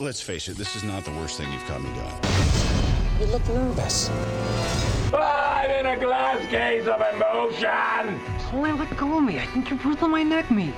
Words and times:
Let's 0.00 0.20
face 0.20 0.46
it, 0.46 0.56
this 0.56 0.76
is 0.76 0.84
not 0.84 1.04
the 1.04 1.10
worst 1.10 1.38
thing 1.38 1.52
you've 1.52 1.64
caught 1.64 1.82
me 1.82 1.90
doing. 1.90 3.18
You 3.18 3.26
look 3.32 3.44
nervous. 3.48 4.08
I'm 5.12 5.68
in 5.72 5.86
a 5.86 5.98
glass 5.98 6.46
case 6.46 6.86
of 6.86 7.02
emotion. 7.14 8.20
Only 8.52 8.72
let 8.78 8.96
go 8.96 9.18
of 9.18 9.24
me. 9.24 9.40
I 9.40 9.46
think 9.46 9.70
you're 9.70 9.78
breathing 9.80 10.10
my 10.10 10.22
neck 10.22 10.52
meat. 10.52 10.72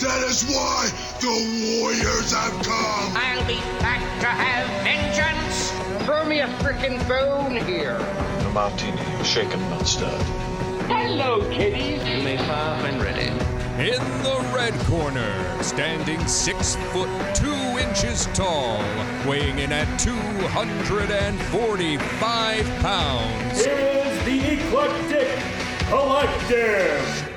That 0.00 0.24
is 0.28 0.44
why 0.44 0.88
the 1.20 1.80
Warriors 1.80 2.32
have 2.32 2.52
come. 2.62 3.16
I'll 3.16 3.44
be 3.48 3.56
back 3.82 4.00
to 4.20 4.26
have 4.26 4.68
vengeance. 4.84 5.72
Throw 6.06 6.24
me 6.24 6.38
a 6.38 6.46
frickin' 6.62 7.08
bone 7.08 7.56
here. 7.66 7.96
A 7.96 8.50
martini, 8.52 9.02
shaken, 9.24 9.58
not 9.70 9.84
stirred. 9.84 10.22
Hello, 10.86 11.40
kiddies. 11.50 12.06
You 12.06 12.22
may 12.22 12.36
fire 12.36 12.80
when 12.84 13.02
ready. 13.02 13.30
In 13.82 13.98
the 14.22 14.52
red 14.54 14.72
corner, 14.84 15.62
standing 15.64 16.24
six 16.28 16.76
foot 16.92 17.10
two 17.34 17.63
inches 17.94 18.26
tall, 18.34 18.82
weighing 19.24 19.60
in 19.60 19.70
at 19.70 19.86
245 20.00 22.66
pounds, 22.80 23.60
Is 23.60 24.24
the 24.24 24.54
Eclectic 24.54 25.28
Collective. 25.88 27.33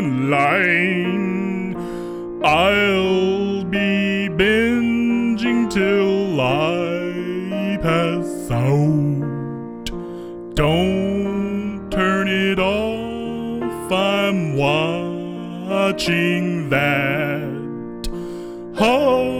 Online. 0.00 1.76
I'll 2.42 3.64
be 3.64 4.28
binging 4.30 5.68
till 5.68 6.40
I 6.40 7.76
pass 7.82 8.50
out. 8.50 9.84
Don't 10.54 11.90
turn 11.90 12.28
it 12.28 12.58
off, 12.58 13.92
I'm 13.92 14.56
watching 14.56 16.44
that. 16.70 17.50
Holidays 18.74 19.39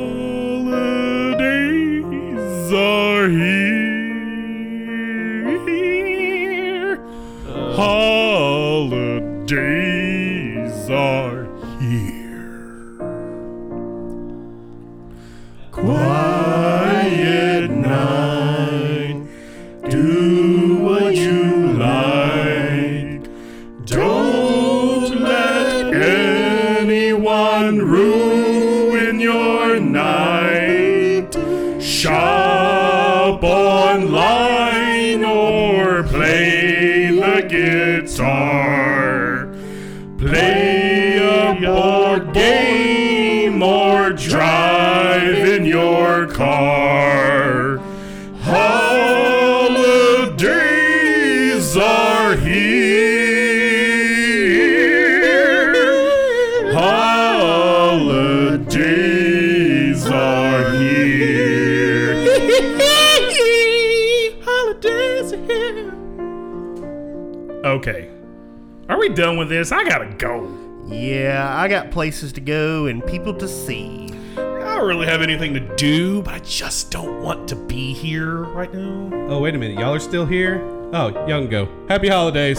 done 69.15 69.37
with 69.37 69.49
this? 69.49 69.73
I 69.73 69.85
gotta 69.85 70.07
go. 70.17 70.57
Yeah, 70.87 71.55
I 71.57 71.69
got 71.69 71.91
places 71.91 72.33
to 72.33 72.41
go 72.41 72.87
and 72.87 73.05
people 73.07 73.35
to 73.35 73.47
see. 73.47 74.09
I 74.37 74.77
don't 74.77 74.89
really 74.89 75.07
have 75.07 75.23
anything 75.23 75.55
to 75.55 75.61
do, 75.77 76.23
but 76.23 76.35
I 76.35 76.39
just 76.41 76.91
don't 76.91 77.23
want 77.23 77.49
to 77.49 77.57
be 77.57 77.93
here 77.93 78.43
right 78.45 78.73
now. 78.73 79.11
Oh, 79.29 79.41
wait 79.41 79.55
a 79.55 79.59
minute. 79.59 79.79
Y'all 79.79 79.95
are 79.95 80.01
still 80.01 80.27
here? 80.27 80.61
Oh, 80.93 81.09
y'all 81.29 81.41
can 81.41 81.49
go. 81.49 81.69
Happy 81.89 82.09
holidays. 82.09 82.59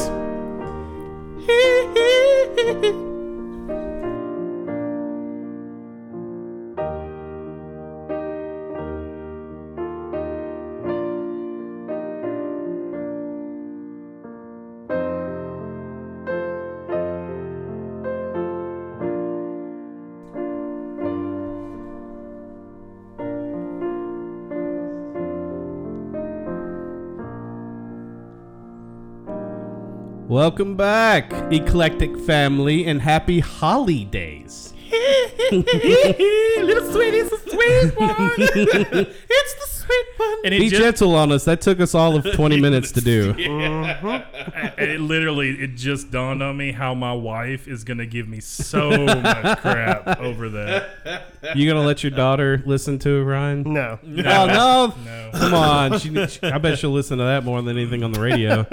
Welcome 30.42 30.76
back, 30.76 31.32
eclectic 31.54 32.18
family, 32.18 32.88
and 32.88 33.00
happy 33.00 33.42
holidays. 33.42 34.74
Little 35.52 36.92
sweetie, 36.92 37.18
it's 37.18 37.30
the 37.30 37.38
sweet 37.48 37.96
one. 38.00 38.34
it's 39.30 39.54
the 39.54 39.68
sweet 39.68 40.08
one. 40.18 40.31
And 40.46 40.54
Be 40.54 40.70
just, 40.70 40.82
gentle 40.82 41.14
on 41.14 41.32
us. 41.32 41.46
That 41.46 41.62
took 41.62 41.80
us 41.80 41.94
all 41.94 42.16
of 42.16 42.24
20 42.34 42.60
minutes 42.60 42.92
to 42.94 43.02
do. 43.02 43.34
Mm-hmm. 43.34 44.80
it 44.82 45.00
literally, 45.00 45.52
it 45.52 45.76
just 45.76 46.10
dawned 46.10 46.42
on 46.42 46.58
me 46.58 46.72
how 46.72 46.96
my 46.96 47.14
wife 47.14 47.68
is 47.68 47.84
gonna 47.84 48.08
give 48.08 48.28
me 48.28 48.40
so 48.40 48.90
much 49.06 49.60
crap 49.60 50.20
over 50.20 50.50
that. 50.50 51.26
You 51.56 51.72
gonna 51.72 51.86
let 51.86 52.04
your 52.04 52.10
daughter 52.10 52.64
listen 52.66 52.98
to 53.00 53.10
it, 53.18 53.24
Ryan? 53.24 53.72
No. 53.72 54.00
Oh 54.04 54.08
no! 54.18 54.94
No. 55.06 55.30
Come 55.34 55.54
on, 55.54 56.00
she, 56.00 56.28
she- 56.28 56.44
I 56.44 56.58
bet 56.58 56.80
she'll 56.80 56.90
listen 56.92 57.20
to 57.20 57.24
that 57.24 57.44
more 57.44 57.62
than 57.62 57.78
anything 57.78 58.04
on 58.04 58.12
the 58.12 58.20
radio. 58.22 58.66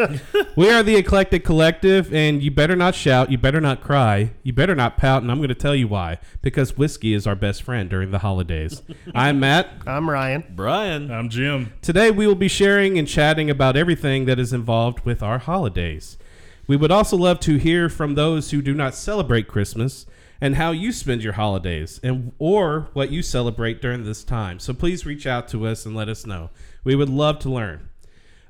we 0.57 0.71
are 0.71 0.83
the 0.83 0.97
Eclectic 0.97 1.45
Collective, 1.45 2.13
and 2.15 2.43
you 2.43 2.51
better 2.51 2.77
not 2.77 2.95
shout, 2.95 3.31
you 3.31 3.37
better 3.37 3.61
not 3.61 3.83
cry, 3.83 4.31
you 4.43 4.53
better 4.55 4.75
not 4.75 4.97
pout, 4.97 5.21
and 5.23 5.31
I'm 5.31 5.37
going 5.39 5.49
to 5.51 5.55
tell 5.55 5.75
you 5.75 5.87
why. 5.89 6.19
Because 6.41 6.77
whiskey 6.79 7.13
is 7.13 7.27
our 7.27 7.35
best 7.37 7.63
friend 7.63 7.91
during 7.91 8.11
the 8.11 8.19
holidays. 8.21 8.83
I'm 9.15 9.39
Matt. 9.41 9.69
I'm 9.87 10.09
Ryan. 10.09 10.45
Brian. 10.55 11.11
I'm 11.11 11.29
Jim. 11.29 11.58
Today 11.83 12.11
we 12.11 12.27
will 12.27 12.35
be 12.35 12.49
sharing 12.49 12.99
and 12.99 13.07
chatting 13.07 13.51
about 13.51 13.77
everything 13.77 14.25
that 14.27 14.39
is 14.39 14.53
involved 14.53 15.05
with 15.05 15.23
our 15.23 15.39
holidays. 15.39 16.19
We 16.67 16.77
would 16.77 16.91
also 16.91 17.17
love 17.17 17.41
to 17.41 17.57
hear 17.57 17.89
from 17.89 18.15
those 18.15 18.51
who 18.51 18.61
do 18.61 18.75
not 18.75 18.95
celebrate 18.95 19.49
Christmas 19.49 20.07
and 20.41 20.55
how 20.55 20.71
you 20.71 20.93
spend 20.93 21.23
your 21.23 21.33
holidays 21.33 21.99
and 22.03 22.33
or 22.39 22.89
what 22.93 23.11
you 23.11 23.23
celebrate 23.23 23.81
during 23.81 24.05
this 24.05 24.23
time. 24.23 24.59
So 24.59 24.73
please 24.75 25.07
reach 25.07 25.27
out 25.27 25.49
to 25.49 25.67
us 25.67 25.87
and 25.87 25.97
let 25.97 26.09
us 26.09 26.27
know. 26.27 26.51
We 26.85 26.95
would 26.95 27.09
love 27.09 27.39
to 27.41 27.51
learn. 27.51 27.89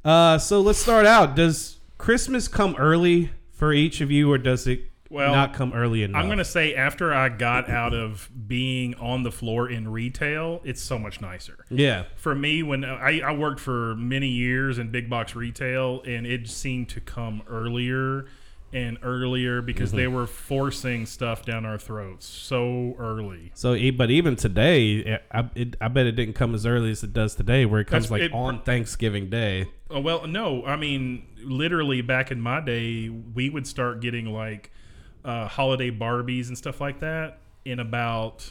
Uh, 0.04 0.38
so 0.38 0.60
let's 0.60 0.78
start 0.78 1.06
out. 1.06 1.34
Does 1.34 1.78
Christmas 1.96 2.48
come 2.48 2.76
early 2.76 3.30
for 3.52 3.72
each 3.72 4.00
of 4.00 4.10
you 4.10 4.30
or 4.30 4.38
does 4.38 4.66
it 4.66 4.87
Well, 5.10 5.34
not 5.34 5.54
come 5.54 5.72
early 5.72 6.02
enough? 6.02 6.22
I'm 6.22 6.28
gonna 6.28 6.44
say 6.44 6.74
after 6.74 7.14
I 7.14 7.28
got 7.30 7.68
out 7.70 7.94
of 7.94 8.28
being 8.46 8.94
on 8.96 9.22
the 9.22 9.32
floor 9.32 9.70
in 9.70 9.88
retail, 9.88 10.60
it's 10.64 10.82
so 10.82 10.98
much 10.98 11.20
nicer. 11.20 11.64
Yeah. 11.70 12.04
For 12.16 12.34
me, 12.34 12.62
when 12.62 12.84
I, 12.84 13.20
I 13.20 13.32
worked 13.32 13.60
for 13.60 13.94
many 13.96 14.28
years 14.28 14.78
in 14.78 14.90
big 14.90 15.08
box 15.08 15.34
retail, 15.34 16.02
and 16.06 16.26
it 16.26 16.48
seemed 16.48 16.90
to 16.90 17.00
come 17.00 17.42
earlier 17.48 18.26
and 18.70 18.98
earlier 19.02 19.62
because 19.62 19.92
Mhm. 19.92 19.96
they 19.96 20.06
were 20.08 20.26
forcing 20.26 21.06
stuff 21.06 21.42
down 21.42 21.64
our 21.64 21.78
throats 21.78 22.26
so 22.26 22.94
early. 22.98 23.50
So, 23.54 23.74
but 23.92 24.10
even 24.10 24.36
today, 24.36 25.02
eh, 25.04 25.18
I, 25.32 25.48
it, 25.54 25.76
I 25.80 25.88
bet 25.88 26.04
it 26.04 26.12
didn't 26.16 26.34
come 26.34 26.54
as 26.54 26.66
early 26.66 26.90
as 26.90 27.02
it 27.02 27.14
does 27.14 27.34
today, 27.34 27.64
where 27.64 27.80
it 27.80 27.86
comes 27.86 28.10
That's- 28.10 28.10
like 28.10 28.30
it- 28.30 28.34
on 28.34 28.60
Thanksgiving 28.60 29.30
Day. 29.30 29.68
Oh, 29.88 30.00
well, 30.00 30.26
no, 30.26 30.66
I 30.66 30.76
mean, 30.76 31.22
literally 31.42 32.02
back 32.02 32.30
in 32.30 32.42
my 32.42 32.60
day, 32.60 33.08
we 33.08 33.48
would 33.48 33.66
start 33.66 34.02
getting 34.02 34.26
like 34.26 34.70
uh, 35.28 35.46
holiday 35.46 35.90
Barbies 35.90 36.48
and 36.48 36.56
stuff 36.56 36.80
like 36.80 37.00
that 37.00 37.38
in 37.66 37.80
about 37.80 38.50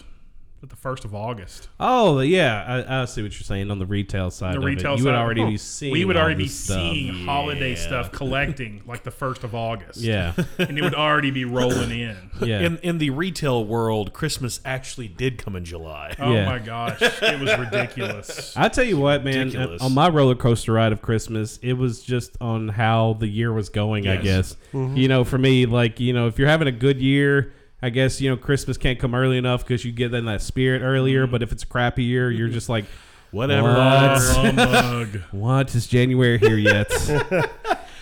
the 0.62 0.76
first 0.76 1.06
of 1.06 1.14
August. 1.16 1.70
Oh 1.80 2.20
yeah, 2.20 2.84
I, 2.90 3.02
I 3.02 3.06
see 3.06 3.22
what 3.22 3.32
you're 3.34 3.42
saying 3.44 3.72
on 3.72 3.80
the 3.80 3.86
retail 3.86 4.32
side. 4.32 4.56
the 4.56 4.60
of 4.60 4.66
retail 4.66 4.94
it. 4.94 4.98
you 4.98 5.04
side, 5.04 5.12
would 5.12 5.16
already 5.18 5.44
oh, 5.44 5.48
be 5.48 5.58
seeing. 5.58 5.94
We 5.94 6.04
would 6.04 6.18
already 6.18 6.44
be 6.44 6.48
stuff. 6.48 6.78
seeing 6.78 7.26
holiday 7.26 7.76
stuff 7.76 8.12
collecting 8.12 8.82
like 8.86 9.04
the 9.04 9.12
first 9.12 9.44
of 9.44 9.56
August. 9.56 10.02
Yeah. 10.02 10.34
and 10.58 10.78
it 10.78 10.82
would 10.82 10.96
already 10.96 11.32
be 11.32 11.46
rolling 11.46 11.92
in. 11.92 12.18
Yeah. 12.42 12.60
In 12.62 12.78
in 12.80 12.98
the 13.00 13.10
retail 13.12 13.66
world, 13.66 14.14
Christmas 14.14 14.60
actually 14.64 15.08
did 15.08 15.38
come 15.40 15.56
in 15.56 15.66
July. 15.66 16.16
Oh 16.20 16.34
Yeah. 16.34 16.46
my 16.46 16.60
gosh, 16.60 17.02
it 17.02 17.40
was 17.40 17.58
ridiculous. 17.58 18.54
I 18.58 18.70
tell 18.70 18.84
you 18.84 18.98
what, 18.98 19.24
man. 19.24 19.48
Ridiculous. 19.48 19.82
On 19.82 19.94
my 19.94 20.08
roller 20.10 20.36
coaster 20.36 20.74
ride 20.74 20.92
of 20.92 21.02
Christmas, 21.02 21.58
it 21.62 21.74
was 21.74 22.04
just 22.04 22.38
on 22.42 22.70
how 22.70 23.14
the 23.20 23.28
year 23.28 23.52
was 23.54 23.70
going. 23.70 24.08
I 24.08 24.16
Yes. 24.16 24.24
guess 24.24 24.58
Mhm. 24.74 24.98
you 24.98 25.08
know, 25.08 25.24
for 25.24 25.38
me, 25.38 25.66
like 25.66 26.00
you 26.00 26.14
know, 26.14 26.28
if 26.28 26.38
you're 26.40 26.48
having 26.50 26.68
a 26.68 26.72
good 26.72 27.00
year. 27.02 27.54
I 27.82 27.90
guess 27.90 28.20
you 28.22 28.30
know 28.30 28.38
Christmas 28.38 28.78
can't 28.78 29.00
come 29.00 29.14
early 29.14 29.38
enough 29.38 29.64
because 29.64 29.86
you 29.86 29.92
get 29.92 30.14
in 30.14 30.26
that 30.26 30.42
spirit 30.42 30.82
earlier. 30.82 31.28
But 31.28 31.44
if 31.44 31.52
it's 31.52 31.64
a 31.64 31.68
crappy 31.68 32.04
year, 32.04 32.32
you're 32.32 32.50
just 32.50 32.70
like, 32.70 32.86
Whatever. 33.32 33.74
What? 33.74 34.22
Humbug. 34.36 35.22
What 35.32 35.76
is 35.76 35.88
January 35.88 36.38
here 36.38 36.58
yet? 36.58 36.92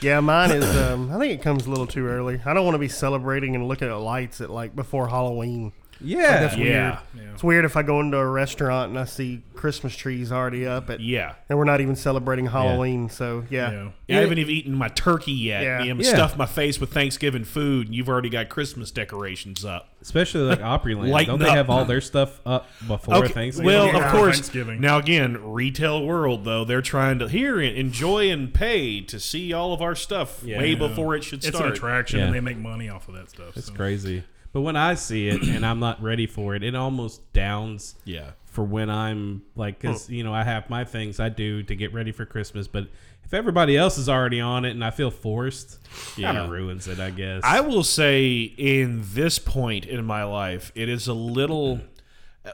Yeah, 0.01 0.19
mine 0.19 0.51
is. 0.51 0.77
Um, 0.77 1.09
I 1.11 1.17
think 1.17 1.33
it 1.33 1.41
comes 1.41 1.65
a 1.65 1.69
little 1.69 1.87
too 1.87 2.05
early. 2.05 2.39
I 2.45 2.53
don't 2.53 2.63
want 2.65 2.75
to 2.75 2.79
be 2.79 2.89
celebrating 2.89 3.55
and 3.55 3.67
looking 3.67 3.87
at 3.87 3.93
lights 3.95 4.39
at 4.41 4.51
like 4.51 4.75
before 4.75 5.07
Halloween. 5.07 5.71
Yeah. 6.01 6.17
Like, 6.19 6.29
that's 6.41 6.55
weird. 6.57 6.67
Yeah. 6.67 6.99
It's 7.33 7.43
weird 7.43 7.65
if 7.65 7.75
I 7.75 7.81
go 7.83 7.99
into 7.99 8.17
a 8.17 8.25
restaurant 8.25 8.89
and 8.91 8.99
I 8.99 9.03
see 9.05 9.41
Christmas 9.55 9.93
trees 9.95 10.31
already 10.31 10.65
up 10.65 10.89
at. 10.89 10.99
Yeah. 11.01 11.33
And 11.49 11.57
we're 11.57 11.65
not 11.65 11.81
even 11.81 11.95
celebrating 11.97 12.45
Halloween, 12.47 13.09
so 13.09 13.43
yeah. 13.49 13.89
Yeah. 14.07 14.17
I 14.17 14.21
haven't 14.21 14.37
even 14.37 14.53
eaten 14.53 14.73
my 14.73 14.87
turkey 14.87 15.33
yet. 15.33 15.63
Yeah. 15.63 15.83
You 15.83 15.93
know, 15.93 16.01
Yeah. 16.01 16.11
Stuffed 16.13 16.37
my 16.37 16.45
face 16.45 16.79
with 16.79 16.91
Thanksgiving 16.93 17.43
food, 17.43 17.87
and 17.87 17.95
you've 17.95 18.07
already 18.07 18.29
got 18.29 18.47
Christmas 18.49 18.89
decorations 18.91 19.65
up. 19.65 19.89
Especially 20.01 20.41
like 20.41 20.59
Opryland. 20.61 21.09
Lighten 21.09 21.33
Don't 21.33 21.39
they 21.39 21.49
up. 21.49 21.55
have 21.55 21.69
all 21.69 21.83
their 21.83 21.99
stuff 22.01 22.39
up 22.45 22.67
before 22.87 23.27
Thanksgiving? 23.27 23.65
Well, 23.65 23.87
Yeah. 23.87 24.05
of 24.05 24.11
course. 24.13 24.35
Thanksgiving. 24.35 24.79
Now 24.79 24.97
again, 24.97 25.37
retail 25.43 26.05
world 26.05 26.45
though, 26.45 26.63
they're 26.63 26.81
trying 26.81 27.19
to 27.19 27.27
here 27.27 27.59
enjoy 27.59 28.29
and 28.31 28.53
pay 28.53 29.01
to 29.01 29.19
see 29.19 29.51
all 29.51 29.73
of 29.73 29.81
our 29.81 29.95
stuff 29.95 30.41
Yeah. 30.43 30.59
way 30.59 30.71
Yeah. 30.73 30.77
before 30.87 31.15
it 31.15 31.23
should 31.25 31.39
It's 31.39 31.47
start. 31.47 31.65
an 31.65 31.71
attraction, 31.73 32.19
Yeah. 32.19 32.25
and 32.27 32.33
they 32.35 32.39
make 32.41 32.57
money 32.57 32.87
off 32.87 33.09
of 33.09 33.15
that 33.15 33.29
stuff. 33.29 33.57
It's 33.57 33.67
so. 33.67 33.73
crazy. 33.73 34.23
But 34.55 34.61
when 34.61 34.77
I 34.77 34.93
see 34.93 35.27
it 35.27 35.41
and 35.43 35.65
I'm 35.65 35.81
not 35.81 36.01
ready 36.01 36.27
for 36.27 36.55
it, 36.55 36.63
it 36.63 36.75
almost 36.75 37.33
downs. 37.33 37.95
Yeah. 38.05 38.31
For 38.45 38.63
when 38.63 38.89
I'm 38.89 39.41
like, 39.53 39.81
hmm. 39.81 39.87
because 39.89 40.09
you 40.09 40.23
know, 40.23 40.33
I 40.33 40.45
have 40.45 40.69
my 40.69 40.85
things 40.85 41.19
I 41.19 41.27
do 41.27 41.61
to 41.63 41.75
get 41.75 41.93
ready 41.93 42.13
for 42.13 42.25
Christmas, 42.25 42.65
but 42.65 42.87
if 43.25 43.33
everybody 43.33 43.75
else 43.75 43.97
is 43.97 44.07
already 44.07 44.39
on 44.39 44.63
it 44.63 44.69
and 44.69 44.81
I 44.81 44.91
feel 44.91 45.11
forced, 45.11 45.83
kind 46.15 46.37
Yeah. 46.37 46.43
of 46.45 46.51
ruins 46.51 46.87
it, 46.87 47.01
I 47.01 47.09
guess. 47.09 47.41
I 47.43 47.59
will 47.59 47.83
say 47.83 48.43
in 48.43 49.01
this 49.07 49.39
point 49.39 49.83
in 49.87 50.05
my 50.05 50.23
life, 50.23 50.71
it 50.73 50.87
is 50.87 51.09
a 51.09 51.13
little 51.13 51.81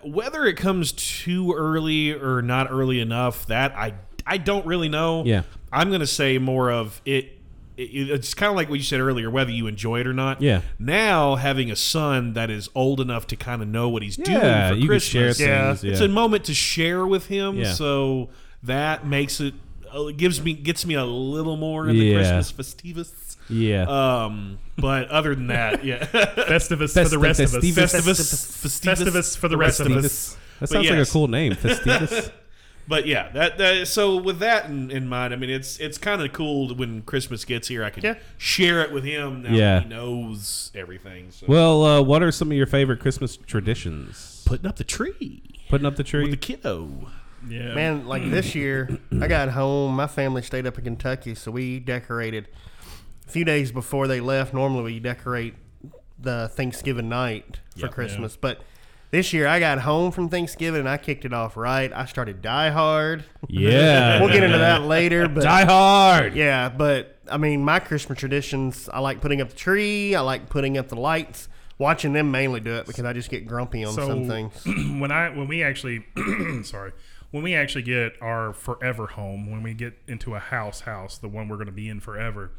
whether 0.04 0.44
it 0.46 0.58
comes 0.58 0.94
too 0.94 1.54
early 1.54 2.14
or 2.14 2.42
not 2.42 2.72
early 2.72 3.00
enough. 3.00 3.46
That 3.46 3.76
I 3.78 3.94
I 4.26 4.38
don't 4.40 4.66
really 4.66 4.90
know. 4.90 5.24
Yeah. 5.24 5.44
I'm 5.72 5.92
gonna 5.92 6.08
say 6.08 6.40
more 6.40 6.72
of 6.72 7.00
it. 7.06 7.38
It 7.82 8.10
it's 8.12 8.34
kind 8.34 8.50
of 8.50 8.56
like 8.56 8.70
what 8.70 8.78
you 8.80 8.84
said 8.84 9.00
earlier, 9.00 9.30
whether 9.30 9.52
you 9.52 9.68
enjoy 9.68 10.00
it 10.00 10.08
or 10.08 10.14
not. 10.14 10.42
Yeah. 10.42 10.62
Now 10.80 11.36
having 11.36 11.72
a 11.72 11.76
son 11.76 12.34
that 12.34 12.50
is 12.50 12.70
old 12.76 13.00
enough 13.00 13.28
to 13.28 13.36
kind 13.36 13.62
of 13.62 13.68
know 13.68 13.90
what 13.90 14.04
he's 14.04 14.18
Yeah, 14.18 14.26
doing 14.26 14.74
for 14.74 14.82
you 14.84 14.90
can 14.90 15.00
share 15.00 15.28
Christmas, 15.28 15.82
things, 15.82 15.84
it's 15.92 16.02
a 16.02 16.08
moment 16.08 16.46
to 16.46 16.54
share 16.54 17.06
with 17.08 17.28
him. 17.28 17.58
Yeah. 17.58 17.74
So 17.74 18.30
that 18.64 19.06
makes 19.06 19.40
it 19.40 19.54
uh, 19.92 20.12
gives 20.16 20.42
me 20.42 20.54
gets 20.54 20.86
me 20.86 20.94
a 20.96 21.04
little 21.06 21.58
more 21.58 21.90
in 21.90 21.98
the 21.98 22.06
Yeah. 22.06 22.16
Christmas 22.16 22.52
festivus. 22.52 23.36
yeah. 23.50 23.84
Um, 24.24 24.58
but 24.78 25.10
other 25.10 25.36
than 25.36 25.48
that, 25.48 25.84
yeah, 25.84 26.00
Festivus 26.06 26.94
for 26.94 27.10
the 27.10 27.18
Festiv- 27.18 27.22
rest 27.22 27.40
of 27.42 27.54
us. 27.56 27.64
Festivus. 27.64 28.02
Festivus, 28.02 28.66
Festivus, 28.66 29.06
Festivus 29.06 29.38
for 29.38 29.48
the 29.50 29.58
rest 29.58 29.80
of 29.82 29.92
us. 29.92 30.34
That 30.34 30.38
But 30.62 30.70
sounds 30.70 30.90
like 30.90 31.00
a 31.08 31.12
cool 31.12 31.28
name. 31.28 31.54
Festivus. 31.54 32.32
But 32.88 33.06
yeah, 33.06 33.30
that, 33.30 33.58
that 33.58 33.88
so 33.88 34.18
with 34.18 34.40
that 34.40 34.66
in, 34.66 34.92
in 34.92 35.08
mind, 35.08 35.34
I 35.34 35.38
mean, 35.38 35.50
it's 35.50 35.78
it's 35.80 35.98
kind 35.98 36.22
of 36.22 36.34
cool 36.34 36.74
when 36.76 37.04
Christmas 37.04 37.46
gets 37.46 37.68
here. 37.68 37.84
I 37.84 37.90
can 37.90 38.04
Yeah. 38.04 38.16
share 38.38 38.82
it 38.82 38.92
with 38.92 39.04
him. 39.04 39.44
Now 39.44 39.54
Yeah. 39.54 39.80
he 39.82 39.88
knows 39.88 40.72
everything. 40.76 41.32
So. 41.32 41.46
Well, 41.48 41.84
uh, 41.86 42.02
what 42.02 42.22
are 42.24 42.32
some 42.32 42.50
of 42.52 42.58
your 42.58 42.68
favorite 42.68 43.00
Christmas 43.00 43.38
traditions? 43.38 44.44
putting 44.46 44.66
up 44.68 44.76
the 44.76 44.84
tree 44.84 45.42
Putting 45.70 45.86
up 45.86 45.96
the 45.96 46.04
tree. 46.04 46.22
with 46.24 46.32
the 46.32 46.38
kiddo. 46.38 47.08
Yeah, 47.48 47.74
Man, 47.74 48.06
like 48.06 48.30
this 48.30 48.54
year, 48.54 49.00
I 49.20 49.28
got 49.28 49.50
home. 49.50 49.96
My 49.96 50.06
family 50.08 50.42
stayed 50.42 50.68
up 50.68 50.78
in 50.78 50.84
Kentucky, 50.84 51.34
so 51.36 51.50
we 51.52 51.80
decorated 51.80 52.48
a 53.28 53.32
few 53.32 53.46
days 53.46 53.72
before 53.72 54.08
they 54.08 54.20
left. 54.20 54.54
Normally, 54.54 54.84
we 54.94 55.00
decorate 55.00 55.56
the 56.20 56.50
Thanksgiving 56.54 57.10
night 57.10 57.60
for 57.80 57.88
Christmas, 57.88 58.36
but 58.36 58.62
this 59.12 59.34
year 59.34 59.48
I 59.48 59.60
got 59.60 59.80
home 59.80 60.12
from 60.12 60.30
Thanksgiving 60.30 60.80
and 60.80 60.90
I 60.90 60.98
kicked 60.98 61.26
it 61.26 61.34
off 61.34 61.56
right. 61.58 61.92
I 61.94 62.06
started 62.06 62.42
Die 62.42 62.70
Hard. 62.70 63.24
yeah. 63.48 64.20
we'll 64.20 64.30
get 64.30 64.44
into 64.44 64.58
that 64.58 64.84
later, 64.84 65.28
but 65.28 65.44
Die 65.44 65.66
Hard. 65.66 66.34
yeah, 66.36 66.70
but 66.70 67.18
I 67.30 67.38
mean, 67.38 67.64
my 67.64 67.80
Christmas 67.80 68.18
traditions. 68.18 68.90
I 68.92 69.00
like 69.00 69.22
putting 69.22 69.42
up 69.42 69.50
the 69.50 69.56
tree. 69.56 70.16
I 70.16 70.22
like 70.22 70.50
putting 70.50 70.78
up 70.78 70.88
the 70.90 70.96
lights. 70.96 71.48
Watching 71.78 72.14
them 72.14 72.30
mainly 72.30 72.60
do 72.60 72.76
it 72.76 72.86
because 72.86 73.06
I 73.06 73.14
just 73.14 73.32
get 73.32 73.48
grumpy 73.48 73.84
on 73.84 73.94
So 73.94 74.08
some 74.08 74.28
things. 74.28 74.54
when 74.66 75.12
I 75.12 75.30
when 75.30 75.48
we 75.48 75.64
actually 75.64 76.06
sorry 76.64 76.92
when 77.32 77.42
we 77.42 77.56
actually 77.56 77.82
get 77.82 78.14
our 78.22 78.54
forever 78.54 79.08
home 79.08 79.50
when 79.50 79.64
we 79.64 79.74
get 79.74 79.98
into 80.08 80.36
a 80.36 80.40
house 80.40 80.82
house 80.82 81.18
the 81.18 81.28
one 81.28 81.48
we're 81.50 81.56
going 81.56 81.66
to 81.66 81.72
be 81.72 81.90
in 81.90 82.00
forever 82.00 82.52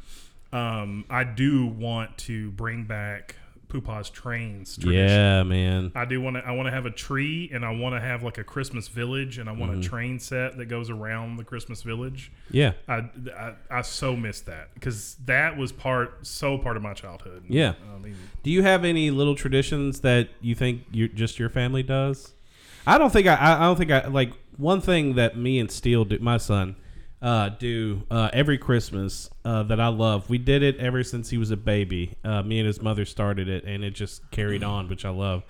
um, 0.51 1.05
I 1.09 1.23
do 1.23 1.65
want 1.65 2.17
to 2.19 2.51
bring 2.51 2.83
back 2.83 3.37
Poopaw's 3.73 4.09
trains 4.09 4.77
tradition. 4.77 5.07
Yeah, 5.09 5.43
man. 5.43 5.91
I 5.95 6.05
do 6.05 6.21
want 6.21 6.35
to. 6.37 6.45
I 6.45 6.51
want 6.51 6.67
to 6.67 6.71
have 6.71 6.85
a 6.85 6.91
tree, 6.91 7.49
and 7.51 7.65
I 7.65 7.71
want 7.71 7.95
to 7.95 7.99
have 7.99 8.21
like 8.23 8.37
a 8.37 8.43
Christmas 8.43 8.87
village, 8.87 9.37
and 9.39 9.49
I 9.49 9.51
want 9.51 9.71
Mm-hmm. 9.71 9.81
a 9.81 9.83
train 9.83 10.19
set 10.19 10.57
that 10.57 10.65
goes 10.65 10.89
around 10.89 11.37
the 11.37 11.43
Christmas 11.43 11.81
village. 11.81 12.31
Yeah. 12.51 12.73
I, 12.87 13.09
I, 13.35 13.53
I 13.71 13.81
so 13.81 14.15
miss 14.15 14.41
that 14.41 14.73
because 14.75 15.15
that 15.25 15.57
was 15.57 15.71
part 15.71 16.25
so 16.27 16.57
part 16.57 16.77
of 16.77 16.83
my 16.83 16.93
childhood. 16.93 17.43
Yeah. 17.49 17.73
Do 18.43 18.51
you 18.51 18.61
have 18.61 18.85
any 18.85 19.09
little 19.09 19.35
traditions 19.35 20.01
that 20.01 20.29
you 20.41 20.53
think 20.55 20.83
you 20.91 21.07
just 21.07 21.39
your 21.39 21.49
family 21.49 21.81
does? 21.83 22.33
I 22.85 22.97
don't 22.97 23.11
think 23.11 23.27
I. 23.27 23.35
I 23.35 23.55
I 23.55 23.59
don't 23.61 23.77
think 23.77 23.91
I 23.91 24.07
like 24.07 24.33
one 24.57 24.81
thing 24.81 25.15
that 25.15 25.35
me 25.37 25.57
and 25.59 25.71
Steele 25.71 26.05
do. 26.05 26.19
My 26.19 26.37
son 26.37 26.75
uh, 27.23 27.49
do 27.49 28.03
uh, 28.11 28.29
every 28.33 28.57
Christmas 28.57 29.29
uh, 29.45 29.63
that 29.63 29.79
I 29.79 29.87
love. 29.87 30.29
We 30.29 30.37
did 30.37 30.61
it 30.61 30.77
ever 30.77 31.03
since 31.03 31.29
he 31.29 31.37
was 31.37 31.49
a 31.49 31.57
baby. 31.57 32.15
Uh, 32.23 32.43
me 32.43 32.59
and 32.59 32.67
his 32.67 32.81
mother 32.81 33.05
started 33.05 33.47
it, 33.47 33.63
and 33.63 33.83
it 33.83 33.91
just 33.91 34.29
carried 34.29 34.61
on, 34.63 34.89
which 34.89 35.05
I 35.05 35.09
love. 35.09 35.43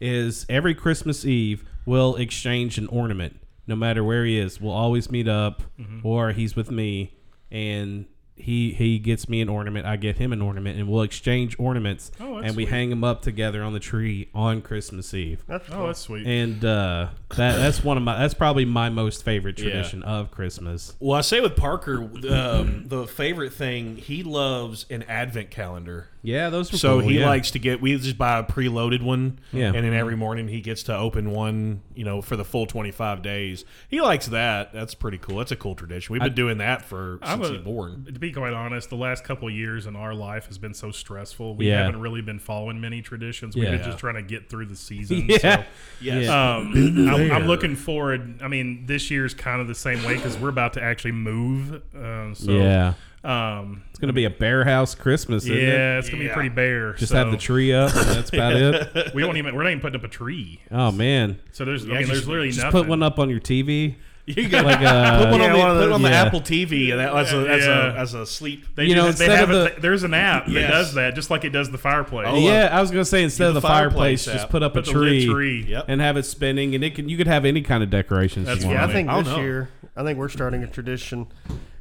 Is 0.00 0.44
every 0.48 0.74
Christmas 0.74 1.24
Eve 1.24 1.64
we'll 1.86 2.16
exchange 2.16 2.78
an 2.78 2.88
ornament, 2.88 3.40
no 3.66 3.76
matter 3.76 4.02
where 4.02 4.24
he 4.24 4.38
is. 4.38 4.60
We'll 4.60 4.72
always 4.72 5.10
meet 5.10 5.28
up, 5.28 5.62
or 6.02 6.32
he's 6.32 6.56
with 6.56 6.70
me, 6.70 7.14
and 7.50 8.06
he 8.40 8.72
he 8.72 8.98
gets 8.98 9.28
me 9.28 9.40
an 9.40 9.48
ornament, 9.48 9.86
I 9.86 9.96
get 9.96 10.16
him 10.18 10.32
an 10.32 10.42
ornament, 10.42 10.78
and 10.78 10.88
we'll 10.88 11.02
exchange 11.02 11.56
ornaments, 11.58 12.10
Oh, 12.20 12.36
that's 12.36 12.48
and 12.48 12.56
we 12.56 12.64
sweet. 12.64 12.72
hang 12.72 12.90
them 12.90 13.04
up 13.04 13.22
together 13.22 13.62
on 13.62 13.72
the 13.72 13.80
tree 13.80 14.28
on 14.34 14.62
Christmas 14.62 15.12
Eve. 15.14 15.42
That's 15.46 15.68
oh, 15.72 15.86
that's 15.86 16.00
sweet. 16.00 16.26
And 16.26 16.64
uh, 16.64 17.08
that 17.36 17.56
that's 17.56 17.82
one 17.84 17.96
of 17.96 18.02
my 18.02 18.18
that's 18.18 18.34
probably 18.34 18.64
my 18.64 18.88
most 18.88 19.24
favorite 19.24 19.56
tradition 19.56 20.02
of 20.02 20.30
Christmas. 20.30 20.94
Well, 21.00 21.16
I 21.18 21.20
say 21.22 21.40
with 21.40 21.56
Parker, 21.56 21.98
um, 22.30 22.84
the 22.88 23.06
favorite 23.06 23.52
thing 23.52 23.96
he 23.96 24.22
loves 24.22 24.86
an 24.90 25.02
advent 25.04 25.50
calendar. 25.50 26.08
Yeah, 26.22 26.50
those 26.50 26.70
were 26.70 26.76
So 26.76 27.00
cool, 27.00 27.08
he 27.08 27.18
yeah. 27.20 27.26
likes 27.26 27.50
to 27.52 27.58
get. 27.58 27.80
We 27.80 27.96
just 27.96 28.18
buy 28.18 28.38
a 28.38 28.44
preloaded 28.44 29.00
one, 29.02 29.38
Yeah. 29.52 29.68
and 29.68 29.76
then 29.76 29.94
every 29.94 30.16
morning 30.16 30.48
he 30.48 30.60
gets 30.60 30.82
to 30.84 30.96
open 30.96 31.30
one. 31.30 31.80
You 31.94 32.04
know, 32.04 32.20
for 32.22 32.36
the 32.36 32.44
full 32.44 32.66
twenty 32.66 32.90
five 32.90 33.22
days. 33.22 33.64
He 33.88 34.00
likes 34.02 34.26
that. 34.28 34.72
That's 34.72 34.94
pretty 34.94 35.16
cool. 35.18 35.38
That's 35.38 35.50
a 35.52 35.56
cool 35.56 35.74
tradition. 35.74 36.12
We've 36.12 36.22
been 36.22 36.34
doing 36.34 36.58
that 36.58 36.82
for 36.84 37.18
I'm 37.22 37.38
since 37.42 37.50
a- 37.50 37.52
he's 37.54 37.62
born. 37.62 38.04
To 38.06 38.18
be 38.18 38.29
quite 38.32 38.52
honest, 38.52 38.90
the 38.90 38.96
last 38.96 39.24
couple 39.24 39.48
of 39.48 39.54
years 39.54 39.86
in 39.86 39.96
our 39.96 40.14
life 40.14 40.46
has 40.46 40.58
been 40.58 40.74
so 40.74 40.90
stressful. 40.90 41.56
We 41.56 41.68
Yeah. 41.68 41.84
haven't 41.84 42.00
really 42.00 42.20
been 42.22 42.38
following 42.38 42.80
many 42.80 43.02
traditions. 43.02 43.54
We've 43.54 43.64
Yeah. 43.64 43.76
been 43.76 43.84
just 43.84 43.98
trying 43.98 44.14
to 44.16 44.22
get 44.22 44.48
through 44.48 44.66
the 44.66 44.76
season. 44.76 45.28
Yeah. 45.28 45.38
So, 45.38 45.64
Yes. 46.00 46.28
um, 46.28 46.72
I'm, 47.08 47.30
I'm 47.32 47.46
looking 47.46 47.76
forward. 47.76 48.40
I 48.42 48.48
mean, 48.48 48.84
this 48.86 49.10
year's 49.10 49.34
kind 49.34 49.60
of 49.60 49.68
the 49.68 49.74
same 49.74 50.02
way 50.04 50.14
because 50.16 50.38
we're 50.38 50.48
about 50.48 50.72
to 50.74 50.82
actually 50.82 51.12
move. 51.12 51.82
Uh, 51.94 52.32
so, 52.34 52.52
yeah, 52.52 52.94
Um, 53.22 53.82
it's 53.90 53.98
gonna 53.98 54.12
be 54.14 54.24
a 54.24 54.30
bear 54.30 54.64
house 54.64 54.94
Christmas. 54.94 55.44
Isn't 55.44 55.56
yeah, 55.56 55.96
it? 55.96 55.98
it's 55.98 56.08
gonna 56.08 56.22
be 56.22 56.28
pretty 56.30 56.48
bare. 56.48 56.94
just 56.94 57.12
so 57.12 57.18
have 57.18 57.30
the 57.30 57.36
tree 57.36 57.72
up. 57.72 57.94
And 57.94 58.06
that's 58.08 58.30
about 58.32 58.54
it. 58.54 59.10
We 59.14 59.20
don't 59.22 59.36
even. 59.36 59.54
We're 59.54 59.62
not 59.64 59.70
even 59.70 59.80
putting 59.80 60.00
up 60.00 60.04
a 60.04 60.08
tree. 60.08 60.60
Oh 60.70 60.90
man, 60.90 61.38
So 61.52 61.64
there's. 61.66 61.84
Yeah, 61.84 61.94
I 61.94 61.98
mean, 61.98 62.06
just- 62.06 62.12
there's 62.12 62.28
literally 62.28 62.48
just 62.48 62.62
nothing. 62.64 62.80
put 62.80 62.88
one 62.88 63.02
up 63.02 63.18
on 63.18 63.28
your 63.28 63.40
TV. 63.40 63.96
You 64.36 64.48
got 64.48 64.64
Like 64.64 64.80
uh, 64.80 65.24
put 65.24 65.30
one 65.32 65.40
Yeah, 65.40 65.46
on 65.48 65.52
the, 65.52 65.58
one 65.58 65.70
of 65.70 65.76
put 65.76 65.82
it 65.82 65.86
those- 65.86 65.94
on 65.94 66.02
the 66.02 66.08
yeah. 66.10 66.22
Apple 66.22 66.40
TV, 66.40 66.90
and 66.90 67.00
that 67.00 67.14
as 67.14 67.32
a 67.32 67.36
as 67.48 67.64
Yeah. 67.64 67.92
a 67.92 67.94
as 67.94 68.14
a 68.14 68.26
sleep. 68.26 68.64
They 68.74 68.84
You 68.84 68.90
do 68.90 68.94
know, 68.96 69.06
this- 69.06 69.18
they 69.18 69.24
instead 69.26 69.40
have 69.40 69.50
of 69.50 69.56
a- 69.72 69.74
the- 69.74 69.80
there's 69.80 70.02
an 70.02 70.14
app 70.14 70.46
that 70.46 70.70
does 70.70 70.94
that, 70.94 71.14
just 71.14 71.30
like 71.30 71.44
it 71.44 71.50
does 71.50 71.70
the 71.70 71.78
fireplace. 71.78 72.26
Oh, 72.30 72.36
yeah, 72.38 72.68
I 72.72 72.80
was 72.80 72.90
gonna 72.90 73.04
say 73.04 73.22
instead 73.22 73.48
of 73.48 73.54
the 73.54 73.60
the 73.60 73.66
fireplace, 73.68 74.24
fireplace 74.24 74.42
just 74.42 74.50
put 74.50 74.62
up 74.62 74.74
Put 74.74 74.88
a 74.88 74.90
tree, 74.92 75.26
tree. 75.26 75.64
Yep. 75.68 75.84
and 75.88 76.00
have 76.00 76.16
it 76.16 76.24
spinning, 76.24 76.74
and 76.74 76.82
it 76.84 76.94
can 76.94 77.08
you 77.08 77.16
could 77.16 77.26
have 77.26 77.44
any 77.44 77.62
kind 77.62 77.82
of 77.82 77.90
decorations. 77.90 78.46
That's 78.46 78.64
you 78.64 78.70
Yeah, 78.70 78.84
I 78.84 78.92
think 78.92 79.08
I 79.08 79.18
this 79.22 79.28
know. 79.32 79.40
year, 79.40 79.68
I 79.96 80.02
think 80.04 80.18
we're 80.18 80.28
starting 80.28 80.62
a 80.62 80.66
tradition. 80.66 81.26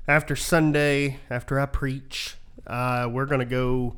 After 0.08 0.36
Sunday, 0.36 1.18
after 1.30 1.60
I 1.60 1.66
preach, 1.68 2.36
uh, 2.66 3.08
we're 3.12 3.26
gonna 3.28 3.46
go 3.46 3.96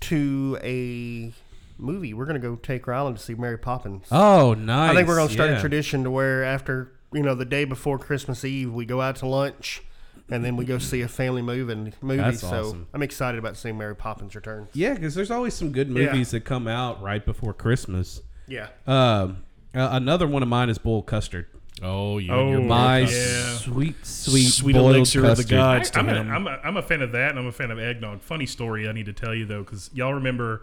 to 0.00 0.58
a 0.62 1.32
movie. 1.76 2.14
We're 2.14 2.26
gonna 2.26 2.38
go 2.38 2.56
take 2.56 2.86
Ryland 2.86 3.16
to 3.18 3.22
see 3.22 3.34
Mary 3.34 3.58
Poppins. 3.58 4.06
Oh, 4.12 4.54
nice. 4.54 4.92
I 4.92 4.94
think 4.94 5.08
we're 5.08 5.16
gonna 5.16 5.30
start 5.30 5.50
yeah. 5.50 5.56
a 5.56 5.60
tradition 5.60 6.04
to 6.04 6.10
where 6.10 6.44
after 6.44 6.92
you 7.12 7.22
know 7.22 7.34
the 7.34 7.44
day 7.44 7.64
before 7.64 7.98
Christmas 7.98 8.44
Eve, 8.44 8.72
we 8.72 8.84
go 8.84 9.00
out 9.00 9.16
to 9.16 9.26
lunch, 9.26 9.82
and 10.30 10.44
then 10.44 10.56
we 10.56 10.64
go 10.64 10.78
see 10.78 11.00
a 11.02 11.08
family 11.08 11.42
movie. 11.42 11.92
movie. 12.00 12.16
That's 12.22 12.40
so 12.40 12.48
awesome. 12.68 12.86
I'm 12.94 13.02
excited 13.02 13.38
about 13.38 13.56
seeing 13.56 13.76
Mary 13.78 13.96
Poppins 13.96 14.34
return. 14.34 14.68
Yeah, 14.72 14.94
because 14.94 15.14
there's 15.14 15.30
always 15.30 15.54
some 15.54 15.72
good 15.72 15.88
Yeah. 15.88 16.06
movies 16.06 16.30
that 16.30 16.44
come 16.44 16.68
out 16.68 17.02
right 17.02 17.24
before 17.24 17.52
Christmas. 17.52 18.20
Yeah. 18.46 18.68
Um, 18.86 19.44
uh, 19.74 19.88
another 19.92 20.26
one 20.26 20.42
of 20.42 20.48
mine 20.48 20.68
is 20.68 20.78
boiled 20.78 21.06
custard. 21.06 21.46
Oh, 21.82 22.18
you, 22.18 22.30
Oh, 22.32 22.50
you're 22.50 22.60
My 22.60 22.98
yeah. 23.00 23.56
sweet, 23.56 24.04
sweet, 24.04 24.48
Sweet 24.48 24.74
boiled 24.74 24.96
elixir 24.96 25.20
of 25.24 25.36
the 25.38 25.42
custard. 25.44 25.50
gods. 25.50 25.90
I, 25.94 26.00
I'm, 26.00 26.06
to 26.06 26.12
a, 26.12 26.14
him. 26.16 26.30
I'm, 26.32 26.46
a, 26.46 26.60
I'm 26.64 26.76
a 26.76 26.82
fan 26.82 27.00
of 27.00 27.12
that, 27.12 27.30
and 27.30 27.38
I'm 27.38 27.46
a 27.46 27.52
fan 27.52 27.70
of 27.70 27.78
eggnog. 27.78 28.20
Funny 28.22 28.44
story 28.46 28.88
I 28.88 28.92
need 28.92 29.06
to 29.06 29.12
tell 29.12 29.34
you 29.34 29.46
though, 29.46 29.62
because 29.62 29.88
y'all 29.94 30.12
remember 30.14 30.62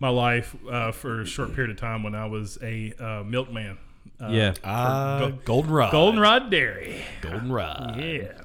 my 0.00 0.10
life 0.10 0.54
uh, 0.70 0.92
for 0.92 1.22
a 1.22 1.26
short 1.26 1.54
period 1.54 1.70
of 1.70 1.76
time 1.76 2.02
when 2.02 2.14
I 2.14 2.26
was 2.26 2.58
a 2.62 2.92
uh, 3.00 3.22
milkman. 3.24 3.78
Uh, 4.20 4.28
Yeah. 4.30 4.54
Ah, 4.64 5.18
Go- 5.20 5.38
goldenrod. 5.44 5.92
Goldenrod 5.92 6.50
Dairy. 6.50 7.02
Goldenrod. 7.22 7.96
Yeah. 7.96 8.42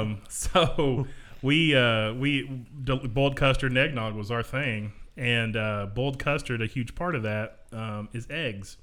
Um. 0.00 0.18
So 0.28 1.06
we 1.42 1.76
uh 1.76 2.14
we 2.14 2.48
d- 2.82 3.06
boiled 3.06 3.36
custard 3.36 3.70
and 3.72 3.78
eggnog 3.78 4.14
was 4.14 4.30
our 4.30 4.42
thing, 4.42 4.92
and 5.16 5.56
uh, 5.56 5.86
boiled 5.94 6.18
custard 6.18 6.62
a 6.62 6.66
huge 6.66 6.94
part 6.94 7.14
of 7.14 7.22
that 7.24 7.58
um, 7.72 8.08
is 8.12 8.26
eggs. 8.30 8.78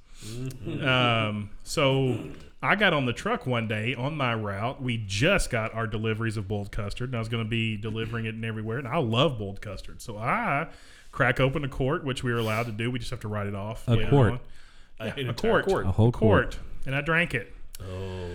Um. 0.82 1.50
So 1.64 2.18
I 2.62 2.76
got 2.76 2.94
on 2.94 3.06
the 3.06 3.14
truck 3.14 3.46
one 3.48 3.68
day 3.68 3.96
on 3.96 4.16
my 4.16 4.34
route. 4.36 4.82
We 4.82 4.98
just 4.98 5.50
got 5.50 5.74
our 5.74 5.88
deliveries 5.88 6.38
of 6.38 6.48
boiled 6.48 6.72
custard, 6.72 7.10
and 7.10 7.16
I 7.16 7.20
was 7.20 7.30
going 7.30 7.44
to 7.44 7.50
be 7.50 7.76
delivering 7.78 8.26
it 8.26 8.36
and 8.36 8.46
everywhere. 8.46 8.78
And 8.78 8.88
I 8.88 8.98
love 8.98 9.38
boiled 9.40 9.62
custard, 9.62 10.02
so 10.02 10.18
I 10.18 10.68
crack 11.12 11.40
open 11.40 11.64
a 11.66 11.68
quart, 11.68 12.06
which 12.06 12.24
we 12.24 12.32
were 12.32 12.38
allowed 12.40 12.68
to 12.68 12.72
do. 12.72 12.90
We 12.92 13.00
just 13.00 13.12
have 13.12 13.20
to 13.22 13.28
write 13.28 13.48
it 13.48 13.56
off. 13.56 13.88
A 13.88 13.92
later 13.96 14.10
quart. 14.10 14.32
on. 14.34 14.40
An 15.08 15.14
a 15.26 15.30
entire 15.30 15.34
quart, 15.34 15.66
quart. 15.66 15.86
A 15.86 15.92
whole 15.92 16.12
quart. 16.12 16.58
and 16.86 16.96
I 16.96 17.02
drank 17.02 17.34
it. 17.34 17.54
Oh. 17.82 18.30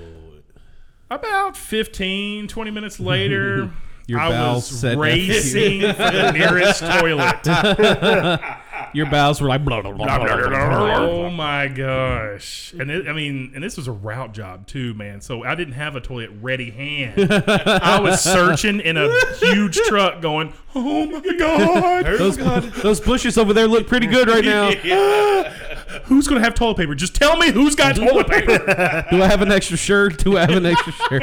About 1.10 1.56
15, 1.56 2.48
20 2.48 2.70
minutes 2.70 2.98
later, 2.98 3.70
Your 4.08 4.20
I 4.20 4.28
was 4.28 4.66
said 4.66 4.92
F 4.92 4.96
you. 4.96 5.02
racing 5.02 5.80
for 5.94 6.10
the 6.10 6.30
nearest 6.32 6.80
toilet. 7.00 7.46
Your 8.92 9.06
bowels 9.06 9.40
were 9.40 9.48
like 9.48 9.64
blah, 9.64 9.82
blah, 9.82 9.92
blah, 9.92 10.06
blah, 10.06 10.26
blah, 10.26 10.48
blah. 10.48 10.96
Oh 10.96 11.30
my 11.30 11.68
gosh! 11.68 12.72
And 12.78 12.90
it, 12.90 13.08
I 13.08 13.12
mean, 13.12 13.52
and 13.54 13.62
this 13.62 13.76
was 13.76 13.88
a 13.88 13.92
route 13.92 14.32
job 14.32 14.66
too, 14.66 14.94
man. 14.94 15.20
So 15.20 15.44
I 15.44 15.54
didn't 15.54 15.74
have 15.74 15.96
a 15.96 16.00
toilet 16.00 16.30
ready 16.40 16.70
hand. 16.70 17.32
I 17.32 18.00
was 18.00 18.20
searching 18.22 18.80
in 18.80 18.96
a 18.96 19.08
huge 19.36 19.76
truck, 19.76 20.20
going, 20.22 20.52
"Oh 20.74 21.06
my 21.06 21.36
god, 21.38 22.06
Those, 22.18 22.36
those 22.82 23.00
bushes 23.00 23.36
over 23.38 23.52
there 23.52 23.68
look 23.68 23.86
pretty 23.86 24.06
good 24.06 24.28
right 24.28 24.44
now. 24.44 24.70
who's 26.04 26.26
gonna 26.26 26.40
have 26.40 26.54
toilet 26.54 26.76
paper? 26.76 26.94
Just 26.94 27.14
tell 27.14 27.36
me 27.36 27.50
who's 27.50 27.74
got 27.74 27.96
toilet 27.96 28.28
paper." 28.28 28.58
Do 29.10 29.22
I 29.22 29.26
have 29.26 29.42
an 29.42 29.52
extra 29.52 29.76
shirt? 29.76 30.18
Do 30.18 30.36
I 30.38 30.40
have 30.40 30.50
an 30.50 30.66
extra 30.66 30.92
shirt? 30.92 31.22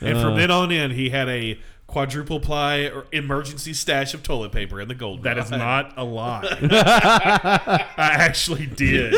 And 0.00 0.20
from 0.20 0.36
then 0.36 0.50
on 0.50 0.70
in, 0.70 0.92
he 0.92 1.10
had 1.10 1.28
a 1.28 1.58
quadruple 1.88 2.38
ply 2.38 2.80
or 2.82 3.06
emergency 3.12 3.72
stash 3.72 4.12
of 4.12 4.22
toilet 4.22 4.52
paper 4.52 4.78
in 4.80 4.86
the 4.88 4.94
gold. 4.94 5.22
That 5.22 5.38
is 5.38 5.50
not 5.50 5.94
a 5.96 6.04
lie. 6.04 6.44
I 6.70 7.88
actually 7.96 8.66
did. 8.66 9.14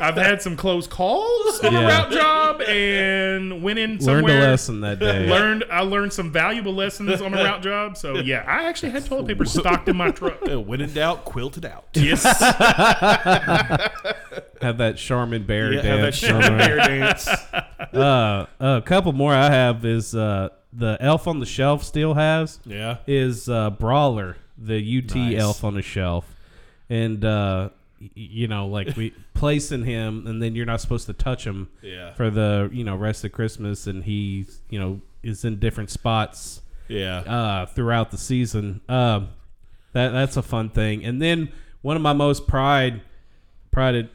I've 0.00 0.14
had 0.16 0.40
some 0.40 0.56
close 0.56 0.86
calls 0.86 1.58
on 1.64 1.74
a 1.74 1.80
Yeah. 1.80 1.88
route 1.88 2.12
job 2.12 2.60
and 2.62 3.62
went 3.64 3.80
in 3.80 3.98
somewhere. 4.00 4.22
Learned 4.22 4.28
somewhere. 4.28 4.38
a 4.46 4.50
lesson 4.50 4.80
that 4.82 4.98
day. 5.00 5.26
Learned 5.28 5.64
I 5.72 5.80
learned 5.80 6.12
some 6.12 6.30
valuable 6.32 6.72
lessons 6.72 7.20
on 7.20 7.34
a 7.34 7.42
route 7.42 7.62
job. 7.62 7.96
So 7.96 8.18
yeah, 8.18 8.44
I 8.46 8.64
actually 8.68 8.90
had 8.92 9.04
toilet 9.04 9.26
paper 9.26 9.44
stocked 9.44 9.88
in 9.88 9.96
my 9.96 10.12
truck. 10.12 10.38
Uh, 10.48 10.60
When 10.68 10.80
in 10.80 10.92
doubt, 10.92 11.24
quilt 11.24 11.56
it 11.58 11.64
out. 11.64 11.86
Yes. 11.94 12.22
have 14.62 14.78
that 14.78 14.94
Charmin 14.96 15.44
bear 15.46 15.72
Yeah, 15.72 15.82
have 15.82 16.00
that 16.00 16.02
dance. 16.02 16.20
Charmin 16.20 16.52
on 16.52 16.58
there. 16.58 16.76
bear 16.76 16.86
dance. 17.00 17.28
uh, 17.28 18.46
a 18.60 18.82
couple 18.84 19.12
more 19.12 19.32
I 19.34 19.50
have 19.50 19.84
is 19.84 20.14
uh, 20.14 20.50
the 20.72 20.96
Elf 21.00 21.26
on 21.26 21.40
the 21.40 21.46
Shelf 21.46 21.82
still 21.84 22.14
has. 22.14 22.60
Yeah. 22.64 22.98
Is 23.06 23.48
uh, 23.48 23.70
Brawler 23.70 24.36
the 24.56 24.98
UT 24.98 25.14
Nice. 25.14 25.38
Elf 25.40 25.64
on 25.64 25.74
the 25.74 25.82
Shelf, 25.82 26.26
and 26.90 27.24
uh, 27.24 27.70
y- 28.00 28.10
you 28.14 28.48
know 28.48 28.66
like 28.66 28.96
we 28.96 29.10
placing 29.34 29.84
him, 29.84 30.26
and 30.26 30.42
then 30.42 30.54
you're 30.54 30.66
not 30.66 30.80
supposed 30.80 31.06
to 31.06 31.12
touch 31.12 31.46
him. 31.46 31.68
Yeah. 31.82 32.12
For 32.14 32.30
the 32.30 32.68
you 32.72 32.84
know 32.84 32.96
rest 32.96 33.24
of 33.24 33.32
Christmas, 33.32 33.86
and 33.86 34.04
he 34.04 34.46
you 34.68 34.78
know 34.80 35.00
is 35.22 35.44
in 35.44 35.58
different 35.58 35.90
spots. 35.90 36.60
Yeah. 36.88 37.18
Uh, 37.20 37.66
throughout 37.66 38.10
the 38.10 38.16
season. 38.18 38.80
Um, 38.88 39.28
that 39.92 40.10
that's 40.10 40.36
a 40.36 40.42
fun 40.42 40.70
thing. 40.70 41.04
And 41.04 41.20
then 41.20 41.52
one 41.82 41.96
of 41.96 42.02
my 42.02 42.12
most 42.14 42.46
pride 42.46 43.02
prided 43.70 44.08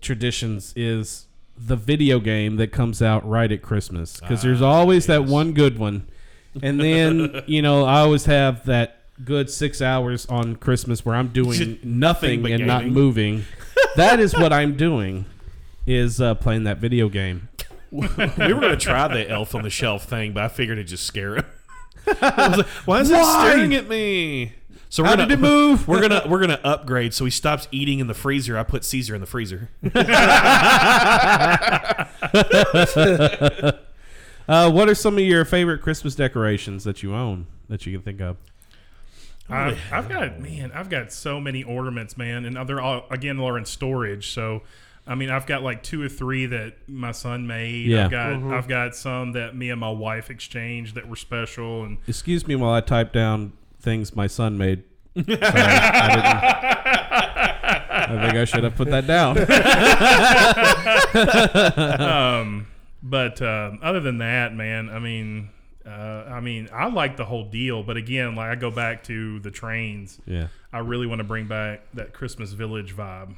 traditions 0.00 0.72
is 0.76 1.26
the 1.56 1.76
video 1.76 2.18
game 2.20 2.56
that 2.56 2.72
comes 2.72 3.00
out 3.02 3.26
right 3.28 3.50
at 3.50 3.62
Christmas 3.62 4.18
because 4.20 4.42
there's 4.42 4.60
Ah, 4.62 4.70
always 4.70 5.06
that 5.06 5.24
one 5.24 5.52
good 5.52 5.78
one, 5.78 6.06
and 6.62 6.80
then 6.80 7.42
you 7.46 7.62
know 7.62 7.84
I 7.84 8.00
always 8.00 8.24
have 8.26 8.64
that 8.66 9.00
good 9.24 9.48
six 9.48 9.80
hours 9.80 10.26
on 10.26 10.56
Christmas 10.56 11.04
where 11.04 11.14
I'm 11.14 11.28
doing 11.28 11.78
nothing 11.84 12.42
but 12.42 12.50
and 12.50 12.66
not 12.66 12.80
gaming. 12.80 12.94
moving. 12.94 13.44
that 13.96 14.18
is 14.20 14.34
what 14.34 14.52
I'm 14.52 14.76
doing, 14.76 15.24
is 15.86 16.20
uh, 16.20 16.34
playing 16.34 16.64
that 16.64 16.78
video 16.78 17.08
game. 17.08 17.48
we 17.92 18.08
were 18.08 18.16
going 18.36 18.60
to 18.72 18.76
try 18.76 19.06
the 19.06 19.30
elf 19.30 19.54
on 19.54 19.62
the 19.62 19.70
shelf 19.70 20.04
thing, 20.04 20.32
but 20.32 20.42
I 20.42 20.48
figured 20.48 20.78
it'd 20.78 20.88
just 20.88 21.04
scare 21.04 21.36
him. 21.36 21.44
I 22.20 22.48
was 22.48 22.56
like, 22.58 22.66
Why 22.86 23.00
is 23.00 23.10
it 23.10 23.14
Why? 23.14 23.50
staring 23.52 23.74
at 23.74 23.88
me? 23.88 24.52
So 24.94 25.02
we're 25.02 25.08
How 25.08 25.16
gonna 25.16 25.26
did 25.26 25.40
it 25.40 25.42
move? 25.42 25.88
We're 25.88 26.00
gonna 26.00 26.22
we're 26.28 26.38
gonna 26.38 26.60
upgrade. 26.62 27.14
So 27.14 27.24
he 27.24 27.30
stops 27.32 27.66
eating 27.72 27.98
in 27.98 28.06
the 28.06 28.14
freezer. 28.14 28.56
I 28.56 28.62
put 28.62 28.84
Caesar 28.84 29.16
in 29.16 29.20
the 29.20 29.26
freezer. 29.26 29.68
Uh, 34.46 34.70
what 34.70 34.90
are 34.90 34.94
some 34.94 35.16
of 35.16 35.24
your 35.24 35.42
favorite 35.46 35.80
Christmas 35.80 36.14
decorations 36.14 36.84
that 36.84 37.02
you 37.02 37.14
own 37.14 37.46
that 37.70 37.86
you 37.86 37.94
can 37.94 38.02
think 38.02 38.20
of? 38.20 38.36
I've, 39.48 39.80
I've 39.90 40.06
got 40.06 40.38
man, 40.38 40.70
I've 40.72 40.90
got 40.90 41.12
so 41.12 41.40
many 41.40 41.64
ornaments, 41.64 42.18
man, 42.18 42.44
and 42.44 42.68
they're 42.68 42.80
all 42.80 43.06
again 43.10 43.38
they're 43.38 43.56
in 43.56 43.64
storage. 43.64 44.32
So, 44.32 44.60
I 45.06 45.14
mean, 45.14 45.30
I've 45.30 45.46
got 45.46 45.62
like 45.62 45.82
two 45.82 46.02
or 46.02 46.10
three 46.10 46.44
that 46.44 46.74
my 46.86 47.12
son 47.12 47.46
made. 47.46 47.86
Yeah. 47.86 48.04
I've 48.04 48.10
got 48.10 48.32
Mhm. 48.34 48.52
I've 48.52 48.68
got 48.68 48.94
some 48.94 49.32
that 49.32 49.56
me 49.56 49.70
and 49.70 49.80
my 49.80 49.90
wife 49.90 50.28
exchanged 50.28 50.94
that 50.96 51.08
were 51.08 51.16
special, 51.16 51.84
and 51.84 51.96
Excuse 52.06 52.46
me 52.46 52.54
while 52.54 52.74
I 52.74 52.82
type 52.82 53.14
down 53.14 53.54
things 53.84 54.16
my 54.16 54.26
son 54.26 54.58
made. 54.58 54.82
I, 55.16 55.22
I 58.06 58.06
think 58.26 58.34
I 58.34 58.44
should 58.44 58.64
have 58.64 58.74
put 58.74 58.90
that 58.90 59.06
down. 59.06 59.38
um, 62.00 62.66
but 63.02 63.40
um, 63.42 63.78
other 63.82 64.00
than 64.00 64.18
that, 64.18 64.54
man, 64.54 64.88
I 64.90 64.98
mean, 64.98 65.50
uh, 65.86 65.90
I 65.90 66.40
mean, 66.40 66.68
I 66.72 66.86
like 66.88 67.16
the 67.16 67.24
whole 67.24 67.44
deal. 67.44 67.82
But 67.82 67.96
again, 67.96 68.34
like 68.34 68.50
I 68.50 68.54
go 68.54 68.70
back 68.70 69.04
to 69.04 69.38
the 69.40 69.50
trains. 69.50 70.18
Yeah. 70.26 70.48
I 70.72 70.78
really 70.80 71.06
want 71.06 71.20
to 71.20 71.24
bring 71.24 71.46
back 71.46 71.82
that 71.94 72.12
Christmas 72.12 72.52
Village 72.52 72.96
vibe. 72.96 73.34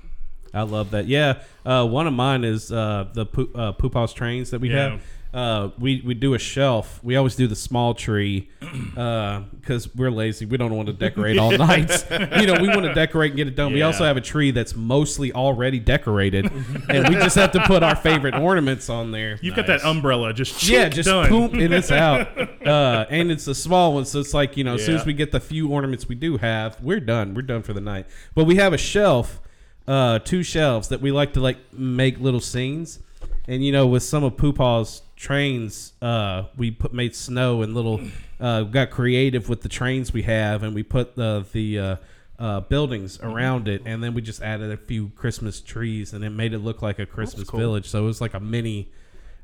I 0.55 0.63
love 0.63 0.93
that. 0.93 1.07
Yeah, 1.07 1.43
uh, 1.67 1.87
one 1.87 2.07
of 2.07 2.15
mine 2.15 2.43
is 2.45 2.73
uh, 2.73 3.09
the 3.13 3.27
Poo- 3.27 3.53
uh, 3.55 3.73
Poop 3.73 3.93
House 3.95 4.15
trains 4.15 4.51
that 4.51 4.61
we 4.61 4.71
Yeah. 4.71 4.91
have. 4.93 5.03
Uh, 5.35 5.71
we 5.79 6.01
we 6.05 6.15
do 6.15 6.35
a 6.35 6.39
shelf. 6.39 6.99
We 7.03 7.17
always 7.17 7.37
do 7.37 7.47
the 7.47 7.57
small 7.57 7.93
tree 7.95 8.49
because 8.61 9.95
we're 9.95 10.11
lazy. 10.11 10.47
We 10.47 10.57
don't 10.57 10.75
want 10.75 10.87
to 10.87 10.93
decorate 10.93 11.37
all 11.37 11.51
night. 11.59 11.91
you 12.11 12.47
know, 12.47 12.59
we 12.61 12.69
want 12.69 12.85
to 12.85 12.95
decorate 12.95 13.33
and 13.33 13.37
get 13.37 13.47
it 13.47 13.55
done. 13.55 13.73
We 13.73 13.83
also 13.83 14.05
have 14.05 14.17
a 14.17 14.21
tree 14.23 14.51
that's 14.51 14.75
mostly 14.75 15.33
already 15.33 15.79
decorated, 15.79 16.51
and 16.89 17.09
we 17.09 17.17
just 17.17 17.37
have 17.37 17.53
to 17.53 17.61
put 17.67 17.83
our 17.83 17.97
favorite 17.97 18.35
ornaments 18.35 18.89
on 18.89 19.11
there. 19.11 19.39
You've 19.43 19.57
got 19.57 19.67
that 19.67 19.85
umbrella, 19.85 20.33
just 20.33 20.67
yeah, 20.67 20.89
just 20.89 21.09
done. 21.09 21.29
poop 21.29 21.53
and 21.53 21.73
it's 21.75 21.91
out. 21.91 22.29
Uh, 22.67 23.07
and 23.11 23.31
it's 23.31 23.47
a 23.47 23.55
small 23.55 23.95
one, 23.95 24.05
so 24.05 24.19
it's 24.19 24.35
like 24.35 24.57
you 24.57 24.65
know, 24.65 24.75
as 24.75 24.85
soon 24.85 24.97
as 24.97 25.07
we 25.07 25.13
get 25.13 25.31
the 25.31 25.39
few 25.39 25.69
ornaments 25.69 26.09
we 26.09 26.17
do 26.17 26.37
have, 26.37 26.81
we're 26.83 26.99
done. 26.99 27.33
We're 27.33 27.43
done 27.43 27.63
for 27.63 27.73
the 27.73 27.81
night. 27.81 28.07
But 28.35 28.45
we 28.45 28.57
have 28.57 28.73
a 28.73 28.79
shelf, 28.79 29.41
uh, 29.87 30.19
two 30.19 30.43
shelves 30.43 30.89
that 30.89 31.01
we 31.01 31.13
like 31.13 31.33
to 31.35 31.41
like 31.41 31.59
make 31.73 32.19
little 32.19 32.41
scenes. 32.41 32.99
And 33.47 33.65
you 33.65 33.71
know, 33.71 33.87
with 33.87 34.03
some 34.03 34.25
of 34.25 34.37
Poopaw's 34.37 35.03
trains, 35.17 35.95
uh, 36.03 36.45
we 36.57 36.71
put 36.71 36.93
made 36.93 37.15
snow 37.17 37.63
and 37.63 37.75
little 37.75 38.01
uh, 38.41 38.63
got 38.63 38.91
creative 38.91 39.49
with 39.49 39.63
the 39.63 39.69
trains 39.69 40.13
we 40.13 40.23
have, 40.23 40.63
and 40.63 40.75
we 40.75 40.83
put 40.83 41.17
the 41.17 41.45
the 41.53 41.79
uh, 41.79 41.97
uh, 42.39 42.61
buildings 42.61 43.19
around 43.23 43.67
it, 43.67 43.83
and 43.87 44.03
then 44.05 44.15
we 44.15 44.23
just 44.23 44.43
added 44.43 44.71
a 44.71 44.77
few 44.77 45.09
Christmas 45.17 45.61
trees, 45.61 46.13
and 46.13 46.25
it 46.25 46.31
made 46.31 46.53
it 46.53 46.59
look 46.59 46.83
like 46.83 46.99
a 46.99 47.07
Christmas 47.07 47.49
cool. 47.49 47.59
village. 47.59 47.89
So 47.89 48.03
it 48.03 48.07
was 48.07 48.21
like 48.21 48.35
a 48.35 48.41
mini. 48.41 48.93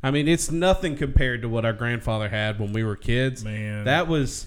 I 0.02 0.10
mean, 0.10 0.28
it's 0.28 0.50
nothing 0.50 0.96
compared 0.96 1.42
to 1.42 1.48
what 1.48 1.64
our 1.64 1.72
grandfather 1.72 2.28
had 2.28 2.58
when 2.58 2.72
we 2.72 2.84
were 2.84 2.96
kids. 2.96 3.44
Man. 3.44 3.84
that 3.84 4.08
was 4.08 4.46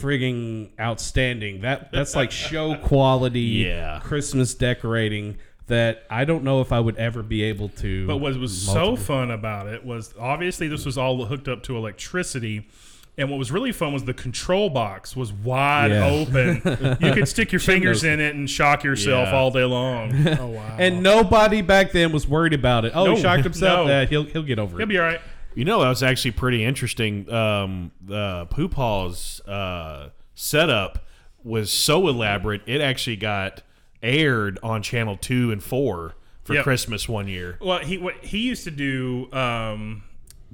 frigging 0.00 0.70
outstanding. 0.80 1.60
That 1.60 1.92
that's 1.92 2.16
like 2.16 2.30
show 2.30 2.76
quality 2.76 3.40
Yeah. 3.40 4.00
Christmas 4.02 4.54
decorating 4.54 5.36
that 5.68 6.04
I 6.10 6.24
don't 6.24 6.44
know 6.44 6.60
if 6.60 6.72
I 6.72 6.80
would 6.80 6.96
ever 6.96 7.22
be 7.22 7.42
able 7.44 7.68
to. 7.70 8.06
But 8.06 8.18
what 8.18 8.36
was 8.38 8.60
so 8.60 8.96
fun 8.96 9.30
about 9.30 9.66
it 9.68 9.84
was 9.84 10.14
obviously 10.18 10.68
this 10.68 10.84
was 10.84 10.98
all 10.98 11.24
hooked 11.26 11.48
up 11.48 11.62
to 11.64 11.76
electricity. 11.76 12.68
And 13.16 13.28
what 13.30 13.38
was 13.38 13.50
really 13.50 13.72
fun 13.72 13.92
was 13.92 14.04
the 14.04 14.14
control 14.14 14.70
box 14.70 15.16
was 15.16 15.32
wide 15.32 15.90
Yeah. 15.90 16.06
open. 16.06 16.62
you 17.00 17.12
could 17.12 17.26
stick 17.26 17.50
your 17.50 17.58
fingers 17.60 18.04
in 18.04 18.20
it 18.20 18.34
and 18.36 18.48
shock 18.48 18.84
yourself 18.84 19.28
Yeah. 19.28 19.36
all 19.36 19.50
day 19.50 19.64
long. 19.64 20.12
Oh 20.40 20.46
wow! 20.48 20.76
And 20.78 21.02
nobody 21.02 21.60
back 21.60 21.90
then 21.92 22.12
was 22.12 22.28
worried 22.28 22.54
about 22.54 22.84
it. 22.84 22.92
Oh, 22.94 23.06
No. 23.06 23.14
he 23.16 23.20
shocked 23.22 23.42
himself. 23.44 23.86
No. 23.88 23.92
Yeah, 24.00 24.04
he'll 24.06 24.24
he'll 24.24 24.42
get 24.44 24.58
over 24.60 24.76
it. 24.76 24.80
He'll 24.80 24.86
be 24.88 24.98
all 24.98 25.04
right. 25.04 25.20
You 25.54 25.64
know, 25.64 25.80
that 25.80 25.88
was 25.88 26.02
actually 26.04 26.30
pretty 26.32 26.64
interesting. 26.64 27.28
Um, 27.32 27.90
uh, 28.08 28.44
Poopaw's 28.44 29.40
uh, 29.48 30.10
setup 30.34 31.04
was 31.42 31.72
so 31.72 32.06
elaborate, 32.06 32.60
it 32.66 32.80
actually 32.80 33.16
got 33.16 33.62
aired 34.02 34.58
on 34.62 34.82
channel 34.82 35.16
two 35.16 35.50
and 35.50 35.62
four 35.62 36.14
for 36.44 36.54
Yep. 36.54 36.64
Christmas 36.64 37.08
one 37.08 37.28
year. 37.28 37.58
Well, 37.60 37.78
he 37.80 37.98
what 37.98 38.24
he 38.24 38.38
used 38.38 38.64
to 38.64 38.70
do 38.70 39.30
um, 39.32 40.02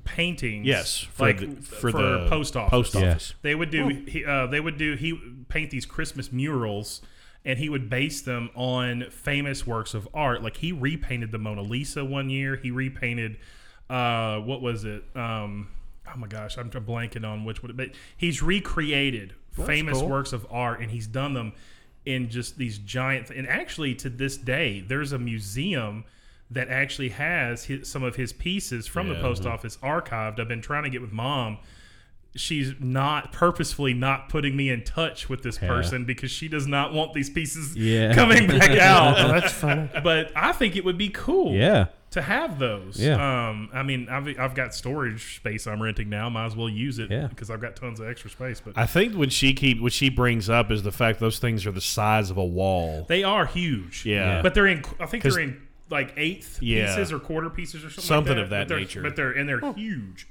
paintings. 0.05 0.67
Yes, 0.67 1.01
for 1.01 1.23
like 1.27 1.39
the- 1.41 1.63
for, 1.63 1.91
for 1.91 1.93
the 1.93 2.27
post 2.29 2.57
office. 2.57 2.71
post 2.71 2.95
Yeah. 2.95 3.11
office. 3.13 3.35
They 3.43 3.55
would 3.55 3.71
do. 3.71 3.89
He, 3.89 4.25
uh, 4.25 4.47
they 4.47 4.61
would 4.61 4.77
do. 4.79 4.95
He 4.95 5.19
paint 5.49 5.71
these 5.71 5.87
Christmas 5.87 6.33
murals, 6.33 7.01
and 7.45 7.59
he 7.59 7.69
would 7.69 7.89
base 7.89 8.21
them 8.23 8.51
on 8.55 9.09
famous 9.11 9.67
works 9.67 9.95
of 9.95 10.09
art. 10.15 10.43
Like 10.43 10.59
he 10.59 10.73
repainted 10.73 11.31
the 11.33 11.39
Mona 11.39 11.63
Lisa 11.63 12.05
one 12.05 12.31
year. 12.31 12.57
He 12.57 12.71
repainted. 12.71 13.37
Uh, 13.89 14.39
what 14.39 14.63
was 14.63 14.85
it? 14.85 15.05
Um, 15.15 15.69
oh 16.13 16.17
my 16.17 16.27
gosh, 16.27 16.57
I'm 16.57 16.71
blanking 16.71 17.25
on 17.29 17.45
which 17.45 17.63
one. 17.63 17.73
But 17.77 17.91
he's 18.17 18.43
recreated 18.43 19.35
That's 19.57 19.67
famous 19.69 19.99
cool. 19.99 20.09
works 20.09 20.33
of 20.33 20.47
art, 20.51 20.81
and 20.81 20.91
he's 20.91 21.07
done 21.07 21.35
them 21.35 21.53
in 22.07 22.29
just 22.29 22.59
these 22.59 22.79
giant. 22.79 23.31
And 23.31 23.47
actually, 23.49 23.95
to 23.97 24.11
this 24.11 24.37
day, 24.37 24.85
there's 24.87 25.13
a 25.13 25.19
museum 25.19 26.05
that 26.51 26.69
actually 26.69 27.09
has 27.09 27.65
his, 27.65 27.89
some 27.89 28.03
of 28.03 28.17
his 28.17 28.33
pieces 28.33 28.87
from 28.87 29.09
the 29.09 29.15
Yeah. 29.15 29.21
post 29.23 29.43
Mhm. 29.45 29.51
office 29.51 29.79
archived. 29.83 30.39
I've 30.39 30.49
been 30.49 30.61
trying 30.61 30.85
to 30.85 30.91
get 30.91 31.01
with 31.01 31.13
mom. 31.13 31.59
She's 32.37 32.73
not 32.81 33.33
purposefully 33.33 33.95
not 33.95 34.29
putting 34.29 34.57
me 34.57 34.69
in 34.69 34.83
touch 34.83 35.29
with 35.29 35.43
this 35.43 35.59
Yeah. 35.63 35.69
person 35.69 36.05
because 36.05 36.31
she 36.33 36.49
does 36.49 36.67
not 36.67 36.93
want 36.93 37.15
these 37.15 37.31
pieces 37.31 37.77
Yeah. 37.77 38.13
coming 38.13 38.47
back 38.49 38.71
out. 38.79 39.19
Oh, 39.19 39.29
that's 39.29 39.53
funny. 39.53 39.89
But 40.03 40.33
I 40.37 40.53
think 40.53 40.75
it 40.77 40.85
would 40.85 40.99
be 40.99 41.09
cool 41.11 41.55
Yeah. 41.55 41.87
To 42.15 42.23
have 42.23 42.59
those. 42.59 42.99
Yeah. 43.01 43.49
Um, 43.49 43.69
I 43.73 43.83
mean, 43.83 44.09
I've, 44.09 44.27
I've 44.39 44.55
got 44.55 44.75
storage 44.75 45.37
space 45.37 45.67
I'm 45.67 45.81
renting 45.83 46.09
now. 46.09 46.29
Might 46.31 46.47
as 46.47 46.57
well 46.57 46.69
use 46.69 46.99
it 46.99 47.11
Yeah. 47.11 47.27
because 47.29 47.51
I've 47.51 47.61
got 47.61 47.77
tons 47.77 48.01
of 48.01 48.09
extra 48.09 48.31
space. 48.31 48.61
But 48.61 48.77
I 48.77 48.87
think 48.87 49.15
what 49.15 49.33
she 49.33 49.53
keep 49.55 49.81
what 49.81 49.93
she 49.93 50.09
brings 50.09 50.49
up 50.51 50.71
is 50.71 50.83
the 50.83 50.93
fact 50.93 51.21
those 51.21 51.39
things 51.39 51.67
are 51.67 51.73
the 51.73 51.81
size 51.81 52.31
of 52.31 52.37
a 52.37 52.45
wall. 52.45 53.05
they 53.09 53.23
are 53.23 53.47
huge. 53.47 54.05
Yeah. 54.07 54.43
But 54.43 54.55
they're 54.55 54.67
in. 54.67 54.83
I 54.99 55.07
think 55.07 55.23
they're 55.23 55.39
in 55.39 55.61
like 55.91 56.15
eighth 56.17 56.63
Yeah. 56.63 56.87
pieces 56.87 57.13
or 57.13 57.19
quarter 57.19 57.51
pieces 57.51 57.85
or 57.85 57.91
something. 57.91 58.05
Something 58.05 58.37
like 58.37 58.45
of 58.45 58.51
that 58.51 58.69
But 58.69 58.79
nature. 58.79 59.03
But 59.03 59.17
they're 59.17 59.33
and 59.33 59.49
they're 59.49 59.73
huge. 59.75 60.27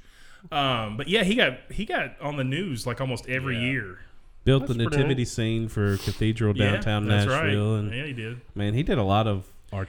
Um, 0.52 0.96
but 0.96 1.08
yeah, 1.08 1.22
he 1.24 1.34
got 1.36 1.58
he 1.70 1.84
got 1.84 2.20
on 2.20 2.36
the 2.36 2.44
news 2.44 2.86
like 2.86 3.00
almost 3.00 3.28
every 3.28 3.56
Yeah. 3.56 3.62
year. 3.70 3.98
Built 4.44 4.66
the 4.66 4.74
That's 4.74 4.76
pretty 4.88 4.96
nativity 4.96 5.20
neat. 5.22 5.28
scene 5.28 5.68
for 5.68 5.96
Cathedral 5.96 6.54
Yeah, 6.54 6.72
downtown 6.72 7.06
that's 7.08 7.26
right. 7.26 7.44
Nashville, 7.46 7.76
and 7.76 7.94
Yeah, 7.94 8.04
he 8.04 8.12
did. 8.12 8.40
man, 8.54 8.74
he 8.74 8.82
did 8.82 8.98
a 8.98 9.02
lot 9.02 9.26
of 9.26 9.46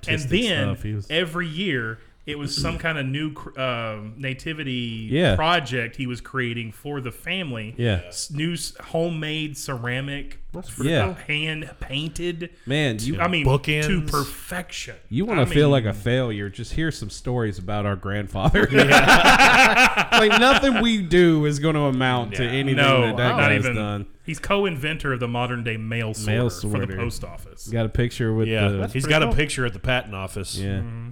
And 0.08 0.22
then 0.30 0.76
stuff. 0.76 0.84
He 0.84 0.94
was 0.94 1.08
every 1.10 1.48
year 1.48 2.00
it 2.26 2.40
was 2.40 2.56
some 2.60 2.78
kind 2.80 2.98
of 2.98 3.06
new 3.06 3.34
cr- 3.34 3.60
um, 3.60 4.14
nativity 4.18 5.08
Yeah. 5.12 5.36
project 5.36 5.96
he 5.96 6.08
was 6.08 6.22
creating 6.22 6.72
for 6.72 7.00
the 7.00 7.12
family. 7.12 7.76
Yeah. 7.78 8.02
S- 8.08 8.32
new 8.32 8.54
s- 8.54 8.74
homemade 8.86 9.58
ceramic, 9.58 10.40
Yeah. 10.82 11.14
hand 11.28 11.70
painted. 11.80 12.50
Man, 12.66 12.98
you 13.00 13.20
I 13.20 13.28
mean, 13.28 13.46
to 13.46 14.02
perfection. 14.02 14.96
You 15.10 15.26
want 15.26 15.40
to 15.42 15.46
feel 15.54 15.68
mean, 15.68 15.72
like 15.74 15.86
a 15.86 15.94
failure? 15.94 16.50
Just 16.50 16.74
hear 16.74 16.90
some 16.92 17.10
stories 17.12 17.60
about 17.60 17.86
our 17.86 17.96
grandfather. 17.96 18.68
like 18.72 20.40
nothing 20.40 20.82
we 20.82 21.02
do 21.02 21.46
is 21.46 21.60
going 21.60 21.76
to 21.76 21.82
amount 21.82 22.36
to 22.36 22.44
anything 22.44 22.78
no, 22.78 23.02
that 23.08 23.18
that 23.18 23.30
not 23.30 23.38
guy's 23.50 23.60
even. 23.64 23.76
done. 23.76 24.06
He's 24.26 24.40
co-inventor 24.40 25.14
of 25.14 25.20
the 25.20 25.28
modern 25.28 25.64
day 25.64 25.78
mail 25.78 26.16
sorter, 26.16 26.32
Mail 26.32 26.50
for 26.50 26.86
the 26.88 26.96
post 26.96 27.24
office. 27.24 27.68
Got 27.68 27.86
a 27.86 27.90
picture 27.90 28.34
with 28.34 28.48
Yeah, 28.48 28.70
the 28.70 28.88
he's 28.88 29.06
got 29.06 29.22
a 29.22 29.32
picture 29.32 29.66
at 29.68 29.74
the 29.74 29.80
patent 29.80 30.16
office. 30.16 30.58
yeah. 30.58 30.80
Mm-hmm. 30.80 31.10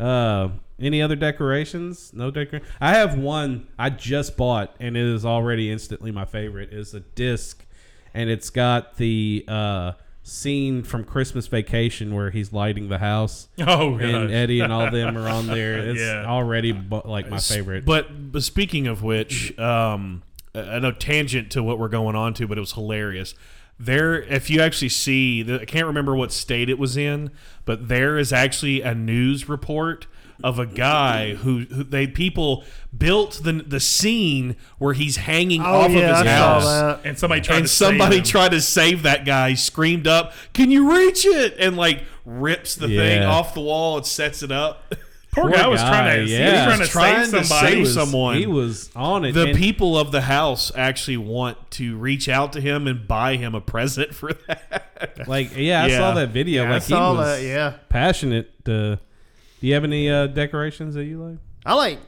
Uh, 0.00 0.48
any 0.80 1.02
other 1.02 1.16
decorations? 1.16 2.12
No 2.14 2.30
decor. 2.30 2.60
I 2.80 2.90
have 2.94 3.18
one 3.18 3.66
I 3.78 3.90
just 3.90 4.36
bought 4.36 4.74
and 4.78 4.96
it 4.96 5.04
is 5.04 5.24
already 5.24 5.70
instantly 5.70 6.12
my 6.12 6.24
favorite. 6.24 6.72
Is 6.72 6.94
a 6.94 7.00
disc, 7.00 7.64
and 8.14 8.30
it's 8.30 8.50
got 8.50 8.96
the 8.96 9.44
uh 9.48 9.92
scene 10.22 10.82
from 10.82 11.04
Christmas 11.04 11.46
Vacation 11.46 12.14
where 12.14 12.30
he's 12.30 12.52
lighting 12.52 12.88
the 12.90 12.98
house. 12.98 13.48
Oh, 13.66 13.96
and. 13.96 14.30
Eddie 14.30 14.60
and 14.60 14.70
all 14.72 14.90
them 14.90 15.16
are 15.16 15.28
on 15.28 15.46
there. 15.46 15.78
It's 15.90 16.00
Yeah. 16.00 16.26
already 16.26 16.72
bu- 16.72 17.00
like 17.06 17.28
my 17.30 17.38
favorite. 17.38 17.86
But, 17.86 18.30
but 18.30 18.42
speaking 18.42 18.86
of 18.88 19.02
which, 19.02 19.58
um, 19.58 20.22
I 20.54 20.80
know 20.80 20.92
tangent 20.92 21.50
to 21.52 21.62
what 21.62 21.78
we're 21.78 21.88
going 21.88 22.14
on 22.14 22.34
to, 22.34 22.46
but 22.46 22.58
it 22.58 22.60
was 22.60 22.72
hilarious. 22.72 23.34
There, 23.80 24.20
if 24.22 24.50
you 24.50 24.60
actually 24.60 24.88
see, 24.88 25.42
the, 25.42 25.60
I 25.60 25.64
can't 25.64 25.86
remember 25.86 26.14
what 26.16 26.32
state 26.32 26.68
it 26.68 26.78
was 26.78 26.96
in, 26.96 27.30
but 27.64 27.88
there 27.88 28.18
is 28.18 28.32
actually 28.32 28.80
a 28.82 28.94
news 28.94 29.48
report 29.48 30.06
of 30.42 30.58
a 30.58 30.66
guy 30.66 31.34
who, 31.34 31.60
who 31.60 31.82
they 31.84 32.06
people 32.06 32.64
built 32.96 33.40
the 33.42 33.52
the 33.54 33.80
scene 33.80 34.54
where 34.78 34.94
he's 34.94 35.16
hanging 35.16 35.60
Oh, 35.62 35.64
off 35.64 35.90
yeah, 35.90 36.10
of 36.10 36.16
his 36.18 36.26
I 36.26 36.30
house. 36.30 37.00
And 37.04 37.18
somebody 37.18 37.40
tried 37.40 37.56
and 37.56 37.64
to 37.64 37.68
save 37.68 37.86
somebody 37.88 38.18
him. 38.18 38.24
tried 38.24 38.50
to 38.52 38.60
save 38.60 39.02
that 39.02 39.24
guy. 39.24 39.54
Screamed 39.54 40.06
up, 40.06 40.32
"Can 40.52 40.70
you 40.70 40.92
reach 40.96 41.24
it?" 41.26 41.56
And 41.58 41.76
like 41.76 42.04
rips 42.24 42.74
the 42.76 42.86
thing 42.88 43.22
off 43.24 43.54
the 43.54 43.60
wall 43.60 43.96
and 43.96 44.06
sets 44.06 44.42
it 44.42 44.52
up. 44.52 44.94
Poor 45.42 45.50
guy 45.50 45.66
was 45.66 45.80
trying 45.80 46.26
to. 46.26 46.30
yeah. 46.32 46.38
He 46.38 46.52
was 46.52 46.64
trying 46.64 46.80
to 46.80 46.86
Trying 46.92 47.24
save 47.26 47.40
to 47.40 47.44
somebody. 47.46 47.84
save 47.84 47.88
someone. 47.94 48.36
He 48.36 48.46
was 48.46 48.90
on 48.96 49.24
it. 49.24 49.32
The 49.32 49.48
and- 49.48 49.58
people 49.58 49.98
of 49.98 50.12
the 50.12 50.20
house 50.22 50.70
actually 50.74 51.16
want 51.18 51.70
to 51.72 51.96
reach 51.96 52.28
out 52.28 52.52
to 52.54 52.60
him 52.60 52.86
and 52.86 53.06
buy 53.08 53.36
him 53.36 53.54
a 53.54 53.60
present 53.60 54.14
for 54.14 54.32
that. 54.46 55.26
Like, 55.28 55.56
yeah, 55.56 55.84
I 55.84 55.86
Yeah. 55.88 55.98
saw 55.98 56.14
that 56.14 56.30
video. 56.30 56.62
Yeah, 56.64 56.68
I 56.70 56.72
like, 56.74 56.82
saw 56.82 57.12
he 57.12 57.18
was 57.18 57.26
that, 57.40 57.42
yeah. 57.46 57.74
passionate. 57.88 58.50
Uh, 58.66 58.96
do 58.96 59.66
you 59.66 59.74
have 59.74 59.84
any 59.84 60.10
uh, 60.10 60.26
decorations 60.28 60.94
that 60.94 61.04
you 61.04 61.22
like? 61.22 61.38
I 61.66 61.74
like 61.74 61.98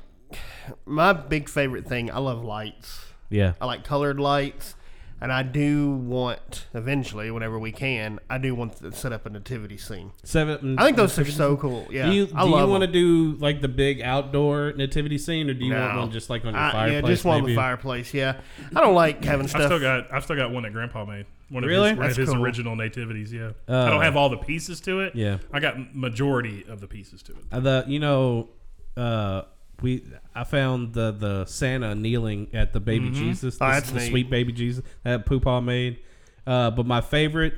my 0.87 1.13
big 1.13 1.49
favorite 1.49 1.87
thing. 1.87 2.11
I 2.11 2.19
love 2.19 2.45
lights. 2.45 3.05
Yeah. 3.29 3.53
I 3.61 3.67
like 3.67 3.85
colored 3.85 4.19
lights, 4.21 4.75
and 5.21 5.33
I 5.33 5.43
do 5.43 5.91
want 5.91 6.67
eventually, 6.75 7.31
whenever 7.31 7.59
we 7.59 7.73
can, 7.73 8.19
I 8.31 8.39
do 8.39 8.55
want 8.55 8.77
to 8.79 8.93
set 8.93 9.13
up 9.13 9.27
a 9.27 9.31
nativity 9.31 9.77
scene. 9.77 10.13
Seven. 10.25 10.79
I 10.79 10.85
think 10.85 10.97
those 10.97 11.19
are 11.19 11.25
so 11.25 11.57
cool. 11.57 11.87
Yeah, 11.91 12.07
Do 12.07 12.13
you, 12.13 12.29
I 12.35 12.45
do 12.45 12.51
love 12.51 12.67
you 12.67 12.71
want 12.73 12.83
to 12.83 12.87
do 12.93 13.37
like 13.39 13.61
the 13.61 13.69
big 13.69 14.01
outdoor 14.03 14.73
nativity 14.77 15.19
scene, 15.19 15.51
or 15.51 15.55
do 15.55 15.65
you 15.65 15.75
want 15.75 15.97
one 15.99 16.11
just 16.11 16.31
like 16.31 16.45
on 16.45 16.55
your 16.55 16.63
I- 16.63 16.73
fireplace? 16.73 17.03
Yeah, 17.03 17.09
just 17.11 17.25
one 17.25 17.41
on 17.43 17.47
the 17.47 17.55
fireplace. 17.57 18.15
Yeah, 18.15 18.41
I 18.75 18.81
don't 18.81 18.95
like 18.95 19.23
having 19.25 19.45
I've 19.45 19.51
stuff. 19.51 19.65
still 19.67 19.81
got. 19.81 20.13
I've 20.13 20.25
still 20.25 20.37
got 20.37 20.51
one 20.53 20.63
that 20.63 20.73
Grandpa 20.73 21.05
made. 21.05 21.27
One 21.51 21.65
of 21.65 21.69
Really? 21.69 21.89
his, 21.91 21.97
one 21.99 22.07
of 22.07 22.11
That's 22.11 22.19
his 22.29 22.31
cool. 22.31 22.45
original 22.45 22.77
nativities. 22.77 23.33
Yeah, 23.33 23.51
Uh, 23.69 23.77
I 23.87 23.91
don't 23.91 24.03
have 24.03 24.17
all 24.17 24.29
the 24.29 24.37
pieces 24.37 24.81
to 24.83 25.01
it. 25.01 25.17
Yeah. 25.17 25.39
I 25.53 25.59
got 25.59 25.95
majority 25.97 26.65
of 26.69 26.81
the 26.81 26.87
pieces 26.87 27.23
to 27.25 27.33
it. 27.33 27.39
Uh, 27.51 27.59
the 27.59 27.85
you 27.89 27.99
know, 27.99 28.51
uh, 28.97 29.43
we 29.83 30.05
I 30.35 30.45
found 30.45 30.93
the 30.95 31.13
the 31.13 31.45
Santa 31.47 31.95
kneeling 31.95 32.49
at 32.53 32.73
the 32.73 32.81
baby 32.81 33.07
Mm-hmm. 33.11 33.15
Jesus, 33.15 33.59
Oh, 33.61 33.67
the, 33.67 33.73
that's 33.73 33.91
the 33.91 34.01
sweet 34.01 34.31
baby 34.31 34.53
Jesus 34.53 34.85
that 35.05 35.27
Poopaw 35.27 35.63
made. 35.65 35.99
Uh, 36.47 36.71
but 36.71 36.87
my 36.87 37.01
favorite 37.01 37.55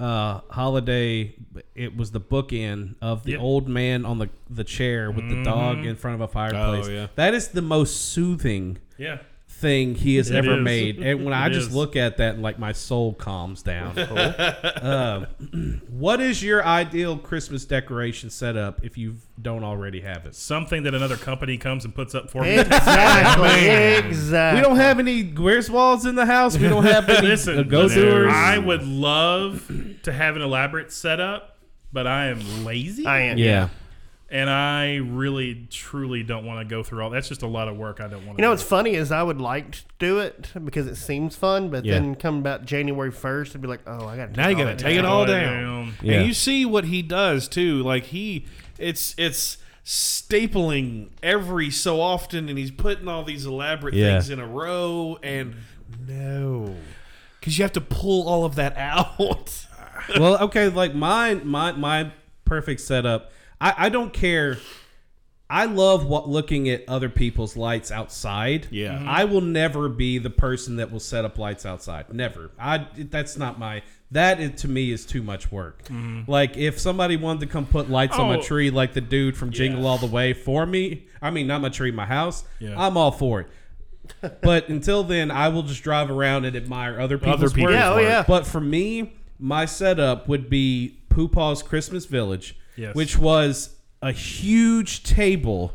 uh, 0.00 0.40
holiday, 0.50 1.34
it 1.74 1.96
was 1.96 2.10
the 2.10 2.20
bookend 2.20 2.96
of 3.00 3.22
the 3.24 3.32
Yep. 3.32 3.40
old 3.40 3.68
man 3.68 4.04
on 4.04 4.18
the 4.18 4.28
the 4.50 4.64
chair 4.64 5.10
with 5.10 5.28
the 5.28 5.42
dog 5.44 5.78
Mm-hmm. 5.78 5.88
in 5.88 5.96
front 5.96 6.16
of 6.16 6.20
a 6.20 6.28
fireplace. 6.28 6.86
Oh, 6.86 6.90
yeah. 6.90 7.06
That 7.14 7.34
is 7.34 7.48
the 7.48 7.62
most 7.62 8.12
soothing 8.12 8.78
Yeah. 8.98 9.18
Thing 9.60 9.94
he 9.94 10.16
has 10.16 10.30
It 10.30 10.36
ever 10.36 10.58
is. 10.58 10.62
made. 10.64 10.98
And 11.02 11.24
when 11.24 11.32
I 11.34 11.46
It 11.46 11.50
just 11.50 11.68
is. 11.70 11.74
look 11.74 11.96
at 11.96 12.16
that, 12.18 12.38
like 12.38 12.58
my 12.58 12.72
soul 12.72 13.14
calms 13.14 13.62
down. 13.62 13.98
Uh, 13.98 15.26
what 15.88 16.20
is 16.20 16.42
your 16.42 16.64
ideal 16.64 17.16
Christmas 17.16 17.64
decoration 17.64 18.30
setup 18.30 18.84
if 18.84 18.98
you 18.98 19.16
don't 19.40 19.64
already 19.64 20.00
have 20.02 20.26
it? 20.26 20.34
Something 20.34 20.82
that 20.84 20.94
another 20.94 21.16
company 21.16 21.56
comes 21.56 21.84
and 21.84 21.94
puts 21.94 22.14
up 22.14 22.30
for 22.30 22.42
me. 22.42 22.58
Exactly. 22.58 23.68
exactly. 24.08 24.60
We 24.60 24.64
don't 24.66 24.76
have 24.76 24.98
any 24.98 25.22
Where's 25.22 25.70
Walls 25.70 26.06
in 26.06 26.14
the 26.14 26.26
house. 26.26 26.56
We 26.58 26.68
don't 26.68 26.84
have 26.84 27.08
any 27.08 27.26
Listen, 27.28 27.58
uh, 27.58 27.62
go 27.62 27.82
listen, 27.82 28.02
doers. 28.02 28.32
I 28.32 28.58
would 28.58 28.82
love 28.84 29.70
to 30.02 30.12
have 30.12 30.36
an 30.36 30.42
elaborate 30.42 30.92
setup, 30.92 31.56
but 31.92 32.06
I 32.06 32.26
am 32.26 32.64
lazy. 32.64 33.06
I 33.06 33.20
am. 33.22 33.38
yeah. 33.38 33.68
And 34.30 34.48
I 34.50 34.96
really, 34.96 35.66
truly 35.70 36.22
don't 36.22 36.44
want 36.44 36.66
to 36.66 36.74
go 36.74 36.82
through 36.82 37.02
all. 37.02 37.10
That's 37.10 37.28
just 37.28 37.42
a 37.42 37.46
lot 37.46 37.68
of 37.68 37.76
work. 37.76 38.00
I 38.00 38.08
don't 38.08 38.26
want. 38.26 38.38
to 38.38 38.42
You 38.42 38.42
know 38.42 38.48
do. 38.48 38.50
what's 38.50 38.62
funny 38.62 38.94
is 38.94 39.12
I 39.12 39.22
would 39.22 39.40
like 39.40 39.72
to 39.72 39.82
do 39.98 40.18
it 40.18 40.50
because 40.64 40.86
it 40.86 40.96
seems 40.96 41.36
fun, 41.36 41.68
but 41.70 41.84
Yeah. 41.84 41.94
then 41.94 42.14
come 42.14 42.38
about 42.38 42.64
January 42.64 43.10
first, 43.12 43.52
it'd 43.52 43.60
be 43.60 43.68
like, 43.68 43.82
oh, 43.86 44.06
I 44.06 44.16
got 44.16 44.32
to 44.34 44.40
Now 44.40 44.48
you 44.48 44.56
gotta 44.56 44.76
take 44.76 44.96
it 44.98 45.04
all 45.04 45.26
down. 45.26 45.94
Yeah. 46.02 46.14
And 46.14 46.26
you 46.26 46.34
see 46.34 46.64
what 46.64 46.84
he 46.86 47.02
does 47.02 47.48
too. 47.48 47.82
Like 47.82 48.04
he, 48.04 48.46
it's 48.78 49.14
it's 49.18 49.58
stapling 49.84 51.08
every 51.22 51.70
so 51.70 52.00
often, 52.00 52.48
and 52.48 52.58
he's 52.58 52.70
putting 52.70 53.08
all 53.08 53.22
these 53.24 53.46
elaborate 53.46 53.94
Yeah. 53.94 54.12
things 54.12 54.30
in 54.30 54.40
a 54.40 54.46
row. 54.46 55.18
And 55.22 55.54
no, 56.08 56.74
because 57.40 57.58
you 57.58 57.62
have 57.64 57.72
to 57.72 57.80
pull 57.80 58.28
all 58.28 58.44
of 58.44 58.54
that 58.56 58.74
out. 58.78 59.66
well, 60.18 60.38
okay, 60.44 60.68
like 60.68 60.94
my 60.94 61.34
my 61.34 61.72
my 61.72 62.10
perfect 62.44 62.80
setup. 62.80 63.30
I, 63.64 63.86
I 63.86 63.88
don't 63.88 64.12
care. 64.12 64.58
I 65.50 65.66
love 65.66 66.06
what 66.06 66.28
looking 66.28 66.68
at 66.70 66.84
other 66.88 67.08
people's 67.08 67.56
lights 67.56 67.90
outside. 67.90 68.66
Yeah. 68.70 68.98
Mhm. 68.98 69.06
I 69.08 69.24
will 69.24 69.40
never 69.42 69.88
be 69.88 70.18
the 70.18 70.30
person 70.30 70.76
that 70.76 70.90
will 70.90 71.00
set 71.00 71.24
up 71.24 71.38
lights 71.38 71.66
outside. 71.66 72.12
Never. 72.12 72.50
I 72.58 72.86
that's 72.96 73.36
not 73.36 73.58
my 73.58 73.82
that 74.10 74.40
is, 74.40 74.60
to 74.62 74.68
me 74.68 74.90
is 74.90 75.04
too 75.04 75.22
much 75.22 75.50
work. 75.52 75.82
Like 76.26 76.56
if 76.56 76.78
somebody 76.78 77.16
wanted 77.16 77.40
to 77.40 77.46
come 77.46 77.66
put 77.66 77.90
lights 77.90 78.16
on 78.16 78.28
my 78.28 78.36
Oh. 78.38 78.42
tree, 78.42 78.70
like 78.70 78.94
the 78.94 79.00
dude 79.00 79.36
from 79.36 79.50
Jingle 79.50 79.86
All 79.86 79.98
the 79.98 80.06
Way 80.06 80.32
for 80.32 80.64
me. 80.66 81.06
I 81.20 81.30
mean, 81.30 81.46
not 81.46 81.60
my 81.60 81.68
tree, 81.68 81.90
my 81.90 82.06
house. 82.06 82.44
Yeah. 82.60 82.74
I'm 82.80 82.96
all 82.96 83.12
for 83.12 83.40
it. 83.42 83.48
but 84.42 84.68
until 84.68 85.02
then, 85.02 85.30
I 85.30 85.48
will 85.48 85.62
just 85.62 85.82
drive 85.82 86.10
around 86.10 86.44
and 86.44 86.54
admire 86.56 87.00
other 87.00 87.16
people's 87.18 87.52
people's 87.54 87.72
work. 87.72 87.80
Yeah, 87.80 87.92
oh, 87.94 87.98
yeah. 87.98 88.24
But 88.26 88.46
for 88.46 88.60
me, 88.60 89.14
my 89.38 89.64
setup 89.64 90.28
would 90.28 90.50
be 90.50 90.98
Poopaw's 91.08 91.62
Christmas 91.62 92.04
Village, 92.04 92.56
Yes. 92.76 92.94
which 92.94 93.18
was 93.18 93.76
a 94.02 94.12
huge 94.12 95.02
table 95.02 95.74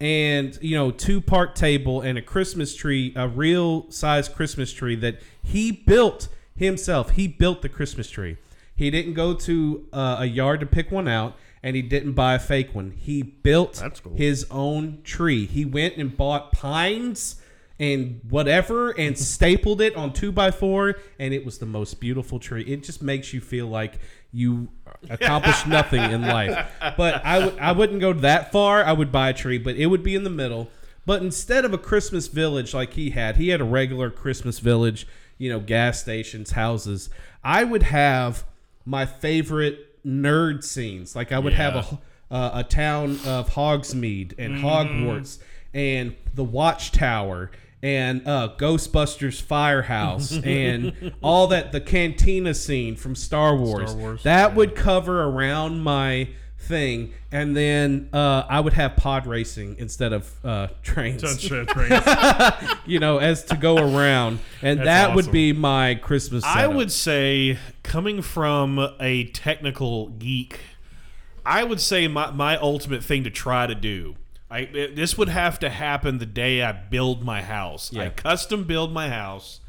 and 0.00 0.58
you 0.60 0.76
know 0.76 0.90
two 0.90 1.20
part 1.20 1.54
table 1.54 2.00
and 2.00 2.18
a 2.18 2.22
christmas 2.22 2.74
tree 2.74 3.12
a 3.14 3.28
real 3.28 3.90
size 3.90 4.28
christmas 4.28 4.72
tree 4.72 4.96
that 4.96 5.20
he 5.42 5.70
built 5.70 6.28
himself. 6.56 7.10
He 7.10 7.28
built 7.28 7.62
the 7.62 7.68
christmas 7.68 8.08
tree. 8.10 8.36
He 8.74 8.90
didn't 8.90 9.14
go 9.14 9.34
to 9.34 9.86
uh, 9.92 10.16
a 10.20 10.26
yard 10.26 10.60
to 10.60 10.66
pick 10.66 10.90
one 10.90 11.08
out 11.08 11.36
and 11.62 11.76
he 11.76 11.82
didn't 11.82 12.12
buy 12.12 12.34
a 12.34 12.38
fake 12.38 12.74
one. 12.74 12.92
He 12.92 13.22
built 13.22 13.82
cool. 14.02 14.14
his 14.16 14.46
own 14.50 15.00
tree. 15.04 15.46
He 15.46 15.64
went 15.64 15.96
and 15.96 16.16
bought 16.16 16.52
pines 16.52 17.40
and 17.78 18.20
whatever 18.28 18.90
and 18.90 19.16
stapled 19.18 19.80
it 19.80 19.94
on 19.94 20.12
two 20.12 20.32
by 20.32 20.50
four 20.50 20.96
and 21.18 21.34
it 21.34 21.44
was 21.44 21.58
the 21.58 21.66
most 21.66 22.00
beautiful 22.00 22.38
tree. 22.38 22.62
It 22.62 22.82
just 22.82 23.02
makes 23.02 23.32
you 23.32 23.40
feel 23.40 23.66
like 23.66 24.00
you 24.32 24.68
accomplish 25.10 25.66
nothing 25.66 26.02
in 26.02 26.22
life. 26.22 26.66
But 26.96 27.24
I 27.24 27.38
w- 27.40 27.58
I 27.60 27.72
wouldn't 27.72 28.00
go 28.00 28.12
that 28.14 28.50
far. 28.52 28.82
I 28.84 28.92
would 28.92 29.12
buy 29.12 29.30
a 29.30 29.34
tree 29.34 29.58
but 29.58 29.76
it 29.76 29.86
would 29.86 30.02
be 30.02 30.14
in 30.14 30.24
the 30.24 30.30
middle. 30.30 30.70
But 31.04 31.22
instead 31.22 31.64
of 31.64 31.72
a 31.72 31.78
christmas 31.78 32.28
village 32.28 32.72
like 32.74 32.94
he 32.94 33.10
had 33.10 33.36
he 33.36 33.48
had 33.48 33.60
a 33.60 33.64
regular 33.64 34.10
christmas 34.10 34.58
village 34.60 35.06
you 35.38 35.50
know 35.50 35.60
gas 35.60 36.00
stations 36.00 36.52
houses. 36.52 37.10
I 37.44 37.64
would 37.64 37.82
have 37.84 38.44
my 38.86 39.04
favorite 39.06 40.02
nerd 40.04 40.64
scenes. 40.64 41.14
Like 41.14 41.30
i 41.32 41.38
would 41.38 41.52
have 41.54 41.74
a 41.76 42.34
uh, 42.34 42.50
a 42.54 42.64
town 42.64 43.18
of 43.26 43.50
hogsmeade 43.50 44.32
and 44.38 44.58
hogwarts 44.58 45.38
and 45.74 46.14
the 46.34 46.44
watchtower 46.44 47.50
and 47.82 48.26
uh, 48.26 48.50
Ghostbusters 48.56 49.42
Firehouse 49.42 50.32
and 50.44 51.12
all 51.22 51.48
that 51.48 51.72
the 51.72 51.80
cantina 51.80 52.54
scene 52.54 52.96
from 52.96 53.14
Star 53.14 53.56
Wars. 53.56 53.90
Star 53.90 54.00
Wars, 54.00 54.22
that 54.22 54.54
would 54.54 54.74
cover 54.74 55.24
around 55.24 55.80
my 55.80 56.28
thing, 56.58 57.12
and 57.32 57.56
then 57.56 58.08
uh, 58.12 58.44
I 58.48 58.60
would 58.60 58.72
have 58.74 58.96
pod 58.96 59.26
racing 59.26 59.76
instead 59.78 60.12
of 60.12 60.32
uh, 60.44 60.68
trains. 60.82 61.22
Trains. 61.44 61.70
you 62.86 63.00
know, 63.00 63.18
as 63.18 63.44
to 63.44 63.56
go 63.56 63.76
around, 63.76 64.38
and 64.62 64.78
That's 64.78 64.86
that 64.86 65.14
would 65.16 65.32
be 65.32 65.52
my 65.52 65.96
Christmas. 65.96 66.44
I 66.44 66.66
would 66.66 66.92
say, 66.92 67.58
coming 67.82 68.22
from 68.22 68.94
a 69.00 69.24
technical 69.24 70.08
geek, 70.08 70.60
I 71.44 71.64
would 71.64 71.80
say 71.80 72.06
my, 72.06 72.30
my 72.30 72.56
ultimate 72.56 73.02
thing 73.02 73.24
to 73.24 73.30
try 73.30 73.66
to 73.66 73.74
do. 73.74 74.14
I 74.52 74.64
this 74.94 75.16
would 75.16 75.30
have 75.30 75.58
to 75.60 75.70
happen 75.70 76.18
the 76.18 76.26
day 76.26 76.62
I 76.62 76.72
build 76.72 77.24
my 77.24 77.40
house. 77.42 77.90
I 78.02 78.10
custom 78.10 78.64
build 78.64 78.92
my 78.92 79.08
house, 79.08 79.60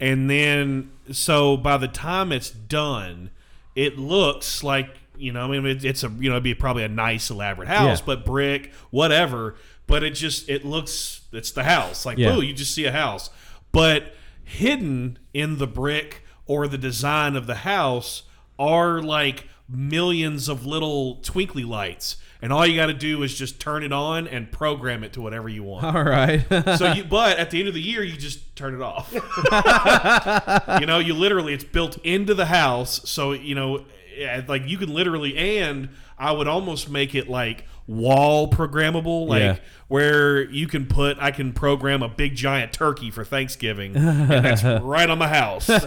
and 0.00 0.28
then 0.28 0.90
so 1.12 1.56
by 1.56 1.76
the 1.76 1.86
time 1.88 2.32
it's 2.32 2.50
done, 2.50 3.30
it 3.76 3.98
looks 3.98 4.64
like 4.64 4.88
you 5.16 5.32
know. 5.32 5.42
I 5.44 5.46
mean, 5.48 5.64
it, 5.64 5.84
it's 5.84 6.02
a 6.02 6.08
you 6.08 6.28
know 6.28 6.34
it'd 6.36 6.42
be 6.42 6.54
probably 6.54 6.82
a 6.82 6.88
nice 6.88 7.30
elaborate 7.30 7.68
house, 7.68 8.00
Yeah. 8.00 8.06
but 8.06 8.24
brick, 8.26 8.72
whatever. 8.90 9.54
But 9.86 10.02
it 10.02 10.10
just 10.14 10.48
it 10.48 10.64
looks 10.64 11.20
it's 11.32 11.52
the 11.52 11.62
house. 11.62 12.04
Like 12.04 12.18
Yeah. 12.18 12.34
oh, 12.34 12.40
you 12.40 12.52
just 12.52 12.74
see 12.74 12.84
a 12.84 12.92
house, 12.92 13.30
but 13.70 14.12
hidden 14.42 15.18
in 15.32 15.58
the 15.58 15.66
brick 15.68 16.24
or 16.46 16.66
the 16.66 16.78
design 16.78 17.36
of 17.36 17.46
the 17.46 17.56
house 17.56 18.24
are 18.58 19.00
like 19.00 19.46
millions 19.68 20.48
of 20.48 20.64
little 20.66 21.16
twinkly 21.16 21.64
lights 21.64 22.16
and 22.42 22.52
all 22.52 22.66
you 22.66 22.76
got 22.76 22.86
to 22.86 22.94
do 22.94 23.22
is 23.22 23.34
just 23.34 23.60
turn 23.60 23.82
it 23.82 23.92
on 23.92 24.28
and 24.28 24.50
program 24.52 25.02
it 25.04 25.12
to 25.14 25.20
whatever 25.20 25.48
you 25.48 25.62
want 25.62 25.84
All 25.84 26.02
right. 26.04 26.44
so 26.78 26.92
you 26.92 27.04
but 27.08 27.38
at 27.38 27.50
the 27.50 27.58
end 27.58 27.68
of 27.68 27.74
the 27.74 27.80
year 27.82 28.02
you 28.02 28.16
just 28.16 28.54
turn 28.56 28.74
it 28.74 28.82
off 28.82 29.12
you 30.80 30.86
know 30.86 30.98
you 30.98 31.14
literally 31.14 31.52
it's 31.54 31.64
built 31.64 31.98
into 32.04 32.34
the 32.34 32.46
house 32.46 33.08
so 33.08 33.32
you 33.32 33.54
know 33.54 33.84
eh, 34.16 34.42
like 34.48 34.66
you 34.66 34.78
can 34.78 34.92
literally 34.92 35.36
and 35.36 35.88
i 36.18 36.30
would 36.32 36.48
almost 36.48 36.88
make 36.90 37.14
it 37.14 37.28
like 37.28 37.64
wall 37.86 38.48
programmable 38.50 39.28
like 39.28 39.40
Yeah. 39.42 39.56
where 39.86 40.42
you 40.50 40.66
can 40.66 40.86
put 40.86 41.18
i 41.20 41.30
can 41.30 41.52
program 41.52 42.02
a 42.02 42.08
big 42.08 42.34
giant 42.34 42.72
turkey 42.72 43.12
for 43.12 43.24
thanksgiving 43.24 43.94
and 43.96 44.28
that's 44.28 44.64
right 44.82 45.08
on 45.08 45.18
my 45.18 45.28
house 45.28 45.68
and 45.70 45.82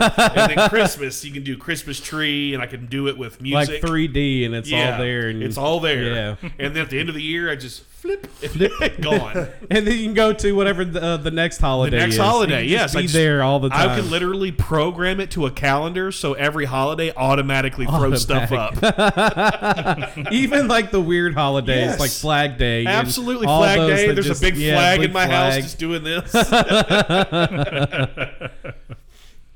then 0.55 0.69
christmas 0.69 1.25
you 1.25 1.33
can 1.33 1.43
do 1.43 1.57
christmas 1.57 1.99
tree 1.99 2.53
and 2.53 2.63
i 2.63 2.67
can 2.67 2.85
do 2.85 3.09
it 3.09 3.17
with 3.17 3.41
music, 3.41 3.83
like 3.83 3.91
3D, 3.91 4.45
and 4.45 4.55
it's 4.55 4.69
Yeah, 4.69 4.93
all 4.93 4.97
there. 4.99 5.27
And 5.27 5.43
it's 5.43 5.57
all 5.57 5.79
there 5.81 6.03
Yeah. 6.03 6.35
and 6.57 6.73
then 6.73 6.83
at 6.83 6.89
the 6.89 6.99
end 6.99 7.09
of 7.09 7.15
the 7.15 7.21
year 7.21 7.51
i 7.51 7.55
just 7.57 7.83
flip 8.01 8.27
gone 9.01 9.35
and 9.69 9.85
then 9.85 9.97
you 9.97 10.05
can 10.05 10.13
go 10.13 10.31
to 10.31 10.53
whatever 10.53 10.85
the, 10.85 11.01
uh, 11.01 11.17
the 11.17 11.31
next 11.31 11.57
holiday. 11.57 11.97
the 11.97 12.03
next 12.03 12.15
is. 12.15 12.19
holiday, 12.21 12.63
You 12.63 12.69
can 12.69 12.71
yes, 12.71 12.81
just 12.83 12.95
I 12.95 12.99
be 12.99 13.03
just- 13.03 13.13
there 13.13 13.43
all 13.43 13.59
the 13.59 13.69
time. 13.69 13.89
I 13.89 13.95
can 13.99 14.09
literally 14.09 14.51
program 14.53 15.19
it 15.19 15.31
to 15.31 15.45
a 15.45 15.51
calendar, 15.51 16.11
so 16.11 16.33
every 16.33 16.63
holiday 16.65 17.11
automatically 17.15 17.85
throws 17.85 18.21
stuff 18.21 18.51
up. 18.53 18.75
Even 20.31 20.67
like 20.69 20.91
the 20.91 21.01
weird 21.01 21.33
holidays, 21.33 21.77
Yes. 21.91 21.99
like 21.99 22.11
Flag 22.11 22.57
Day. 22.57 22.79
and 22.79 22.87
Absolutely, 22.87 23.47
all 23.47 23.61
Flag 23.63 23.79
those 23.79 23.89
Day. 23.99 24.07
that 24.07 24.13
There's 24.13 24.27
just- 24.27 24.41
a 24.41 24.45
big 24.45 24.55
yeah, 24.55 24.75
flag 24.75 24.99
big 25.01 25.09
in 25.09 25.13
my 25.13 25.27
house 25.27 25.55
just 25.57 25.77
doing 25.79 26.03
this. 26.03 26.31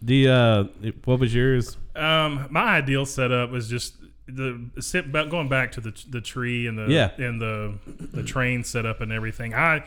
The 0.01 0.27
uh, 0.27 0.63
what 1.05 1.19
was 1.19 1.33
yours? 1.33 1.77
Um, 1.95 2.47
my 2.49 2.75
ideal 2.77 3.05
setup 3.05 3.51
was 3.51 3.69
just 3.69 3.95
the 4.27 4.69
sit 4.79 5.05
about 5.05 5.29
going 5.29 5.49
back 5.49 5.71
to 5.73 5.81
the 5.81 5.93
the 6.09 6.21
tree 6.21 6.67
and 6.67 6.77
the 6.77 6.87
Yeah. 6.87 7.11
and 7.17 7.41
the 7.41 7.75
the 7.85 8.23
train 8.23 8.63
setup 8.63 9.01
and 9.01 9.11
everything. 9.11 9.53
I. 9.53 9.83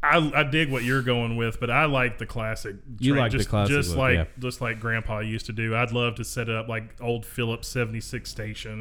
I, 0.00 0.30
I 0.32 0.42
dig 0.44 0.70
what 0.70 0.84
you're 0.84 1.02
going 1.02 1.36
with, 1.36 1.58
but 1.58 1.70
I 1.70 1.86
like 1.86 2.18
the 2.18 2.24
classic. 2.26 2.76
You 3.00 3.14
train, 3.14 3.22
like 3.24 3.32
the 3.32 3.38
just, 3.38 3.48
classic 3.48 3.74
just 3.74 3.88
look, 3.88 3.98
like 3.98 4.14
yeah. 4.14 4.24
just 4.38 4.60
like 4.60 4.78
Grandpa 4.78 5.18
used 5.18 5.46
to 5.46 5.52
do. 5.52 5.74
I'd 5.74 5.90
love 5.90 6.14
to 6.14 6.24
set 6.24 6.48
it 6.48 6.54
up 6.54 6.68
like 6.68 6.94
old 7.00 7.26
Phillips 7.26 7.66
76 7.66 8.30
station 8.30 8.80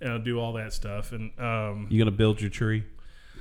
and 0.00 0.10
uh, 0.10 0.16
do 0.16 0.40
all 0.40 0.54
that 0.54 0.72
stuff. 0.72 1.12
And 1.12 1.38
um, 1.38 1.86
You 1.90 1.98
gonna 1.98 2.10
build 2.16 2.40
your 2.40 2.48
tree? 2.48 2.84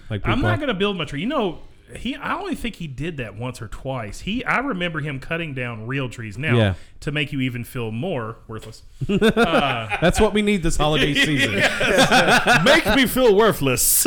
Like 0.10 0.22
I'm 0.26 0.42
not 0.42 0.58
to 0.68 0.74
build 0.74 0.98
my 0.98 1.06
tree. 1.06 1.22
You 1.22 1.28
know, 1.28 1.60
he. 1.96 2.16
I 2.16 2.36
only 2.38 2.56
think 2.56 2.76
he 2.76 2.88
did 2.88 3.18
that 3.18 3.36
once 3.36 3.62
or 3.62 3.68
twice. 3.68 4.22
He. 4.22 4.44
I 4.44 4.60
remember 4.60 5.00
him 5.00 5.20
cutting 5.20 5.54
down 5.54 5.88
real 5.88 6.10
trees. 6.10 6.38
Now, 6.38 6.56
Yeah. 6.58 6.74
to 7.02 7.12
make 7.12 7.32
you 7.32 7.40
even 7.42 7.64
feel 7.64 7.92
more 7.92 8.38
worthless, 8.48 8.84
That's 9.08 10.20
what 10.20 10.34
we 10.34 10.42
need 10.42 10.64
this 10.64 10.78
holiday 10.78 11.14
season. 11.26 11.54
Make 12.66 12.86
me 12.96 13.06
feel 13.06 13.36
worthless. 13.36 14.06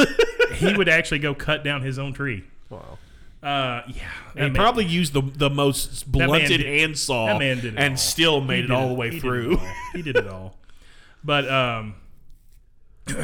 he 0.55 0.75
would 0.75 0.89
actually 0.89 1.21
go 1.21 1.35
cut 1.35 1.65
down 1.65 1.83
his 1.83 1.99
own 1.99 2.13
tree. 2.13 2.45
Wow. 2.69 2.99
Uh, 3.43 3.81
yeah. 3.89 4.03
and 4.35 4.35
he 4.35 4.41
man- 4.43 4.55
probably 4.55 4.85
used 4.85 5.15
the 5.15 5.23
the 5.23 5.49
most 5.49 6.11
blunted 6.13 6.61
handsaw 6.61 7.25
that 7.27 7.39
man 7.39 7.57
did 7.57 7.73
it 7.73 7.79
and 7.79 7.93
all. 7.93 7.97
still 7.97 8.41
made 8.43 8.65
it 8.67 8.71
all 8.71 8.89
the 8.89 8.95
way 8.95 9.11
he 9.11 9.19
through. 9.21 9.57
all. 9.57 9.73
He 9.95 10.03
did 10.03 10.17
it 10.17 10.27
all. 10.29 10.59
But 11.25 11.51
um, 11.51 11.95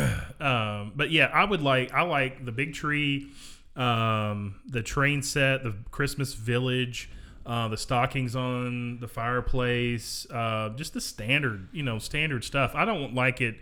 um, 0.40 0.92
but 0.96 1.10
yeah, 1.10 1.26
I 1.32 1.44
would 1.44 1.60
like 1.62 1.92
I 1.92 2.02
like 2.02 2.44
the 2.44 2.52
big 2.52 2.72
tree, 2.74 3.28
um, 3.76 4.56
the 4.66 4.82
train 4.82 5.22
set, 5.22 5.62
the 5.62 5.74
Christmas 5.90 6.34
village, 6.34 7.10
uh, 7.44 7.68
the 7.68 7.76
stockings 7.76 8.34
on 8.34 8.98
the 9.00 9.08
fireplace, 9.08 10.26
uh, 10.30 10.70
just 10.70 10.94
the 10.94 11.00
standard, 11.00 11.68
you 11.72 11.82
know, 11.82 11.98
standard 11.98 12.42
stuff. 12.44 12.72
I 12.74 12.84
don't 12.84 13.14
like 13.14 13.40
it 13.40 13.56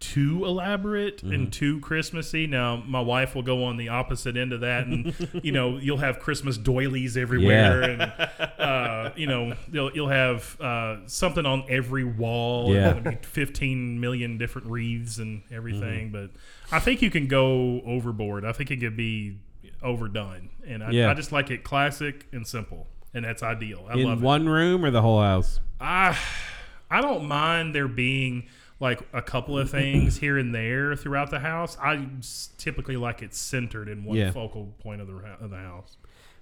too 0.00 0.46
elaborate 0.46 1.18
Mm-hmm. 1.18 1.32
and 1.34 1.52
too 1.52 1.78
Christmassy. 1.80 2.46
Now, 2.46 2.76
my 2.86 3.02
wife 3.02 3.34
will 3.34 3.42
go 3.42 3.64
on 3.64 3.76
the 3.76 3.90
opposite 3.90 4.34
end 4.36 4.54
of 4.54 4.60
that, 4.62 4.86
and 4.86 5.14
you 5.44 5.52
know, 5.52 5.76
you'll 5.76 5.98
have 5.98 6.18
Christmas 6.20 6.56
doilies 6.56 7.18
everywhere, 7.18 7.82
and 7.82 8.02
uh, 8.58 9.10
you 9.14 9.26
know, 9.26 9.52
you'll 9.70 9.92
you'll 9.92 10.08
have 10.08 10.58
uh, 10.58 10.96
something 11.06 11.44
on 11.44 11.64
every 11.68 12.04
wall. 12.04 12.74
Yeah. 12.74 13.14
fifteen 13.20 14.00
million 14.00 14.38
different 14.38 14.68
wreaths 14.68 15.18
and 15.18 15.42
everything. 15.50 16.10
Mm-hmm. 16.10 16.12
But 16.12 16.30
I 16.72 16.78
think 16.80 17.02
you 17.02 17.10
can 17.10 17.26
go 17.26 17.82
overboard. 17.82 18.46
I 18.46 18.52
think 18.52 18.70
it 18.70 18.78
could 18.80 18.96
be 18.96 19.36
overdone, 19.82 20.50
and 20.66 20.82
I, 20.84 20.90
Yeah. 20.90 21.10
I 21.10 21.14
just 21.14 21.32
like 21.32 21.50
it 21.50 21.64
classic 21.64 22.26
and 22.32 22.46
simple, 22.46 22.86
and 23.14 23.24
that's 23.24 23.42
ideal. 23.42 23.86
I 23.88 23.94
In 23.98 24.04
love 24.06 24.22
it. 24.22 24.24
one 24.24 24.48
room 24.48 24.84
or 24.84 24.90
the 24.90 25.02
whole 25.02 25.20
house? 25.22 25.60
I 25.80 26.16
I 26.90 27.00
don't 27.00 27.26
mind 27.26 27.74
there 27.74 27.88
being 27.88 28.46
like 28.80 29.00
a 29.12 29.22
couple 29.22 29.58
of 29.58 29.70
things 29.70 30.16
here 30.18 30.38
and 30.38 30.54
there 30.54 30.96
throughout 30.96 31.30
the 31.30 31.38
house. 31.40 31.76
I 31.80 32.08
s- 32.18 32.50
typically 32.58 32.96
like 32.96 33.22
it 33.22 33.34
centered 33.34 33.88
in 33.88 34.04
one 34.04 34.16
Yeah. 34.16 34.30
focal 34.32 34.74
point 34.80 35.00
of 35.00 35.06
the 35.06 35.12
hou- 35.14 35.44
of 35.44 35.50
the 35.50 35.56
house. 35.58 35.96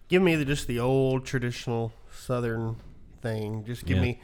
Give 0.09 0.23
me 0.23 0.37
the, 0.37 0.45
just 0.45 0.67
the 0.69 0.79
old 0.81 1.27
traditional 1.27 1.93
Southern 2.11 2.77
thing. 3.21 3.65
Just 3.67 3.85
give 3.85 3.97
Yeah. 3.99 4.03
me 4.05 4.21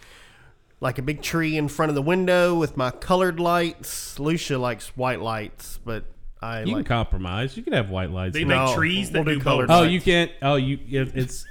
like 0.81 0.99
a 0.99 1.03
big 1.03 1.23
tree 1.23 1.57
in 1.57 1.69
front 1.69 1.91
of 1.91 1.95
the 1.95 2.03
window 2.03 2.55
with 2.55 2.77
my 2.77 2.91
colored 2.91 3.39
lights. 3.41 4.19
Lucia 4.19 4.57
likes 4.59 4.97
white 4.97 5.21
lights, 5.21 5.79
but 5.85 6.05
I 6.45 6.63
You 6.65 6.75
can 6.77 6.85
compromise. 6.85 7.57
You 7.57 7.63
can 7.63 7.73
have 7.73 7.91
white 7.91 8.11
lights. 8.11 8.35
They 8.35 8.45
No, 8.45 8.67
make 8.67 8.75
trees 8.77 9.11
that 9.11 9.19
we'll 9.19 9.25
do 9.25 9.31
do 9.33 9.37
both. 9.39 9.45
colored 9.45 9.71
oh, 9.71 9.81
lights. 9.81 9.93
you 9.93 10.01
can't. 10.01 10.31
Oh, 10.43 10.57
you. 10.57 10.79
it- 10.91 11.13
It's 11.17 11.45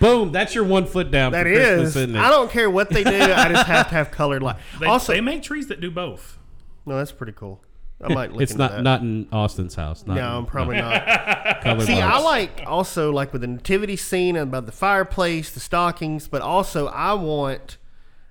boom. 0.00 0.32
That's 0.32 0.54
your 0.54 0.64
one 0.64 0.86
foot 0.86 1.10
down. 1.10 1.32
That 1.32 1.44
for 1.44 1.52
Christmas, 1.52 1.88
is. 1.90 1.96
isn't 1.96 2.16
it? 2.16 2.18
I 2.18 2.28
don't 2.30 2.50
care 2.50 2.68
what 2.70 2.90
they 2.90 3.04
do. 3.04 3.10
I 3.10 3.48
just 3.52 3.66
have 3.66 3.88
to 3.88 3.94
have 3.94 4.10
colored 4.10 4.42
light. 4.42 4.56
They, 4.80 4.86
also, 4.86 5.12
they 5.12 5.20
make 5.20 5.42
trees 5.42 5.68
that 5.68 5.80
do 5.80 5.90
both. 5.90 6.38
no, 6.86 6.96
that's 6.96 7.12
pretty 7.12 7.32
cool. 7.32 7.62
I 8.04 8.12
might 8.12 8.32
look 8.32 8.42
It's 8.42 8.50
into 8.50 8.64
not 8.64 8.72
that. 8.72 8.82
not 8.82 9.00
in 9.02 9.28
Austin's 9.30 9.76
house. 9.76 10.04
Not 10.04 10.16
no, 10.16 10.22
in- 10.22 10.34
I'm 10.38 10.46
probably 10.46 10.76
not. 10.78 11.04
colored 11.62 11.86
See, 11.86 12.00
I 12.00 12.18
lights. 12.18 12.24
like 12.58 12.62
also 12.66 13.12
like 13.12 13.32
with 13.32 13.42
the 13.42 13.46
nativity 13.46 13.94
scene 13.94 14.34
and 14.34 14.48
about 14.48 14.66
the 14.66 14.72
fireplace, 14.72 15.50
the 15.52 15.60
stockings, 15.60 16.26
but 16.26 16.42
also 16.42 16.88
I 16.88 17.14
want, 17.14 17.76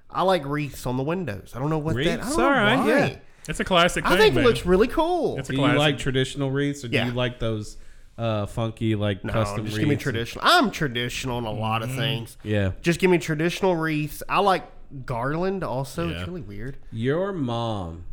I 0.09 0.23
like 0.23 0.43
wreaths 0.45 0.85
on 0.85 0.97
the 0.97 1.03
windows. 1.03 1.53
I 1.55 1.59
don't 1.59 1.69
know 1.69 1.77
what 1.77 1.95
that. 1.95 2.01
I 2.05 2.15
Wreaths? 2.15 2.27
don't 2.35 2.37
know 2.39 2.43
All 2.43 2.51
right, 2.51 2.75
why. 2.79 2.87
yeah. 2.87 3.15
It's 3.49 3.59
a 3.59 3.63
classic. 3.63 4.05
I 4.05 4.09
thing, 4.09 4.17
think 4.17 4.35
man. 4.35 4.43
it 4.43 4.47
looks 4.47 4.65
really 4.65 4.87
cool. 4.87 5.37
It's 5.39 5.49
a 5.49 5.53
Do 5.53 5.57
you 5.57 5.63
classic. 5.63 5.79
like 5.79 5.97
traditional 5.97 6.51
wreaths, 6.51 6.83
or 6.83 6.89
do 6.89 6.95
Yeah. 6.95 7.07
you 7.07 7.11
like 7.13 7.39
those 7.39 7.77
uh, 8.17 8.45
funky 8.45 8.93
like 8.95 9.23
no, 9.23 9.33
custom 9.33 9.65
just 9.65 9.75
wreaths? 9.75 9.79
give 9.79 9.87
me 9.89 9.95
traditional. 9.95 10.43
I'm 10.47 10.69
traditional 10.71 11.37
on 11.37 11.45
a 11.45 11.51
lot 11.51 11.81
of 11.81 11.91
things. 11.93 12.37
Yeah. 12.43 12.71
Just 12.81 12.99
give 12.99 13.09
me 13.09 13.17
traditional 13.17 13.75
wreaths. 13.75 14.21
I 14.29 14.39
like 14.41 14.63
garland 15.05 15.63
also. 15.63 16.07
Yeah. 16.09 16.17
It's 16.19 16.27
really 16.27 16.41
weird. 16.41 16.77
Your 16.91 17.31
mom 17.33 18.03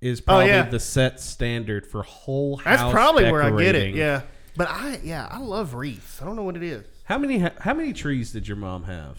is 0.00 0.20
Oh, 0.20 0.24
probably 0.26 0.46
yeah. 0.48 0.62
the 0.68 0.80
set 0.80 1.20
standard 1.20 1.86
for 1.86 2.02
whole 2.02 2.56
house. 2.56 2.78
That's 2.80 2.92
probably 2.92 3.30
where 3.30 3.42
I 3.42 3.50
get 3.50 3.60
it. 3.60 3.72
decorating. 3.72 3.96
Yeah. 3.96 4.22
But 4.56 4.68
I 4.70 4.98
yeah, 5.04 5.28
I 5.30 5.38
love 5.38 5.74
wreaths. 5.74 6.20
I 6.20 6.24
don't 6.24 6.34
know 6.34 6.42
what 6.42 6.56
it 6.56 6.62
is. 6.64 6.84
How 7.04 7.16
many 7.18 7.38
how 7.38 7.74
many 7.74 7.92
trees 7.92 8.32
did 8.32 8.48
your 8.48 8.56
mom 8.56 8.84
have? 8.84 9.18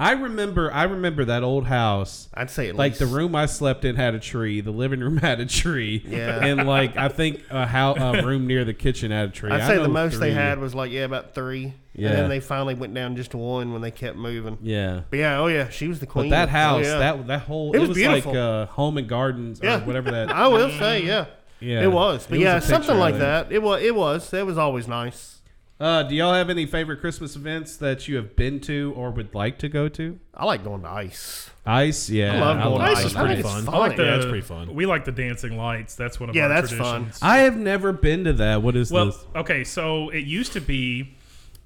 I 0.00 0.12
remember 0.12 0.72
I 0.72 0.84
remember 0.84 1.26
that 1.26 1.42
old 1.42 1.66
house. 1.66 2.30
I'd 2.32 2.48
say 2.48 2.70
at 2.70 2.74
like 2.74 2.92
least 2.92 3.00
the 3.00 3.06
room 3.06 3.34
I 3.34 3.44
slept 3.44 3.84
in 3.84 3.96
had 3.96 4.14
a 4.14 4.18
tree, 4.18 4.62
the 4.62 4.70
living 4.70 5.00
room 5.00 5.16
had 5.28 5.40
a 5.40 5.46
tree, 5.46 6.02
Yeah. 6.06 6.42
and 6.42 6.66
like 6.66 6.96
I 6.96 7.08
think 7.08 7.42
a, 7.50 7.66
how, 7.66 7.94
a 7.94 8.22
room 8.24 8.46
near 8.46 8.64
the 8.64 8.72
kitchen 8.72 9.10
had 9.10 9.28
a 9.28 9.32
tree. 9.32 9.50
I'd 9.50 9.60
I 9.60 9.68
say 9.68 9.76
the 9.76 9.88
most 9.88 10.18
they 10.18 10.32
had 10.32 10.58
was 10.58 10.74
like 10.74 10.90
yeah, 10.90 11.02
about 11.02 11.34
three. 11.34 11.74
Yeah. 11.94 12.08
And 12.08 12.18
then 12.18 12.28
they 12.30 12.40
finally 12.40 12.74
went 12.74 12.94
down 12.94 13.14
just 13.16 13.32
to 13.32 13.36
one 13.36 13.72
when 13.74 13.82
they 13.82 13.90
kept 13.90 14.16
moving. 14.16 14.56
Yeah, 14.62 15.02
But 15.10 15.18
yeah, 15.18 15.38
oh 15.38 15.48
yeah, 15.48 15.68
she 15.68 15.86
was 15.86 16.00
the 16.00 16.06
queen. 16.06 16.30
but 16.30 16.36
that 16.36 16.48
Oh, 16.48 16.52
house, 16.52 16.86
yeah. 16.86 16.98
that 16.98 17.26
that 17.26 17.40
whole, 17.42 17.72
It 17.74 17.76
it 17.76 17.80
was 17.80 17.88
was, 17.90 17.98
beautiful. 17.98 18.32
like 18.32 18.40
uh, 18.40 18.66
home 18.66 18.96
and 18.96 19.06
gardens 19.06 19.60
yeah, 19.62 19.82
or 19.82 19.84
whatever 19.84 20.10
that. 20.12 20.30
I 20.34 20.48
will 20.48 20.70
say, 20.70 21.04
yeah, 21.04 21.26
Yeah, 21.60 21.82
it 21.82 21.92
was. 21.92 22.26
But 22.26 22.36
It 22.36 22.38
was 22.38 22.44
yeah, 22.44 22.58
something 22.60 22.96
like 22.96 23.18
that. 23.18 23.52
It 23.52 23.60
was. 23.62 23.82
It 23.82 23.94
was. 23.94 24.32
It 24.32 24.46
was 24.46 24.56
always 24.56 24.88
nice. 24.88 25.39
Uh, 25.80 26.02
do 26.02 26.14
y'all 26.14 26.34
have 26.34 26.50
any 26.50 26.66
favorite 26.66 27.00
Christmas 27.00 27.36
events 27.36 27.76
that 27.78 28.06
you 28.06 28.16
have 28.16 28.36
been 28.36 28.60
to 28.60 28.92
or 28.94 29.10
would 29.10 29.34
like 29.34 29.58
to 29.60 29.68
go 29.68 29.88
to? 29.88 30.18
I 30.34 30.44
like 30.44 30.62
going 30.62 30.82
to 30.82 30.88
ice. 30.88 31.48
Ice, 31.64 32.10
yeah, 32.10 32.34
I 32.34 32.38
love 32.38 32.62
going 32.62 32.78
to 32.80 32.84
Ice 32.84 32.96
ice. 32.98 33.04
is 33.06 33.12
pretty 33.14 33.28
think 33.42 33.46
it's 33.46 33.64
fun. 33.64 33.74
I 33.74 33.78
like 33.78 33.96
the. 33.96 34.04
Yeah, 34.04 34.16
it's 34.16 34.26
pretty 34.26 34.40
fun. 34.42 34.74
We 34.74 34.84
like 34.84 35.06
the 35.06 35.12
dancing 35.12 35.56
lights. 35.56 35.94
That's 35.94 36.20
one 36.20 36.28
of 36.28 36.36
Yeah, 36.36 36.42
our 36.44 36.48
that's 36.50 36.70
fun. 36.72 37.00
traditions. 37.04 37.22
I 37.22 37.38
have 37.38 37.56
never 37.56 37.92
been 37.92 38.24
to 38.24 38.34
that. 38.34 38.62
What 38.62 38.76
is 38.76 38.90
Well, 38.92 39.06
this? 39.06 39.24
okay, 39.36 39.64
so 39.64 40.10
it 40.10 40.26
used 40.26 40.52
to 40.52 40.60
be 40.60 41.14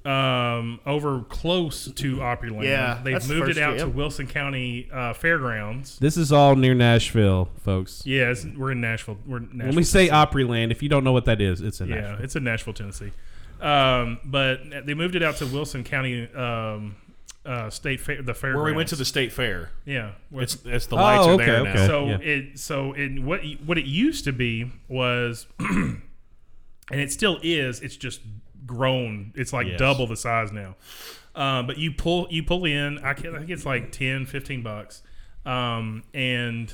um, 0.04 0.78
over 0.86 1.22
close 1.22 1.90
to 1.90 2.16
Opryland. 2.18 2.64
Yeah, 2.64 3.00
they've 3.02 3.14
that's 3.14 3.26
the 3.26 3.34
moved 3.34 3.50
it 3.50 3.58
out 3.58 3.76
year, 3.76 3.86
to. 3.86 3.90
Wilson 3.90 4.28
County 4.28 4.88
uh, 4.92 5.14
Fairgrounds. 5.14 5.98
This 5.98 6.16
is 6.16 6.30
all 6.30 6.54
near 6.54 6.74
Nashville, 6.74 7.48
folks. 7.64 8.02
Yeah, 8.06 8.30
it's, 8.30 8.44
we're 8.44 8.70
in 8.72 8.80
Nashville. 8.80 9.18
We're 9.26 9.38
in 9.38 9.48
Nashville. 9.54 9.66
When 9.66 9.76
we 9.76 9.82
say 9.82 10.08
Opryland, 10.08 10.70
if 10.70 10.84
you 10.84 10.88
don't 10.88 11.02
know 11.02 11.12
what 11.12 11.24
that 11.24 11.40
is, 11.40 11.60
it's 11.60 11.80
in 11.80 11.88
yeah, 11.88 12.00
Nashville. 12.00 12.24
it's 12.24 12.36
in 12.36 12.44
Nashville, 12.44 12.74
Tennessee. 12.74 13.10
Um, 13.64 14.18
but 14.24 14.86
they 14.86 14.94
moved 14.94 15.14
it 15.16 15.22
out 15.22 15.36
to 15.38 15.46
Wilson 15.46 15.84
County 15.84 16.28
um, 16.34 16.96
uh, 17.46 17.70
State 17.70 18.00
Fair, 18.00 18.20
the 18.22 18.34
fair. 18.34 18.54
Where 18.54 18.64
we 18.64 18.72
went 18.72 18.88
to 18.90 18.96
the 18.96 19.04
state 19.04 19.32
fair. 19.32 19.70
Yeah, 19.86 20.12
It's 20.32 20.58
it's 20.64 20.86
the 20.86 20.96
Oh, 20.96 21.00
lights 21.00 21.26
are 21.26 21.30
okay, 21.32 21.44
there 21.46 21.60
okay. 21.60 21.72
now. 21.74 21.86
So 21.86 22.06
Yeah. 22.06 22.18
it 22.20 22.58
so 22.58 22.92
it 22.92 23.20
what 23.22 23.40
what 23.64 23.78
it 23.78 23.86
used 23.86 24.24
to 24.24 24.32
be 24.32 24.70
was, 24.88 25.46
and 25.58 26.02
it 26.90 27.10
still 27.12 27.38
is. 27.42 27.80
It's 27.80 27.96
just 27.96 28.20
grown. 28.66 29.32
It's 29.34 29.52
like 29.52 29.66
Yes. 29.66 29.78
double 29.78 30.06
the 30.06 30.16
size 30.16 30.52
now. 30.52 30.76
Um, 31.34 31.66
but 31.66 31.78
you 31.78 31.90
pull 31.92 32.26
you 32.30 32.42
pull 32.42 32.64
in. 32.64 32.98
I, 32.98 33.14
can, 33.14 33.34
I 33.34 33.38
think 33.38 33.50
it's 33.50 33.66
like 33.66 33.90
10, 33.92 34.26
15 34.26 34.62
bucks, 34.62 35.02
um, 35.44 36.04
and 36.14 36.72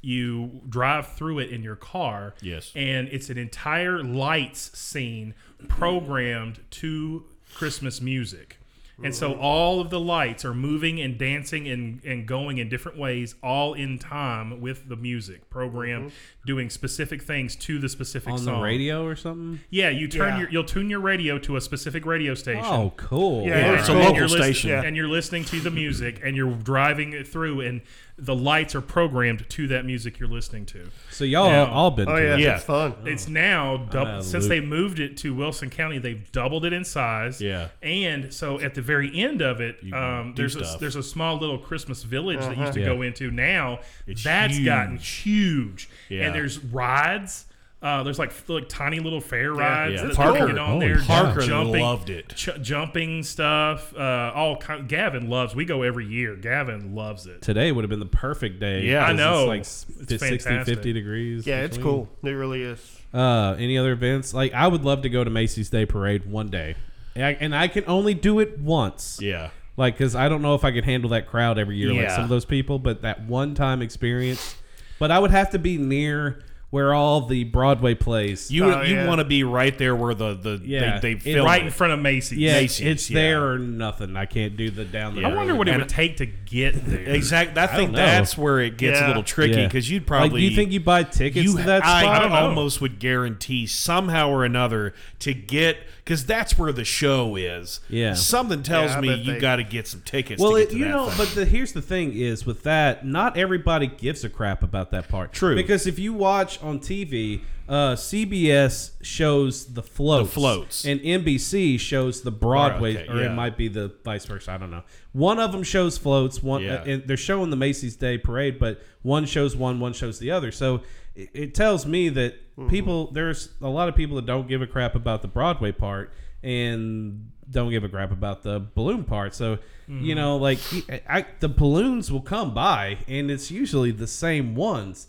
you 0.00 0.62
drive 0.68 1.08
through 1.14 1.40
it 1.40 1.50
in 1.50 1.62
your 1.62 1.76
car. 1.76 2.34
Yes. 2.40 2.72
and 2.74 3.08
it's 3.08 3.28
an 3.30 3.36
entire 3.36 4.02
lights 4.02 4.76
scene 4.78 5.34
programmed 5.68 6.60
to 6.70 7.24
Christmas 7.54 8.00
music. 8.00 8.58
And 9.02 9.14
so 9.14 9.32
all 9.34 9.80
of 9.80 9.88
the 9.88 9.98
lights 9.98 10.44
are 10.44 10.52
moving 10.52 11.00
and 11.00 11.16
dancing 11.16 11.66
and, 11.68 12.04
and 12.04 12.26
going 12.26 12.58
in 12.58 12.68
different 12.68 12.98
ways, 12.98 13.34
all 13.42 13.72
in 13.72 13.98
time 13.98 14.60
with 14.60 14.88
the 14.88 14.96
music 14.96 15.48
program, 15.48 16.10
mm-hmm. 16.10 16.39
Doing 16.46 16.70
specific 16.70 17.22
things 17.22 17.54
to 17.54 17.78
the 17.78 17.88
specific 17.88 18.30
song. 18.30 18.38
On 18.38 18.44
song. 18.44 18.54
the 18.56 18.62
radio 18.64 19.04
or 19.04 19.14
something? 19.14 19.60
Yeah, 19.68 19.90
you 19.90 20.08
turn 20.08 20.34
Yeah. 20.34 20.40
your 20.40 20.50
you'll 20.50 20.64
tune 20.64 20.88
your 20.88 21.00
radio 21.00 21.38
to 21.40 21.56
a 21.56 21.60
specific 21.60 22.06
radio 22.06 22.34
station. 22.34 22.64
Oh, 22.64 22.92
cool. 22.96 23.46
Yeah, 23.46 23.56
And 23.58 23.78
it's 23.80 23.88
a 23.88 23.92
you're 23.92 24.02
local 24.02 24.20
listening- 24.22 24.42
station. 24.54 24.70
and 24.84 24.96
you're 24.96 25.08
listening 25.08 25.44
to 25.44 25.60
the 25.60 25.70
music, 25.70 26.20
and 26.24 26.36
you're 26.36 26.52
driving 26.54 27.12
it 27.12 27.28
through, 27.28 27.60
and 27.60 27.82
the 28.22 28.34
lights 28.34 28.74
are 28.74 28.82
programmed 28.82 29.48
to 29.48 29.66
that 29.68 29.86
music 29.86 30.18
you're 30.18 30.28
listening 30.28 30.66
to. 30.66 30.90
So 31.10 31.24
y'all 31.24 31.50
Now- 31.50 31.64
all 31.66 31.90
been 31.90 32.06
Oh 32.06 32.16
to 32.16 32.22
yeah, 32.22 32.34
it. 32.34 32.40
Yeah. 32.40 32.54
it's 32.56 32.64
fun. 32.64 32.92
It's 33.06 33.28
now 33.28 33.78
dou- 33.90 33.98
Ah, 33.98 34.20
since 34.20 34.46
they 34.46 34.60
moved 34.60 34.98
it 35.00 35.16
to 35.18 35.32
Wilson 35.34 35.70
County, 35.70 35.96
they've 35.98 36.30
doubled 36.30 36.66
it 36.66 36.72
in 36.74 36.84
size. 36.84 37.40
Yeah. 37.40 37.68
and 37.82 38.32
so 38.32 38.60
at 38.60 38.74
the 38.74 38.82
very 38.82 39.10
end 39.18 39.40
of 39.40 39.60
it, 39.62 39.76
um, 39.94 40.32
do 40.34 40.42
there's 40.42 40.56
a, 40.56 40.64
stuff. 40.66 40.80
there's 40.80 40.96
a 40.96 41.02
small 41.02 41.38
little 41.38 41.56
Christmas 41.58 42.02
village 42.02 42.40
that 42.40 42.58
used 42.58 42.74
to 42.74 42.80
Yeah. 42.80 42.86
go 42.86 43.00
into. 43.02 43.30
Now 43.30 43.80
It's 44.06 44.22
that's 44.22 44.58
gotten 44.58 44.98
huge, 44.98 45.88
Yeah. 46.10 46.29
And 46.30 46.34
there's 46.34 46.58
rides. 46.64 47.46
Uh, 47.82 48.02
there's 48.02 48.18
like 48.18 48.30
like 48.48 48.68
tiny 48.68 49.00
little 49.00 49.22
fair 49.22 49.54
rides 49.54 49.94
Yeah. 50.02 50.08
that 50.08 50.14
Parker- 50.14 50.40
you 50.40 50.46
get 50.48 50.58
on 50.58 50.78
there. 50.80 50.98
Parker 50.98 51.40
jumping, 51.40 51.80
loved 51.80 52.10
it. 52.10 52.28
ch- 52.36 52.50
jumping 52.60 53.22
stuff. 53.22 53.96
Uh, 53.96 54.32
all 54.34 54.56
kind. 54.58 54.86
Gavin 54.86 55.30
loves. 55.30 55.54
We 55.54 55.64
go 55.64 55.80
every 55.82 56.04
year. 56.06 56.36
Gavin 56.36 56.94
loves 56.94 57.26
it. 57.26 57.40
Today 57.40 57.72
would 57.72 57.82
have 57.82 57.88
been 57.88 57.98
the 57.98 58.04
perfect 58.04 58.60
day. 58.60 58.82
Yeah. 58.84 59.06
I 59.06 59.12
know. 59.14 59.50
It's 59.50 59.86
like 59.88 60.00
It's 60.10 60.22
s- 60.22 60.28
60, 60.28 60.64
50 60.64 60.92
degrees. 60.92 61.46
Yeah, 61.46 61.62
it's 61.62 61.78
cool. 61.78 62.10
It 62.22 62.28
really 62.32 62.62
is. 62.62 62.98
Uh, 63.14 63.56
any 63.58 63.78
other 63.78 63.92
events? 63.92 64.34
Like, 64.34 64.52
I 64.52 64.68
would 64.68 64.84
love 64.84 65.00
to 65.02 65.08
go 65.08 65.24
to 65.24 65.30
Macy's 65.30 65.70
Day 65.70 65.86
Parade 65.86 66.26
one 66.30 66.48
day. 66.50 66.74
And 67.14 67.24
I, 67.24 67.30
and 67.40 67.54
I 67.56 67.66
can 67.68 67.84
only 67.86 68.12
do 68.12 68.40
it 68.40 68.58
once. 68.58 69.18
Yeah. 69.22 69.50
Like, 69.78 69.94
because 69.96 70.14
I 70.14 70.28
don't 70.28 70.42
know 70.42 70.54
if 70.54 70.64
I 70.64 70.70
could 70.70 70.84
handle 70.84 71.08
that 71.10 71.26
crowd 71.28 71.58
every 71.58 71.76
year 71.78 71.94
like 71.94 72.10
some 72.10 72.24
of 72.24 72.28
those 72.28 72.44
people, 72.44 72.78
but 72.78 73.00
that 73.02 73.22
one 73.24 73.54
time 73.54 73.80
experience. 73.80 74.54
But 75.00 75.10
I 75.10 75.18
would 75.18 75.32
have 75.32 75.50
to 75.50 75.58
be 75.58 75.76
near 75.78 76.44
where 76.68 76.94
all 76.94 77.22
the 77.22 77.42
Broadway 77.42 77.94
plays. 77.96 78.48
You 78.48 78.64
Oh, 78.66 78.82
you 78.82 78.94
yeah. 78.94 79.08
want 79.08 79.18
to 79.18 79.24
be 79.24 79.42
right 79.42 79.76
there 79.76 79.96
where 79.96 80.14
the 80.14 80.34
the 80.34 80.60
Yeah. 80.64 81.00
they, 81.00 81.12
It- 81.14 81.24
they 81.24 81.32
film 81.34 81.44
right 81.46 81.62
it. 81.62 81.64
in 81.64 81.72
front 81.72 81.92
of 81.94 81.98
Macy's. 81.98 82.38
yeah, 82.38 82.52
Macy's, 82.60 82.86
it's 82.86 83.10
yeah. 83.10 83.14
there 83.20 83.44
or 83.48 83.58
nothing. 83.58 84.16
I 84.16 84.26
can't 84.26 84.56
do 84.56 84.70
the 84.70 84.84
down 84.84 85.16
the 85.16 85.24
I 85.24 85.34
wonder 85.34 85.56
what 85.56 85.66
it 85.66 85.72
And- 85.72 85.80
would 85.82 85.88
take 85.88 86.18
to 86.18 86.26
get 86.26 86.86
there. 86.86 87.00
Exactly. 87.12 87.60
I 87.60 87.66
think 87.66 87.88
don't 87.88 87.96
that's 87.96 88.38
where 88.38 88.60
it 88.60 88.76
gets 88.76 89.00
a 89.00 89.08
little 89.08 89.24
tricky 89.24 89.56
Yeah. 89.58 89.64
because 89.66 89.90
you'd 89.90 90.06
probably. 90.06 90.28
Like, 90.30 90.38
do 90.38 90.44
you 90.44 90.54
think 90.54 90.70
you 90.70 90.78
buy 90.78 91.02
tickets 91.02 91.44
you 91.44 91.56
to 91.56 91.62
that 91.64 91.84
I, 91.84 92.02
spot? 92.02 92.16
I 92.16 92.18
don't 92.20 92.30
know. 92.30 92.36
almost 92.36 92.80
would 92.80 93.00
guarantee 93.00 93.66
somehow 93.66 94.30
or 94.30 94.44
another 94.44 94.94
to 95.20 95.34
get 95.34 95.78
because 96.10 96.26
that's 96.26 96.58
where 96.58 96.72
the 96.72 96.84
show 96.84 97.36
is. 97.36 97.78
Yeah. 97.88 98.14
Something 98.14 98.64
tells 98.64 98.90
Yeah, 98.90 99.00
me 99.00 99.14
you 99.14 99.34
they- 99.34 99.38
got 99.38 99.56
to 99.56 99.62
get 99.62 99.86
some 99.86 100.00
tickets. 100.00 100.42
Well, 100.42 100.54
to 100.54 100.58
get 100.58 100.62
it, 100.66 100.70
to 100.72 100.76
you 100.78 100.84
that 100.86 100.90
know, 100.90 101.08
thing. 101.08 101.18
but 101.24 101.34
the, 101.36 101.44
here's 101.44 101.72
the 101.72 101.80
thing: 101.82 102.12
is 102.14 102.44
with 102.44 102.64
that, 102.64 103.06
not 103.06 103.36
everybody 103.36 103.86
gives 103.86 104.24
a 104.24 104.28
crap 104.28 104.64
about 104.64 104.90
that 104.90 105.08
part. 105.08 105.32
True. 105.32 105.54
because 105.54 105.86
if 105.86 106.00
you 106.00 106.12
watch 106.12 106.60
on 106.64 106.80
TV, 106.80 107.42
uh, 107.68 107.94
CBS 107.94 108.90
shows 109.02 109.72
the 109.72 109.84
floats, 109.84 110.30
The 110.30 110.34
floats. 110.34 110.84
and 110.84 111.00
NBC 111.00 111.78
shows 111.78 112.22
the 112.22 112.32
Broadway, 112.32 112.96
okay, 112.96 113.06
or 113.12 113.20
yeah. 113.20 113.30
it 113.30 113.34
might 113.36 113.56
be 113.56 113.68
the 113.68 113.92
vice 114.04 114.24
versa. 114.24 114.50
I 114.50 114.58
don't 114.58 114.72
know. 114.72 114.82
One 115.12 115.38
of 115.38 115.52
them 115.52 115.62
shows 115.62 115.96
floats. 115.96 116.42
One, 116.42 116.64
Yeah. 116.64 116.82
and 116.82 117.04
they're 117.06 117.16
showing 117.16 117.50
the 117.50 117.56
Macy's 117.56 117.94
Day 117.94 118.18
Parade, 118.18 118.58
but 118.58 118.82
one 119.02 119.26
shows 119.26 119.54
one, 119.54 119.78
one 119.78 119.92
shows 119.92 120.18
the 120.18 120.32
other. 120.32 120.50
So 120.50 120.80
it, 121.22 121.30
it 121.34 121.54
tells 121.54 121.86
me 121.86 122.08
that 122.10 122.34
Mm-hmm. 122.58 122.68
people, 122.68 123.10
there's 123.12 123.48
a 123.62 123.68
lot 123.68 123.88
of 123.88 123.96
people 123.96 124.16
that 124.16 124.26
don't 124.26 124.46
give 124.46 124.60
a 124.60 124.66
crap 124.66 124.94
about 124.94 125.22
the 125.22 125.28
Broadway 125.28 125.72
part, 125.72 126.12
and 126.42 127.30
don't 127.50 127.70
give 127.70 127.84
a 127.84 127.88
crap 127.88 128.12
about 128.12 128.42
the 128.42 128.60
balloon 128.74 129.04
part. 129.04 129.34
So, 129.34 129.56
Mm-hmm. 129.88 130.04
you 130.04 130.14
know, 130.14 130.36
like 130.36 130.58
I, 130.90 131.00
I, 131.08 131.26
the 131.40 131.48
balloons 131.48 132.12
will 132.12 132.20
come 132.20 132.52
by, 132.54 132.98
and 133.08 133.30
it's 133.30 133.50
usually 133.50 133.90
the 133.92 134.06
same 134.06 134.54
ones. 134.54 135.08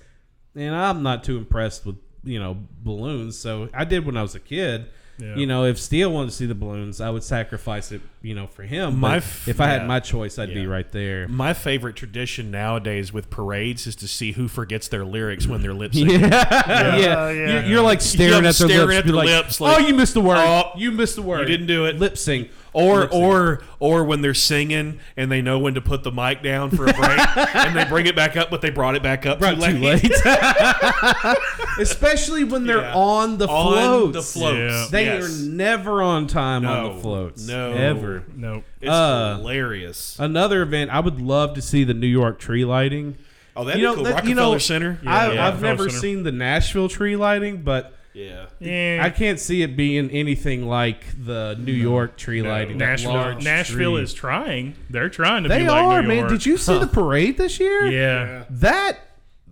And 0.56 0.74
I'm 0.74 1.04
not 1.04 1.24
too 1.24 1.38
impressed 1.38 1.86
with 1.86 1.97
you 2.24 2.39
know 2.39 2.58
balloons. 2.84 3.38
So 3.38 3.67
I 3.74 3.84
did 3.86 4.06
when 4.06 4.15
I 4.17 4.21
was 4.21 4.34
a 4.34 4.39
kid. 4.39 4.88
Yeah. 5.21 5.36
You 5.36 5.45
know, 5.45 5.65
if 5.65 5.79
Steele 5.79 6.12
wanted 6.12 6.31
to 6.31 6.36
see 6.36 6.45
the 6.47 6.55
balloons, 6.55 6.99
I 6.99 7.10
would 7.12 7.23
sacrifice 7.23 7.91
it. 7.91 8.01
You 8.23 8.36
know, 8.36 8.45
for 8.45 8.62
him. 8.63 8.99
My 8.99 9.17
f- 9.17 9.47
if 9.47 9.60
I 9.60 9.65
had 9.67 9.81
yeah. 9.81 9.88
my 9.88 9.99
choice, 9.99 10.38
I'd 10.38 10.53
be 10.53 10.67
right 10.67 10.91
there. 10.91 11.27
My 11.27 11.53
favorite 11.53 11.95
tradition 11.95 12.51
nowadays 12.51 13.12
with 13.12 13.29
parades 13.31 13.88
is 13.88 13.95
to 13.95 14.07
see 14.07 14.34
who 14.34 14.47
forgets 14.47 14.88
their 14.89 15.03
lyrics 15.05 15.47
when 15.47 15.62
they're 15.63 15.73
lip 15.73 15.91
syncing. 15.93 16.29
Yeah, 16.31 16.95
oh, 16.97 17.29
yeah. 17.29 17.51
You're, 17.51 17.63
you're 17.63 17.81
like 17.81 17.99
staring 18.01 18.43
Yeah, 18.43 18.49
at 18.49 18.55
their 18.55 18.67
staring 18.69 18.88
lips. 18.89 18.97
at 18.99 19.05
Be 19.05 19.12
their 19.12 19.15
like, 19.17 19.25
lips, 19.27 19.60
like, 19.62 19.77
oh, 19.77 19.88
you 19.88 19.95
missed 19.95 20.13
the 20.13 20.21
word. 20.21 20.38
oh, 20.38 20.71
you 20.75 20.91
missed 20.91 21.15
the 21.15 21.21
word. 21.23 21.41
You 21.41 21.45
didn't 21.47 21.67
do 21.67 21.86
it. 21.86 21.97
Lip 21.97 22.15
sync. 22.17 22.49
Or 22.73 23.10
or 23.12 23.62
or 23.79 24.05
when 24.05 24.21
they're 24.21 24.34
singing 24.34 24.99
and 25.17 25.29
they 25.29 25.41
know 25.41 25.60
when 25.60 25.73
to 25.73 25.81
put 25.81 26.03
the 26.03 26.12
mic 26.12 26.41
down 26.41 26.69
for 26.69 26.86
a 26.88 26.93
break 26.93 27.38
and 27.55 27.75
they 27.75 27.84
bring 27.84 28.05
it 28.05 28.15
back 28.15 28.38
up, 28.38 28.49
but 28.49 28.62
they 28.62 28.69
brought 28.69 28.95
it 28.95 29.03
back 29.03 29.25
up 29.25 29.39
Brought 29.39 29.55
too 29.60 29.73
too 29.73 29.77
late. 29.79 30.03
late. 30.03 30.12
Especially 31.79 32.43
when 32.43 32.65
they're 32.65 32.81
Yeah. 32.81 32.93
on 32.95 33.38
the 33.38 33.47
On 33.47 33.73
floats. 33.73 34.13
the 34.34 34.39
floats. 34.39 34.57
Yeah. 34.73 34.88
They 34.89 35.05
Yes. 35.05 35.23
are 35.23 35.43
never 35.49 36.01
on 36.01 36.27
time 36.27 36.65
on 36.65 36.84
No, 36.84 36.93
the 36.95 37.01
floats. 37.01 37.47
no. 37.47 37.73
Ever. 37.73 38.23
Nope. 38.36 38.63
It's 38.79 38.89
Uh, 38.89 39.38
hilarious. 39.38 40.17
Another 40.19 40.62
event, 40.62 40.91
I 40.91 40.99
would 40.99 41.21
love 41.21 41.53
to 41.55 41.62
see 41.62 41.84
the 41.84 41.93
New 41.93 42.07
York 42.07 42.39
tree 42.39 42.65
lighting. 42.65 43.17
Oh, 43.55 43.65
that'd 43.65 43.81
you 43.81 43.86
be 43.88 43.89
know, 43.89 43.95
cool. 43.95 44.03
that- 44.05 44.13
Rockefeller 44.15 44.29
you 44.29 44.36
know, 44.53 44.57
Center. 44.60 44.99
I, 45.05 45.34
Yeah, 45.34 45.47
I've 45.47 45.62
Rockefeller 45.62 45.62
never 45.62 45.89
Center. 45.89 45.99
seen 46.01 46.23
the 46.23 46.31
Nashville 46.31 46.88
tree 46.89 47.15
lighting, 47.15 47.63
but 47.63 47.93
yeah. 48.13 48.45
Yeah. 48.60 49.00
I 49.04 49.10
can't 49.10 49.39
see 49.39 49.62
it 49.62 49.76
being 49.78 50.10
anything 50.12 50.67
like 50.67 51.04
the 51.26 51.56
New 51.60 51.71
York 51.71 52.17
tree 52.17 52.41
lighting. 52.41 52.78
Nashville, 52.78 53.39
Nashville 53.39 53.93
tree. 53.95 54.04
is 54.04 54.13
trying. 54.13 54.76
They're 54.89 55.10
trying 55.10 55.43
to 55.43 55.50
They 55.50 55.60
be 55.60 55.67
like 55.67 55.84
are, 55.84 56.02
New 56.02 56.08
man. 56.10 56.17
York. 56.19 56.30
Did 56.32 56.45
you 56.45 56.58
see 56.58 56.78
the 56.78 56.88
parade 56.88 57.38
this 57.38 57.60
year? 57.60 57.86
Yeah. 57.88 58.43
That 58.50 59.00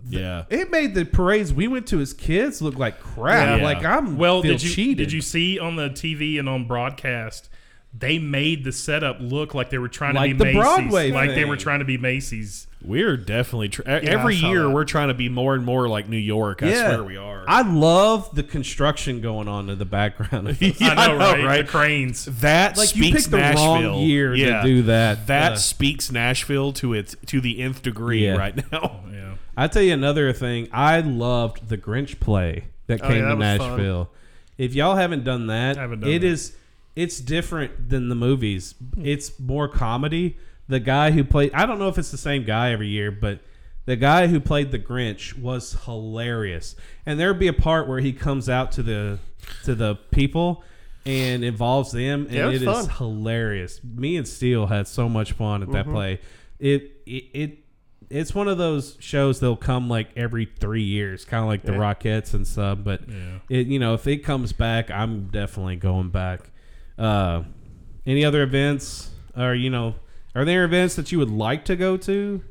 Yeah. 0.08 0.44
it 0.50 0.70
made 0.70 0.94
the 0.94 1.04
parades 1.04 1.52
we 1.52 1.68
went 1.68 1.86
to 1.88 2.00
as 2.00 2.12
kids 2.12 2.60
look 2.62 2.78
like 2.78 3.00
crap. 3.00 3.58
Yeah. 3.58 3.64
Like 3.64 3.84
I'm 3.84 4.16
Well, 4.16 4.42
feel 4.42 4.52
did 4.52 4.62
you 4.62 4.70
cheated. 4.70 4.98
did 4.98 5.12
you 5.12 5.20
see 5.20 5.58
on 5.58 5.76
the 5.76 5.88
TV 5.90 6.38
and 6.38 6.48
on 6.48 6.66
broadcast? 6.66 7.48
They 7.92 8.18
made 8.18 8.62
the 8.64 8.72
setup 8.72 9.16
look 9.20 9.52
like 9.52 9.70
they 9.70 9.78
were 9.78 9.88
trying 9.88 10.14
Like 10.14 10.30
to 10.30 10.34
be 10.34 10.38
the 10.38 10.44
Macy's, 10.44 10.60
Broadway 10.62 11.10
like 11.10 11.30
they 11.34 11.44
were 11.44 11.56
trying 11.56 11.80
to 11.80 11.84
be 11.84 11.98
Macy's. 11.98 12.66
We're 12.82 13.16
definitely 13.18 13.68
tr- 13.68 13.82
every 13.86 14.36
year 14.36 14.62
that. 14.62 14.70
we're 14.70 14.84
trying 14.84 15.08
to 15.08 15.14
be 15.14 15.28
more 15.28 15.54
and 15.54 15.64
more 15.64 15.86
like 15.88 16.08
New 16.08 16.16
York. 16.16 16.62
I 16.62 16.72
swear 16.72 17.04
we 17.04 17.16
are. 17.18 17.44
I 17.46 17.60
love 17.62 18.34
the 18.34 18.42
construction 18.42 19.20
going 19.20 19.48
on 19.48 19.68
in 19.68 19.78
the 19.78 19.84
background. 19.84 20.48
Of. 20.48 20.62
Yeah, 20.80 20.94
I 20.96 21.08
know, 21.08 21.18
right? 21.18 21.44
right? 21.44 21.66
The 21.66 21.70
cranes. 21.70 22.24
that 22.40 22.78
Like, 22.78 22.96
you 22.96 23.04
speaks 23.04 23.22
picked 23.24 23.30
the 23.32 23.36
wrong 23.38 23.82
Nashville. 23.82 24.00
year 24.00 24.34
to 24.34 24.62
do 24.62 24.82
that. 24.84 25.26
That 25.26 25.52
Uh, 25.52 25.56
speaks 25.56 26.10
Nashville 26.10 26.72
to 26.74 26.94
its 26.94 27.16
to 27.26 27.40
the 27.40 27.60
nth 27.60 27.82
degree 27.82 28.24
Yeah. 28.24 28.36
right 28.36 28.72
now. 28.72 29.00
Yeah. 29.12 29.34
I 29.56 29.66
tell 29.68 29.82
you 29.82 29.92
another 29.92 30.32
thing. 30.32 30.68
I 30.72 31.00
loved 31.00 31.68
the 31.68 31.76
Grinch 31.76 32.18
play 32.18 32.64
that 32.86 33.02
Oh, 33.02 33.08
came 33.08 33.24
yeah, 33.24 33.30
to 33.32 33.36
that 33.36 33.58
fun. 33.58 33.70
Nashville. 33.72 34.10
If 34.56 34.74
y'all 34.74 34.96
haven't 34.96 35.24
done 35.24 35.48
that, 35.48 35.76
haven't 35.76 36.00
done 36.00 36.10
it 36.10 36.20
that. 36.20 36.26
is- 36.26 36.56
it's 36.96 37.20
different 37.20 37.88
than 37.90 38.08
the 38.08 38.14
movies. 38.14 38.74
It's 39.00 39.38
more 39.38 39.68
comedy. 39.68 40.36
The 40.70 40.80
guy 40.80 41.10
who 41.10 41.24
played 41.24 41.52
I 41.52 41.66
don't 41.66 41.78
know 41.78 41.88
if 41.88 41.98
it's 41.98 42.10
the 42.10 42.16
same 42.18 42.44
guy 42.44 42.72
every 42.72 42.88
year, 42.88 43.10
but 43.10 43.40
the 43.86 43.96
guy 43.96 44.26
who 44.28 44.40
played 44.40 44.70
the 44.70 44.78
Grinch 44.78 45.38
was 45.38 45.76
hilarious. 45.84 46.76
And 47.06 47.18
there'd 47.18 47.38
be 47.38 47.48
a 47.48 47.52
part 47.52 47.88
where 47.88 47.98
he 48.00 48.12
comes 48.12 48.48
out 48.48 48.72
to 48.72 48.82
the 48.82 49.18
to 49.64 49.74
the 49.74 49.96
people 50.10 50.62
and 51.06 51.42
involves 51.44 51.92
them 51.92 52.26
and 52.26 52.34
Yeah, 52.34 52.50
it 52.50 52.62
it 52.62 52.66
was 52.66 52.88
hilarious. 52.98 53.80
Me 53.82 54.16
and 54.16 54.28
Steele 54.28 54.66
had 54.66 54.86
so 54.86 55.08
much 55.08 55.32
fun 55.32 55.62
at 55.62 55.72
that 55.72 55.84
Mm-hmm. 55.86 55.94
play. 55.94 56.20
It, 56.58 56.92
it 57.06 57.24
it 57.34 57.58
it's 58.10 58.34
one 58.34 58.48
of 58.48 58.58
those 58.58 58.96
shows 59.00 59.38
that'll 59.40 59.56
come 59.56 59.88
like 59.88 60.08
every 60.16 60.44
three 60.44 60.82
years, 60.82 61.24
kind 61.24 61.42
of 61.42 61.48
like 61.48 61.62
the 61.62 61.72
Rockettes 61.72 62.34
and 62.34 62.46
stuff. 62.46 62.78
But 62.84 63.08
Yeah. 63.08 63.38
it 63.48 63.66
you 63.68 63.78
know 63.78 63.94
if 63.94 64.06
it 64.06 64.18
comes 64.18 64.52
back, 64.52 64.90
I'm 64.90 65.28
definitely 65.28 65.76
going 65.76 66.10
back. 66.10 66.50
Uh, 66.98 67.44
Any 68.06 68.24
other 68.24 68.42
events, 68.42 69.10
or 69.36 69.54
you 69.54 69.70
know, 69.70 69.94
are 70.34 70.44
there 70.44 70.64
events 70.64 70.94
that 70.96 71.10
you 71.12 71.18
would 71.18 71.30
like 71.30 71.64
to 71.66 71.76
go 71.76 71.96
to? 71.96 72.42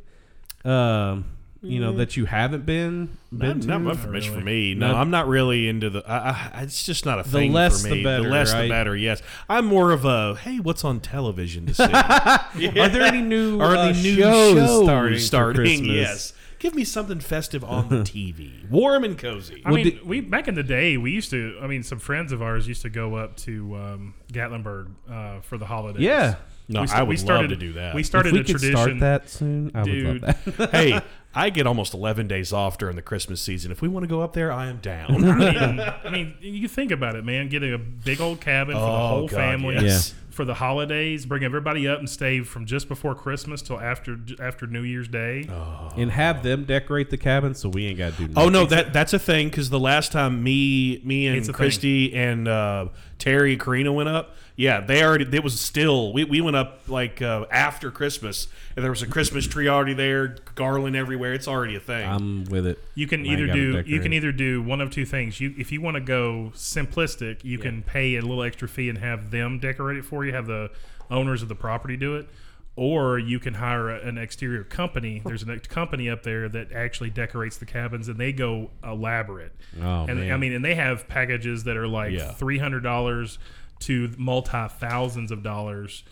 Um, 0.65 1.25
you 1.61 1.81
know 1.81 1.91
Mm. 1.91 1.97
that 1.97 2.15
you 2.15 2.23
haven't 2.25 2.65
been. 2.65 3.17
Not, 3.31 3.61
to? 3.61 3.67
not 3.67 3.81
much 3.81 3.97
for 3.97 4.07
much 4.11 4.29
for 4.29 4.39
me. 4.39 4.73
No, 4.75 4.87
Not- 4.93 4.95
I'm 4.95 5.09
not 5.11 5.27
really 5.27 5.67
into 5.67 5.89
the. 5.89 6.01
I, 6.09 6.29
I, 6.53 6.61
it's 6.63 6.83
just 6.83 7.05
not 7.05 7.19
a 7.19 7.23
The 7.23 7.29
thing 7.29 7.51
less 7.51 7.81
for 7.81 7.89
the 7.89 7.95
me. 7.95 8.03
better, 8.03 8.29
less 8.29 8.53
right? 8.53 8.61
the 8.63 8.69
better. 8.69 8.95
Yes, 8.95 9.21
I'm 9.49 9.65
more 9.65 9.91
of 9.91 10.05
a 10.05 10.35
hey, 10.35 10.59
what's 10.59 10.85
on 10.85 11.01
television 11.01 11.65
to 11.65 11.73
see? 11.73 11.83
Are 11.83 12.87
there 12.89 13.01
any 13.01 13.21
new, 13.21 13.59
Are 13.61 13.75
uh, 13.75 13.87
the 13.91 14.01
new 14.01 14.15
shows 14.15 14.57
shows 14.57 14.83
starting 14.85 15.19
starting? 15.19 15.85
Yes, 15.89 16.31
give 16.59 16.75
me 16.75 16.85
something 16.85 17.19
festive 17.19 17.63
on 17.65 17.89
the 17.89 17.97
TV, 17.97 18.69
warm 18.69 19.03
and 19.03 19.17
cozy. 19.17 19.61
I 19.65 19.71
mean, 19.71 19.99
we 20.05 20.21
back 20.21 20.47
in 20.47 20.55
the 20.55 20.63
day, 20.63 20.95
we 20.95 21.11
used 21.11 21.29
to. 21.31 21.57
I 21.61 21.67
mean, 21.67 21.83
some 21.83 21.99
friends 21.99 22.31
of 22.31 22.41
ours 22.41 22.69
used 22.69 22.83
to 22.83 22.89
go 22.89 23.15
up 23.15 23.35
to 23.37 23.75
um, 23.75 24.13
Gatlinburg 24.31 24.91
uh, 25.11 25.41
for 25.41 25.57
the 25.57 25.65
holidays. 25.65 26.01
Yeah. 26.03 26.35
No, 26.71 26.81
We 26.83 26.87
I 26.89 27.01
would 27.01 27.09
we 27.09 27.17
started, 27.17 27.49
love 27.49 27.59
to 27.59 27.65
do 27.65 27.73
that. 27.73 27.95
We 27.95 28.03
started 28.03 28.29
If 28.29 28.33
we 28.33 28.39
a 28.39 28.43
could 28.43 28.51
tradition. 28.59 28.75
start 28.77 28.99
that 28.99 29.29
soon, 29.29 29.71
I 29.73 29.79
would 29.79 29.85
dude. 29.85 30.21
love 30.21 30.57
that. 30.57 30.69
hey, 30.71 31.01
I 31.35 31.49
get 31.49 31.65
almost 31.67 31.93
11 31.93 32.27
days 32.27 32.53
off 32.53 32.77
during 32.77 32.95
the 32.95 33.01
Christmas 33.01 33.41
season. 33.41 33.71
If 33.71 33.81
we 33.81 33.87
want 33.87 34.03
to 34.03 34.07
go 34.07 34.21
up 34.21 34.33
there, 34.33 34.51
I 34.51 34.67
am 34.67 34.77
down. 34.77 35.23
I 35.25 35.35
mean, 35.35 35.79
I 35.79 36.09
mean, 36.09 36.35
you 36.41 36.67
think 36.67 36.91
about 36.91 37.15
it, 37.15 37.25
man. 37.25 37.49
Getting 37.49 37.73
a 37.73 37.77
big 37.77 38.21
old 38.21 38.39
cabin 38.39 38.75
for 38.75 38.79
the 38.81 38.85
Oh, 38.87 39.07
whole 39.07 39.27
God, 39.27 39.35
family 39.35 39.75
yes. 39.75 40.13
For 40.39 40.45
the 40.45 40.53
holidays, 40.53 41.25
bring 41.25 41.43
everybody 41.43 41.85
up 41.85 41.99
and 41.99 42.09
stay 42.09 42.39
from 42.39 42.65
just 42.65 42.87
before 42.87 43.13
Christmas 43.13 43.61
till 43.61 43.77
after 43.77 44.17
after 44.39 44.67
New 44.67 44.83
Year's 44.83 45.09
Day. 45.09 45.49
and 45.97 46.09
have 46.11 46.43
them 46.43 46.63
decorate 46.63 47.09
the 47.09 47.17
cabin, 47.17 47.53
so 47.53 47.67
we 47.67 47.87
ain't 47.87 47.97
got 47.97 48.13
to 48.13 48.17
do. 48.19 48.27
Nothing. 48.29 48.37
Oh 48.37 48.47
no, 48.47 48.65
that 48.67 48.93
that's 48.93 49.11
a 49.11 49.19
thing 49.19 49.49
because 49.49 49.69
the 49.69 49.81
last 49.81 50.13
time 50.13 50.41
me, 50.41 51.01
me 51.03 51.27
and 51.27 51.49
a 51.49 51.51
Christy 51.51 52.15
and 52.15 52.47
uh, 52.47 52.87
Terry 53.17 53.51
and 53.51 53.61
Karina 53.61 53.91
went 53.91 54.07
up, 54.07 54.37
yeah, 54.55 54.81
they 54.81 55.03
already. 55.03 55.25
It 55.31 55.41
was 55.43 55.59
still 55.59 56.11
we, 56.11 56.25
we 56.25 56.41
went 56.41 56.55
up 56.57 56.81
like 56.87 57.21
uh, 57.21 57.45
after 57.51 57.91
Christmas, 57.91 58.47
and 58.75 58.83
there 58.83 58.91
was 58.91 59.01
a 59.01 59.07
Christmas 59.07 59.47
tree 59.47 59.67
already 59.67 59.93
there, 59.93 60.35
garland 60.55 60.95
everywhere. 60.95 61.33
It's 61.33 61.47
already 61.47 61.75
a 61.75 61.79
thing. 61.79 62.05
I'm 62.05 62.43
with 62.45 62.65
it. 62.67 62.77
You 62.93 63.07
can 63.07 63.25
either 63.25 63.47
do 63.47 63.83
you 63.85 64.01
can 64.01 64.11
either 64.13 64.31
do 64.33 64.61
one 64.61 64.81
of 64.81 64.91
two 64.91 65.05
things. 65.05 65.39
You 65.39 65.53
if 65.57 65.71
you 65.71 65.79
want 65.81 65.95
to 65.95 66.01
go 66.01 66.51
simplistic, 66.55 67.43
you 67.43 67.57
can 67.57 67.83
pay 67.83 68.15
a 68.15 68.21
little 68.21 68.43
extra 68.43 68.67
fee 68.67 68.89
and 68.89 68.97
have 68.97 69.31
them 69.31 69.59
decorate 69.59 69.97
it 69.97 70.03
for 70.03 70.25
you. 70.25 70.28
Have 70.31 70.47
the 70.47 70.71
owners 71.11 71.41
of 71.41 71.49
the 71.49 71.55
property 71.55 71.97
do 71.97 72.15
it, 72.15 72.27
or 72.75 73.17
you 73.19 73.39
can 73.39 73.55
hire 73.55 73.89
a, 73.89 73.99
an 74.07 74.17
exterior 74.17 74.63
company. 74.63 75.21
There's 75.25 75.43
a 75.43 75.59
company 75.59 76.09
up 76.09 76.23
there 76.23 76.47
that 76.49 76.71
actually 76.71 77.09
decorates 77.09 77.57
the 77.57 77.65
cabins, 77.65 78.07
and 78.07 78.17
they 78.19 78.31
go 78.31 78.71
elaborate. 78.83 79.53
Oh, 79.81 80.05
and 80.07 80.19
man. 80.19 80.31
I 80.31 80.37
mean, 80.37 80.53
and 80.53 80.63
they 80.63 80.75
have 80.75 81.07
packages 81.07 81.63
that 81.65 81.77
are 81.77 81.87
like 81.87 82.13
Yeah. 82.13 82.31
three 82.33 82.57
hundred 82.59 82.81
dollars 82.83 83.39
to 83.79 84.11
multi 84.17 84.67
thousands 84.79 85.31
of 85.31 85.41
dollars 85.43 86.03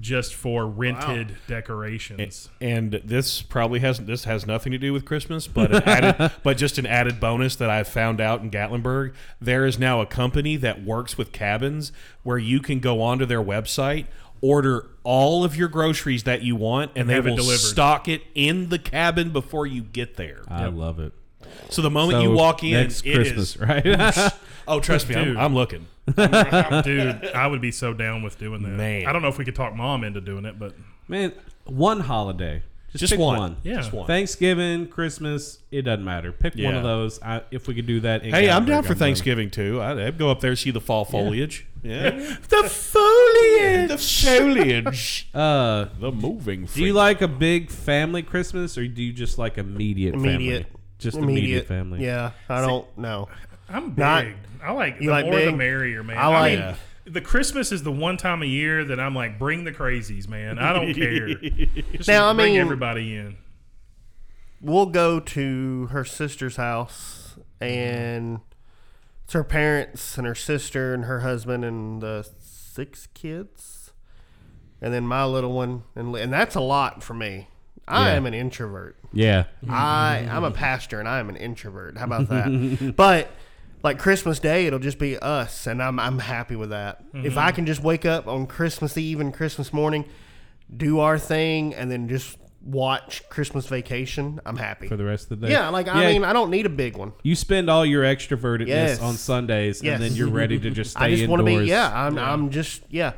just 0.00 0.34
for 0.34 0.66
rented 0.66 1.36
decorations. 1.46 2.48
and 2.60 2.92
this 3.04 3.42
probably 3.42 3.80
has 3.80 3.98
this 4.00 4.24
has 4.24 4.46
nothing 4.46 4.72
to 4.72 4.78
do 4.78 4.92
with 4.92 5.04
Christmas, 5.04 5.46
but 5.46 5.74
an 5.74 5.82
added, 5.84 6.32
but 6.42 6.56
just 6.56 6.78
an 6.78 6.86
added 6.86 7.20
bonus 7.20 7.56
that 7.56 7.70
I 7.70 7.82
found 7.84 8.20
out 8.20 8.40
in 8.42 8.50
Gatlinburg. 8.50 9.14
There 9.40 9.66
is 9.66 9.78
now 9.78 10.00
a 10.00 10.06
company 10.06 10.56
that 10.56 10.84
works 10.84 11.16
with 11.16 11.32
cabins 11.32 11.92
where 12.22 12.38
you 12.38 12.60
can 12.60 12.80
go 12.80 13.00
onto 13.00 13.24
their 13.26 13.42
website, 13.42 14.06
order 14.40 14.90
all 15.04 15.44
of 15.44 15.56
your 15.56 15.68
groceries 15.68 16.24
that 16.24 16.42
you 16.42 16.56
want, 16.56 16.90
and, 16.96 17.08
they 17.08 17.14
have 17.14 17.26
it 17.26 17.32
will 17.32 17.44
stock 17.44 18.08
it 18.08 18.22
in 18.34 18.68
the 18.70 18.78
cabin 18.78 19.30
before 19.30 19.66
you 19.66 19.82
get 19.82 20.16
there. 20.16 20.42
I 20.48 20.66
love 20.66 20.98
it. 20.98 21.12
So 21.70 21.82
the 21.82 21.90
moment 21.90 22.18
So, 22.18 22.22
you 22.22 22.30
walk 22.32 22.62
in, 22.62 22.72
next 22.72 23.06
it 23.06 23.14
Christmas, 23.14 23.56
is- 23.56 23.60
right? 23.60 23.84
oh, 24.68 24.80
trust 24.80 25.08
me, 25.08 25.14
I'm, 25.14 25.36
I'm 25.36 25.54
looking. 25.54 25.86
Dude, 26.16 27.30
I 27.34 27.46
would 27.46 27.60
be 27.60 27.70
so 27.72 27.92
down 27.94 28.22
with 28.22 28.38
doing 28.38 28.62
that. 28.62 28.68
Man. 28.68 29.06
I 29.06 29.12
don't 29.12 29.22
know 29.22 29.28
if 29.28 29.38
we 29.38 29.44
could 29.44 29.54
talk 29.56 29.74
mom 29.74 30.04
into 30.04 30.20
doing 30.20 30.44
it, 30.44 30.58
but 30.58 30.74
Man, 31.08 31.32
one 31.64 32.00
holiday. 32.00 32.62
Just, 32.92 33.00
Just 33.00 33.12
pick 33.14 33.20
one. 33.20 33.38
one. 33.38 33.56
Yeah. 33.64 33.74
Just 33.76 33.92
one. 33.92 34.06
Thanksgiving, 34.06 34.86
Christmas, 34.86 35.58
it 35.72 35.82
doesn't 35.82 36.04
matter. 36.04 36.30
Pick 36.30 36.54
one 36.54 36.62
Yeah. 36.62 36.76
of 36.76 36.82
those. 36.84 37.20
I, 37.22 37.42
if 37.50 37.66
we 37.66 37.74
could 37.74 37.86
do 37.88 37.98
that. 38.00 38.22
in 38.24 38.32
Hey, 38.32 38.48
I'm 38.48 38.62
Gatlinburg, 38.64 38.66
down 38.68 38.82
for. 38.84 38.94
Thanksgiving 38.94 39.50
too. 39.50 39.82
I'd, 39.82 39.98
I'd 39.98 40.18
go 40.18 40.30
up 40.30 40.38
there 40.40 40.54
see 40.54 40.70
the 40.70 40.80
fall 40.80 41.04
foliage. 41.04 41.66
Yeah, 41.82 42.10
The 42.48 42.68
foliage. 42.68 43.88
the 43.88 43.98
foliage. 43.98 45.28
Uh, 45.34 45.88
the 45.98 46.12
moving. 46.12 46.66
do 46.66 46.84
you 46.84 46.92
like 46.92 47.20
a 47.20 47.26
big 47.28 47.68
family 47.70 48.22
Christmas, 48.22 48.78
or 48.78 48.86
do 48.86 49.02
you 49.02 49.12
just 49.12 49.36
like 49.38 49.58
immediate, 49.58 50.14
Immediate. 50.14 50.62
family? 50.66 50.80
Just 51.00 51.16
immediate, 51.18 51.66
family. 51.66 52.04
Yeah, 52.04 52.30
I 52.48 52.60
don't 52.64 52.96
know. 52.96 53.28
I'm 53.68 53.90
big. 53.90 53.98
Not- 53.98 54.26
I 54.62 54.72
like 54.72 54.98
the 54.98 55.08
like 55.08 55.26
more 55.26 55.40
the 55.40 55.52
merrier, 55.52 56.02
man. 56.02 56.16
I 56.16 56.26
like- 56.28 56.58
mean, 56.58 56.74
the 57.06 57.20
Christmas 57.20 57.70
is 57.70 57.82
the 57.82 57.92
one 57.92 58.16
time 58.16 58.42
a 58.42 58.46
year 58.46 58.82
that 58.84 58.98
I'm 58.98 59.14
like, 59.14 59.38
bring 59.38 59.64
the 59.64 59.72
crazies, 59.72 60.26
man. 60.26 60.58
I 60.58 60.72
don't 60.72 60.94
care. 60.94 61.28
Just 61.92 62.08
Now, 62.08 62.30
I 62.30 62.32
bring 62.34 62.52
mean- 62.54 62.60
everybody 62.62 63.14
in. 63.16 63.36
We'll 64.60 64.86
go 64.86 65.20
to 65.20 65.86
her 65.90 66.04
sister's 66.06 66.56
house, 66.56 67.34
and 67.60 68.40
it's 69.24 69.34
her 69.34 69.44
parents 69.44 70.16
and 70.16 70.26
her 70.26 70.34
sister 70.34 70.94
and 70.94 71.04
her 71.04 71.20
husband 71.20 71.64
and 71.66 72.00
the 72.00 72.26
six 72.40 73.08
kids, 73.12 73.92
and 74.80 74.94
then 74.94 75.06
my 75.06 75.26
little 75.26 75.52
one, 75.52 75.82
and 75.94 76.16
and 76.16 76.32
that's 76.32 76.54
a 76.54 76.60
lot 76.62 77.02
for 77.02 77.12
me. 77.12 77.48
I 77.86 78.08
Yeah. 78.08 78.14
am 78.14 78.24
an 78.24 78.32
introvert. 78.32 78.96
Yeah. 79.12 79.44
I 79.68 80.26
I'm 80.30 80.44
a 80.44 80.50
pastor 80.50 80.98
and 80.98 81.06
I 81.06 81.18
am 81.18 81.28
an 81.28 81.36
introvert. 81.36 81.98
How 81.98 82.06
about 82.06 82.28
that? 82.30 82.94
but 82.96 83.30
like 83.84 83.98
Christmas 83.98 84.40
Day, 84.40 84.66
it'll 84.66 84.78
just 84.78 84.98
be 84.98 85.18
us, 85.18 85.66
and 85.66 85.82
I'm 85.82 86.00
I'm 86.00 86.18
happy 86.18 86.56
with 86.56 86.70
that. 86.70 87.04
If 87.12 87.36
I 87.36 87.48
mm-hmm. 87.48 87.54
can 87.54 87.66
just 87.66 87.82
wake 87.82 88.06
up 88.06 88.26
on 88.26 88.46
Christmas 88.46 88.96
Eve 88.96 89.20
and 89.20 89.32
Christmas 89.32 89.74
morning, 89.74 90.06
do 90.74 91.00
our 91.00 91.18
thing, 91.18 91.74
and 91.74 91.90
then 91.90 92.08
just 92.08 92.38
watch 92.62 93.28
Christmas 93.28 93.66
Vacation, 93.66 94.40
I'm 94.46 94.56
happy. 94.56 94.88
For 94.88 94.96
the 94.96 95.04
rest 95.04 95.30
of 95.30 95.38
the 95.40 95.46
day. 95.46 95.52
yeah, 95.52 95.68
like 95.68 95.86
I 95.86 96.10
mean, 96.10 96.24
I 96.24 96.32
don't 96.32 96.50
need 96.50 96.64
a 96.64 96.70
big 96.70 96.96
one. 96.96 97.12
you 97.22 97.34
spend 97.34 97.68
all 97.68 97.84
your 97.84 98.04
extrovertedness 98.04 98.68
Yes. 98.68 99.00
on 99.02 99.14
Sundays, 99.14 99.82
Yes. 99.82 99.94
and 99.94 100.02
then 100.02 100.14
you're 100.14 100.30
ready 100.30 100.58
to 100.58 100.70
just 100.70 100.90
stay 100.96 101.04
I 101.04 101.10
just 101.14 101.28
want 101.28 101.40
to 101.40 101.46
indoors. 101.46 101.66
be. 101.66 101.70
Yeah, 101.70 102.06
I'm 102.06 102.18
I'm 102.18 102.50
just 102.50 102.82
yeah. 102.88 103.12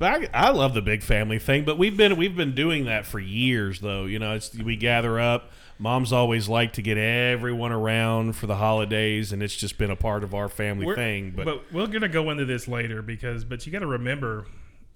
But 0.00 0.30
I, 0.34 0.48
I 0.48 0.50
love 0.50 0.74
the 0.74 0.82
big 0.82 1.02
family 1.02 1.38
thing, 1.38 1.64
but 1.64 1.78
we've 1.78 1.96
been 1.96 2.16
we've 2.16 2.36
been 2.36 2.54
doing 2.54 2.86
that 2.86 3.06
for 3.06 3.20
years, 3.20 3.80
though. 3.80 4.06
You 4.06 4.18
know, 4.18 4.34
it's 4.34 4.52
we 4.54 4.76
gather 4.76 5.20
up. 5.20 5.52
Mom's 5.80 6.12
always 6.12 6.48
liked 6.48 6.74
to 6.74 6.82
get 6.82 6.98
everyone 6.98 7.70
around 7.70 8.34
for 8.34 8.46
the 8.48 8.56
holidays, 8.56 9.32
and 9.32 9.42
it's 9.42 9.54
just 9.54 9.78
been 9.78 9.90
a 9.90 9.96
part 9.96 10.24
of 10.24 10.34
our 10.34 10.48
family 10.48 10.86
We're- 10.86 10.96
thing. 10.96 11.32
But, 11.36 11.72
we're 11.72 11.86
gonna 11.86 12.08
go 12.08 12.30
into 12.30 12.44
this 12.44 12.66
later 12.66 13.00
because, 13.00 13.44
but 13.44 13.64
you 13.64 13.70
got 13.72 13.78
to 13.80 13.86
remember, 13.86 14.46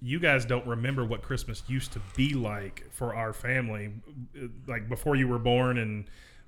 you 0.01 0.19
guys 0.19 0.43
don't 0.45 0.67
remember 0.67 1.05
what 1.05 1.21
Christmas 1.21 1.63
used 1.67 1.93
to 1.93 2.01
be 2.17 2.33
like 2.33 2.83
for 2.91 3.15
our 3.15 3.31
family, 3.31 3.91
like 4.67 4.89
before 4.89 5.15
you 5.15 5.27
were 5.29 5.39
born 5.39 5.77
and 5.77 6.05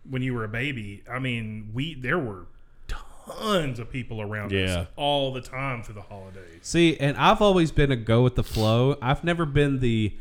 when 0.10 0.22
you 0.22 0.34
were 0.34 0.44
a 0.44 0.50
baby. 0.50 1.02
I 1.10 1.20
mean, 1.20 1.70
we 1.74 1.94
there 1.96 2.20
were 2.20 2.48
tons 2.90 3.80
of 3.80 3.90
people 3.90 4.22
around 4.22 4.52
Yeah. 4.52 4.80
us 4.82 4.88
all 4.98 5.32
the 5.34 5.42
time 5.42 5.82
for 5.82 5.94
the 5.94 6.02
holidays. 6.02 6.60
See, 6.62 6.98
and 7.00 7.16
I've 7.16 7.42
always 7.42 7.72
been 7.72 7.92
a 7.92 7.96
go 7.96 8.22
with 8.22 8.36
the 8.36 8.44
flow. 8.44 8.98
I've 9.02 9.24
never 9.24 9.46
been 9.46 9.80
the, 9.80 10.16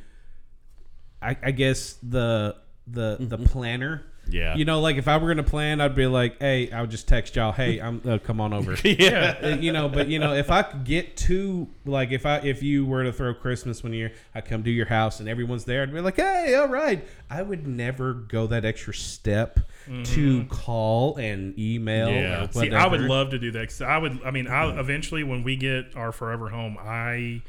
I, 1.20 1.36
I 1.42 1.50
guess 1.50 1.94
the 2.02 2.56
the 2.86 3.16
the 3.20 3.38
planner. 3.38 4.02
Yeah. 4.26 4.54
You 4.56 4.64
know, 4.64 4.80
like 4.80 4.96
if 4.96 5.06
I 5.06 5.18
were 5.18 5.28
gonna 5.28 5.42
plan, 5.42 5.82
I'd 5.82 5.94
be 5.94 6.06
like, 6.06 6.38
"Hey, 6.40 6.70
I 6.70 6.80
would 6.80 6.90
just 6.90 7.06
text 7.06 7.36
y'all, 7.36 7.52
hey, 7.52 7.78
I'm 7.82 8.00
uh, 8.06 8.16
come 8.18 8.40
on 8.40 8.54
over." 8.54 8.74
yeah, 8.84 9.36
Uh, 9.42 9.48
you 9.48 9.70
know, 9.70 9.86
but 9.90 10.08
you 10.08 10.18
know, 10.18 10.32
if 10.32 10.50
I 10.50 10.62
could 10.62 10.84
get 10.84 11.14
to 11.18 11.68
like 11.84 12.10
if 12.10 12.24
I 12.24 12.38
if 12.38 12.62
you 12.62 12.86
were 12.86 13.04
to 13.04 13.12
throw 13.12 13.34
Christmas 13.34 13.82
one 13.82 13.92
year, 13.92 14.12
I 14.34 14.40
come 14.40 14.62
to 14.64 14.70
your 14.70 14.86
house 14.86 15.20
and 15.20 15.28
everyone's 15.28 15.66
there, 15.66 15.82
I'd 15.82 15.92
be 15.92 16.00
like, 16.00 16.16
"Hey, 16.16 16.54
all 16.54 16.68
right." 16.68 17.06
I 17.28 17.42
would 17.42 17.66
never 17.66 18.14
go 18.14 18.46
that 18.46 18.64
extra 18.64 18.94
step 18.94 19.60
to 20.04 20.44
call 20.46 21.16
and 21.16 21.58
email. 21.58 22.08
Yeah. 22.08 22.44
Or 22.44 22.52
See, 22.52 22.70
I 22.72 22.84
would 22.84 22.92
whatever. 22.92 23.08
love 23.08 23.30
to 23.30 23.38
do 23.38 23.50
that. 23.50 23.68
'cause 23.68 23.82
I 23.82 23.98
would. 23.98 24.20
I 24.24 24.30
mean, 24.30 24.46
I 24.46 24.78
eventually 24.80 25.22
when 25.24 25.42
we 25.44 25.56
get 25.56 25.94
our 25.96 26.12
forever 26.12 26.48
home, 26.48 26.78
I 26.80 27.42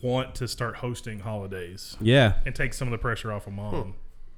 want 0.00 0.34
to 0.36 0.48
start 0.48 0.76
hosting 0.76 1.18
holidays 1.20 1.96
Yeah, 2.00 2.34
and 2.46 2.54
take 2.54 2.72
some 2.72 2.88
of 2.88 2.92
the 2.92 2.98
pressure 2.98 3.32
off 3.32 3.46
of 3.46 3.52
mom. 3.52 3.94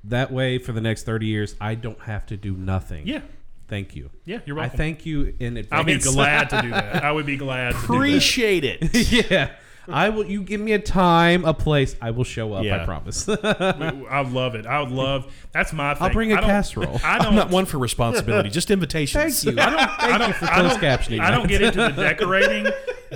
That 0.08 0.32
way 0.32 0.58
for 0.58 0.72
the 0.72 0.80
next 0.80 1.04
thirty 1.04 1.26
years, 1.26 1.54
I 1.60 1.74
don't 1.74 2.00
have 2.00 2.26
to 2.26 2.36
do 2.36 2.52
nothing. 2.56 3.06
Yeah. 3.06 3.20
Thank 3.66 3.96
you. 3.96 4.10
Yeah, 4.26 4.40
you're 4.44 4.56
welcome. 4.56 4.74
I 4.74 4.76
thank 4.76 5.06
you 5.06 5.34
in 5.40 5.56
advance. 5.56 5.72
I'll 5.72 5.84
be 5.84 5.98
glad 6.14 6.50
to 6.50 6.62
do 6.62 6.70
that. 6.70 7.02
I 7.02 7.10
would 7.12 7.24
be 7.26 7.36
glad 7.38 7.72
to 7.72 7.80
do 7.80 7.80
that. 7.80 7.84
appreciate 7.84 8.62
it. 8.64 8.94
yeah. 9.30 9.52
I 9.88 10.08
will. 10.10 10.24
You 10.24 10.42
give 10.42 10.60
me 10.62 10.72
a 10.72 10.78
time, 10.78 11.44
a 11.44 11.52
place. 11.52 11.94
I 12.00 12.10
will 12.10 12.24
show 12.24 12.52
up. 12.54 12.64
I 12.64 12.84
promise. 12.86 13.28
I 13.44 14.20
would 14.22 14.32
love 14.32 14.54
it. 14.54 14.64
I 14.66 14.80
would 14.80 14.90
love. 14.92 15.30
That's 15.52 15.72
my 15.74 15.92
thing. 15.94 16.02
I'll 16.02 16.12
bring 16.12 16.32
a 16.32 16.36
I 16.36 16.40
don't- 16.40 16.48
casserole. 16.48 17.00
I 17.04 17.18
I'm 17.18 17.34
don't. 17.34 17.50
one 17.50 17.66
for 17.66 17.78
responsibility, 17.78 18.48
just 18.50 18.70
invitations. 18.70 19.44
Thank 19.44 19.56
you. 19.56 19.62
I 19.62 19.70
don't. 19.70 19.80
I 20.14 20.18
don't, 20.18 20.34
for 20.36 20.44
I 20.46 20.54
closed 20.60 20.80
don't, 20.80 20.98
captioning. 21.00 21.20
I 21.20 21.30
don't 21.30 21.48
get 21.48 21.60
into 21.62 21.78
the 21.80 21.90
decorating. 21.90 22.66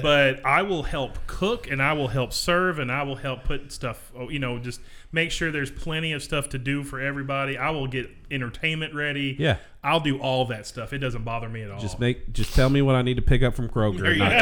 but 0.03 0.45
I 0.45 0.63
will 0.63 0.83
help 0.83 1.27
cook 1.27 1.71
and 1.71 1.83
I 1.83 1.95
will 1.95 2.09
help 2.09 2.33
serve 2.35 2.79
and 2.79 2.93
I 2.93 3.03
will 3.03 3.17
help 3.17 3.45
put 3.45 3.73
stuff. 3.73 4.08
Oh, 4.19 4.29
You 4.29 4.39
know, 4.39 4.59
just 4.59 4.81
make 5.13 5.31
sure 5.31 5.51
there's 5.51 5.71
plenty 5.71 6.13
of 6.13 6.23
stuff 6.23 6.49
to 6.51 6.59
do 6.59 6.85
for 6.85 7.01
everybody. 7.01 7.57
I 7.57 7.71
will 7.71 7.87
get 7.87 8.11
entertainment 8.31 8.95
ready. 8.95 9.37
Yeah. 9.39 9.57
I'll 9.83 10.01
do 10.01 10.19
all 10.19 10.45
that 10.47 10.67
stuff. 10.67 10.93
It 10.93 10.99
doesn't 10.99 11.23
bother 11.25 11.49
me 11.49 11.63
at 11.63 11.71
all. 11.71 11.81
Just 11.81 12.01
make, 12.01 12.33
just 12.33 12.55
tell 12.55 12.69
me 12.69 12.83
what 12.83 12.95
I 12.97 13.03
need 13.03 13.15
to 13.17 13.23
pick 13.23 13.43
up 13.43 13.55
from 13.55 13.69
Kroger. 13.69 14.09
and 14.11 14.19
not 14.19 14.35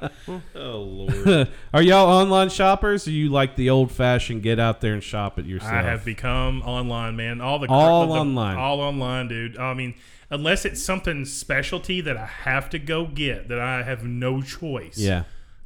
cook. 0.00 0.12
Oh 0.54 0.80
Lord. 0.80 1.48
Are 1.74 1.82
y'all 1.82 2.08
online 2.08 2.48
shoppers? 2.48 3.06
Or 3.06 3.10
you 3.10 3.28
like 3.28 3.56
the 3.56 3.70
old 3.70 3.92
fashioned 3.92 4.42
get 4.42 4.58
out 4.58 4.80
there 4.80 4.94
and 4.94 5.02
shop 5.02 5.38
it 5.38 5.46
yourself? 5.46 5.72
I 5.72 5.82
have 5.82 6.04
become 6.04 6.62
online, 6.62 7.16
man. 7.16 7.40
All 7.40 7.58
the 7.58 7.68
All 7.68 8.06
the- 8.06 8.12
online. 8.14 8.56
all 8.56 8.80
online, 8.80 9.28
dude. 9.28 9.58
I 9.58 9.74
mean, 9.74 9.94
unless 10.30 10.64
it's 10.64 10.82
something 10.82 11.24
specialty 11.24 12.00
that 12.00 12.16
I 12.16 12.26
have 12.26 12.70
to 12.70 12.78
go 12.78 13.06
get, 13.06 13.48
that 13.48 13.60
I 13.60 13.82
have 13.82 14.04
no 14.04 14.42
choice. 14.42 14.98
Yeah. 14.98 15.24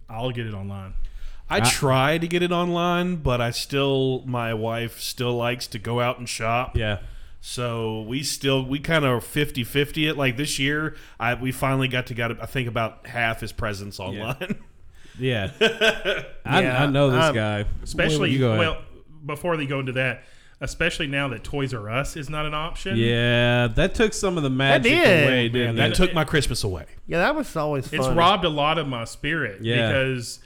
I'll 0.09 0.31
get 0.31 0.47
it 0.47 0.55
online. 0.55 0.95
I 1.51 1.61
try 1.61 2.19
to 2.19 2.29
get 2.29 2.43
it 2.43 2.53
online, 2.53 3.17
but 3.17 3.41
I 3.41 3.51
still 3.51 4.23
my 4.27 4.53
wife 4.55 5.01
still 5.01 5.35
likes 5.37 5.67
to 5.69 5.79
go 5.79 6.01
out 6.01 6.19
and 6.19 6.29
shop. 6.29 6.77
Yeah. 6.77 6.99
So 7.41 8.03
we 8.03 8.23
still 8.23 8.65
we 8.65 8.79
kind 8.81 9.05
of 9.05 9.25
50-50 9.25 10.11
it. 10.11 10.17
Like 10.17 10.37
this 10.37 10.59
year, 10.59 10.97
I 11.21 11.35
we 11.35 11.53
finally 11.53 11.89
got 11.89 12.07
to 12.09 12.15
got 12.15 12.41
I 12.43 12.47
think 12.47 12.69
about 12.69 13.07
half 13.07 13.41
his 13.41 13.53
presents 13.53 13.99
online. 14.01 14.59
Yeah. 15.19 15.51
I, 16.45 16.63
Yeah, 16.63 16.83
I 16.85 16.87
know 16.87 17.11
this 17.11 17.21
I'm- 17.25 17.35
guy. 17.35 17.65
Especially, 17.83 18.31
You 18.31 18.39
go 18.41 18.59
well, 18.59 18.83
before 19.25 19.57
they 19.57 19.67
go 19.67 19.81
into 19.81 19.93
that, 19.93 20.23
especially 20.61 21.07
now 21.07 21.29
that 21.29 21.45
Toys 21.45 21.73
R 21.75 21.89
Us 21.89 22.17
is 22.17 22.29
not 22.29 22.45
an 22.47 22.55
option. 22.55 22.97
Yeah, 22.97 23.69
that 23.69 23.95
took 23.95 24.13
some 24.13 24.37
of 24.37 24.43
the 24.43 24.51
magic 24.51 24.93
did. 24.93 25.25
away, 25.25 25.49
Man, 25.49 25.53
didn't 25.53 25.77
that 25.77 25.91
it? 25.91 25.95
took 25.97 26.15
my 26.15 26.25
Christmas 26.25 26.63
away. 26.65 26.87
Yeah, 27.07 27.19
that 27.19 27.35
was 27.35 27.55
always 27.57 27.89
fun. 27.89 27.99
It's 28.01 28.09
robbed 28.09 28.45
a 28.45 28.49
lot 28.49 28.79
of 28.79 28.87
my 28.87 29.05
spirit 29.05 29.63
Yeah. 29.63 29.89
because 29.89 30.41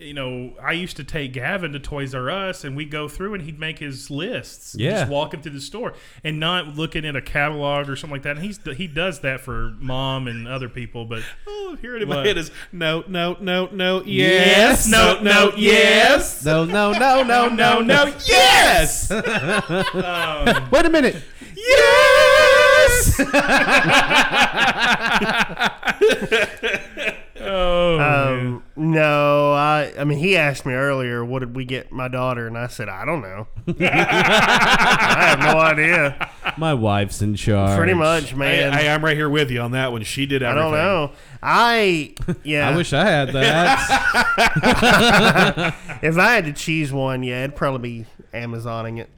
you 0.00 0.14
know 0.14 0.52
I 0.62 0.72
used 0.72 0.96
to 0.98 1.04
take 1.04 1.32
Gavin 1.32 1.72
to 1.72 1.80
Toys 1.80 2.14
R 2.14 2.30
Us 2.30 2.62
and 2.62 2.76
we'd 2.76 2.90
go 2.90 3.08
through 3.08 3.34
and 3.34 3.42
he'd 3.42 3.58
make 3.58 3.78
his 3.80 4.10
lists. 4.10 4.76
Yeah. 4.78 4.90
just 5.00 5.10
walking 5.10 5.42
through 5.42 5.52
the 5.52 5.60
store 5.60 5.94
and 6.22 6.38
not 6.38 6.76
looking 6.76 7.04
at 7.04 7.16
a 7.16 7.20
catalog 7.22 7.88
or 7.88 7.96
something 7.96 8.14
like 8.14 8.22
that. 8.22 8.36
And 8.36 8.44
he's 8.44 8.60
he 8.76 8.86
does 8.86 9.20
that 9.20 9.40
for 9.40 9.74
mom 9.80 10.28
and 10.28 10.46
other 10.46 10.68
people, 10.68 11.04
but 11.04 11.22
Oh, 11.46 11.76
here 11.80 11.96
it 11.96 12.02
in 12.02 12.08
my 12.08 12.24
head 12.24 12.38
is 12.38 12.50
no, 12.70 13.02
no, 13.08 13.36
no, 13.40 13.66
no, 13.72 14.02
Yes, 14.04 14.86
yes, 14.86 14.88
no, 14.88 15.20
no, 15.20 15.52
yes, 15.56 16.44
No, 16.44 16.64
no, 16.64 16.92
no, 16.92 17.22
no, 17.24 17.48
no, 17.48 17.80
no. 17.80 18.04
yes, 18.26 19.10
um, 19.10 19.24
Wait 20.70 20.84
a 20.86 20.90
minute. 20.90 21.16
yes. 21.56 23.18
oh, 27.52 27.98
man. 27.98 28.46
Um, 28.46 28.62
no, 28.76 29.52
I. 29.52 29.92
I 29.98 30.04
mean, 30.04 30.18
he 30.18 30.36
asked 30.36 30.66
me 30.66 30.74
earlier, 30.74 31.24
"What 31.24 31.40
did 31.40 31.56
we 31.56 31.64
get 31.64 31.90
my 31.90 32.08
daughter?" 32.08 32.46
And 32.46 32.56
I 32.56 32.66
said, 32.68 32.88
"I 32.88 33.04
don't 33.04 33.22
know. 33.22 33.46
I 33.80 35.36
have 35.36 35.40
no 35.40 35.58
idea. 35.58 36.30
My 36.56 36.74
wife's 36.74 37.22
in 37.22 37.34
charge. 37.34 37.76
Pretty 37.76 37.94
much, 37.94 38.34
man. 38.34 38.72
hey, 38.72 38.88
I'm 38.88 39.04
right 39.04 39.16
here 39.16 39.28
with 39.30 39.50
you 39.50 39.60
on 39.60 39.72
that 39.72 39.92
one. 39.92 40.02
She 40.02 40.26
did 40.26 40.42
I 40.42 40.54
don't 40.54 40.72
know. 40.72 41.12
I 41.42 42.14
yeah. 42.44 42.68
I 42.68 42.76
wish 42.76 42.92
I 42.92 43.04
had 43.04 43.32
that. 43.32 43.78
if 46.02 46.18
I 46.18 46.34
had 46.34 46.44
to 46.44 46.52
choose 46.52 46.92
one, 46.92 47.22
yeah, 47.22 47.44
it'd 47.44 47.56
probably 47.56 48.02
be 48.02 48.06
Amazoning 48.32 48.98
it. 49.00 49.10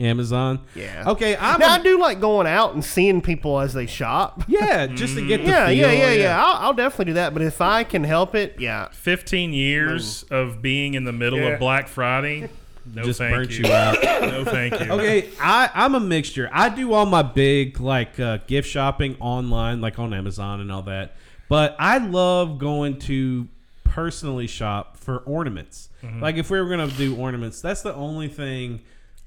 Amazon. 0.00 0.60
Yeah. 0.74 1.04
Okay, 1.08 1.36
I'm. 1.36 1.60
Now, 1.60 1.74
a- 1.74 1.78
I 1.78 1.82
do 1.82 1.98
like 1.98 2.20
going 2.20 2.46
out 2.46 2.74
and 2.74 2.84
seeing 2.84 3.20
people 3.20 3.60
as 3.60 3.74
they 3.74 3.86
shop. 3.86 4.44
yeah, 4.48 4.86
just 4.86 5.14
to 5.16 5.26
get 5.26 5.42
the 5.44 5.50
Yeah, 5.50 5.66
feel. 5.66 5.76
yeah, 5.76 5.92
yeah, 5.92 6.10
yeah. 6.12 6.44
I'll, 6.44 6.66
I'll 6.68 6.72
definitely 6.74 7.06
do 7.06 7.12
that. 7.14 7.32
But 7.34 7.42
if 7.42 7.60
I 7.60 7.84
can 7.84 8.04
help 8.04 8.34
it, 8.34 8.56
yeah. 8.58 8.88
15 8.92 9.52
years 9.52 10.22
of 10.30 10.62
being 10.62 10.94
in 10.94 11.04
the 11.04 11.12
middle 11.12 11.38
Yeah. 11.38 11.48
of 11.50 11.58
Black 11.60 11.88
Friday. 11.88 12.48
No, 12.94 13.02
Just 13.04 13.18
thank 13.18 13.34
burnt 13.34 13.50
you. 13.58 13.66
you 13.66 13.72
out. 13.72 13.96
no, 14.02 14.44
thank 14.44 14.80
you. 14.80 14.90
Okay, 14.92 15.28
I, 15.40 15.70
I'm 15.74 15.94
a 15.94 16.00
mixture. 16.00 16.48
I 16.52 16.68
do 16.68 16.92
all 16.94 17.06
my 17.06 17.22
big 17.22 17.78
like 17.78 18.18
uh, 18.18 18.38
gift 18.46 18.68
shopping 18.68 19.16
online, 19.20 19.80
like 19.80 19.98
on 19.98 20.12
Amazon 20.14 20.60
and 20.60 20.72
all 20.72 20.82
that. 20.82 21.14
But 21.48 21.76
I 21.78 21.98
love 21.98 22.58
going 22.58 22.98
to 23.00 23.46
personally 23.84 24.46
shop 24.46 24.96
for 24.96 25.18
ornaments. 25.18 25.90
Mm-hmm. 26.02 26.20
Like 26.22 26.36
if 26.36 26.50
we 26.50 26.58
were 26.60 26.68
gonna 26.68 26.88
do 26.88 27.14
ornaments, 27.16 27.60
that's 27.60 27.82
the 27.82 27.94
only 27.94 28.28
thing 28.28 28.80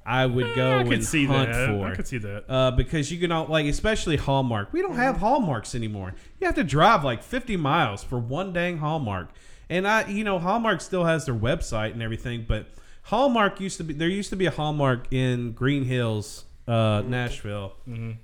I 0.06 0.26
would 0.26 0.56
go 0.56 0.80
I 0.80 0.84
could 0.84 0.94
and 0.94 1.06
see 1.06 1.26
hunt 1.26 1.52
that. 1.52 1.70
for. 1.70 1.88
I 1.88 1.96
could 1.96 2.08
see 2.08 2.20
that. 2.20 2.46
Uh, 2.48 2.72
because 2.72 3.12
you 3.12 3.20
can 3.20 3.32
all 3.32 3.46
like, 3.48 3.66
especially 3.66 4.18
Hallmark. 4.18 4.72
We 4.72 4.82
don't 4.82 4.96
have 4.96 5.18
Hallmarks 5.18 5.74
anymore. 5.74 6.14
You 6.40 6.46
have 6.46 6.56
to 6.56 6.64
drive 6.64 7.04
like 7.04 7.24
50 7.24 7.58
miles 7.58 8.04
for 8.04 8.20
one 8.20 8.54
dang 8.54 8.78
Hallmark. 8.78 9.30
And 9.70 9.88
I, 9.88 10.08
you 10.08 10.24
know, 10.24 10.38
Hallmark 10.38 10.80
still 10.82 11.06
has 11.06 11.26
their 11.26 11.34
website 11.34 11.94
and 11.94 12.04
everything, 12.04 12.46
but 12.48 12.68
Hallmark 13.04 13.60
used 13.60 13.78
to 13.78 13.84
be 13.84 13.94
there 13.96 14.08
used 14.08 14.30
to 14.30 14.36
be 14.36 14.46
a 14.46 14.52
Hallmark 14.52 15.12
in 15.12 15.54
Green 15.54 15.86
Hills, 15.86 16.46
uh, 16.68 17.02
Nashville, 17.06 17.74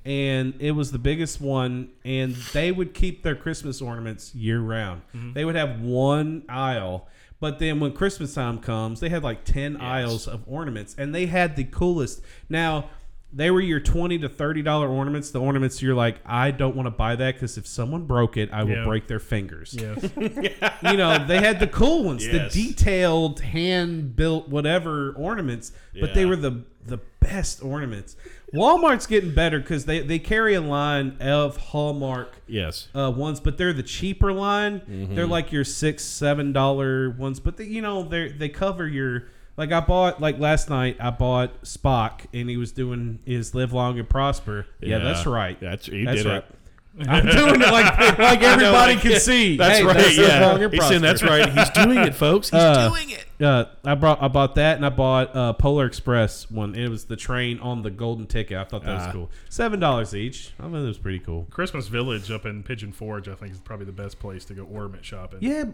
and 0.06 0.54
it 0.60 0.72
was 0.72 0.92
the 0.92 1.00
biggest 1.00 1.42
one. 1.42 1.90
And 2.06 2.36
they 2.54 2.72
would 2.72 2.94
keep 2.94 3.24
their 3.24 3.36
Christmas 3.36 3.82
ornaments 3.82 4.36
year 4.36 4.60
round. 4.60 5.02
They 5.34 5.46
would 5.46 5.56
have 5.56 5.82
one 5.82 6.44
aisle. 6.48 7.08
But 7.42 7.60
then 7.60 7.80
when 7.82 7.92
Christmas 7.92 8.34
time 8.34 8.60
comes, 8.60 9.02
they 9.02 9.10
had 9.10 9.24
like 9.24 9.44
10 9.44 9.76
aisles 9.78 10.28
of 10.28 10.44
ornaments 10.48 10.96
and 10.98 11.14
they 11.14 11.26
had 11.26 11.58
the 11.58 11.66
coolest. 11.66 12.22
Now, 12.48 12.90
they 13.34 13.50
were 13.50 13.62
your 13.62 13.80
20 13.80 14.20
to 14.20 14.30
30 14.30 14.62
dollar 14.62 14.88
ornaments, 14.90 15.32
the 15.32 15.40
ornaments 15.40 15.82
you're 15.82 15.96
like, 15.96 16.18
I 16.26 16.52
don't 16.52 16.76
want 16.76 16.86
to 16.88 16.92
buy 16.92 17.16
that 17.16 17.40
cuz 17.40 17.58
if 17.58 17.66
someone 17.66 18.04
broke 18.06 18.36
it, 18.38 18.50
I 18.54 18.64
will 18.64 18.72
Yeah. 18.72 18.84
break 18.86 19.08
their 19.08 19.20
fingers. 19.20 19.76
Yes. 19.78 20.08
You 20.84 20.98
know, 20.98 21.26
they 21.26 21.40
had 21.40 21.60
the 21.60 21.68
cool 21.68 22.04
ones, 22.04 22.26
Yes. 22.28 22.54
the 22.54 22.64
detailed 22.68 23.40
hand 23.40 24.16
built 24.16 24.50
whatever 24.50 25.12
ornaments, 25.18 25.72
but 26.00 26.14
they 26.14 26.26
were 26.26 26.36
the 26.36 26.64
the 26.86 27.00
best 27.20 27.64
ornaments. 27.64 28.16
Walmart's 28.54 29.08
getting 29.08 29.34
better 29.34 29.62
cuz 29.62 29.86
they 29.86 30.00
they 30.00 30.20
carry 30.20 30.54
a 30.54 30.62
line 30.62 31.18
of 31.20 31.58
Hallmark 31.58 32.42
Yes. 32.48 32.88
uh, 32.94 33.12
ones, 33.16 33.40
but 33.40 33.58
they're 33.58 33.74
the 33.74 33.84
cheaper 33.84 34.34
line. 34.34 34.82
They're 35.14 35.28
like 35.28 35.52
your 35.52 35.64
six, 35.64 36.04
seven 36.04 36.52
dollar 36.54 37.10
ones, 37.12 37.40
but 37.40 37.58
they, 37.58 37.66
you 37.66 37.82
know 37.82 38.04
they 38.04 38.30
they 38.30 38.50
cover 38.50 38.88
your. 38.88 39.26
Like 39.58 39.72
I 39.74 39.82
bought 39.82 40.22
like 40.22 40.40
last 40.40 40.70
night, 40.70 40.96
I 41.00 41.10
bought 41.12 41.64
Spock, 41.64 42.22
and 42.34 42.50
he 42.50 42.56
was 42.58 42.72
doing 42.72 43.20
his 43.26 43.54
live 43.54 43.74
long 43.74 44.00
and 44.00 44.10
prosper. 44.10 44.66
Yeah, 44.80 45.00
that's 45.00 45.26
right. 45.26 45.60
That's 45.60 45.88
you 45.90 46.06
That's 46.06 46.24
did 46.24 46.30
right. 46.30 46.38
it. 46.38 46.56
I'm 47.00 47.26
doing 47.26 47.62
it 47.62 47.72
like 47.72 47.98
like 48.20 48.42
everybody 48.42 48.98
can 48.98 49.20
see. 49.20 49.56
That's 49.58 49.80
Hey, 49.80 49.86
right. 49.86 49.96
Live 49.96 50.18
Long 50.18 50.60
yeah. 50.60 50.66
and 50.66 50.74
He's 50.74 50.88
saying 50.88 51.02
that's 51.02 51.24
right. 51.24 51.50
He's 51.50 51.70
doing 51.70 51.98
it, 52.00 52.14
folks. 52.14 52.50
He's 52.50 52.60
Uh, 52.60 52.90
doing 52.90 53.10
it. 53.12 53.26
Uh, 53.42 53.66
I 53.86 53.96
brought 53.96 54.22
I 54.22 54.28
bought 54.28 54.56
that, 54.56 54.76
and 54.76 54.86
I 54.86 54.90
bought 54.90 55.36
uh, 55.36 55.54
Polar 55.54 55.86
Express 55.86 56.52
one. 56.52 56.76
It 56.76 56.90
was 56.90 57.06
the 57.06 57.16
train 57.16 57.60
on 57.60 57.82
the 57.82 57.90
golden 57.90 58.28
ticket. 58.28 58.58
I 58.58 58.66
thought 58.66 58.84
that 58.84 58.94
was 58.94 59.04
Ah. 59.08 59.12
cool. 59.14 59.32
Seven 59.50 59.80
dollars 59.80 60.14
each. 60.14 60.52
I 60.60 60.64
thought 60.64 60.76
it 60.76 60.86
was 60.86 60.98
pretty 60.98 61.20
cool. 61.20 61.48
Christmas 61.50 61.88
Village 61.88 62.30
up 62.30 62.46
in 62.46 62.62
Pigeon 62.62 62.92
Forge, 62.92 63.28
I 63.30 63.36
think, 63.36 63.54
is 63.54 63.60
probably 63.62 63.86
the 63.86 63.92
best 63.94 64.20
place 64.20 64.44
to 64.46 64.54
go 64.54 64.64
ornament 64.64 65.06
shopping. 65.06 65.40
Yeah. 65.42 65.66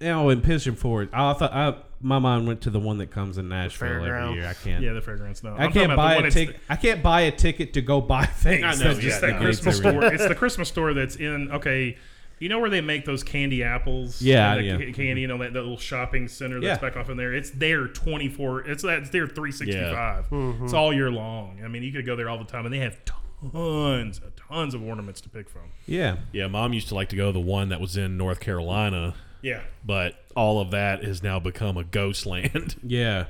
You 0.00 0.08
know, 0.08 0.28
in 0.30 0.40
Pigeon 0.40 0.76
Forge, 0.76 1.08
I 1.12 1.32
thought 1.32 1.52
I, 1.52 1.74
my 2.00 2.18
mind 2.20 2.46
went 2.46 2.60
to 2.62 2.70
the 2.70 2.78
one 2.78 2.98
that 2.98 3.10
comes 3.10 3.36
in 3.38 3.48
Nashville 3.48 3.88
every 3.88 4.08
fairground. 4.10 4.34
year. 4.36 4.46
I 4.46 4.54
can't. 4.54 4.82
Yeah, 4.82 4.92
the 4.92 5.00
fairgrounds. 5.00 5.42
No, 5.42 5.50
I 5.50 5.52
I'm 5.52 5.58
talking 5.58 5.72
can't 5.72 5.92
about 5.92 5.96
buy 5.96 6.14
one 6.14 6.24
a 6.24 6.26
it's 6.28 6.34
ticket. 6.36 6.56
I 6.68 6.76
can't 6.76 7.02
buy 7.02 7.20
a 7.22 7.32
ticket 7.32 7.72
to 7.72 7.82
go 7.82 8.00
buy 8.00 8.24
things. 8.26 8.62
I 8.64 8.70
know, 8.72 8.76
That's 8.76 8.82
The, 8.98 9.02
yeah, 9.02 9.08
just 9.08 9.20
that 9.22 9.30
no, 9.34 9.38
Christmas 9.40 9.78
every 9.80 9.90
store. 10.00 10.12
It's 10.14 10.28
the 10.28 10.34
Christmas 10.36 10.68
store 10.68 10.94
that's 10.94 11.16
in. 11.16 11.50
Okay, 11.50 11.98
you 12.38 12.48
know 12.48 12.60
where 12.60 12.70
they 12.70 12.80
make 12.80 13.04
those 13.04 13.24
candy 13.24 13.64
apples? 13.64 14.22
Yeah, 14.22 14.52
And 14.54 14.60
the 14.60 14.64
yeah. 14.68 14.76
ca- 14.76 14.92
Candy, 14.92 15.22
you 15.22 15.26
know 15.26 15.38
that, 15.38 15.52
that 15.54 15.60
little 15.62 15.76
shopping 15.76 16.28
center 16.28 16.60
that's 16.60 16.80
Yeah. 16.80 16.88
back 16.88 16.96
off 16.96 17.10
in 17.10 17.16
there. 17.16 17.34
It's 17.34 17.50
there 17.50 17.88
twenty 17.88 18.28
four. 18.28 18.60
It's 18.60 18.84
that's 18.84 19.10
there 19.10 19.26
three 19.26 19.50
sixty 19.50 19.80
five. 19.80 20.28
Mm-hmm. 20.30 20.64
It's 20.66 20.74
all 20.74 20.92
year 20.92 21.10
long. 21.10 21.60
I 21.64 21.66
mean, 21.66 21.82
you 21.82 21.90
could 21.90 22.06
go 22.06 22.14
there 22.14 22.28
all 22.28 22.38
the 22.38 22.44
time, 22.44 22.64
and 22.64 22.72
they 22.72 22.78
have 22.78 22.96
tons, 23.04 24.20
tons 24.48 24.74
of 24.74 24.82
ornaments 24.84 25.20
to 25.22 25.28
pick 25.28 25.48
from. 25.48 25.62
Yeah. 25.86 26.18
Yeah, 26.32 26.46
mom 26.46 26.72
used 26.72 26.86
to 26.88 26.94
like 26.94 27.08
to 27.08 27.16
go 27.16 27.26
to 27.26 27.32
the 27.32 27.40
one 27.40 27.68
that 27.70 27.80
was 27.80 27.96
in 27.96 28.16
North 28.16 28.38
Carolina, 28.40 29.14
Yeah. 29.42 29.62
but 29.84 30.14
all 30.36 30.60
of 30.60 30.70
that 30.72 31.04
has 31.04 31.22
now 31.22 31.38
become 31.38 31.76
a 31.76 31.84
ghost 31.84 32.26
land. 32.26 32.76
Yeah. 32.84 33.26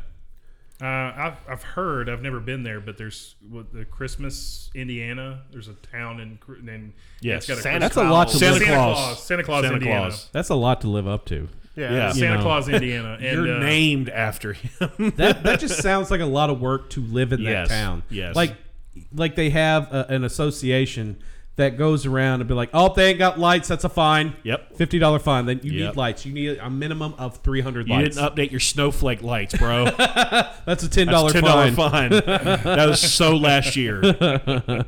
Uh, 0.80 0.84
I've, 0.86 1.36
I've 1.48 1.62
heard. 1.64 2.08
I've 2.08 2.22
never 2.22 2.38
been 2.38 2.62
there, 2.62 2.78
but 2.80 2.96
there's 2.98 3.34
what 3.50 3.72
the 3.72 3.84
Christmas, 3.84 4.70
Indiana. 4.76 5.42
There's 5.50 5.66
a 5.66 5.72
town 5.74 6.20
in 6.20 6.38
in 6.68 6.92
Yes. 7.20 7.38
it's 7.38 7.46
got 7.48 7.58
a 7.58 7.62
Santa 7.62 7.78
Christmas- 7.80 7.94
That's 7.94 7.96
a 7.96 8.12
lot 8.12 8.28
to 8.28 8.36
Santa 8.36 8.52
live. 8.52 8.62
Santa 8.62 8.74
Claus. 8.76 8.96
Claus, 8.96 9.22
Santa 9.26 9.42
Claus, 9.42 9.62
Santa 9.64 9.74
Indiana. 9.76 10.00
Claus. 10.02 10.28
That's 10.30 10.48
a 10.50 10.54
lot 10.54 10.80
to 10.82 10.86
live 10.88 11.08
up 11.08 11.24
to. 11.26 11.48
Yeah. 11.74 11.92
Yeah. 11.92 12.12
Santa 12.12 12.36
know. 12.36 12.42
Claus, 12.42 12.68
Indiana, 12.68 13.14
and 13.20 13.44
You're 13.46 13.56
uh, 13.56 13.58
named 13.58 14.08
after 14.08 14.52
him. 14.52 15.12
That 15.16 15.42
that 15.42 15.58
just 15.58 15.82
sounds 15.82 16.12
like 16.12 16.20
a 16.20 16.26
lot 16.26 16.48
of 16.48 16.60
work 16.60 16.90
to 16.90 17.00
live 17.00 17.32
in 17.32 17.40
Yes, 17.40 17.68
that 17.68 17.74
town. 17.74 18.04
yes. 18.08 18.36
Like 18.36 18.54
like 19.12 19.34
they 19.34 19.50
have 19.50 19.92
a, 19.92 20.06
an 20.08 20.22
association 20.22 21.18
that 21.58 21.76
goes 21.76 22.06
around 22.06 22.40
and 22.40 22.48
be 22.48 22.54
like, 22.54 22.70
"Oh, 22.72 22.92
they 22.94 23.10
ain't 23.10 23.18
got 23.18 23.38
lights. 23.38 23.68
That's 23.68 23.84
a 23.84 23.88
fine. 23.88 24.34
Yep. 24.42 24.76
fifty 24.76 24.98
dollar 24.98 25.18
fine. 25.18 25.44
Then 25.46 25.60
you 25.62 25.72
Yep. 25.72 25.88
need 25.90 25.96
lights. 25.96 26.24
You 26.26 26.32
need 26.32 26.56
a 26.58 26.70
minimum 26.70 27.14
of 27.18 27.36
three 27.38 27.60
hundred 27.60 27.86
You 27.88 27.94
lights. 27.94 28.16
didn't 28.16 28.34
update 28.34 28.50
your 28.50 28.60
snowflake 28.60 29.22
lights, 29.22 29.56
bro. 29.56 29.84
That's 30.64 30.82
a 30.82 30.88
ten 30.88 31.06
dollar 31.08 31.30
That's 31.30 31.42
ten 31.42 31.44
dollar 31.44 31.70
fine. 31.72 32.10
fine. 32.10 32.10
that 32.64 32.86
was 32.88 33.00
so 33.00 33.36
last 33.36 33.76
year. 33.76 34.02
uh, 34.68 34.84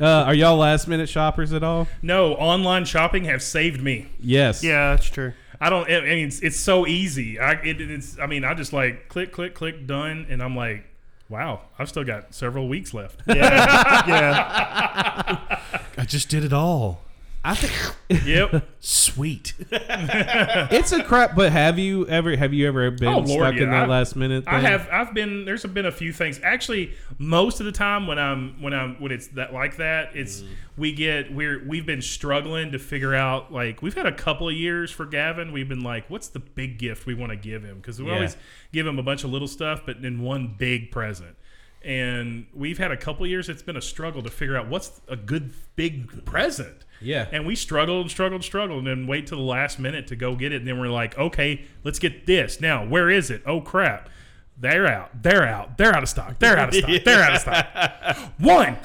are 0.00 0.34
y'all 0.34 0.56
last 0.56 0.88
minute 0.88 1.08
shoppers 1.08 1.52
at 1.52 1.62
all? 1.62 1.86
No, 2.02 2.34
online 2.34 2.84
shopping 2.84 3.24
have 3.24 3.42
saved 3.42 3.80
me. 3.82 4.08
Yes. 4.20 4.62
Yeah, 4.64 4.90
that's 4.90 5.08
true. 5.08 5.32
I 5.60 5.68
don't. 5.68 5.90
I 5.90 6.00
mean, 6.00 6.26
it's, 6.28 6.40
it's 6.40 6.58
so 6.58 6.86
easy. 6.86 7.38
I 7.38 7.52
it, 7.52 7.80
it's. 7.80 8.18
I 8.18 8.26
mean, 8.26 8.44
I 8.44 8.54
just 8.54 8.72
like 8.72 9.08
click, 9.08 9.30
click, 9.30 9.54
click, 9.54 9.86
done, 9.86 10.26
and 10.30 10.42
I'm 10.42 10.56
like, 10.56 10.84
wow, 11.30 11.60
I've 11.78 11.88
still 11.88 12.04
got 12.04 12.34
several 12.34 12.68
weeks 12.68 12.92
left. 12.92 13.22
Yeah, 13.26 13.34
yeah. 14.06 15.60
I 15.96 16.04
just 16.04 16.28
did 16.28 16.44
it 16.44 16.52
all. 16.52 17.00
I 17.42 17.54
think 17.54 18.26
yep. 18.26 18.68
Sweet. 18.80 19.54
it's 19.70 20.92
a 20.92 21.02
crap. 21.02 21.34
But 21.34 21.52
have 21.52 21.78
you 21.78 22.06
ever 22.06 22.36
have 22.36 22.52
you 22.52 22.68
ever 22.68 22.90
been 22.90 23.08
Oh, 23.08 23.18
Lord, 23.20 23.28
stuck 23.28 23.54
yeah. 23.54 23.62
in 23.62 23.70
that 23.70 23.84
I- 23.84 23.86
last 23.86 24.14
minute? 24.14 24.44
I 24.46 24.60
have. 24.60 24.86
I've 24.92 25.14
been. 25.14 25.46
There's 25.46 25.64
been 25.64 25.86
a 25.86 25.92
few 25.92 26.12
things. 26.12 26.38
Actually, 26.42 26.92
most 27.18 27.60
of 27.60 27.66
the 27.66 27.72
time 27.72 28.06
when 28.06 28.18
I'm 28.18 28.60
when 28.60 28.74
I'm 28.74 28.96
when 29.00 29.10
it's 29.10 29.28
that 29.28 29.54
like 29.54 29.78
that, 29.78 30.14
it's 30.14 30.40
mm. 30.42 30.48
we 30.76 30.92
get 30.92 31.32
we're 31.32 31.66
we've 31.66 31.86
been 31.86 32.02
struggling 32.02 32.72
to 32.72 32.78
figure 32.78 33.14
out 33.14 33.50
like 33.50 33.80
we've 33.80 33.94
had 33.94 34.06
a 34.06 34.14
couple 34.14 34.46
of 34.48 34.54
years 34.54 34.90
for 34.90 35.06
Gavin. 35.06 35.50
We've 35.52 35.68
been 35.68 35.82
like, 35.82 36.10
what's 36.10 36.28
the 36.28 36.40
big 36.40 36.78
gift 36.78 37.06
we 37.06 37.14
want 37.14 37.30
to 37.30 37.36
give 37.36 37.64
him? 37.64 37.78
Because 37.78 38.00
we 38.02 38.08
Yeah. 38.08 38.14
always 38.16 38.36
give 38.72 38.86
him 38.86 38.98
a 38.98 39.02
bunch 39.02 39.24
of 39.24 39.30
little 39.30 39.48
stuff, 39.48 39.80
but 39.86 40.02
then 40.02 40.20
one 40.20 40.54
big 40.58 40.90
present. 40.90 41.36
And 41.82 42.46
we've 42.54 42.76
had 42.78 42.90
a 42.90 42.96
couple 42.96 43.26
years. 43.26 43.48
It's 43.48 43.62
been 43.62 43.76
a 43.76 43.82
struggle 43.82 44.22
to 44.22 44.30
figure 44.30 44.56
out 44.56 44.68
what's 44.68 45.00
a 45.08 45.16
good 45.16 45.52
big 45.76 46.24
present. 46.26 46.84
Yeah. 47.00 47.26
And 47.32 47.46
we 47.46 47.54
struggled 47.56 48.02
and 48.02 48.10
struggled 48.10 48.40
and 48.40 48.44
struggled 48.44 48.78
and 48.80 48.86
then 48.86 49.06
wait 49.06 49.26
till 49.26 49.38
the 49.38 49.44
last 49.44 49.78
minute 49.78 50.06
to 50.08 50.16
go 50.16 50.36
get 50.36 50.52
it. 50.52 50.56
And 50.56 50.68
then 50.68 50.78
we're 50.78 50.88
like, 50.88 51.16
okay, 51.18 51.64
let's 51.82 51.98
get 51.98 52.26
this. 52.26 52.60
Now, 52.60 52.84
where 52.86 53.08
is 53.08 53.30
it? 53.30 53.42
Oh, 53.46 53.62
crap. 53.62 54.10
They're 54.58 54.86
out. 54.86 55.22
They're 55.22 55.46
out. 55.46 55.78
They're 55.78 55.94
out 55.96 56.02
of 56.02 56.08
stock. 56.10 56.38
They're 56.38 56.58
out 56.58 56.68
of 56.68 56.74
stock. 56.74 56.90
They're 57.04 57.22
out 57.22 57.34
of 57.36 57.40
stock. 57.40 58.16
One. 58.38 58.76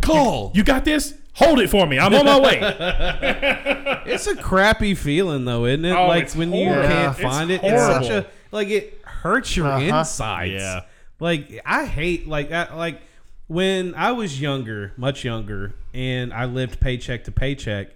Call. 0.00 0.52
You 0.54 0.62
got 0.62 0.84
this? 0.84 1.14
Hold 1.32 1.58
it 1.58 1.68
for 1.68 1.84
me. 1.88 1.98
I'm 1.98 2.14
on 2.14 2.24
my 2.24 2.38
way. 2.40 2.60
It's 4.06 4.26
a 4.26 4.36
crappy 4.36 4.94
feeling 4.94 5.44
though, 5.46 5.64
isn't 5.64 5.84
it? 5.84 5.92
Oh, 5.92 6.06
like 6.06 6.24
it's 6.24 6.36
when 6.36 6.52
you 6.52 6.66
can't 6.68 7.12
It's 7.18 7.20
find 7.22 7.50
it. 7.50 7.60
It's 7.64 7.82
such 7.82 8.10
a 8.10 8.26
like 8.52 8.68
it 8.68 9.00
hurts 9.04 9.56
your 9.56 9.66
Uh-huh. 9.66 9.98
insides. 9.98 10.52
Yeah. 10.52 10.82
Like 11.24 11.62
I 11.64 11.86
hate 11.86 12.28
like 12.28 12.52
I, 12.52 12.74
like 12.74 13.00
when 13.46 13.94
I 13.94 14.12
was 14.12 14.38
younger, 14.38 14.92
much 14.98 15.24
younger, 15.24 15.74
and 15.94 16.34
I 16.34 16.44
lived 16.44 16.80
paycheck 16.80 17.24
to 17.24 17.32
paycheck, 17.32 17.92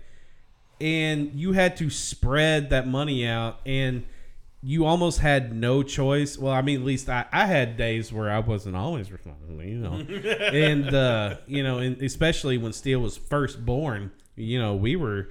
and 0.80 1.32
you 1.34 1.52
had 1.52 1.76
to 1.76 1.90
spread 1.90 2.70
that 2.70 2.88
money 2.88 3.26
out 3.26 3.60
and 3.66 4.06
you 4.62 4.86
almost 4.86 5.18
had 5.18 5.54
no 5.54 5.82
choice. 5.82 6.38
Well, 6.38 6.54
I 6.54 6.62
mean, 6.62 6.80
at 6.80 6.86
least 6.86 7.10
I, 7.10 7.26
I 7.30 7.44
had 7.44 7.76
days 7.76 8.10
where 8.10 8.30
I 8.30 8.38
wasn't 8.38 8.76
always 8.76 9.12
responsible, 9.12 9.62
you 9.62 9.76
know. 9.76 9.92
and, 10.52 10.94
uh, 10.94 11.36
you 11.46 11.62
know, 11.62 11.78
and 11.78 12.00
especially 12.00 12.56
when 12.56 12.72
Steele 12.72 13.00
was 13.00 13.18
first 13.18 13.64
born, 13.64 14.10
you 14.36 14.58
know, 14.58 14.74
we 14.74 14.96
were, 14.96 15.28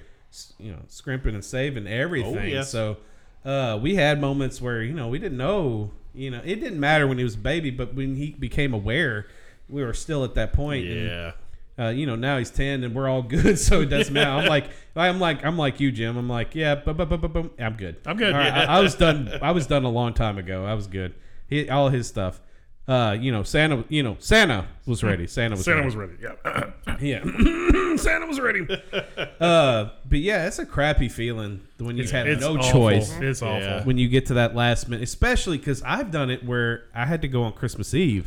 you 0.58 0.70
know, 0.70 0.82
scrimping 0.86 1.34
and 1.34 1.44
saving 1.44 1.88
everything. 1.88 2.48
yes. 2.48 2.70
So 2.70 2.98
uh, 3.44 3.78
we 3.82 3.96
had 3.96 4.20
moments 4.20 4.60
where, 4.60 4.82
you 4.82 4.94
know, 4.94 5.08
we 5.08 5.18
didn't 5.18 5.38
know, 5.38 5.90
you 6.14 6.30
know, 6.30 6.40
it 6.44 6.56
didn't 6.56 6.80
matter 6.80 7.06
when 7.06 7.18
he 7.18 7.24
was 7.24 7.34
a 7.34 7.38
baby, 7.38 7.70
but 7.70 7.94
when 7.94 8.16
he 8.16 8.30
became 8.30 8.72
aware, 8.74 9.26
we 9.68 9.82
were 9.84 9.92
still 9.94 10.24
at 10.24 10.34
that 10.34 10.52
point. 10.52 10.86
and, 10.86 11.06
Yeah. 11.06 11.32
uh, 11.78 11.88
you 11.90 12.06
know, 12.06 12.16
now 12.16 12.38
he's 12.38 12.50
ten 12.50 12.82
and 12.84 12.94
we're 12.94 13.08
all 13.08 13.22
good, 13.22 13.58
so 13.68 13.82
it 13.82 13.86
doesn't 13.86 14.12
matter. 14.14 14.30
I'm 14.30 14.46
like, 14.56 14.70
I'm 14.96 15.20
like, 15.20 15.44
I'm 15.44 15.56
like 15.58 15.78
you, 15.80 15.92
Jim. 15.92 16.16
I'm 16.16 16.28
like, 16.28 16.54
yeah, 16.54 16.74
bu- 16.74 16.94
bu- 16.94 17.06
bu- 17.06 17.18
bu- 17.18 17.28
bu- 17.28 17.50
I'm 17.58 17.74
good. 17.76 17.96
I'm 18.06 18.16
good, 18.16 18.32
All 18.32 18.38
right, 18.40 18.46
yeah. 18.54 18.70
I, 18.72 18.78
I 18.78 18.80
was 18.80 18.94
done. 18.94 19.30
I 19.42 19.52
was 19.52 19.66
done 19.66 19.84
a 19.84 19.90
long 19.90 20.14
time 20.14 20.38
ago. 20.38 20.64
I 20.64 20.74
was 20.74 20.86
good. 20.86 21.14
He, 21.48 21.68
all 21.70 21.88
his 21.90 22.06
stuff. 22.08 22.40
Uh, 22.88 23.12
you 23.20 23.30
know, 23.30 23.42
Santa. 23.42 23.84
You 23.90 24.02
know, 24.02 24.16
Santa 24.18 24.66
was 24.86 25.04
ready. 25.04 25.26
Santa 25.26 25.56
was. 25.56 25.64
Santa 25.64 25.76
ready. 25.82 25.86
was 25.86 25.96
ready. 25.96 26.12
Yeah. 26.22 26.70
Yeah. 27.00 27.22
Santa 27.96 28.26
was 28.26 28.40
ready. 28.40 28.66
uh, 29.40 29.90
but 30.08 30.18
yeah, 30.18 30.46
it's 30.48 30.58
a 30.58 30.66
crappy 30.66 31.08
feeling 31.08 31.60
when 31.78 31.96
you 31.96 32.04
have 32.08 32.26
It's 32.26 32.40
no 32.40 32.56
awful. 32.56 32.72
choice. 32.72 33.16
It's 33.20 33.40
awful. 33.40 33.60
Yeah. 33.60 33.84
When 33.84 33.98
you 33.98 34.08
get 34.08 34.26
to 34.26 34.34
that 34.34 34.56
last 34.56 34.88
minute, 34.88 35.04
especially 35.04 35.58
because 35.58 35.80
I've 35.82 36.10
done 36.10 36.28
it 36.30 36.44
where 36.44 36.84
I 36.94 37.06
had 37.06 37.22
to 37.22 37.28
go 37.28 37.44
on 37.44 37.52
Christmas 37.52 37.94
Eve 37.94 38.26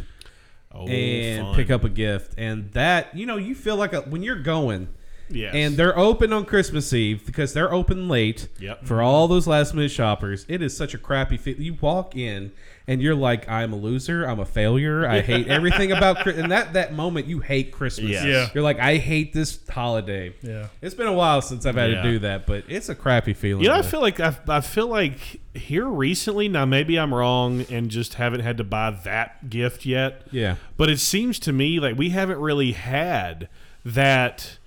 Oh, 0.73 0.87
and 0.87 1.47
fun. 1.47 1.55
pick 1.55 1.69
up 1.69 1.83
a 1.83 1.89
gift, 1.89 2.35
and 2.37 2.71
that 2.71 3.13
you 3.13 3.25
know 3.25 3.35
you 3.35 3.55
feel 3.55 3.75
like 3.75 3.91
a, 3.91 4.01
when 4.01 4.23
you're 4.23 4.39
going. 4.41 4.87
Yes. 5.29 5.53
And 5.55 5.75
they're 5.77 5.97
open 5.97 6.31
on 6.33 6.43
Christmas 6.45 6.91
Eve 6.93 7.25
because 7.25 7.53
they're 7.53 7.73
open 7.73 8.07
late 8.09 8.47
Yep. 8.59 8.85
for 8.85 9.01
all 9.01 9.27
those 9.29 9.47
last 9.47 9.73
minute 9.73 9.91
shoppers. 9.91 10.45
It 10.49 10.61
is 10.61 10.75
such 10.75 10.93
a 10.93 10.97
crappy 10.97 11.37
fit. 11.37 11.57
You 11.57 11.77
walk 11.79 12.15
in 12.17 12.51
and 12.87 13.01
you're 13.01 13.15
like, 13.15 13.47
I'm 13.49 13.73
a 13.73 13.75
loser. 13.75 14.25
I'm 14.25 14.39
a 14.39 14.45
failure. 14.45 15.07
I 15.07 15.21
hate 15.21 15.47
everything 15.47 15.91
about 15.91 16.17
Christmas. 16.17 16.41
And 16.43 16.51
that, 16.51 16.73
that 16.73 16.93
moment, 16.93 17.27
you 17.27 17.39
hate 17.39 17.71
Christmas. 17.71 18.11
Yes. 18.11 18.25
Yeah. 18.25 18.49
You're 18.53 18.63
like, 18.63 18.79
I 18.79 18.97
hate 18.97 19.33
this 19.33 19.59
holiday. 19.69 20.33
Yeah. 20.41 20.67
It's 20.81 20.95
been 20.95 21.07
a 21.07 21.13
while 21.13 21.41
since 21.41 21.65
I've 21.65 21.75
had 21.75 21.91
Yeah. 21.91 22.01
to 22.01 22.11
do 22.11 22.19
that, 22.19 22.47
but 22.47 22.63
it's 22.67 22.89
a 22.89 22.95
crappy 22.95 23.33
feeling. 23.33 23.63
You 23.63 23.69
know, 23.69 23.75
I 23.75 23.81
feel 23.81 24.01
like 24.01 24.19
I, 24.19 24.35
I 24.47 24.61
feel 24.61 24.87
like 24.87 25.39
here 25.53 25.85
recently. 25.87 26.47
Now, 26.49 26.65
maybe 26.65 26.97
I'm 26.99 27.13
wrong 27.13 27.61
and 27.69 27.89
just 27.91 28.15
haven't 28.15 28.39
had 28.41 28.57
to 28.57 28.63
buy 28.63 28.91
that 29.03 29.49
gift 29.49 29.85
yet. 29.85 30.23
Yeah. 30.31 30.55
but 30.77 30.89
it 30.89 30.99
seems 30.99 31.37
to 31.39 31.51
me 31.53 31.79
like 31.79 31.97
we 31.97 32.09
haven't 32.09 32.39
really 32.39 32.71
had 32.71 33.49
that 33.85 34.57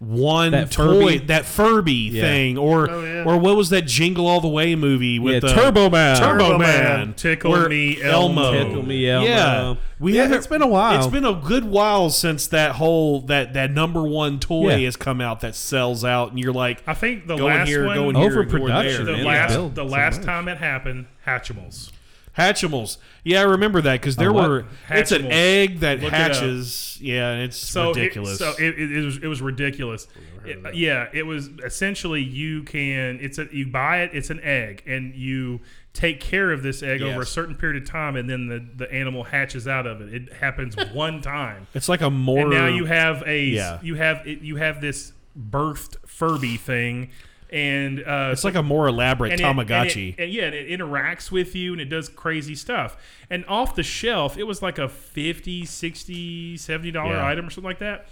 one 0.00 0.52
That 0.52 0.70
toy, 0.70 1.02
Furby? 1.18 1.18
that 1.26 1.44
Furby 1.44 1.92
Yeah. 1.92 2.22
thing, 2.22 2.56
or 2.56 2.90
Oh, 2.90 3.04
yeah. 3.04 3.22
or 3.24 3.36
what 3.36 3.54
was 3.54 3.68
that 3.68 3.82
Jingle 3.86 4.26
All 4.26 4.40
the 4.40 4.48
Way 4.48 4.74
movie 4.74 5.18
with 5.18 5.34
Yeah, 5.34 5.40
the 5.40 5.48
Turbo 5.48 5.90
Man. 5.90 6.16
Turbo, 6.16 6.44
Turbo 6.52 6.58
Man, 6.58 6.84
Man. 7.00 7.14
Tickle 7.14 7.50
where 7.50 7.68
Me 7.68 8.00
Elmo. 8.02 8.50
Tickle 8.52 8.82
Me 8.86 9.06
Elmo. 9.08 9.26
Yeah, 9.26 9.74
we 9.98 10.14
Yeah, 10.16 10.22
haven't. 10.22 10.38
it's 10.38 10.46
been 10.46 10.62
a 10.62 10.66
while. 10.66 10.96
It's 10.96 11.06
been 11.06 11.26
a 11.26 11.34
good 11.34 11.66
while 11.66 12.08
since 12.08 12.46
that 12.46 12.72
whole 12.76 13.20
that 13.26 13.52
that 13.52 13.72
number 13.72 14.02
one 14.02 14.38
toy 14.40 14.70
Yeah. 14.76 14.86
has 14.86 14.96
come 14.96 15.20
out 15.20 15.40
that 15.40 15.54
sells 15.54 16.02
out, 16.02 16.30
and 16.30 16.38
you're 16.38 16.54
like, 16.54 16.82
I 16.86 16.94
think 16.94 17.26
the 17.26 17.36
going 17.36 17.54
last 17.58 17.68
here, 17.68 17.84
one, 17.84 17.94
going 17.96 18.16
here, 18.16 18.24
Overproduction, 18.30 19.04
going 19.04 19.04
the 19.04 19.04
there. 19.04 19.16
man. 19.16 19.24
Yeah. 19.26 19.30
last, 19.42 19.52
build 19.54 19.74
the 19.74 19.86
so 19.86 19.92
last 19.92 20.16
much. 20.18 20.24
time 20.26 20.48
it 20.48 20.56
happened, 20.56 21.06
Hatchimals. 21.26 21.90
Hatchimals. 22.38 22.98
Yeah, 23.24 23.40
I 23.40 23.44
remember 23.44 23.80
that 23.82 24.00
because 24.00 24.16
there 24.16 24.32
were. 24.32 24.64
It's 24.88 25.12
an 25.12 25.22
Hatchimals. 25.22 25.30
egg 25.32 25.78
that 25.80 26.00
Look 26.00 26.12
it 26.12 26.14
up. 26.14 26.32
hatches. 26.32 26.98
Yeah, 27.00 27.30
and 27.30 27.42
it's 27.42 27.56
So 27.56 27.88
ridiculous. 27.88 28.34
It, 28.34 28.38
so 28.38 28.50
it, 28.58 28.78
it, 28.78 28.92
it 28.92 29.04
was 29.04 29.16
it 29.18 29.26
was 29.26 29.42
ridiculous. 29.42 30.06
It- 30.44 30.74
yeah, 30.74 31.08
it 31.12 31.24
was 31.24 31.48
essentially 31.64 32.22
you 32.22 32.62
can 32.62 33.18
it's 33.20 33.38
a 33.38 33.46
you 33.52 33.66
buy 33.66 34.02
it 34.02 34.10
it's 34.14 34.30
an 34.30 34.40
egg 34.42 34.82
and 34.86 35.14
you 35.14 35.60
take 35.92 36.20
care 36.20 36.50
of 36.52 36.62
this 36.62 36.82
egg 36.82 37.02
over 37.02 37.16
a 37.16 37.18
Yes. 37.18 37.28
certain 37.30 37.54
period 37.56 37.82
of 37.82 37.88
time 37.88 38.14
and 38.16 38.30
then 38.30 38.46
the, 38.46 38.64
the 38.86 38.90
animal 38.92 39.24
hatches 39.24 39.66
out 39.68 39.86
of 39.86 40.00
it. 40.00 40.14
It 40.14 40.32
happens 40.34 40.76
one 40.92 41.20
time. 41.20 41.66
it's 41.74 41.88
like 41.88 42.00
a 42.00 42.08
more. 42.10 42.40
and 42.42 42.50
now 42.50 42.66
you 42.68 42.84
have 42.86 43.22
a 43.26 43.44
Yeah. 43.44 43.80
you 43.82 43.96
have 43.96 44.26
it, 44.26 44.40
you 44.40 44.56
have 44.56 44.80
this 44.80 45.12
birthed 45.38 45.96
Furby 46.06 46.56
thing 46.56 47.10
and 47.52 48.00
uh, 48.00 48.30
It's 48.32 48.44
like 48.44 48.54
a 48.54 48.62
more 48.62 48.86
elaborate 48.88 49.32
and 49.32 49.40
it- 49.40 49.44
and 49.44 49.58
it- 49.60 49.66
Tamagotchi. 49.68 50.14
and 50.18 50.32
yeah, 50.32 50.44
and 50.44 50.54
it 50.54 50.68
interacts 50.68 51.30
with 51.30 51.54
you 51.54 51.72
and 51.72 51.80
it 51.80 51.86
does 51.86 52.08
crazy 52.08 52.54
stuff. 52.54 52.96
And 53.28 53.44
off 53.48 53.74
the 53.74 53.82
shelf, 53.82 54.38
it 54.38 54.44
was 54.44 54.62
like 54.62 54.78
a 54.78 54.88
50 54.88 55.64
60 55.64 56.56
70 56.56 56.90
dollar 56.92 57.14
Yeah. 57.14 57.26
item 57.26 57.46
or 57.46 57.50
something 57.50 57.68
like 57.68 57.78
that. 57.80 58.08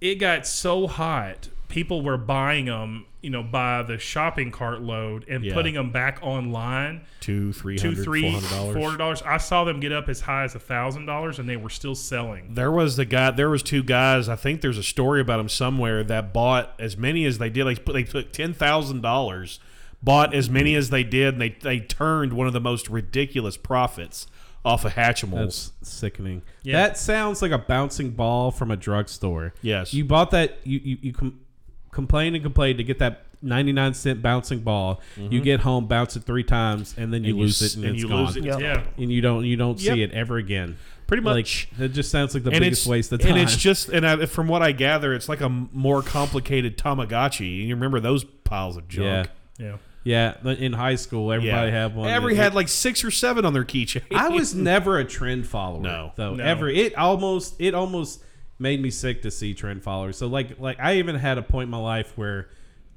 It 0.00 0.16
got 0.16 0.46
so 0.46 0.86
hot, 0.86 1.48
people 1.68 2.02
were 2.02 2.16
buying 2.16 2.64
them, 2.64 3.04
you 3.20 3.30
know, 3.30 3.42
by 3.42 3.82
the 3.82 3.98
shopping 3.98 4.50
cart 4.50 4.80
load 4.80 5.24
and 5.28 5.44
Yeah. 5.44 5.52
putting 5.54 5.74
them 5.74 5.90
back 5.90 6.18
online. 6.22 7.02
two, 7.20 7.52
three 7.52 7.76
Two, 7.76 7.88
hundred, 7.88 8.04
three, 8.04 8.22
four 8.22 8.30
hundred 8.32 8.48
dollars. 8.50 8.74
four 8.74 8.84
hundred 8.84 8.96
dollars. 8.98 9.22
I 9.22 9.36
saw 9.36 9.64
them 9.64 9.80
get 9.80 9.92
up 9.92 10.08
as 10.08 10.22
high 10.22 10.44
as 10.44 10.54
a 10.54 10.58
thousand 10.58 11.04
dollars, 11.06 11.38
and 11.38 11.46
they 11.48 11.56
were 11.56 11.68
still 11.68 11.94
selling. 11.94 12.54
There 12.54 12.72
was 12.72 12.96
the 12.96 13.04
guy. 13.04 13.30
There 13.32 13.50
was 13.50 13.62
two 13.62 13.82
guys. 13.82 14.28
I 14.28 14.36
think 14.36 14.60
there's 14.62 14.78
a 14.78 14.82
story 14.82 15.20
about 15.20 15.36
them 15.38 15.48
somewhere 15.50 16.02
that 16.04 16.32
bought 16.32 16.74
as 16.78 16.96
many 16.96 17.24
as 17.26 17.36
they 17.38 17.50
did. 17.50 17.66
They 17.66 17.74
put 17.74 17.92
they 17.92 18.04
took 18.04 18.32
ten 18.32 18.54
thousand 18.54 19.02
dollars, 19.02 19.60
bought 20.02 20.32
as 20.34 20.48
many 20.48 20.74
as 20.74 20.88
they 20.90 21.04
did, 21.04 21.34
and 21.34 21.42
they 21.42 21.50
they 21.60 21.80
turned 21.80 22.32
one 22.32 22.46
of 22.46 22.52
the 22.54 22.60
most 22.60 22.88
ridiculous 22.88 23.56
profits 23.58 24.26
off 24.64 24.84
of 24.84 24.94
Hatchimals. 24.94 25.34
That's 25.34 25.72
sickening. 25.82 26.42
Yeah. 26.62 26.74
That 26.80 26.96
sounds 26.98 27.42
like 27.42 27.50
a 27.52 27.58
bouncing 27.58 28.10
ball 28.10 28.50
from 28.50 28.70
a 28.70 28.76
drugstore. 28.76 29.54
Yes. 29.60 29.92
You 29.92 30.04
bought 30.04 30.30
that. 30.30 30.58
You 30.64 30.80
you, 30.82 30.98
you 31.02 31.12
com- 31.12 31.40
complained 31.98 32.36
and 32.36 32.44
complain 32.44 32.76
to 32.76 32.84
get 32.84 32.98
that 33.00 33.24
ninety 33.42 33.72
nine 33.72 33.92
cent 33.94 34.22
bouncing 34.22 34.60
ball. 34.60 35.00
You 35.16 35.40
get 35.40 35.60
home, 35.60 35.86
bounce 35.86 36.14
it 36.16 36.22
three 36.24 36.44
times, 36.44 36.94
and 36.96 37.12
then 37.12 37.24
you 37.24 37.34
Mm-hmm. 37.34 37.38
And 37.38 37.38
you 37.40 37.44
lose 37.44 37.62
s- 37.62 37.72
it, 37.72 37.76
and, 37.76 37.84
and 37.86 37.94
it's 37.94 38.02
you 38.02 38.08
gone. 38.08 38.24
lose 38.26 38.36
it. 38.36 38.44
Yep. 38.44 38.60
Yeah. 38.60 38.82
And 38.96 39.10
you 39.12 39.20
don't 39.20 39.44
you 39.44 39.56
don't 39.56 39.80
Yep. 39.80 39.94
see 39.94 40.02
it 40.02 40.12
ever 40.12 40.36
again. 40.36 40.76
Pretty 41.08 41.22
Like 41.22 41.36
much. 41.44 41.68
it 41.78 41.88
just 41.88 42.10
sounds 42.10 42.34
like 42.34 42.44
the 42.44 42.50
and 42.50 42.60
biggest 42.60 42.86
waste 42.86 43.10
of 43.12 43.20
time. 43.20 43.30
and 43.32 43.40
it's 43.40 43.56
just 43.56 43.88
and 43.88 44.06
I, 44.06 44.26
from 44.26 44.46
what 44.46 44.62
I 44.62 44.72
gather, 44.72 45.12
it's 45.14 45.28
like 45.28 45.40
a 45.40 45.48
more 45.48 46.02
complicated 46.02 46.76
Tamagotchi. 46.78 47.60
And 47.60 47.68
you 47.68 47.74
remember 47.74 47.98
those 48.00 48.24
piles 48.24 48.76
of 48.76 48.86
junk? 48.88 49.28
Yeah. 49.58 49.76
Yeah, 50.04 50.34
but 50.42 50.58
in 50.58 50.72
high 50.72 50.94
school, 50.94 51.32
everybody 51.32 51.70
had 51.70 51.94
one. 51.94 52.08
Every 52.08 52.34
that- 52.34 52.42
had 52.42 52.54
like 52.54 52.68
six 52.68 53.04
or 53.04 53.10
seven 53.10 53.44
on 53.44 53.52
their 53.52 53.64
keychain. 53.64 54.02
I 54.14 54.28
was 54.28 54.54
never 54.72 54.98
a 54.98 55.04
trend 55.04 55.46
follower. 55.46 55.80
No. 55.82 56.12
though 56.16 56.34
No. 56.34 56.44
ever. 56.44 56.68
It 56.68 56.94
almost 56.96 57.56
it 57.58 57.74
almost 57.74 58.22
made 58.58 58.80
me 58.82 58.90
sick 58.90 59.22
to 59.22 59.30
see 59.30 59.54
trend 59.54 59.82
followers. 59.82 60.16
So 60.16 60.26
like 60.26 60.58
like 60.60 60.78
I 60.80 60.96
even 60.96 61.16
had 61.16 61.38
a 61.38 61.42
point 61.42 61.64
in 61.66 61.70
my 61.70 61.78
life 61.78 62.12
where. 62.16 62.48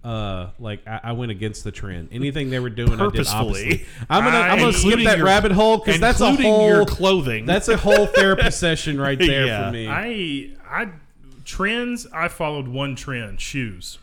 Uh, 0.03 0.49
like 0.57 0.82
I, 0.88 0.99
I 1.03 1.12
went 1.12 1.30
against 1.30 1.64
the 1.64 1.72
trend. 1.72 2.09
Anything 2.12 2.49
they 2.49 2.59
were 2.59 2.72
doing, 2.72 2.93
I 2.93 3.03
did 3.03 3.12
Purposefully. 3.12 3.49
oppositely. 3.51 3.86
I'm 4.09 4.24
gonna 4.24 4.38
I'm 4.39 4.57
gonna 4.57 4.74
skip 4.74 4.84
Including 4.86 5.05
that 5.05 5.18
your- 5.20 5.28
rabbit 5.28 5.51
hole 5.51 5.78
because 5.78 5.99
that's 5.99 6.20
a 6.22 6.26
including 6.30 6.51
whole 6.51 6.68
your 6.70 6.86
clothing. 6.88 7.45
That's 7.45 7.68
a 7.68 7.78
whole 7.78 8.07
therapy 8.07 8.49
session 8.51 8.99
right 8.99 9.20
there 9.20 9.45
Yeah. 9.45 9.68
for 9.68 9.72
me. 9.72 9.88
I 9.88 10.49
I 10.68 10.89
trends. 11.45 12.07
I 12.12 12.30
followed 12.30 12.68
one 12.68 12.95
trend: 12.95 13.39
shoes. 13.39 13.99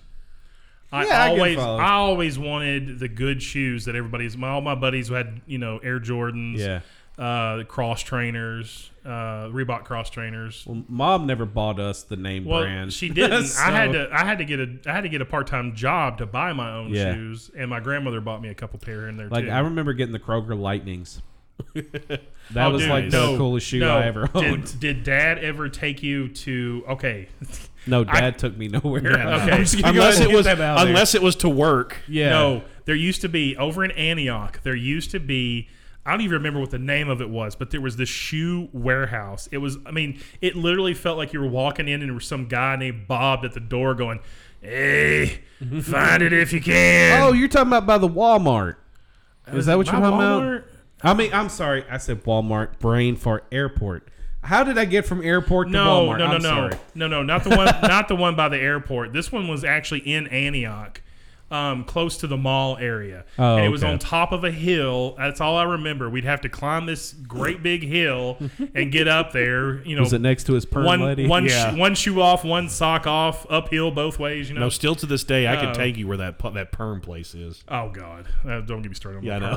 I 0.93 1.05
Yeah, 1.05 1.21
I 1.21 1.29
can 1.31 1.39
always, 1.41 1.57
follow. 1.57 1.79
I 1.79 1.91
always 1.95 2.39
wanted 2.39 3.01
the 3.01 3.09
good 3.09 3.43
shoes 3.43 3.85
that 3.87 3.97
everybody's. 3.97 4.37
My, 4.37 4.51
all 4.51 4.61
my 4.61 4.77
buddies 4.77 5.09
who 5.09 5.15
had, 5.15 5.41
you 5.49 5.59
know, 5.59 5.79
Air 5.79 5.99
Jordans, 5.99 6.59
Yeah. 6.59 6.81
Uh, 7.19 7.65
cross 7.65 8.03
trainers, 8.03 8.91
uh, 9.05 9.49
Reebok 9.49 9.85
cross 9.85 10.09
trainers. 10.11 10.65
Well, 10.67 10.85
mom 10.89 11.27
never 11.27 11.45
bought 11.47 11.81
us 11.81 12.03
the 12.05 12.17
name 12.17 12.45
Well, 12.45 12.61
brand. 12.63 12.93
she 12.93 13.09
didn't. 13.09 13.53
I 13.59 13.71
had 13.71 13.93
to. 13.93 14.09
I 14.13 14.25
had 14.25 14.39
to 14.39 14.45
get 14.45 14.61
a. 14.61 14.79
I 14.87 14.93
had 14.93 15.01
to 15.03 15.09
get 15.09 15.21
a 15.21 15.25
part 15.27 15.47
time 15.49 15.75
job 15.75 16.19
to 16.19 16.27
buy 16.27 16.53
my 16.53 16.73
own 16.77 16.91
Yeah. 16.91 17.15
shoes, 17.15 17.51
and 17.57 17.69
my 17.69 17.81
grandmother 17.81 18.21
bought 18.21 18.41
me 18.41 18.49
a 18.51 18.55
couple 18.55 18.79
pair 18.79 19.09
in 19.09 19.17
there 19.17 19.29
Like 19.29 19.47
too. 19.47 19.51
I 19.51 19.59
remember 19.61 19.93
getting 19.95 20.13
the 20.13 20.19
Kroger 20.21 20.59
Lightnings. 20.59 21.21
That 22.53 22.69
Oh, 22.69 22.71
was 22.71 22.83
dude, 22.83 22.91
like 22.91 23.05
no, 23.13 23.33
the 23.33 23.39
coolest 23.39 23.67
shoe 23.67 23.81
no. 23.81 23.99
I 23.99 24.07
ever 24.07 24.27
owned. 24.35 24.65
Did, 24.65 24.81
did 24.81 25.03
Dad 25.05 25.39
ever 25.41 25.69
take 25.69 26.03
you 26.03 26.29
to? 26.29 26.83
Okay, 26.89 27.29
no, 27.87 28.07
I- 28.09 28.21
Dad 28.21 28.39
took 28.39 28.57
me 28.57 28.69
nowhere. 28.69 29.11
Yeah, 29.19 29.29
I'm 29.29 29.49
okay. 29.49 29.59
just 29.59 29.75
gonna 29.83 29.89
unless 29.93 30.19
it 30.21 30.31
was 30.33 30.47
that 30.47 30.59
out 30.61 30.79
there. 30.79 30.87
unless 30.87 31.15
it 31.15 31.21
was 31.21 31.37
to 31.37 31.49
work. 31.51 31.99
yeah. 32.09 32.31
No, 32.31 32.63
there 32.87 32.95
used 32.95 33.21
to 33.21 33.29
be 33.29 33.55
over 33.59 33.85
in 33.85 33.91
Antioch. 33.91 34.61
There 34.63 34.75
used 34.77 35.11
to 35.11 35.21
be. 35.21 35.69
I 36.09 36.13
don't 36.13 36.23
even 36.23 36.35
remember 36.39 36.59
what 36.59 36.71
the 36.71 36.79
name 36.79 37.11
of 37.11 37.21
it 37.21 37.29
was, 37.29 37.55
but 37.55 37.71
there 37.71 37.83
was 37.83 37.97
this 37.97 38.09
shoe 38.09 38.71
warehouse. 38.73 39.47
It 39.53 39.59
was. 39.59 39.77
I 39.85 39.91
mean, 39.91 40.21
it 40.41 40.57
literally 40.57 40.95
felt 40.95 41.19
like 41.19 41.33
you 41.35 41.41
were 41.41 41.49
walking 41.49 41.87
in 41.87 42.01
and 42.01 42.09
there 42.09 42.15
was 42.15 42.27
some 42.27 42.47
guy 42.47 42.77
named 42.77 43.07
Bob 43.07 43.45
at 43.45 43.53
the 43.53 43.61
door 43.61 43.95
going, 43.95 44.21
"Hey, 44.63 45.41
mm-hmm. 45.63 45.81
find 45.81 46.23
it 46.23 46.33
if 46.33 46.53
you 46.53 46.61
can." 46.61 47.23
Oh, 47.23 47.33
you're 47.33 47.49
talking 47.49 47.69
about 47.69 47.87
by 47.87 47.99
the 47.99 48.09
Walmart. 48.09 48.77
Uh, 49.47 49.57
Is 49.57 49.67
that 49.67 49.77
what 49.77 49.87
you're 49.87 50.01
talking 50.01 50.19
Walmart? 50.19 50.57
about? 50.59 50.69
I 51.03 51.15
mean, 51.15 51.33
I'm 51.33 51.49
sorry. 51.49 51.85
I 51.91 51.99
said 51.99 52.25
Walmart. 52.25 52.79
Brain 52.79 53.15
for 53.15 53.43
airport. 53.53 54.09
How 54.43 54.65
did 54.65 54.79
I 54.79 54.87
get 54.87 55.05
from 55.05 55.23
airport 55.23 55.69
to 55.69 55.73
No, 55.73 56.07
Walmart? 56.07 56.19
no, 56.19 56.27
no, 56.27 56.33
I'm 56.33 56.43
no, 56.43 56.49
sorry. 56.49 56.73
no, 56.95 57.09
no, 57.09 57.23
not 57.23 57.45
the 57.45 57.51
one, 57.51 57.67
not 57.83 58.09
the 58.09 58.17
one 58.17 58.35
by 58.35 58.49
the 58.49 58.57
airport. 58.59 59.13
This 59.13 59.31
one 59.31 59.47
was 59.47 59.63
actually 59.63 60.01
in 60.01 60.27
Antioch, 60.29 61.03
um, 61.51 61.85
close 61.85 62.19
to 62.19 62.27
the 62.27 62.37
mall 62.37 62.77
area, 62.79 63.25
Oh, 63.39 63.57
and 63.57 63.65
it 63.65 63.69
was 63.71 63.83
okay. 63.83 63.93
on 63.93 63.99
top 63.99 64.33
of 64.33 64.45
a 64.45 64.51
hill. 64.51 65.15
That's 65.17 65.41
all 65.41 65.57
I 65.57 65.63
remember. 65.63 66.11
We'd 66.11 66.25
have 66.25 66.43
to 66.43 66.49
climb 66.51 66.85
this 66.87 67.13
great 67.15 67.63
big 67.63 67.83
hill 67.83 68.37
and 68.75 68.93
get 68.93 69.09
up 69.09 69.33
there. 69.33 69.83
You 69.85 69.97
know, 69.97 70.03
Was 70.03 70.13
it 70.13 70.21
next 70.21 70.45
to 70.45 70.53
his 70.55 70.67
perm 70.67 70.85
one 70.85 71.01
lady? 71.01 71.27
one 71.27 71.47
Yeah. 71.47 71.73
sh- 71.75 71.79
one 71.79 71.95
shoe 71.95 72.21
off, 72.21 72.45
one 72.45 72.69
sock 72.69 73.07
off, 73.07 73.47
uphill 73.49 73.91
both 73.91 74.19
ways. 74.19 74.49
You 74.51 74.57
know. 74.57 74.61
No, 74.63 74.69
still 74.69 74.95
to 74.97 75.07
this 75.07 75.25
day, 75.25 75.49
I 75.49 75.57
can 75.57 75.69
Oh. 75.71 75.75
take 75.75 75.97
you 75.97 76.07
where 76.07 76.19
that 76.19 76.39
that 76.55 76.71
perm 76.73 77.01
place 77.01 77.35
is. 77.35 77.65
oh 77.69 77.89
God, 77.91 78.27
uh, 78.47 78.61
don't 78.61 78.83
get 78.83 78.91
me 78.91 78.95
started 78.95 79.19
on 79.19 79.25
Yeah, 79.25 79.37
I 79.37 79.39
the 79.39 79.51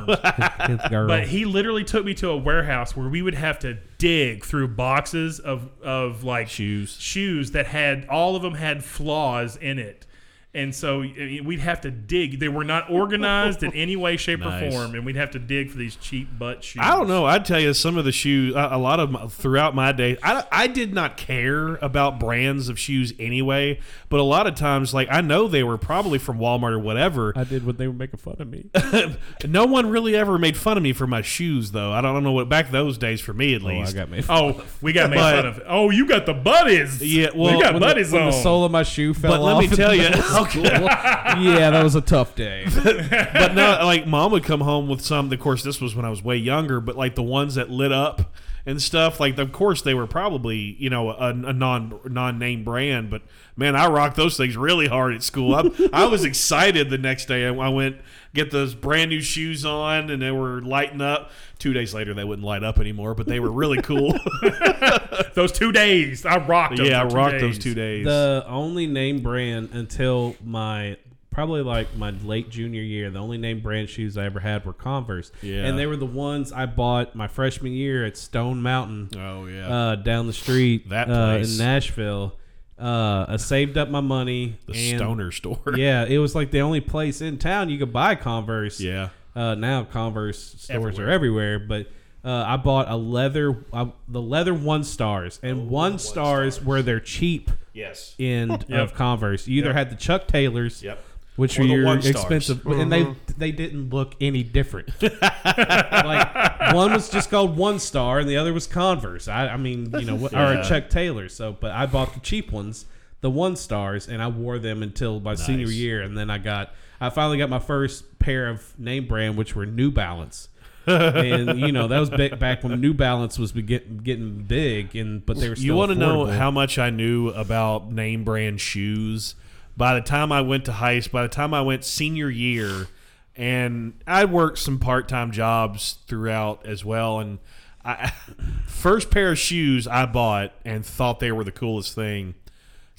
perms. 0.80 1.06
But 1.08 1.26
he 1.28 1.44
literally 1.44 1.84
took 1.84 2.04
me 2.04 2.14
to 2.14 2.30
a 2.30 2.36
warehouse 2.36 2.96
where 2.96 3.08
we 3.08 3.20
would 3.22 3.34
have 3.34 3.58
to 3.60 3.76
dig 3.98 4.44
through 4.44 4.68
boxes 4.68 5.40
of 5.40 5.68
of 5.82 6.24
like 6.24 6.48
Shoes. 6.48 6.96
shoes 6.98 7.50
that 7.52 7.66
had 7.66 8.06
all 8.08 8.34
of 8.36 8.42
them 8.42 8.54
had 8.54 8.82
flaws 8.82 9.56
in 9.56 9.78
it. 9.78 10.06
And 10.54 10.74
so 10.74 11.00
I 11.00 11.06
mean, 11.14 11.44
we'd 11.46 11.60
have 11.60 11.80
to 11.80 11.90
dig. 11.90 12.38
They 12.38 12.48
were 12.48 12.62
not 12.64 12.90
organized 12.90 13.62
in 13.62 13.72
any 13.72 13.96
way, 13.96 14.18
shape, 14.18 14.40
Nice. 14.40 14.62
or 14.64 14.70
form, 14.70 14.94
and 14.94 15.06
we'd 15.06 15.16
have 15.16 15.30
to 15.30 15.38
dig 15.38 15.70
for 15.70 15.78
these 15.78 15.96
cheap 15.96 16.28
butt 16.38 16.62
shoes. 16.62 16.82
I 16.84 16.94
don't 16.94 17.08
know. 17.08 17.24
I'd 17.24 17.46
tell 17.46 17.58
you 17.58 17.72
some 17.72 17.96
of 17.96 18.04
the 18.04 18.12
shoes. 18.12 18.54
A 18.54 18.68
a 18.72 18.76
lot 18.78 19.00
of 19.00 19.10
my, 19.10 19.28
throughout 19.28 19.74
my 19.74 19.92
day, 19.92 20.18
I, 20.22 20.44
I 20.52 20.66
did 20.66 20.92
not 20.92 21.16
care 21.16 21.76
about 21.76 22.20
brands 22.20 22.68
of 22.68 22.78
shoes 22.78 23.14
anyway. 23.18 23.80
But 24.10 24.20
a 24.20 24.24
lot 24.24 24.46
of 24.46 24.54
times, 24.54 24.92
like 24.92 25.08
I 25.10 25.22
know 25.22 25.48
they 25.48 25.62
were 25.62 25.78
probably 25.78 26.18
from 26.18 26.38
Walmart 26.38 26.72
or 26.72 26.78
whatever. 26.78 27.32
I 27.34 27.44
did 27.44 27.64
when 27.64 27.76
they 27.76 27.86
were 27.86 27.94
making 27.94 28.18
fun 28.18 28.36
of 28.38 28.46
me. 28.46 28.68
no 29.48 29.64
one 29.64 29.88
really 29.88 30.14
ever 30.14 30.38
made 30.38 30.58
fun 30.58 30.76
of 30.76 30.82
me 30.82 30.92
for 30.92 31.06
my 31.06 31.22
shoes, 31.22 31.70
though. 31.70 31.92
I 31.92 32.02
don't 32.02 32.22
know 32.22 32.32
what 32.32 32.50
back 32.50 32.70
those 32.70 32.98
days 32.98 33.22
for 33.22 33.32
me 33.32 33.54
at 33.54 33.62
least. 33.62 33.72
Oh, 33.72 33.78
I 33.78 33.80
least. 33.80 33.94
got 33.94 34.10
made. 34.10 34.24
Oh, 34.28 34.64
we 34.82 34.92
got 34.92 35.08
made 35.08 35.16
But- 35.16 35.34
fun 35.36 35.46
of. 35.46 35.62
Oh, 35.66 35.88
you 35.88 36.06
got 36.06 36.26
the 36.26 36.34
buddies. 36.34 37.00
Yeah, 37.00 37.28
well, 37.34 37.54
we 37.56 37.62
got 37.62 37.72
when 37.72 37.80
the, 37.80 37.86
buddies 37.86 38.12
when 38.12 38.20
on. 38.20 38.30
the 38.32 38.42
sole 38.42 38.66
of 38.66 38.70
my 38.70 38.82
shoe 38.82 39.14
fell 39.14 39.32
off. 39.32 39.38
but 39.40 39.44
let 39.44 39.70
me 39.70 39.74
tell 39.74 39.94
you, 39.94 40.10
middle 40.44 40.88
of 40.88 41.38
yeah, 41.38 41.70
that 41.70 41.82
was 41.82 41.94
a 41.94 42.00
tough 42.00 42.34
day. 42.34 42.66
but 42.84 43.54
no, 43.54 43.80
like 43.84 44.06
mom 44.06 44.32
would 44.32 44.44
come 44.44 44.60
home 44.60 44.88
with 44.88 45.00
some. 45.00 45.32
Of 45.32 45.40
course, 45.40 45.62
this 45.62 45.80
was 45.80 45.94
when 45.94 46.04
I 46.04 46.10
was 46.10 46.22
way 46.22 46.36
younger, 46.36 46.80
but 46.80 46.96
like 46.96 47.14
the 47.14 47.22
ones 47.22 47.54
that 47.56 47.70
lit 47.70 47.92
up 47.92 48.32
and 48.66 48.80
stuff. 48.80 49.20
Like, 49.20 49.38
of 49.38 49.52
course, 49.52 49.82
they 49.82 49.94
were 49.94 50.06
probably 50.06 50.76
you 50.78 50.90
know 50.90 51.10
a, 51.10 51.30
a 51.30 51.52
non 51.52 51.98
non 52.04 52.38
name 52.38 52.64
brand, 52.64 53.10
but 53.10 53.22
man, 53.56 53.76
I 53.76 53.86
rocked 53.88 54.16
those 54.16 54.36
things 54.36 54.56
really 54.56 54.88
hard 54.88 55.14
at 55.14 55.22
school. 55.22 55.54
I, 55.54 55.70
I 55.92 56.06
was 56.06 56.24
excited 56.24 56.90
the 56.90 56.98
next 56.98 57.26
day. 57.26 57.46
I, 57.46 57.54
I 57.54 57.68
went 57.68 57.96
get 58.34 58.50
those 58.50 58.74
brand 58.74 59.10
new 59.10 59.20
shoes 59.20 59.64
on, 59.64 60.10
and 60.10 60.20
they 60.22 60.30
were 60.30 60.60
lighting 60.62 61.00
up. 61.00 61.30
Two 61.58 61.72
days 61.72 61.94
later, 61.94 62.12
they 62.14 62.24
wouldn't 62.24 62.46
light 62.46 62.64
up 62.64 62.78
anymore, 62.78 63.14
but 63.14 63.26
they 63.26 63.38
were 63.40 63.50
really 63.52 63.80
cool. 63.82 64.12
those 65.34 65.52
two 65.52 65.72
days, 65.72 66.24
I 66.26 66.38
rocked. 66.38 66.76
Them 66.76 66.86
yeah, 66.86 67.02
I 67.02 67.04
rocked 67.04 67.32
days. 67.32 67.40
those 67.42 67.58
two 67.58 67.74
days. 67.74 68.04
The 68.04 68.44
only 68.48 68.86
name 68.86 69.20
brand 69.20 69.70
until 69.72 70.34
my 70.44 70.96
probably 71.30 71.62
like 71.62 71.96
my 71.96 72.10
late 72.10 72.50
junior 72.50 72.82
year, 72.82 73.10
the 73.10 73.18
only 73.18 73.38
name 73.38 73.60
brand 73.60 73.88
shoes 73.88 74.18
I 74.18 74.26
ever 74.26 74.40
had 74.40 74.64
were 74.66 74.72
Converse. 74.74 75.30
Yeah. 75.40 75.64
And 75.64 75.78
they 75.78 75.86
were 75.86 75.96
the 75.96 76.04
ones 76.04 76.52
I 76.52 76.66
bought 76.66 77.14
my 77.14 77.26
freshman 77.26 77.72
year 77.72 78.04
at 78.04 78.16
Stone 78.18 78.60
Mountain. 78.60 79.08
oh 79.18 79.46
yeah, 79.46 79.68
Uh, 79.74 79.94
down 79.96 80.26
the 80.26 80.32
street 80.34 80.90
That 80.90 81.10
uh, 81.10 81.36
place. 81.36 81.52
in 81.58 81.64
Nashville. 81.64 82.34
Uh, 82.82 83.26
I 83.28 83.36
saved 83.36 83.78
up 83.78 83.88
my 83.90 84.00
money. 84.00 84.58
the 84.66 84.72
and- 84.90 84.98
stoner 84.98 85.30
store. 85.30 85.60
Yeah, 85.76 86.04
it 86.04 86.18
was 86.18 86.34
like 86.34 86.50
the 86.50 86.60
only 86.62 86.80
place 86.80 87.20
in 87.20 87.38
town 87.38 87.70
you 87.70 87.78
could 87.78 87.92
buy 87.92 88.14
Converse. 88.16 88.80
yeah. 88.80 89.10
Uh, 89.36 89.54
now 89.54 89.84
Converse 89.84 90.38
stores 90.58 90.68
Everywhere. 90.70 91.06
are 91.06 91.10
everywhere, 91.10 91.58
but 91.58 91.86
uh, 92.24 92.44
I 92.46 92.56
bought 92.56 92.88
a 92.90 92.96
leather, 92.96 93.64
uh, 93.72 93.86
the 94.08 94.20
leather 94.20 94.52
one 94.52 94.84
stars, 94.84 95.40
Oh, 95.42 95.48
and 95.48 95.70
one 95.70 95.98
stars 95.98 96.62
were 96.62 96.82
their 96.82 97.00
cheap 97.00 97.50
Yes. 97.72 98.14
end 98.18 98.64
Yep. 98.68 98.78
of 98.80 98.94
Converse. 98.94 99.48
You 99.48 99.58
either 99.58 99.68
Yep. 99.68 99.76
had 99.76 99.90
the 99.90 99.96
Chuck 99.96 100.26
Taylors, 100.28 100.82
Yep. 100.82 101.02
Which 101.36 101.58
were 101.58 101.64
your 101.64 101.84
one 101.84 102.02
stars. 102.02 102.14
expensive, 102.14 102.66
and 102.66 102.92
they 102.92 103.02
mm-hmm. 103.04 103.32
they 103.38 103.52
didn't 103.52 103.90
look 103.90 104.14
any 104.20 104.42
different. 104.42 104.90
like 105.22 106.74
one 106.74 106.92
was 106.92 107.08
just 107.08 107.30
called 107.30 107.56
one 107.56 107.78
star, 107.78 108.20
and 108.20 108.28
the 108.28 108.36
other 108.36 108.52
was 108.52 108.66
Converse. 108.66 109.28
I, 109.28 109.48
I 109.48 109.56
mean, 109.56 109.92
you 109.98 110.04
know, 110.04 110.14
what, 110.14 110.32
or 110.32 110.36
Yeah. 110.36 110.60
a 110.60 110.68
Chuck 110.68 110.90
Taylor. 110.90 111.28
So, 111.28 111.56
but 111.58 111.70
I 111.70 111.86
bought 111.86 112.14
the 112.14 112.20
cheap 112.20 112.52
ones, 112.52 112.86
the 113.20 113.30
one 113.30 113.56
stars, 113.56 114.08
and 114.08 114.22
I 114.22 114.28
wore 114.28 114.58
them 114.58 114.82
until 114.82 115.20
my 115.20 115.34
senior 115.34 115.68
year, 115.68 116.02
and 116.02 116.16
then 116.16 116.28
I 116.30 116.38
got, 116.38 116.74
I 117.00 117.08
finally 117.10 117.38
got 117.38 117.48
my 117.48 117.58
first 117.58 118.18
pair 118.18 118.48
of 118.48 118.78
name 118.78 119.06
brand, 119.06 119.36
which 119.36 119.56
were 119.56 119.66
New 119.66 119.90
Balance. 119.90 120.48
and 120.84 121.60
you 121.60 121.70
know 121.70 121.86
that 121.86 122.00
was 122.00 122.10
back, 122.10 122.36
back 122.40 122.64
when 122.64 122.80
New 122.80 122.92
Balance 122.92 123.38
was 123.38 123.52
be- 123.52 123.62
getting 123.62 123.98
getting 123.98 124.42
big, 124.42 124.96
and 124.96 125.24
but 125.24 125.38
they 125.38 125.48
were. 125.48 125.54
Still 125.54 125.66
you 125.66 125.74
want 125.76 125.92
to 125.92 125.94
know 125.94 126.26
how 126.26 126.50
much 126.50 126.76
I 126.76 126.90
knew 126.90 127.28
about 127.28 127.92
name 127.92 128.24
brand 128.24 128.60
shoes? 128.60 129.36
By 129.76 129.94
the 129.94 130.00
time 130.00 130.32
I 130.32 130.40
went 130.42 130.64
to 130.66 130.72
high 130.72 131.00
school, 131.00 131.20
by 131.20 131.22
the 131.22 131.28
time 131.28 131.54
I 131.54 131.62
went 131.62 131.84
senior 131.84 132.28
year, 132.30 132.88
and 133.36 133.94
I 134.06 134.24
worked 134.26 134.58
some 134.58 134.78
part 134.78 135.08
time 135.08 135.30
jobs 135.30 135.98
throughout 136.06 136.66
as 136.66 136.84
well. 136.84 137.20
And 137.20 137.38
I, 137.84 138.12
first 138.66 139.10
pair 139.10 139.32
of 139.32 139.38
shoes 139.38 139.86
I 139.86 140.06
bought 140.06 140.52
and 140.64 140.84
thought 140.84 141.20
they 141.20 141.32
were 141.32 141.44
the 141.44 141.52
coolest 141.52 141.94
thing, 141.94 142.34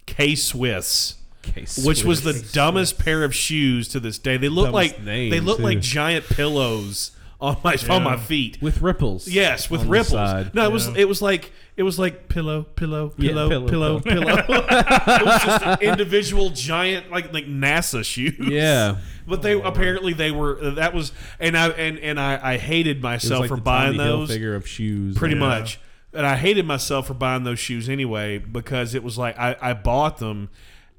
K 0.06 0.36
Swiss. 0.36 1.16
K-Swiss. 1.44 1.86
Which 1.86 2.04
was 2.06 2.24
the 2.24 2.34
dumbest 2.54 2.98
pair 2.98 3.24
of 3.26 3.36
shoes 3.36 3.90
to 3.90 4.00
this 4.00 4.18
day. 4.18 4.38
They 4.38 4.48
look 4.48 4.72
Dumbest 4.72 4.96
like 4.98 5.04
name, 5.04 5.30
they 5.30 5.42
look 5.42 5.58
too. 5.58 5.64
like 5.64 5.82
giant 5.82 6.26
pillows 6.26 7.12
on 7.44 7.58
my 7.64 7.78
on 7.90 8.04
my 8.04 8.18
feet. 8.18 8.58
with 8.62 8.82
ripples. 8.82 9.28
Yes, 9.28 9.70
with 9.70 9.84
ripples. 9.86 10.54
No, 10.54 10.64
it 10.66 10.72
was 10.72 10.88
it 10.96 11.08
was 11.08 11.22
like 11.22 11.52
it 11.76 11.84
was 11.84 12.00
like 12.00 12.30
pillow, 12.30 12.64
pillow, 12.64 13.14
Yeah, 13.18 13.32
pillow, 13.32 13.50
pillow, 13.68 13.68
pillow, 13.68 14.00
pillow. 14.00 14.36
it 14.50 15.26
was 15.26 15.44
just 15.44 15.66
an 15.66 15.78
individual 15.82 16.50
giant 16.52 17.12
like 17.12 17.34
like 17.34 17.46
NASA 17.46 18.04
shoes. 18.06 18.36
Yeah. 18.40 18.98
But 19.28 19.42
they 19.42 19.60
apparently 19.60 20.14
they 20.14 20.32
were 20.32 20.72
that 20.72 20.94
was 20.94 21.12
and 21.40 21.58
I 21.58 21.70
and 21.70 22.00
and 22.00 22.20
I, 22.20 22.54
I 22.54 22.58
hated 22.58 23.02
myself 23.02 23.42
like 23.42 23.50
for 23.50 23.56
the 23.58 23.62
buying 23.62 23.98
Tommy 23.98 24.10
those 24.10 24.30
figure 24.30 24.56
of 24.56 24.68
shoes. 24.68 25.18
pretty 25.18 25.36
Yeah. 25.36 25.40
much. 25.42 25.80
And 26.14 26.26
I 26.28 26.36
hated 26.36 26.66
myself 26.66 27.08
for 27.08 27.14
buying 27.16 27.44
those 27.44 27.60
shoes 27.60 27.90
anyway 27.90 28.38
because 28.38 28.94
it 28.96 29.04
was 29.04 29.18
like 29.18 29.38
I, 29.38 29.56
I 29.62 29.74
bought 29.74 30.18
them 30.20 30.50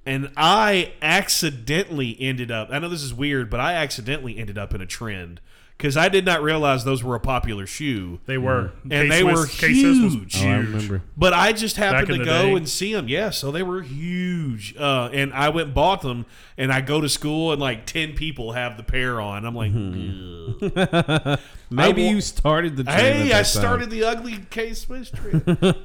and 0.05 0.31
I 0.37 0.93
accidentally 1.01 2.17
ended 2.21 2.51
up 2.51 2.69
I 2.71 2.79
know 2.81 2.89
this 2.89 3.03
is 3.03 3.15
weird, 3.15 3.49
but 3.51 3.61
I 3.61 3.75
accidentally 3.75 4.37
ended 4.37 4.59
up 4.59 4.75
in 4.75 4.81
a 4.81 4.87
trend 4.87 5.41
because 5.77 5.97
I 5.97 6.09
did 6.09 6.25
not 6.25 6.43
realize 6.43 6.85
those 6.85 7.03
were 7.05 7.15
a 7.15 7.21
popular 7.21 7.67
shoe. 7.67 8.21
They 8.27 8.39
were, 8.39 8.73
And 8.85 9.11
they 9.11 9.23
K-Swiss- 9.23 9.39
were 9.39 9.47
K-Swiss 9.47 10.13
huge. 10.15 10.37
Oh, 10.43 10.49
I 10.49 10.57
remember. 10.57 11.03
But 11.17 11.33
I 11.35 11.53
just 11.53 11.77
happened 11.77 12.09
Back 12.09 12.19
to 12.19 12.25
go 12.25 12.43
day. 12.45 12.53
and 12.55 12.69
see 12.69 12.93
them. 12.95 13.09
Yeah, 13.09 13.31
so 13.31 13.51
they 13.51 13.63
were 13.63 13.83
huge. 13.83 14.75
Uh, 14.79 15.11
and 15.13 15.33
I 15.35 15.49
went 15.51 15.67
and 15.67 15.75
bought 15.75 16.03
them, 16.03 16.27
and 16.57 16.73
I 16.73 16.81
go 16.81 17.01
to 17.01 17.09
school, 17.09 17.53
and 17.53 17.61
like 17.61 17.87
10 17.87 18.15
people 18.15 18.53
have 18.53 18.77
the 18.77 18.83
pair 18.83 19.21
on. 19.21 19.45
I'm 19.45 19.55
like, 19.55 19.73
"Ugh." 19.75 21.39
Maybe 21.71 22.07
I 22.07 22.11
you 22.11 22.21
started 22.21 22.77
the 22.77 22.85
trend. 22.85 23.01
at 23.01 23.17
hey, 23.17 23.23
that 23.29 23.33
I 23.33 23.37
time. 23.39 23.45
started 23.45 23.91
the 23.91 24.05
ugly 24.05 24.39
K 24.51 24.75
Swiss 24.75 25.11
trend. 25.11 25.77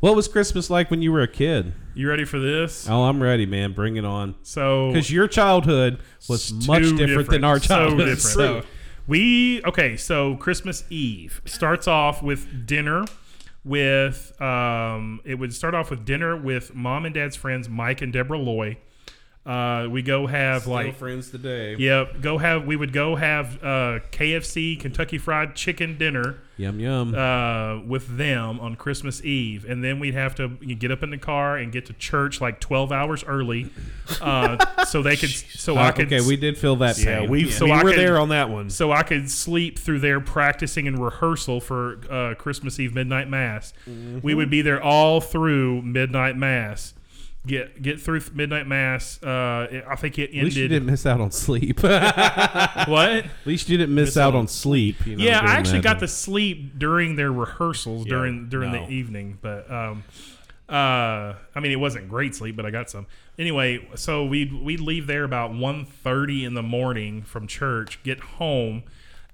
What 0.00 0.14
was 0.14 0.28
Christmas 0.28 0.68
like 0.68 0.90
when 0.90 1.00
you 1.00 1.10
were 1.12 1.22
a 1.22 1.28
kid? 1.28 1.72
You 1.94 2.08
ready 2.10 2.24
for 2.24 2.38
this? 2.38 2.86
Oh, 2.88 3.04
I'm 3.04 3.22
ready, 3.22 3.46
man. 3.46 3.72
Bring 3.72 3.96
it 3.96 4.04
on. 4.04 4.34
So 4.42 4.88
Because 4.92 5.10
your 5.10 5.26
childhood 5.26 5.98
was 6.28 6.52
much 6.66 6.82
too 6.82 6.96
different, 6.98 7.30
than 7.30 7.42
our 7.42 7.58
So 7.58 7.66
childhood. 7.68 7.98
different. 8.00 8.20
So, 8.20 8.62
We 9.06 9.62
okay. 9.64 9.96
So 9.96 10.36
Christmas 10.36 10.84
Eve 10.90 11.42
starts 11.44 11.86
off 11.86 12.22
with 12.22 12.66
dinner 12.66 13.04
with 13.64 14.40
um, 14.40 15.20
it 15.24 15.36
would 15.36 15.52
start 15.54 15.74
off 15.74 15.90
with 15.90 16.04
dinner 16.04 16.36
with 16.36 16.74
mom 16.74 17.04
and 17.04 17.14
dad's 17.14 17.36
friends 17.36 17.68
Mike 17.68 18.02
and 18.02 18.12
Deborah 18.12 18.38
Loy. 18.38 18.78
Uh, 19.46 19.86
we 19.90 20.00
go 20.00 20.26
have 20.26 20.62
Still 20.62 20.72
like 20.72 20.96
friends 20.96 21.30
today. 21.30 21.76
Yep, 21.76 22.22
go 22.22 22.38
have. 22.38 22.64
We 22.66 22.76
would 22.76 22.94
go 22.94 23.14
have 23.16 23.56
uh, 23.62 24.00
KFC 24.10 24.80
Kentucky 24.80 25.18
Fried 25.18 25.54
Chicken 25.54 25.98
dinner. 25.98 26.38
Yum 26.56 26.80
yum. 26.80 27.14
Uh, 27.14 27.80
with 27.80 28.16
them 28.16 28.58
on 28.60 28.74
Christmas 28.76 29.22
Eve, 29.22 29.66
and 29.68 29.84
then 29.84 29.98
we'd 30.00 30.14
have 30.14 30.34
to 30.36 30.48
get 30.48 30.90
up 30.90 31.02
in 31.02 31.10
the 31.10 31.18
car 31.18 31.58
and 31.58 31.72
get 31.72 31.84
to 31.86 31.92
church 31.94 32.40
like 32.40 32.58
twelve 32.58 32.90
hours 32.90 33.22
early, 33.24 33.68
uh, 34.22 34.56
so 34.86 35.02
they 35.02 35.16
could. 35.16 35.28
So 35.28 35.76
I 35.76 35.88
Uh, 35.88 35.92
could. 35.92 36.06
okay, 36.12 36.26
we 36.26 36.36
did 36.36 36.56
feel 36.56 36.76
that 36.76 36.96
Yeah, 36.96 37.18
pain. 37.20 37.28
we 37.30 37.50
So 37.50 37.66
we 37.66 37.72
I 37.72 37.82
were 37.82 37.90
could- 37.90 37.98
there 37.98 38.18
on 38.18 38.30
that 38.30 38.48
one. 38.48 38.70
So 38.70 38.92
I 38.92 39.02
could 39.02 39.30
sleep 39.30 39.78
through 39.78 39.98
their 40.00 40.20
practicing 40.20 40.86
and 40.88 41.04
rehearsal 41.04 41.60
for 41.60 41.98
uh, 42.10 42.34
Christmas 42.36 42.80
Eve 42.80 42.94
midnight 42.94 43.28
mass. 43.28 43.74
We 44.22 44.32
would 44.34 44.48
be 44.48 44.62
there 44.62 44.82
all 44.82 45.20
through 45.20 45.82
midnight 45.82 46.36
mass. 46.38 46.94
Get 47.46 47.82
get 47.82 48.00
through 48.00 48.22
midnight 48.32 48.66
mass. 48.66 49.22
Uh, 49.22 49.68
it- 49.70 49.84
I 49.88 49.96
think 49.96 50.18
it 50.18 50.30
ended. 50.30 50.38
At 50.38 50.44
least 50.44 50.56
you 50.56 50.64
ended. 50.64 50.76
didn't 50.76 50.90
miss 50.90 51.06
out 51.06 51.20
on 51.20 51.30
sleep. 51.30 51.80
what? 51.82 53.10
At 53.10 53.26
least 53.44 53.68
you 53.68 53.76
didn't 53.76 53.94
miss, 53.94 54.16
out 54.16 54.34
on 54.34 54.48
sleep. 54.48 55.06
You 55.06 55.16
know, 55.16 55.24
yeah, 55.24 55.40
I 55.40 55.52
actually 55.52 55.78
that. 55.78 55.84
got 55.84 55.98
to 56.00 56.08
sleep 56.08 56.78
during 56.78 57.16
their 57.16 57.32
rehearsals 57.32 58.06
during 58.06 58.48
during 58.48 58.72
no. 58.72 58.86
the 58.86 58.92
evening, 58.92 59.38
but 59.42 59.70
um, 59.70 60.04
uh, 60.68 61.34
I 61.54 61.60
mean 61.60 61.72
it 61.72 61.80
wasn't 61.80 62.08
great 62.08 62.34
sleep, 62.34 62.56
but 62.56 62.64
I 62.64 62.70
got 62.70 62.88
some. 62.88 63.06
Anyway, 63.38 63.88
so 63.94 64.24
we'd 64.24 64.52
we'd 64.52 64.80
leave 64.80 65.06
there 65.06 65.24
about 65.24 65.50
1.30 65.50 66.46
in 66.46 66.54
the 66.54 66.62
morning 66.62 67.22
from 67.22 67.46
church, 67.46 68.02
get 68.02 68.20
home, 68.20 68.84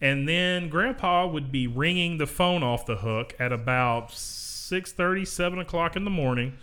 and 0.00 0.28
then 0.28 0.68
Grandpa 0.68 1.26
would 1.26 1.52
be 1.52 1.66
ringing 1.66 2.18
the 2.18 2.26
phone 2.26 2.62
off 2.62 2.86
the 2.86 2.96
hook 2.96 3.34
at 3.38 3.52
about 3.52 4.08
6.30, 4.08 5.26
7 5.26 5.58
o'clock 5.58 5.96
in 5.96 6.04
the 6.04 6.10
morning. 6.10 6.54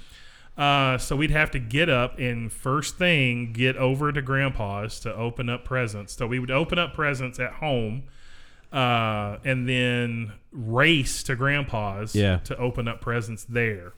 Uh, 0.58 0.97
so 0.97 1.16
we'd 1.16 1.30
have 1.32 1.51
to 1.51 1.60
get 1.60 1.88
up 1.88 2.18
and 2.18 2.51
first 2.51 2.97
thing 2.97 3.53
get 3.53 3.76
over 3.78 4.12
to 4.12 4.22
Grandpa's 4.24 4.99
to 5.01 5.14
open 5.14 5.49
up 5.49 5.64
presents. 5.64 6.14
So 6.18 6.26
we 6.26 6.39
would 6.39 6.49
open 6.49 6.80
up 6.80 6.93
presents 6.95 7.39
at 7.39 7.53
home 7.53 8.03
uh, 8.74 9.38
and 9.45 9.70
then 9.70 10.34
race 10.51 11.22
to 11.24 11.36
grandpa's 11.36 12.16
Yeah. 12.16 12.38
to 12.45 12.58
open 12.58 12.88
up 12.88 13.01
presents 13.01 13.43
there. 13.45 13.93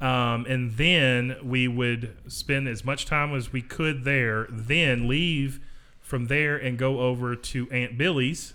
Um, 0.00 0.44
and 0.46 0.72
then 0.76 1.36
we 1.42 1.68
would 1.68 2.14
spend 2.26 2.68
as 2.68 2.84
much 2.84 3.06
time 3.06 3.34
as 3.34 3.52
we 3.52 3.62
could 3.62 4.04
there, 4.04 4.46
then 4.50 5.08
leave 5.08 5.60
from 6.02 6.26
there 6.26 6.56
and 6.56 6.76
go 6.76 7.00
over 7.00 7.34
to 7.34 7.70
Aunt 7.70 7.96
Billy's 7.96 8.52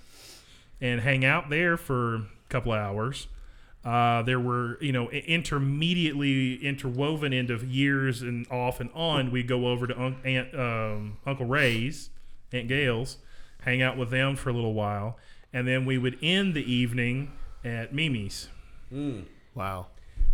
and 0.80 1.02
hang 1.02 1.26
out 1.26 1.50
there 1.50 1.78
for 1.78 2.16
a 2.16 2.24
couple 2.50 2.72
of 2.74 2.78
hours. 2.80 3.28
Uh, 3.84 4.22
there 4.22 4.40
were, 4.40 4.78
you 4.80 4.92
know, 4.92 5.10
i- 5.12 5.24
intermediately 5.28 6.56
interwoven 6.56 7.34
into 7.34 7.58
years 7.66 8.22
and 8.22 8.46
off 8.52 8.80
and 8.80 8.90
on. 8.94 9.32
we'd 9.32 9.48
go 9.48 9.68
over 9.68 9.88
to 9.88 10.00
un- 10.00 10.18
Aunt 10.24 10.54
um, 10.54 11.18
Uncle 11.26 11.46
Ray's, 11.48 12.10
Aunt 12.54 12.68
Gail's, 12.68 13.18
hang 13.64 13.82
out 13.82 13.98
with 13.98 14.12
them 14.12 14.36
for 14.36 14.50
a 14.50 14.54
little 14.54 14.74
while, 14.76 15.18
and 15.52 15.68
then 15.68 15.86
we 15.86 15.98
would 15.98 16.18
end 16.22 16.54
the 16.54 16.72
evening 16.72 17.32
at 17.66 17.94
Mimi's. 17.94 18.50
Wow. 19.56 19.88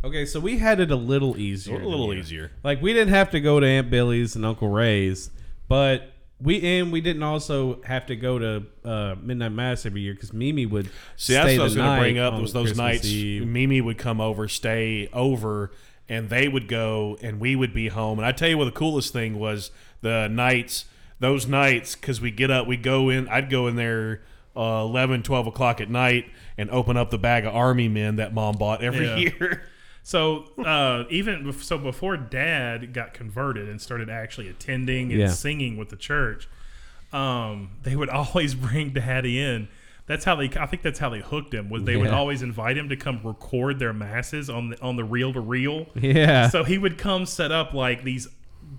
Okay, 0.03 0.25
so 0.25 0.39
we 0.39 0.57
had 0.57 0.79
it 0.79 0.91
a 0.91 0.95
little 0.95 1.37
easier. 1.37 1.79
A 1.81 1.87
little 1.87 2.13
easier. 2.13 2.51
Like 2.63 2.81
we 2.81 2.93
didn't 2.93 3.13
have 3.13 3.31
to 3.31 3.39
go 3.39 3.59
to 3.59 3.65
Aunt 3.65 3.89
Billy's 3.89 4.35
and 4.35 4.45
Uncle 4.45 4.67
Ray's, 4.69 5.31
but 5.67 6.11
we 6.39 6.61
and 6.79 6.91
we 6.91 7.01
didn't 7.01 7.23
also 7.23 7.81
have 7.83 8.05
to 8.07 8.15
go 8.15 8.37
to 8.37 8.63
uh, 8.85 9.15
midnight 9.21 9.51
mass 9.53 9.85
every 9.85 10.01
year 10.01 10.13
because 10.13 10.33
Mimi 10.33 10.65
would 10.65 10.85
See, 11.15 11.33
stay 11.33 11.33
that's 11.33 11.51
what 11.53 11.59
I 11.59 11.63
was 11.63 11.75
going 11.75 11.95
to 11.95 11.99
bring 12.01 12.19
up. 12.19 12.39
Was 12.39 12.53
those 12.53 12.67
Christmas 12.69 12.77
nights 12.77 13.05
Eve. 13.05 13.47
Mimi 13.47 13.81
would 13.81 13.97
come 13.97 14.21
over, 14.21 14.47
stay 14.47 15.09
over, 15.13 15.71
and 16.07 16.29
they 16.29 16.47
would 16.47 16.67
go, 16.67 17.17
and 17.21 17.39
we 17.39 17.55
would 17.55 17.73
be 17.73 17.87
home. 17.87 18.19
And 18.19 18.25
I 18.25 18.31
tell 18.31 18.49
you 18.49 18.57
what, 18.57 18.65
the 18.65 18.71
coolest 18.71 19.13
thing 19.13 19.39
was 19.39 19.71
the 20.01 20.27
nights. 20.27 20.85
Those 21.19 21.47
nights, 21.47 21.95
because 21.95 22.21
we 22.21 22.29
get 22.29 22.51
up, 22.51 22.67
we 22.67 22.77
go 22.77 23.09
in. 23.09 23.27
I'd 23.29 23.49
go 23.49 23.65
in 23.65 23.75
there 23.75 24.21
uh, 24.55 24.81
11, 24.85 25.23
12 25.23 25.47
o'clock 25.47 25.81
at 25.81 25.89
night 25.89 26.25
and 26.57 26.69
open 26.69 26.95
up 26.97 27.09
the 27.09 27.17
bag 27.17 27.45
of 27.45 27.55
Army 27.55 27.87
Men 27.87 28.17
that 28.17 28.33
Mom 28.35 28.55
bought 28.55 28.83
every 28.83 29.07
Yeah. 29.07 29.15
year. 29.39 29.69
So 30.07 30.45
uh, 30.65 31.03
even 31.09 31.51
so, 31.51 31.77
before 31.77 32.15
Dad 32.15 32.93
got 32.93 33.13
converted 33.13 33.67
and 33.67 33.81
started 33.81 34.09
actually 34.09 34.47
attending 34.47 35.11
and 35.11 35.19
Yeah. 35.19 35.27
singing 35.27 35.75
with 35.75 35.89
the 35.89 35.97
church, 35.97 36.47
um, 37.11 37.71
they 37.83 37.93
would 37.97 38.07
always 38.21 38.55
bring 38.55 38.91
Daddy 38.91 39.37
in. 39.37 39.67
That's 40.05 40.23
how 40.23 40.37
they. 40.37 40.49
I 40.57 40.65
think 40.65 40.81
that's 40.81 40.99
how 40.99 41.09
they 41.09 41.19
hooked 41.19 41.53
him. 41.53 41.69
Was 41.69 41.83
they 41.83 41.97
would 41.97 42.11
always 42.11 42.41
invite 42.41 42.77
him 42.77 42.87
to 42.87 42.95
come 42.95 43.19
record 43.21 43.79
their 43.79 43.91
masses 43.91 44.49
on 44.49 44.69
the 44.69 44.81
on 44.81 44.95
the 44.95 45.03
reel 45.03 45.33
to 45.33 45.41
reel. 45.41 45.87
Yeah. 45.93 46.47
So 46.47 46.63
he 46.63 46.77
would 46.77 46.97
come 46.97 47.25
set 47.25 47.51
up 47.51 47.73
like 47.73 48.05
these 48.05 48.29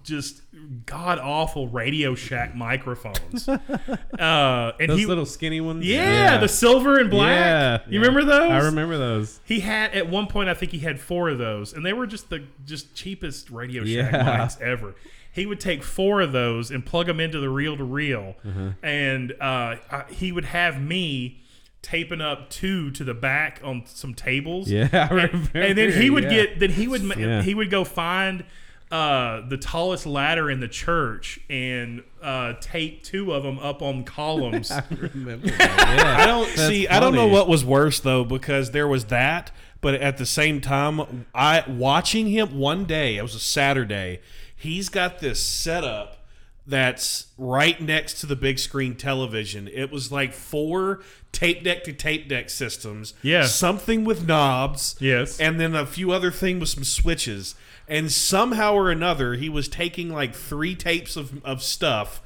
just 0.09 0.43
god 0.87 1.19
awful 1.19 1.69
Radio 1.69 2.15
Shack 2.15 2.55
microphones. 2.57 3.49
uh, 4.19 4.73
and 4.81 4.91
those 4.91 4.99
he 4.99 5.07
little 5.07 5.27
skinny 5.27 5.61
ones. 5.61 5.87
yeah, 5.87 6.39
the 6.39 6.49
silver 6.49 6.99
and 6.99 7.11
black. 7.11 7.29
Yeah, 7.37 7.79
you 7.89 8.01
yeah. 8.01 8.07
remember 8.07 8.25
those? 8.25 8.51
I 8.51 8.59
remember 8.59 8.97
those. 8.99 9.41
He 9.45 9.61
had 9.61 9.93
at 9.95 10.09
one 10.09 10.27
point, 10.27 10.49
I 10.49 10.55
think 10.55 10.73
he 10.73 10.79
had 10.79 11.01
four 11.01 11.29
of 11.29 11.39
those, 11.39 11.73
and 11.73 11.85
they 11.85 11.93
were 11.93 12.07
just 12.07 12.31
the 12.31 12.45
just 12.65 12.95
cheapest 12.95 13.51
Radio 13.51 13.85
Shack 13.85 14.13
Yeah. 14.13 14.39
mics 14.47 14.61
ever. 14.61 14.95
He 15.33 15.47
would 15.47 15.61
take 15.61 15.85
four 15.85 16.21
of 16.21 16.33
those 16.33 16.71
and 16.71 16.85
plug 16.85 17.07
them 17.07 17.21
into 17.21 17.39
the 17.39 17.51
reel 17.51 17.77
to 17.77 17.85
reel, 17.85 18.35
Mm-hmm. 18.45 18.85
and 18.85 19.33
uh, 19.41 19.77
I, 19.91 20.05
he 20.11 20.33
would 20.33 20.47
have 20.47 20.81
me 20.81 21.41
taping 21.81 22.21
up 22.21 22.51
two 22.51 22.91
to 22.91 23.05
the 23.05 23.15
back 23.15 23.61
on 23.63 23.85
some 23.87 24.13
tables. 24.15 24.69
Yeah, 24.69 24.89
I 24.93 25.15
and, 25.21 25.51
and 25.55 25.79
then 25.79 25.93
he 25.93 26.11
would 26.11 26.25
yeah. 26.25 26.31
get 26.31 26.59
then 26.61 26.71
he 26.71 26.89
would 26.89 27.03
Yeah. 27.17 27.43
he 27.43 27.55
would 27.55 27.71
go 27.71 27.85
find. 27.85 28.45
Uh, 28.91 29.47
the 29.47 29.59
tallest 29.59 30.07
ladder 30.07 30.51
in 30.51 30.61
the 30.61 30.69
church 30.69 31.39
and 31.51 32.03
uh, 32.23 32.55
tape 32.61 33.05
two 33.05 33.33
of 33.35 33.43
them 33.43 33.59
up 33.59 33.83
on 33.83 34.03
columns. 34.03 34.73
Remember 34.91 35.47
that, 35.59 35.97
yeah. 35.99 36.17
I 36.23 36.25
don't 36.25 36.47
That's 36.47 36.69
see. 36.69 36.89
I 36.89 36.99
don't 36.99 37.15
know 37.15 37.27
what 37.27 37.49
was 37.49 37.65
worse 37.65 38.01
though, 38.01 38.25
because 38.25 38.71
there 38.71 38.89
was 38.89 39.07
that, 39.07 39.51
but 39.83 39.95
at 39.95 40.17
the 40.17 40.25
same 40.25 40.63
time, 40.63 41.27
I 41.35 41.65
watching 41.69 42.29
him 42.29 42.59
one 42.59 42.87
day. 42.87 43.17
It 43.19 43.23
was 43.23 43.35
a 43.35 43.41
Saturday. 43.41 44.21
He's 44.57 44.89
got 44.89 45.19
this 45.19 45.43
setup 45.43 46.19
that's 46.67 47.29
right 47.39 47.81
next 47.81 48.21
to 48.21 48.27
the 48.27 48.37
big 48.37 48.59
screen 48.59 48.95
television. 48.95 49.69
It 49.69 49.91
was 49.91 50.13
like 50.13 50.33
four 50.35 51.01
tape 51.33 51.65
deck 51.65 51.85
to 51.85 51.93
tape 51.93 52.29
deck 52.29 52.51
systems. 52.51 53.15
Yeah. 53.23 53.47
something 53.47 54.05
with 54.05 54.27
knobs. 54.27 54.97
Yes. 55.01 55.41
and 55.41 55.59
then 55.59 55.75
a 55.75 55.87
few 55.87 56.11
other 56.11 56.31
things 56.31 56.61
with 56.61 56.69
some 56.69 56.85
switches. 56.85 57.55
And 57.89 58.13
somehow 58.13 58.75
or 58.75 58.91
another, 58.91 59.35
he 59.35 59.49
was 59.49 59.67
taking 59.67 60.13
like 60.13 60.35
three 60.35 60.75
tapes 60.75 61.17
of, 61.17 61.43
of 61.45 61.63
stuff 61.63 62.23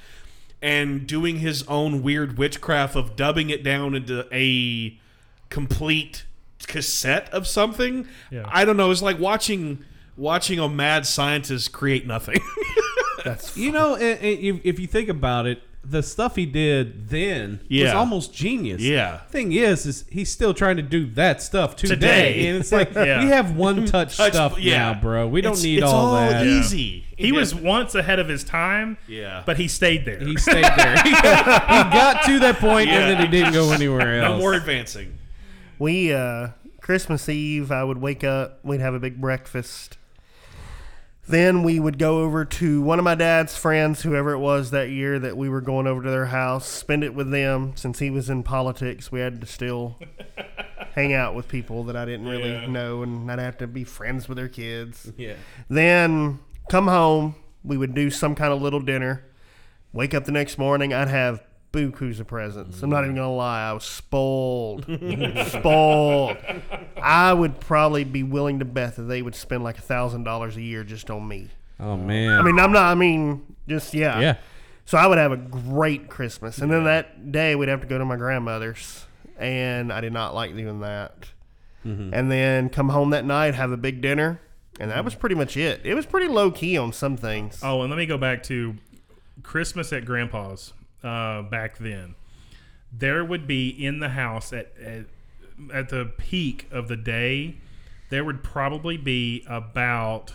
and 0.61 1.07
doing 1.07 1.39
his 1.39 1.63
own 1.69 2.03
weird 2.03 2.37
witchcraft 2.37 2.97
of 2.97 3.17
dubbing 3.17 3.51
it 3.51 3.63
down 3.63 3.95
into 3.95 4.27
a 4.33 4.99
complete 5.51 6.25
cassette 6.67 7.29
of 7.33 7.47
something. 7.47 8.07
Yeah. 8.31 8.49
I 8.49 8.65
don't 8.65 8.77
know. 8.77 8.91
It's 8.91 9.03
like 9.03 9.19
watching 9.19 9.85
watching 10.17 10.59
a 10.59 10.69
mad 10.69 11.07
scientist 11.07 11.73
create 11.73 12.07
nothing. 12.07 12.41
That's 13.25 13.57
You 13.57 13.73
know, 13.73 13.95
and, 13.95 14.19
and 14.21 14.39
if, 14.39 14.61
if 14.65 14.81
you 14.81 14.87
think 14.87 15.09
about 15.09 15.47
it, 15.47 15.63
the 15.85 16.03
stuff 16.03 16.37
he 16.37 16.47
did 16.47 17.09
then 17.09 17.61
was 17.71 17.91
almost 17.91 18.33
genius. 18.33 18.81
Yeah. 18.81 19.19
Thing 19.31 19.53
is, 19.53 19.85
is 19.85 20.05
he's 20.11 20.31
still 20.31 20.55
trying 20.55 20.77
to 20.77 20.83
do 20.83 21.07
that 21.13 21.43
stuff 21.43 21.75
today, 21.77 21.95
Today. 21.95 22.47
and 22.49 22.59
it's 22.59 22.71
like 22.73 22.93
Yeah. 22.95 23.25
we 23.25 23.31
have 23.31 23.57
one 23.57 23.85
touch, 23.87 24.17
Touch- 24.17 24.33
stuff 24.35 24.59
yeah. 24.59 24.93
now, 24.93 25.01
bro. 25.01 25.27
We 25.27 25.41
don't 25.41 25.53
It's- 25.53 25.65
need 25.65 25.79
it's 25.83 25.87
all, 25.93 26.15
that. 26.15 26.47
easy. 26.47 27.05
He 27.17 27.31
was 27.33 27.55
once 27.55 27.95
ahead 27.95 28.19
of 28.19 28.29
his 28.29 28.43
time. 28.45 28.97
Yeah. 29.07 29.43
But 29.47 29.57
he 29.57 29.69
stayed 29.69 30.05
there. 30.05 30.19
He 30.19 30.37
stayed 30.37 30.65
there. 30.65 30.97
he, 31.05 31.11
got, 31.13 31.63
he 31.67 31.97
got 31.97 32.25
to 32.27 32.39
that 32.41 32.57
point, 32.59 32.89
and 32.89 33.11
then 33.11 33.21
he 33.25 33.29
didn't 33.29 33.53
go 33.53 33.71
anywhere 33.73 34.21
else. 34.23 34.33
No 34.33 34.39
more 34.39 34.55
advancing. 34.55 35.19
We 35.79 36.13
uh 36.13 36.49
Christmas 36.81 37.29
Eve, 37.29 37.71
I 37.71 37.85
would 37.85 37.99
wake 37.99 38.25
up, 38.25 38.59
we'd 38.65 38.81
have 38.81 38.95
a 38.95 38.99
big 39.01 39.21
breakfast. 39.21 39.99
Then 41.33 41.63
we 41.63 41.81
would 41.81 41.99
go 41.99 42.21
over 42.21 42.45
to 42.45 42.83
one 42.83 42.99
of 42.99 43.07
my 43.07 43.15
dad's 43.15 43.57
friends, 43.57 44.03
whoever 44.03 44.33
it 44.33 44.39
was 44.39 44.71
that 44.73 44.91
year 44.91 45.19
that 45.19 45.35
we 45.35 45.49
were 45.49 45.63
going 45.63 45.87
over 45.87 46.03
to 46.03 46.11
their 46.11 46.27
house, 46.27 46.69
spend 46.69 47.03
it 47.03 47.15
with 47.15 47.31
them. 47.31 47.73
Since 47.75 48.01
he 48.01 48.11
was 48.11 48.29
in 48.29 48.43
politics, 48.43 49.11
we 49.11 49.21
had 49.21 49.41
to 49.41 49.47
still 49.47 49.99
hang 50.95 51.15
out 51.15 51.35
with 51.35 51.49
people 51.49 51.85
that 51.85 51.97
I 51.97 52.05
didn't 52.05 52.29
really 52.29 52.51
Yeah. 52.53 52.67
know, 52.67 53.03
and 53.03 53.33
I'd 53.33 53.39
have 53.39 53.57
to 53.59 53.67
be 53.67 53.83
friends 53.83 54.29
with 54.29 54.37
their 54.37 54.49
kids. 54.51 55.11
Yeah. 55.17 55.37
Then 55.71 56.41
come 56.69 56.87
home, 56.87 57.35
we 57.65 57.79
would 57.79 57.95
do 57.95 58.11
some 58.11 58.35
kind 58.35 58.53
of 58.53 58.61
little 58.61 58.81
dinner. 58.81 59.25
Wake 59.95 60.13
up 60.13 60.27
the 60.27 60.33
next 60.33 60.59
morning, 60.59 60.93
I'd 60.93 61.09
have 61.09 61.43
bukus 61.73 62.21
of 62.21 62.27
presents. 62.27 62.83
I'm 62.83 62.91
not 62.91 63.05
even 63.05 63.15
mm. 63.15 63.19
gonna 63.19 63.35
lie, 63.35 63.71
I 63.71 63.73
was 63.73 63.85
spoiled, 63.85 64.85
spoiled. 65.47 66.37
I 67.03 67.33
would 67.33 67.61
probably 67.61 68.05
be 68.05 68.23
willing 68.23 68.59
to 68.59 68.65
bet 68.65 68.97
that 68.97 69.03
they 69.03 69.23
would 69.23 69.35
spend 69.35 69.65
like 69.65 69.79
a 69.79 69.83
thousand 69.83 70.25
dollars 70.25 70.57
a 70.57 70.63
year 70.63 70.85
just 70.85 71.11
on 71.11 71.27
me. 71.27 71.49
Oh 71.81 71.97
man. 71.97 72.39
I 72.39 72.43
mean, 72.43 72.59
I'm 72.59 72.73
not. 72.73 72.85
I 72.85 72.95
mean, 72.95 73.57
just 73.67 73.95
yeah. 73.95 74.21
Yeah. 74.21 74.37
So 74.85 74.99
I 74.99 75.07
would 75.07 75.19
have 75.19 75.33
a 75.33 75.37
great 75.37 76.09
Christmas, 76.09 76.59
and 76.59 76.71
then 76.71 76.85
that 76.85 77.33
day 77.33 77.55
we'd 77.55 77.69
have 77.69 77.81
to 77.81 77.87
go 77.87 77.99
to 77.99 78.05
my 78.05 78.17
grandmother's, 78.17 79.07
and 79.39 79.93
I 79.93 80.01
did 80.01 80.13
not 80.13 80.35
like 80.35 80.55
doing 80.55 80.81
that. 80.81 81.31
Mm-hmm. 81.85 82.15
and 82.15 82.31
then 82.31 82.69
come 82.69 82.91
home 82.91 83.11
that 83.11 83.25
night, 83.25 83.57
have 83.57 83.73
a 83.73 83.77
big 83.77 84.01
dinner, 84.01 84.41
and 84.79 84.93
that 84.93 85.05
was 85.05 85.17
pretty 85.17 85.35
much 85.35 85.57
it. 85.57 85.81
It 85.83 85.95
was 85.95 86.07
pretty 86.07 86.29
low 86.29 86.53
key 86.53 86.79
on 86.79 86.93
some 86.93 87.17
things. 87.17 87.59
Oh, 87.61 87.81
and 87.81 87.91
let 87.91 87.97
me 87.97 88.07
go 88.07 88.17
back 88.17 88.45
to 88.45 88.77
Christmas 89.43 89.93
at 89.93 90.05
Grandpa's 90.05 90.73
uh, 91.03 91.43
back 91.43 91.79
then. 91.79 92.15
There 92.93 93.25
would 93.25 93.47
be 93.47 93.69
in 93.69 94.01
the 94.01 94.11
house 94.11 94.53
at, 94.53 94.73
at 94.79 95.07
at 95.73 95.89
the 95.91 96.11
peak 96.19 96.67
of 96.71 96.89
the 96.89 96.97
day, 96.97 97.57
there 98.11 98.25
would 98.25 98.43
probably 98.43 98.97
be 98.97 99.45
about 99.49 100.33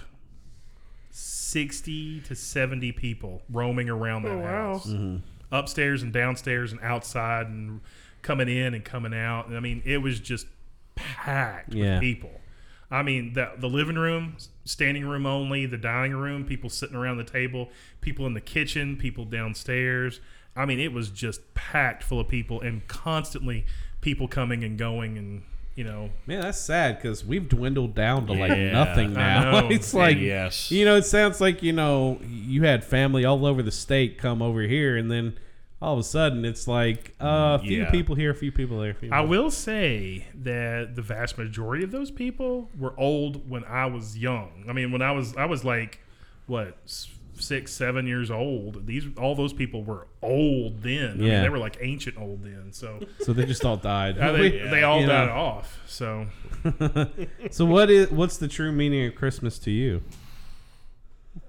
sixty 1.09 2.19
to 2.21 2.35
seventy 2.35 2.91
people 2.91 3.41
roaming 3.49 3.89
around 3.89 4.23
that 4.23 4.31
Oh, 4.33 4.37
wow. 4.39 4.73
house, 4.73 4.87
Mhm. 4.87 5.21
upstairs 5.51 6.03
and 6.03 6.13
downstairs 6.13 6.71
and 6.71 6.81
outside 6.81 7.47
and 7.47 7.81
coming 8.21 8.47
in 8.49 8.73
and 8.73 8.83
coming 8.83 9.13
out. 9.13 9.47
And 9.47 9.55
I 9.57 9.59
mean, 9.59 9.81
it 9.85 9.97
was 9.99 10.19
just 10.19 10.47
packed 10.95 11.73
Yeah. 11.73 11.93
with 11.95 12.01
people. 12.01 12.41
I 12.89 13.03
mean, 13.03 13.33
the 13.33 13.51
the 13.57 13.69
living 13.69 13.97
room, 13.97 14.37
standing 14.65 15.05
room 15.05 15.25
only, 15.25 15.65
the 15.65 15.77
dining 15.77 16.15
room, 16.15 16.45
people 16.45 16.69
sitting 16.69 16.95
around 16.95 17.17
the 17.17 17.23
table, 17.23 17.69
people 18.01 18.25
in 18.25 18.33
the 18.33 18.41
kitchen, 18.41 18.95
people 18.97 19.25
downstairs. 19.25 20.19
I 20.57 20.65
mean, 20.65 20.79
it 20.79 20.91
was 20.91 21.09
just 21.09 21.53
packed 21.53 22.03
full 22.03 22.19
of 22.19 22.27
people 22.27 22.59
and 22.61 22.87
constantly 22.87 23.65
people 24.01 24.27
coming 24.27 24.63
and 24.63 24.77
going 24.77 25.17
and 25.17 25.43
you 25.75 25.83
know. 25.83 26.09
Man, 26.25 26.41
that's 26.41 26.59
sad 26.59 26.97
because 26.97 27.23
we've 27.23 27.47
dwindled 27.47 27.93
down 27.93 28.25
to 28.27 28.33
like 28.33 28.49
Yeah, 28.51 28.71
nothing 28.71 29.13
now. 29.13 29.67
it's 29.69 29.93
like, 29.93 30.17
Yes. 30.17 30.71
you 30.71 30.83
know, 30.85 30.95
it 30.95 31.03
sounds 31.05 31.39
like 31.39 31.61
you 31.61 31.73
know 31.73 32.19
you 32.27 32.63
had 32.63 32.83
family 32.83 33.23
all 33.25 33.45
over 33.45 33.61
the 33.61 33.71
state 33.71 34.17
come 34.17 34.41
over 34.41 34.61
here, 34.61 34.97
and 34.97 35.11
then 35.11 35.37
all 35.79 35.93
of 35.93 35.99
a 35.99 36.03
sudden 36.03 36.43
it's 36.45 36.67
like 36.67 37.13
uh, 37.21 37.59
a 37.61 37.63
few 37.63 37.81
Yeah. 37.83 37.91
people 37.91 38.15
here, 38.15 38.31
a 38.31 38.35
few 38.35 38.51
people 38.51 38.79
there. 38.79 38.89
A 38.91 38.95
few 38.95 39.09
I 39.11 39.17
people- 39.17 39.27
will 39.29 39.51
say 39.51 40.25
that 40.33 40.95
the 40.95 41.03
vast 41.03 41.37
majority 41.37 41.83
of 41.83 41.91
those 41.91 42.09
people 42.09 42.71
were 42.75 42.99
old 42.99 43.47
when 43.47 43.63
I 43.65 43.85
was 43.85 44.17
young. 44.17 44.65
I 44.67 44.73
mean, 44.73 44.91
when 44.91 45.03
I 45.03 45.11
was 45.11 45.35
I 45.37 45.45
was 45.45 45.63
like 45.63 45.99
what 46.47 46.75
s- 46.85 47.09
six, 47.41 47.71
seven 47.73 48.07
years 48.07 48.29
old. 48.31 48.85
These 48.87 49.05
all 49.17 49.35
those 49.35 49.53
people 49.53 49.83
were 49.83 50.07
old 50.21 50.81
then. 50.83 51.11
I 51.11 51.13
mean, 51.15 51.27
Yeah. 51.27 51.41
they 51.41 51.49
were 51.49 51.57
like 51.57 51.77
ancient 51.81 52.17
old 52.17 52.43
then. 52.43 52.71
So 52.71 52.99
So 53.21 53.33
they 53.33 53.45
just 53.45 53.63
all 53.65 53.77
died. 53.77 54.17
Uh, 54.17 54.31
they, 54.33 54.49
they 54.69 54.83
all 54.83 55.01
You 55.01 55.07
know. 55.07 55.13
died 55.13 55.29
off. 55.29 55.79
So 55.87 56.27
so 57.51 57.65
what 57.65 57.89
is 57.89 58.11
what's 58.11 58.37
the 58.37 58.47
true 58.47 58.71
meaning 58.71 59.05
of 59.07 59.15
Christmas 59.15 59.57
to 59.59 59.71
you? 59.71 60.03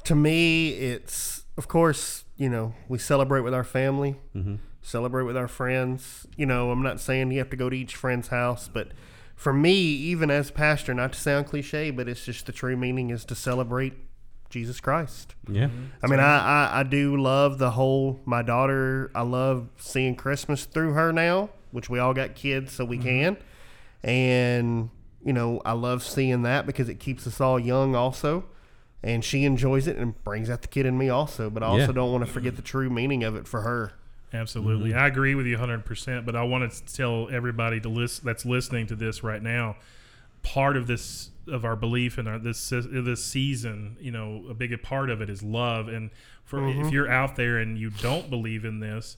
To 0.04 0.14
me, 0.14 0.70
it's 0.70 1.44
of 1.56 1.68
course 1.68 2.24
you 2.36 2.48
know 2.48 2.74
we 2.88 2.98
celebrate 2.98 3.40
with 3.40 3.54
our 3.54 3.64
family, 3.64 4.16
Mhm. 4.36 4.58
celebrate 4.82 5.24
with 5.24 5.36
our 5.36 5.48
friends. 5.48 6.26
You 6.36 6.46
know, 6.46 6.70
I'm 6.70 6.82
not 6.82 7.00
saying 7.00 7.30
you 7.32 7.38
have 7.38 7.50
to 7.50 7.56
go 7.56 7.68
to 7.70 7.76
each 7.76 7.96
friend's 7.96 8.28
house, 8.28 8.68
but 8.72 8.88
for 9.34 9.52
me, 9.52 9.72
even 9.72 10.30
as 10.30 10.50
pastor, 10.50 10.92
not 10.94 11.12
to 11.12 11.18
sound 11.20 11.46
cliche, 11.46 11.90
but 11.90 12.08
it's 12.08 12.24
just 12.24 12.46
the 12.46 12.52
true 12.52 12.76
meaning 12.76 13.10
is 13.10 13.24
to 13.26 13.34
celebrate 13.34 13.94
Jesus 14.50 14.80
Christ. 14.80 15.34
Yeah. 15.48 15.68
I 16.02 16.06
mean, 16.06 16.20
I, 16.20 16.38
I, 16.38 16.80
I 16.80 16.82
do 16.82 17.16
love 17.16 17.58
the 17.58 17.72
whole, 17.72 18.20
my 18.24 18.42
daughter, 18.42 19.10
I 19.14 19.22
love 19.22 19.68
seeing 19.78 20.14
Christmas 20.16 20.64
through 20.64 20.92
her 20.94 21.12
now, 21.12 21.50
which 21.70 21.90
we 21.90 21.98
all 21.98 22.14
got 22.14 22.34
kids, 22.34 22.72
so 22.72 22.84
we 22.84 22.98
can. 22.98 23.36
And, 24.02 24.90
you 25.24 25.32
know, 25.32 25.60
I 25.64 25.72
love 25.72 26.02
seeing 26.02 26.42
that 26.42 26.66
because 26.66 26.88
it 26.88 26.98
keeps 27.00 27.26
us 27.26 27.40
all 27.40 27.58
young 27.58 27.94
also. 27.94 28.44
And 29.02 29.24
she 29.24 29.44
enjoys 29.44 29.86
it 29.86 29.96
and 29.96 30.22
brings 30.24 30.50
out 30.50 30.62
the 30.62 30.68
kid 30.68 30.84
in 30.86 30.98
me 30.98 31.08
also. 31.08 31.50
But 31.50 31.62
I 31.62 31.66
also 31.66 31.86
Yeah. 31.88 31.92
don't 31.92 32.12
want 32.12 32.26
to 32.26 32.32
forget 32.32 32.56
the 32.56 32.62
true 32.62 32.90
meaning 32.90 33.22
of 33.22 33.36
it 33.36 33.46
for 33.46 33.60
her. 33.62 33.92
Absolutely, 34.32 34.90
Mhm. 34.90 34.98
I 34.98 35.06
agree 35.06 35.34
with 35.34 35.46
you 35.46 35.54
100. 35.56 35.84
percent 35.86 36.26
But 36.26 36.36
I 36.36 36.42
want 36.42 36.70
to 36.70 36.84
tell 36.94 37.28
everybody 37.30 37.80
to 37.80 37.88
list 37.88 38.24
that's 38.24 38.44
listening 38.44 38.86
to 38.88 38.96
this 38.96 39.22
right 39.22 39.42
now. 39.42 39.76
Part 40.42 40.76
of 40.76 40.86
this 40.86 41.30
of 41.48 41.64
our 41.64 41.76
belief 41.76 42.18
in 42.18 42.26
our 42.26 42.38
this 42.38 42.68
this 42.70 43.24
season, 43.24 43.96
you 44.00 44.10
know, 44.10 44.44
a 44.48 44.54
big 44.54 44.80
part 44.82 45.10
of 45.10 45.20
it 45.20 45.30
is 45.30 45.42
love. 45.42 45.88
And 45.88 46.10
for 46.44 46.66
if 46.68 46.76
Mhm. 46.76 46.92
you're 46.92 47.10
out 47.10 47.36
there 47.36 47.58
and 47.58 47.78
you 47.78 47.90
don't 47.90 48.30
believe 48.30 48.64
in 48.64 48.80
this, 48.80 49.16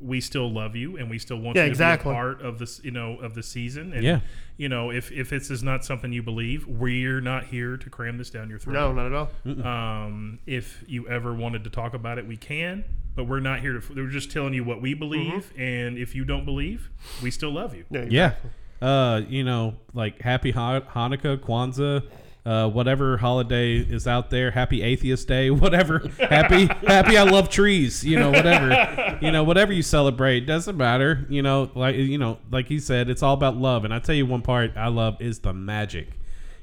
we 0.00 0.18
still 0.20 0.50
love 0.50 0.74
you 0.74 0.96
and 0.96 1.10
we 1.10 1.18
still 1.18 1.38
want 1.38 1.56
Yeah, 1.56 1.64
you 1.64 1.68
to 1.68 1.72
exactly. 1.72 2.10
be 2.10 2.10
a 2.10 2.14
part 2.14 2.40
of 2.40 2.58
this, 2.58 2.80
you 2.82 2.90
know, 2.90 3.18
of 3.18 3.34
the 3.34 3.42
season. 3.42 3.92
And 3.92 4.02
Yeah. 4.02 4.20
you 4.56 4.68
know, 4.68 4.90
if 4.90 5.12
if 5.12 5.28
this 5.30 5.50
is 5.50 5.62
not 5.62 5.84
something 5.84 6.12
you 6.12 6.22
believe, 6.22 6.66
we're 6.66 7.20
not 7.20 7.44
here 7.46 7.76
to 7.76 7.90
cram 7.90 8.16
this 8.18 8.30
down 8.30 8.48
your 8.48 8.58
throat. 8.58 8.74
No, 8.74 8.92
not 8.92 9.06
at 9.06 9.12
all. 9.12 9.66
Um, 9.66 10.38
if 10.46 10.82
you 10.86 11.06
ever 11.08 11.34
wanted 11.34 11.64
to 11.64 11.70
talk 11.70 11.92
about 11.94 12.18
it, 12.18 12.26
we 12.26 12.36
can, 12.38 12.84
but 13.14 13.24
we're 13.24 13.40
not 13.40 13.60
here 13.60 13.78
to. 13.78 13.94
We're 13.94 14.08
just 14.08 14.30
telling 14.30 14.54
you 14.54 14.64
what 14.64 14.80
we 14.80 14.94
believe, 14.94 15.52
and 15.58 15.98
if 15.98 16.14
you 16.14 16.24
don't 16.24 16.44
believe, 16.46 16.88
we 17.22 17.30
still 17.30 17.50
love 17.52 17.74
you. 17.74 17.84
Yeah. 17.90 18.34
Uh, 18.80 19.22
you 19.28 19.44
know, 19.44 19.74
like 19.92 20.20
Happy 20.22 20.50
Han- 20.52 20.82
Hanukkah, 20.82 21.36
Kwanzaa, 21.36 22.02
uh, 22.46 22.68
whatever 22.70 23.18
holiday 23.18 23.76
is 23.76 24.06
out 24.06 24.30
there. 24.30 24.50
Happy 24.50 24.82
Atheist 24.82 25.28
Day, 25.28 25.50
whatever. 25.50 26.08
happy, 26.18 26.66
happy. 26.86 27.16
I 27.16 27.24
love 27.24 27.50
trees. 27.50 28.04
You 28.04 28.18
know, 28.18 28.30
whatever. 28.30 29.18
you 29.20 29.30
know, 29.30 29.44
whatever 29.44 29.72
you 29.72 29.82
celebrate 29.82 30.46
doesn't 30.46 30.76
matter. 30.76 31.26
You 31.28 31.42
know, 31.42 31.70
like 31.74 31.96
you 31.96 32.18
know, 32.18 32.38
like 32.50 32.68
he 32.68 32.78
said, 32.78 33.10
it's 33.10 33.22
all 33.22 33.34
about 33.34 33.56
love. 33.56 33.84
And 33.84 33.92
I 33.92 33.98
tell 33.98 34.14
you, 34.14 34.26
one 34.26 34.42
part 34.42 34.72
I 34.76 34.88
love 34.88 35.20
is 35.20 35.40
the 35.40 35.52
magic. 35.52 36.08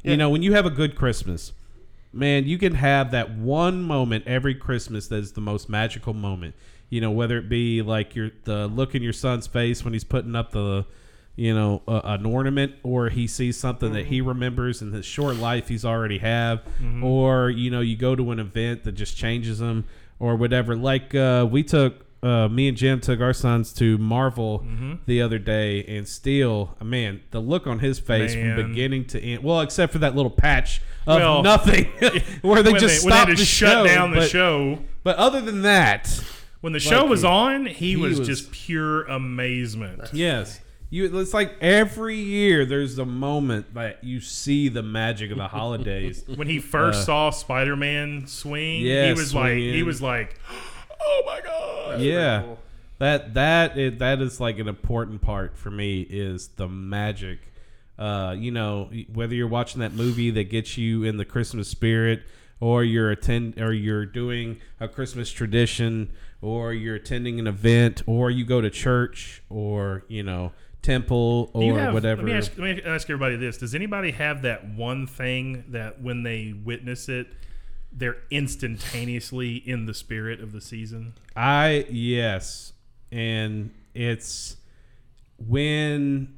Yeah. 0.04 0.12
You 0.12 0.18
know, 0.18 0.30
when 0.30 0.42
you 0.42 0.54
have 0.54 0.66
a 0.66 0.72
good 0.72 0.96
Christmas, 0.96 1.54
man, 2.12 2.46
you 2.46 2.58
can 2.58 2.74
have 2.76 3.12
that 3.12 3.32
one 3.32 3.84
moment 3.84 4.26
every 4.26 4.56
Christmas 4.56 5.08
that 5.10 5.18
is 5.18 5.34
the 5.34 5.42
most 5.42 5.70
magical 5.70 6.14
moment. 6.14 6.56
You 6.90 7.02
know, 7.02 7.12
whether 7.12 7.38
it 7.38 7.50
be 7.50 7.82
like 7.82 8.16
your 8.16 8.32
the 8.46 8.68
look 8.68 8.96
in 8.96 9.04
your 9.04 9.14
son's 9.14 9.46
face 9.46 9.84
when 9.84 9.94
he's 9.94 10.04
putting 10.06 10.36
up 10.36 10.52
the, 10.52 10.86
you 11.38 11.54
know, 11.56 11.82
uh, 11.88 12.02
an 12.04 12.26
ornament, 12.26 12.74
or 12.84 13.08
he 13.10 13.28
sees 13.28 13.56
something 13.58 13.94
that 13.94 14.08
he 14.08 14.20
remembers 14.20 14.82
in 14.82 14.92
his 14.92 15.06
short 15.06 15.38
life 15.38 15.70
he's 15.70 15.86
already 15.86 16.18
have, 16.18 16.62
Mhm. 16.84 17.02
or 17.04 17.50
you 17.50 17.72
know, 17.72 17.80
you 17.80 17.96
go 17.96 18.16
to 18.16 18.32
an 18.32 18.40
event 18.40 18.84
that 18.84 18.92
just 18.94 19.16
changes 19.16 19.62
him, 19.62 19.86
or 20.20 20.36
whatever. 20.36 20.76
Like 20.76 21.16
uh, 21.16 21.48
we 21.50 21.64
took. 21.64 22.04
Uh, 22.24 22.48
me 22.50 22.68
and 22.68 22.76
Jim 22.76 23.00
took 23.00 23.22
our 23.22 23.32
sons 23.32 23.72
to 23.74 23.96
Marvel 24.00 24.66
Mhm. 24.68 24.98
the 25.06 25.22
other 25.22 25.38
day, 25.38 25.84
and 25.84 26.08
still, 26.08 26.76
man, 26.84 27.20
the 27.30 27.40
look 27.40 27.68
on 27.68 27.78
his 27.78 28.00
face 28.00 28.34
Man. 28.34 28.58
from 28.58 28.70
beginning 28.72 29.06
to 29.06 29.22
end. 29.24 29.44
Well, 29.44 29.62
except 29.62 29.94
for 29.94 30.00
that 30.00 30.16
little 30.16 30.32
patch 30.32 30.82
of 31.06 31.18
Well, 31.22 31.44
nothing, 31.54 31.86
where 32.42 32.64
they 32.64 32.72
just 32.74 32.82
they- 32.82 32.88
they 32.88 33.16
stopped 33.16 33.30
to 33.30 33.36
the 33.36 33.46
shut 33.46 33.70
show, 33.72 33.86
down 33.86 34.10
the 34.12 34.18
but- 34.22 34.30
show. 34.32 34.80
But 35.04 35.18
other 35.18 35.42
than 35.42 35.62
that, 35.62 36.10
When 36.62 36.74
the 36.74 36.80
like, 36.80 36.88
show 36.90 37.06
was 37.06 37.24
on, 37.24 37.68
he, 37.68 37.90
he 37.90 37.96
was, 37.96 38.18
was- 38.18 38.28
just 38.28 38.52
pure 38.52 39.04
amazement. 39.04 40.02
Yes. 40.12 40.60
You, 40.90 41.20
it's 41.20 41.34
like 41.34 41.58
every 41.60 42.16
year 42.16 42.66
there's 42.66 42.98
a 42.98 43.06
moment 43.06 43.74
that 43.74 44.04
you 44.04 44.22
see 44.22 44.70
the 44.70 44.82
magic 44.84 45.32
of 45.32 45.38
the 45.38 45.48
holidays. 45.48 46.24
When 46.36 46.48
he 46.48 46.60
first 46.60 47.00
Uh, 47.02 47.04
saw 47.04 47.30
Spider-Man 47.30 48.28
swing, 48.28 48.82
Yeah, 48.82 49.08
he 49.08 49.14
was 49.14 49.34
like, 49.36 49.58
he 49.58 49.84
was 49.84 50.02
like, 50.02 50.40
"Oh 51.02 51.24
my 51.26 51.42
god!" 51.42 52.00
yeah, 52.02 52.44
that 53.00 53.34
that 53.34 53.78
is, 53.78 54.00
that 54.00 54.22
is 54.22 54.40
like 54.40 54.60
an 54.60 54.68
important 54.70 55.22
part 55.22 55.58
for 55.58 55.70
me 55.72 56.02
is 56.02 56.48
the 56.56 56.68
magic. 56.70 57.40
Uh, 58.00 58.36
you 58.38 58.52
know, 58.52 58.90
whether 59.14 59.34
you're 59.36 59.48
watching 59.48 59.82
that 59.82 59.92
movie 59.94 60.30
that 60.30 60.50
gets 60.50 60.78
you 60.78 61.04
in 61.04 61.18
the 61.18 61.26
Christmas 61.26 61.68
spirit, 61.68 62.24
or 62.62 62.84
you're 62.84 63.12
attend, 63.12 63.60
or 63.60 63.74
you're 63.74 64.06
doing 64.06 64.60
a 64.80 64.88
Christmas 64.88 65.32
tradition, 65.32 66.12
or 66.42 66.74
you're 66.74 66.96
attending 66.96 67.40
an 67.40 67.48
event, 67.48 68.04
or 68.06 68.30
you 68.32 68.46
go 68.46 68.62
to 68.62 68.70
church, 68.70 69.42
or 69.50 70.04
you 70.08 70.22
know, 70.24 70.54
temple, 70.88 71.52
or 71.54 71.78
have- 71.78 71.94
whatever. 71.94 72.22
Let 72.22 72.26
me, 72.32 72.34
ask, 72.34 72.52
let 72.58 72.76
me 72.78 72.82
ask 72.84 73.10
everybody 73.10 73.36
this: 73.36 73.58
Does 73.58 73.76
anybody 73.76 74.12
have 74.12 74.42
that 74.44 74.70
one 74.70 75.06
thing 75.06 75.66
that 75.70 76.02
when 76.02 76.24
they 76.24 76.54
witness 76.54 77.10
it, 77.10 77.28
they're 77.92 78.18
instantaneously 78.32 79.58
in 79.58 79.86
the 79.86 79.94
spirit 79.94 80.40
of 80.40 80.54
the 80.54 80.62
season? 80.62 81.14
I 81.36 81.86
yes, 81.90 82.74
and 83.12 83.72
it's 83.94 84.56
when 85.38 86.38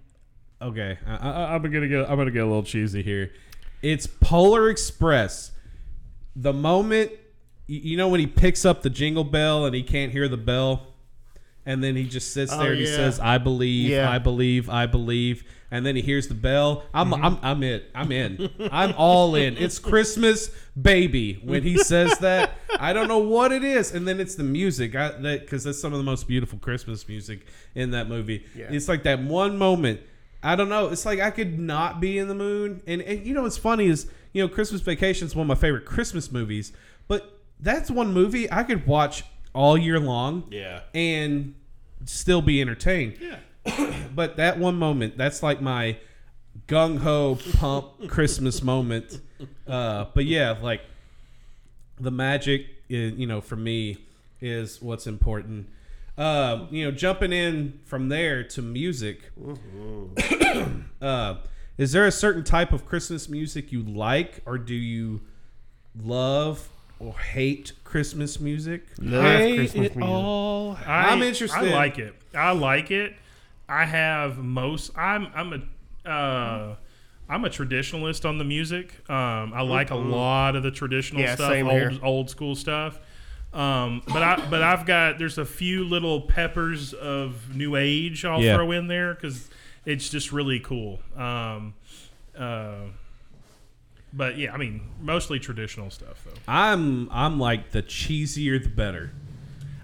okay. 0.62 0.98
I, 1.06 1.16
I, 1.16 1.56
I'm 1.56 1.62
gonna 1.62 1.88
get 1.88 2.10
I'm 2.10 2.18
gonna 2.18 2.32
get 2.32 2.44
a 2.44 2.48
little 2.48 2.64
cheesy 2.64 3.04
here. 3.04 3.32
It's 3.82 4.08
Polar 4.08 4.70
Express. 4.70 5.52
The 6.36 6.54
moment 6.54 7.12
you 7.68 7.98
know 7.98 8.08
when 8.08 8.20
he 8.20 8.28
picks 8.28 8.66
up 8.66 8.82
the 8.82 8.90
jingle 8.90 9.24
bell 9.24 9.66
and 9.66 9.76
he 9.76 9.84
can't 9.84 10.12
hear 10.12 10.28
the 10.28 10.38
bell, 10.38 10.88
and 11.66 11.84
then 11.84 11.96
he 11.96 12.04
just 12.06 12.34
sits 12.34 12.52
Oh, 12.54 12.60
there 12.60 12.72
and 12.72 12.80
he 12.82 12.86
yeah. 12.90 12.96
says, 12.96 13.20
"I 13.20 13.38
believe, 13.38 13.90
Yeah. 13.90 14.10
I 14.10 14.18
believe, 14.20 14.70
I 14.70 14.86
believe," 14.86 15.44
and 15.72 15.86
then 15.86 15.96
he 15.96 16.02
hears 16.02 16.28
the 16.28 16.34
bell. 16.34 16.84
I'm 16.94 17.12
Mm-hmm. 17.12 17.24
I'm 17.26 17.38
I'm 17.44 17.64
it. 17.64 17.92
I'm 17.94 18.12
in. 18.12 18.50
I'm 18.72 18.94
all 18.98 19.36
in. 19.36 19.58
It's 19.58 19.78
Christmas, 19.80 20.50
baby. 20.82 21.42
When 21.44 21.64
he 21.64 21.78
says 21.78 22.18
that, 22.20 22.52
I 22.80 22.94
don't 22.94 23.08
know 23.08 23.20
what 23.20 23.52
it 23.52 23.64
is, 23.64 23.94
and 23.94 24.08
then 24.08 24.20
it's 24.20 24.36
the 24.36 24.44
music. 24.44 24.96
I, 24.96 25.10
that 25.10 25.42
because 25.42 25.64
that's 25.66 25.80
some 25.80 25.94
of 25.94 26.00
the 26.00 26.04
most 26.06 26.28
beautiful 26.28 26.58
Christmas 26.60 27.08
music 27.08 27.46
in 27.76 27.92
that 27.92 28.08
movie. 28.10 28.46
Yeah. 28.56 28.68
It's 28.70 28.88
like 28.88 29.04
that 29.04 29.22
one 29.22 29.58
moment. 29.58 30.02
I 30.42 30.56
don't 30.56 30.70
know. 30.70 30.88
It's 30.88 31.06
like 31.06 31.20
I 31.20 31.32
could 31.32 31.60
not 31.60 32.00
be 32.00 32.18
in 32.18 32.30
the 32.30 32.36
moon. 32.36 32.82
And, 32.88 33.02
and 33.02 33.28
you 33.28 33.34
know 33.34 33.42
what's 33.42 33.58
funny 33.58 33.88
is, 33.88 34.08
you 34.32 34.42
know, 34.42 34.48
Christmas 34.48 34.80
Vacation 34.80 35.28
is 35.28 35.36
one 35.36 35.44
of 35.44 35.48
my 35.50 35.56
favorite 35.56 35.84
Christmas 35.86 36.32
movies, 36.32 36.72
but 37.10 37.38
that's 37.60 37.92
one 37.92 38.14
movie 38.14 38.50
I 38.50 38.64
could 38.64 38.88
watch 38.88 39.26
all 39.60 39.78
year 39.78 40.00
long. 40.00 40.46
Yeah. 40.50 40.82
And 40.94 41.54
still 42.06 42.42
be 42.42 42.62
entertained. 42.62 43.18
Yeah. 43.20 44.06
but 44.16 44.38
that 44.38 44.58
one 44.58 44.76
moment, 44.76 45.18
that's 45.18 45.44
like 45.44 45.62
my 45.62 45.98
gung 46.68 47.00
ho 47.00 47.38
pump 47.58 47.88
Christmas 48.08 48.64
moment. 48.64 49.20
Uh, 49.68 50.06
but 50.14 50.26
yeah, 50.26 50.56
like 50.62 50.82
the 52.00 52.10
magic, 52.10 52.68
is, 52.88 53.14
you 53.20 53.28
know, 53.28 53.42
for 53.42 53.58
me 53.58 53.98
is 54.40 54.82
what's 54.82 55.06
important. 55.06 55.68
Uh, 56.18 56.68
you 56.72 56.86
know, 56.86 56.92
jumping 56.92 57.34
in 57.34 57.80
from 57.84 58.08
there 58.08 58.44
to 58.44 58.62
music. 58.62 59.30
uh, 61.02 61.36
is 61.78 61.92
there 61.92 62.06
a 62.06 62.12
certain 62.12 62.46
type 62.46 62.72
of 62.72 62.86
Christmas 62.86 63.28
music 63.28 63.74
you 63.74 63.84
like, 63.84 64.42
or 64.46 64.58
do 64.58 64.74
you 64.74 65.20
love 66.02 66.70
or 67.00 67.14
hate 67.18 67.72
Christmas 67.84 68.40
music? 68.40 68.84
Love 69.00 69.24
Christmas 69.56 69.96
music. 69.96 70.02
all. 70.02 70.78
I, 70.86 71.12
I'm 71.12 71.22
interested. 71.22 71.58
I 71.58 71.74
like 71.74 71.98
it. 72.00 72.14
I 72.36 72.52
like 72.52 72.92
it. 72.92 73.16
I 73.68 73.86
have 73.86 74.38
most. 74.38 74.92
I'm. 74.98 75.28
I'm 75.34 75.54
a. 76.06 76.10
Uh, 76.10 76.76
I'm 77.32 77.46
a 77.46 77.50
traditionalist 77.50 78.28
on 78.28 78.40
the 78.40 78.44
music. 78.44 79.08
Um, 79.10 79.54
I 79.54 79.62
like 79.62 79.92
a 79.92 79.96
lot 79.96 80.56
of 80.56 80.64
the 80.64 80.72
traditional 80.72 81.22
Yeah, 81.22 81.36
stuff, 81.36 81.52
same 81.52 81.68
old 81.68 81.80
here. 81.80 82.00
old 82.02 82.30
school 82.30 82.56
stuff. 82.56 82.98
Um, 83.54 84.02
but 84.08 84.24
I 84.24 84.48
but 84.50 84.64
I've 84.64 84.86
got 84.88 85.20
there's 85.20 85.38
a 85.38 85.46
few 85.46 85.84
little 85.84 86.22
peppers 86.22 86.94
of 86.94 87.56
new 87.56 87.76
age 87.76 88.26
I'll 88.26 88.42
Yeah. 88.42 88.56
throw 88.56 88.72
in 88.72 88.88
there 88.88 89.14
because 89.14 89.50
it's 89.86 90.10
just 90.10 90.32
really 90.32 90.60
cool. 90.60 91.00
Um, 91.16 91.74
uh, 92.38 92.76
but 94.14 94.38
yeah, 94.38 94.54
I 94.54 94.58
mean 94.58 94.82
mostly 95.02 95.40
traditional 95.40 95.90
stuff 95.92 96.24
though. 96.26 96.32
I'm 96.48 97.10
I'm 97.12 97.40
like 97.40 97.72
the 97.72 97.84
cheesier 97.84 98.62
the 98.62 98.70
better. 98.70 99.12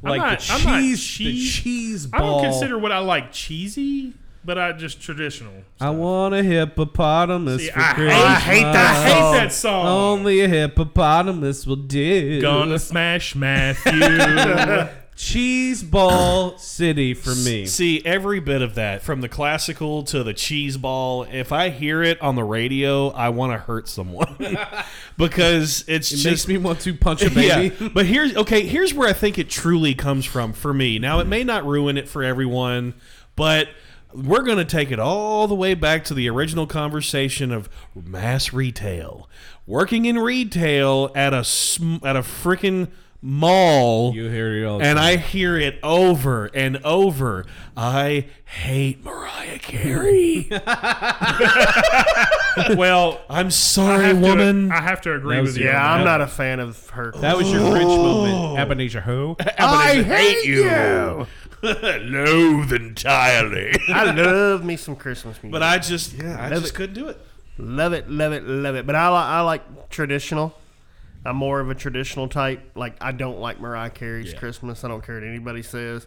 Like 0.04 0.20
not- 0.22 0.40
the 0.40 0.54
I'm 0.54 0.64
not 0.64 0.80
cheese, 0.82 1.04
cheese- 1.04 1.56
the 1.56 1.62
cheese 1.62 2.08
I 2.14 2.20
ball. 2.20 2.42
don't 2.44 2.52
consider 2.52 2.78
what 2.78 2.92
I 2.92 3.00
like 3.00 3.32
cheesy, 3.32 4.14
but 4.44 4.58
I 4.60 4.72
just 4.74 5.02
traditional. 5.02 5.54
I 5.82 5.90
want 5.90 6.36
a 6.36 6.44
hippopotamus 6.44 7.62
See, 7.64 7.70
for 7.72 7.80
I 7.80 7.84
hate- 7.84 7.96
Christmas. 7.96 8.24
I 8.24 8.40
hate 8.40 8.62
that 8.64 8.96
I 8.96 9.10
hate 9.10 9.38
that 9.40 9.52
song. 9.54 9.86
Only 9.88 10.42
a 10.42 10.48
hippopotamus 10.48 11.66
will 11.66 11.76
do. 11.78 12.40
Gonna 12.42 12.78
smash 12.80 13.36
Matthew. 13.36 13.92
cheese 15.16 15.82
ball 15.82 16.57
city 16.57 17.13
for 17.13 17.34
me. 17.34 17.66
See 17.66 18.01
every 18.05 18.39
bit 18.39 18.61
of 18.61 18.76
that, 18.76 19.01
from 19.01 19.22
the 19.22 19.30
classical 19.30 20.03
to 20.03 20.24
the 20.24 20.34
cheese 20.34 20.78
ball. 20.78 21.24
If 21.24 21.51
I 21.51 21.70
hear 21.70 22.03
it 22.03 22.22
on 22.22 22.36
the 22.36 22.43
radio, 22.43 23.09
I 23.09 23.30
want 23.30 23.53
to 23.53 23.57
hurt 23.57 23.88
someone 23.88 24.36
because 25.18 25.86
it's 25.88 26.11
It 26.11 26.16
just 26.16 26.26
makes 26.26 26.47
me 26.47 26.57
want 26.57 26.82
to 26.82 26.93
punch 26.93 27.22
a 27.24 27.30
baby. 27.32 27.76
Yeah, 27.80 27.89
but 27.93 28.05
here's 28.05 28.36
okay. 28.36 28.66
Here's 28.66 28.93
where 28.93 29.07
I 29.09 29.13
think 29.13 29.38
it 29.38 29.49
truly 29.49 29.95
comes 29.95 30.26
from 30.26 30.53
for 30.53 30.74
me. 30.74 30.99
Now 30.99 31.20
it 31.20 31.28
may 31.28 31.43
not 31.43 31.66
ruin 31.66 31.97
it 31.97 32.09
for 32.09 32.24
everyone, 32.24 32.93
but 33.36 33.70
we're 34.13 34.43
going 34.43 34.57
to 34.57 34.66
take 34.66 34.91
it 34.91 34.99
all 34.99 35.47
the 35.47 35.55
way 35.55 35.74
back 35.74 36.05
to 36.05 36.13
the 36.13 36.30
original 36.30 36.68
conversation 36.68 37.51
of 37.51 37.70
mass 37.95 38.53
retail. 38.53 39.30
Working 39.68 40.05
in 40.05 40.18
retail 40.18 41.11
at 41.16 41.34
a 41.34 41.43
sm- 41.43 41.97
at 42.03 42.16
a 42.16 42.22
freaking 42.22 42.89
mall. 43.26 44.14
You 44.14 44.30
hear 44.30 44.56
it 44.58 44.66
all 44.66 44.78
the 44.78 44.86
and 44.86 44.98
time. 44.98 45.06
I 45.08 45.16
hear 45.18 45.58
it 45.58 45.80
over 45.84 46.46
and 46.54 46.78
over. 46.86 47.46
I 47.76 48.28
hate 48.46 49.04
Mariah 49.04 49.60
Carey. 49.60 50.48
well, 52.76 53.22
I'm 53.30 53.48
I 53.48 53.50
sorry, 53.50 54.06
have 54.06 54.16
to- 54.16 54.22
woman. 54.22 54.72
I 54.72 54.82
have 54.82 55.02
to 55.02 55.14
agree 55.14 55.36
That 55.36 55.42
with 55.42 55.50
was 55.52 55.58
you. 55.58 55.66
your- 55.66 55.76
on 55.76 55.80
Yeah, 55.82 55.92
I'm 55.94 56.00
that. 56.00 56.06
not 56.06 56.22
a 56.22 56.28
fan 56.28 56.60
of 56.60 56.90
her. 56.92 57.12
That 57.18 57.38
was 57.38 57.52
your 57.52 57.62
Grinch 57.62 57.84
oh. 57.86 58.04
moment, 58.04 58.60
Ebenezer 58.60 59.02
Ho. 59.02 59.36
I 59.60 60.02
hate 60.04 60.46
you. 60.46 60.64
Loathe 61.64 62.74
entirely. 62.74 63.74
I 63.90 64.12
love 64.12 64.64
me 64.64 64.78
some 64.78 64.96
Christmas 64.96 65.42
music. 65.42 65.52
But 65.52 65.64
I 65.64 65.80
just, 65.80 66.14
yeah, 66.14 66.44
I 66.44 66.50
just 66.50 66.68
it. 66.68 66.74
couldn't 66.76 66.94
do 66.96 67.08
it. 67.08 67.20
Love 67.58 67.94
it, 67.94 68.10
love 68.10 68.34
it, 68.34 68.44
love 68.44 68.76
it. 68.76 68.86
But 68.86 68.96
I 68.96 69.08
like 69.08 69.26
I 69.26 69.42
like 69.42 69.90
traditional. 69.90 70.56
I'm 71.26 71.36
more 71.38 71.60
of 71.60 71.70
a 71.70 71.76
traditional 71.76 72.28
type. 72.28 72.72
Like 72.76 72.96
I 73.02 73.12
don't 73.12 73.40
like 73.40 73.60
Mariah 73.60 73.90
Carey's 73.90 74.34
Christmas. 74.34 74.84
I 74.84 74.88
don't 74.88 75.04
care 75.04 75.16
what 75.16 75.24
anybody 75.24 75.64
says. 75.64 76.06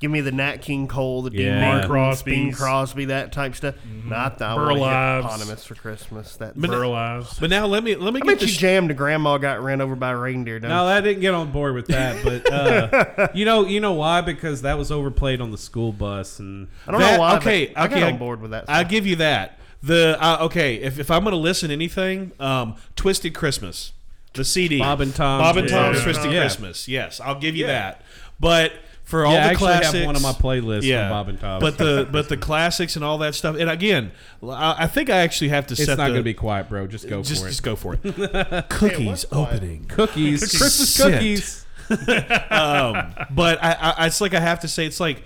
Give 0.00 0.12
me 0.12 0.20
the 0.20 0.30
Nat 0.30 0.58
King 0.62 0.86
Cole, 0.86 1.22
the 1.22 1.30
Dean 1.30 1.40
Yeah. 1.40 1.60
Martin, 1.72 1.90
Crosby's. 1.90 2.32
Bing 2.36 2.52
Crosby, 2.52 3.06
that 3.06 3.32
type 3.32 3.56
stuff. 3.56 3.74
Not 4.04 4.38
the 4.38 4.44
I 4.46 4.54
Burl 4.54 4.78
want 4.78 4.94
Ives. 4.94 5.26
eponymous 5.26 5.64
for 5.64 5.74
Christmas. 5.74 6.36
That 6.36 6.54
Burl 6.54 6.94
Ives. 6.94 7.36
But 7.40 7.50
now 7.50 7.66
let 7.66 7.82
me 7.82 7.96
let 7.96 8.14
me 8.14 8.20
I 8.20 8.24
get 8.24 8.34
bet 8.34 8.40
you 8.42 8.46
this. 8.46 8.56
jammed 8.56 8.92
a 8.92 8.94
grandma 8.94 9.38
got 9.38 9.60
ran 9.60 9.80
over 9.80 9.96
by 9.96 10.12
a 10.12 10.16
reindeer. 10.16 10.60
Don't 10.60 10.68
No, 10.68 10.86
that 10.86 11.00
didn't 11.00 11.20
get 11.20 11.34
on 11.34 11.50
board 11.50 11.74
with 11.74 11.88
that. 11.88 12.22
But 12.22 12.52
uh, 12.52 13.28
you 13.34 13.44
know, 13.44 13.66
you 13.66 13.80
know 13.80 13.94
why? 13.94 14.20
Because 14.20 14.62
that 14.62 14.78
was 14.78 14.92
overplayed 14.92 15.40
on 15.40 15.50
the 15.50 15.58
school 15.58 15.90
bus, 15.92 16.38
and 16.38 16.68
I 16.86 16.92
don't 16.92 17.00
that- 17.00 17.14
know 17.14 17.20
why. 17.20 17.36
Okay, 17.38 17.66
but 17.66 17.78
I 17.80 17.86
okay, 17.86 17.98
got 18.00 18.12
on 18.12 18.18
board 18.20 18.40
with 18.40 18.52
that. 18.52 18.66
I'll 18.68 18.84
give 18.84 19.04
you 19.04 19.16
that. 19.16 19.58
The 19.82 20.16
uh, 20.20 20.38
okay, 20.46 20.76
if, 20.76 21.00
if 21.00 21.10
I'm 21.10 21.22
going 21.24 21.32
to 21.32 21.36
listen 21.38 21.70
to 21.70 21.72
anything, 21.74 22.30
um, 22.38 22.76
Twisted 22.94 23.34
Christmas, 23.34 23.92
the 24.38 24.44
CD, 24.44 24.78
Bob 24.78 25.00
and 25.02 25.14
Tom's 25.14 25.42
Bob 25.42 25.56
and 25.58 25.68
Tom's 25.68 26.02
Twisted 26.02 26.32
Yeah. 26.32 26.40
Christmas. 26.40 26.88
Yes, 26.88 27.20
I'll 27.20 27.38
give 27.38 27.54
you 27.54 27.66
that. 27.66 28.00
But 28.40 28.72
for 29.04 29.24
all 29.24 29.32
Yeah, 29.32 29.40
I 29.40 29.42
the 29.44 29.50
actually 29.52 29.72
have 29.72 29.80
classics, 29.82 30.06
one 30.06 30.16
of 30.16 30.22
my 30.22 30.32
playlists 30.32 30.90
from 31.00 31.08
Bob 31.10 31.28
and 31.28 31.40
Tom's. 31.40 31.60
But 31.62 31.78
the 31.78 32.08
but 32.10 32.28
the 32.28 32.36
classics 32.48 32.94
and 32.96 33.04
all 33.04 33.18
that 33.18 33.34
stuff. 33.34 33.56
And 33.58 33.70
again, 33.70 34.12
I, 34.42 34.76
I 34.80 34.86
think 34.86 35.08
I 35.10 35.18
actually 35.18 35.48
have 35.48 35.66
to 35.68 35.72
it's 35.74 35.84
set 35.84 35.98
not 35.98 36.04
the, 36.04 36.10
going 36.10 36.20
to 36.20 36.24
be 36.24 36.34
quiet, 36.34 36.68
bro. 36.68 36.86
Just 36.86 37.08
go 37.08 37.22
just 37.22 37.40
for 37.42 37.46
it. 37.46 37.50
just 37.50 37.62
go 37.62 37.74
for 37.76 37.98
it. 38.02 38.02
Cookies 38.68 39.24
opening. 39.32 39.86
cookies, 39.86 40.40
Cookies. 40.40 40.58
Christmas 40.58 40.96
Shit. 40.96 41.12
cookies. 41.12 41.64
um, 42.50 43.14
but 43.30 43.62
I, 43.62 43.94
I, 43.98 44.06
it's 44.06 44.20
like 44.20 44.34
I 44.34 44.40
have 44.40 44.60
to 44.60 44.68
say, 44.68 44.84
it's 44.84 45.00
like, 45.00 45.22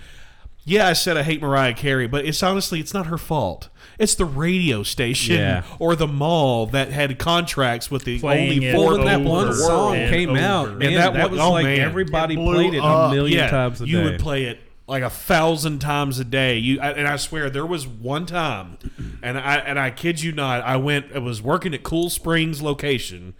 yeah, 0.64 0.86
I 0.86 0.92
said 0.92 1.16
I 1.16 1.24
hate 1.24 1.42
Mariah 1.42 1.74
Carey, 1.74 2.06
but 2.06 2.24
it's 2.24 2.40
honestly, 2.42 2.78
it's 2.78 2.94
not 2.94 3.06
her 3.06 3.18
fault. 3.18 3.68
It's 4.02 4.16
the 4.16 4.24
radio 4.24 4.82
station 4.82 5.36
Yeah. 5.36 5.62
or 5.78 5.94
the 5.94 6.08
mall 6.08 6.66
that 6.66 6.90
had 6.90 7.18
contracts 7.18 7.90
with 7.90 8.04
the 8.04 8.18
Playing 8.18 8.52
only 8.64 8.72
four 8.72 8.96
when 8.98 9.04
that 9.06 9.20
one 9.20 9.54
song 9.54 9.94
and 9.94 10.10
came 10.12 10.30
over. 10.30 10.38
out, 10.40 10.68
And 10.70 10.82
that 10.82 11.12
that, 11.14 11.22
one- 11.22 11.30
was 11.30 11.40
oh, 11.40 11.52
like 11.52 11.64
man. 11.64 11.78
everybody 11.80 12.34
It 12.34 12.38
played 12.38 12.74
it 12.74 12.80
up. 12.82 13.12
a 13.12 13.14
million 13.14 13.38
yeah, 13.38 13.48
times 13.50 13.80
a 13.80 13.86
you 13.86 13.98
day. 13.98 14.04
You 14.04 14.10
would 14.10 14.20
play 14.20 14.44
it 14.44 14.58
like 14.88 15.04
a 15.04 15.08
thousand 15.10 15.78
times 15.78 16.18
a 16.18 16.24
day. 16.24 16.58
You 16.58 16.80
I- 16.80 16.90
and 16.90 17.06
I 17.06 17.14
swear 17.16 17.48
there 17.48 17.64
was 17.64 17.86
one 17.86 18.26
time, 18.26 18.76
and 19.22 19.38
I 19.38 19.56
and 19.58 19.78
I 19.78 19.90
kid 19.90 20.20
you 20.20 20.32
not, 20.32 20.62
I 20.64 20.76
went. 20.76 21.06
I 21.14 21.20
was 21.20 21.40
working 21.40 21.72
at 21.72 21.84
Cool 21.84 22.10
Springs 22.10 22.60
location. 22.60 23.34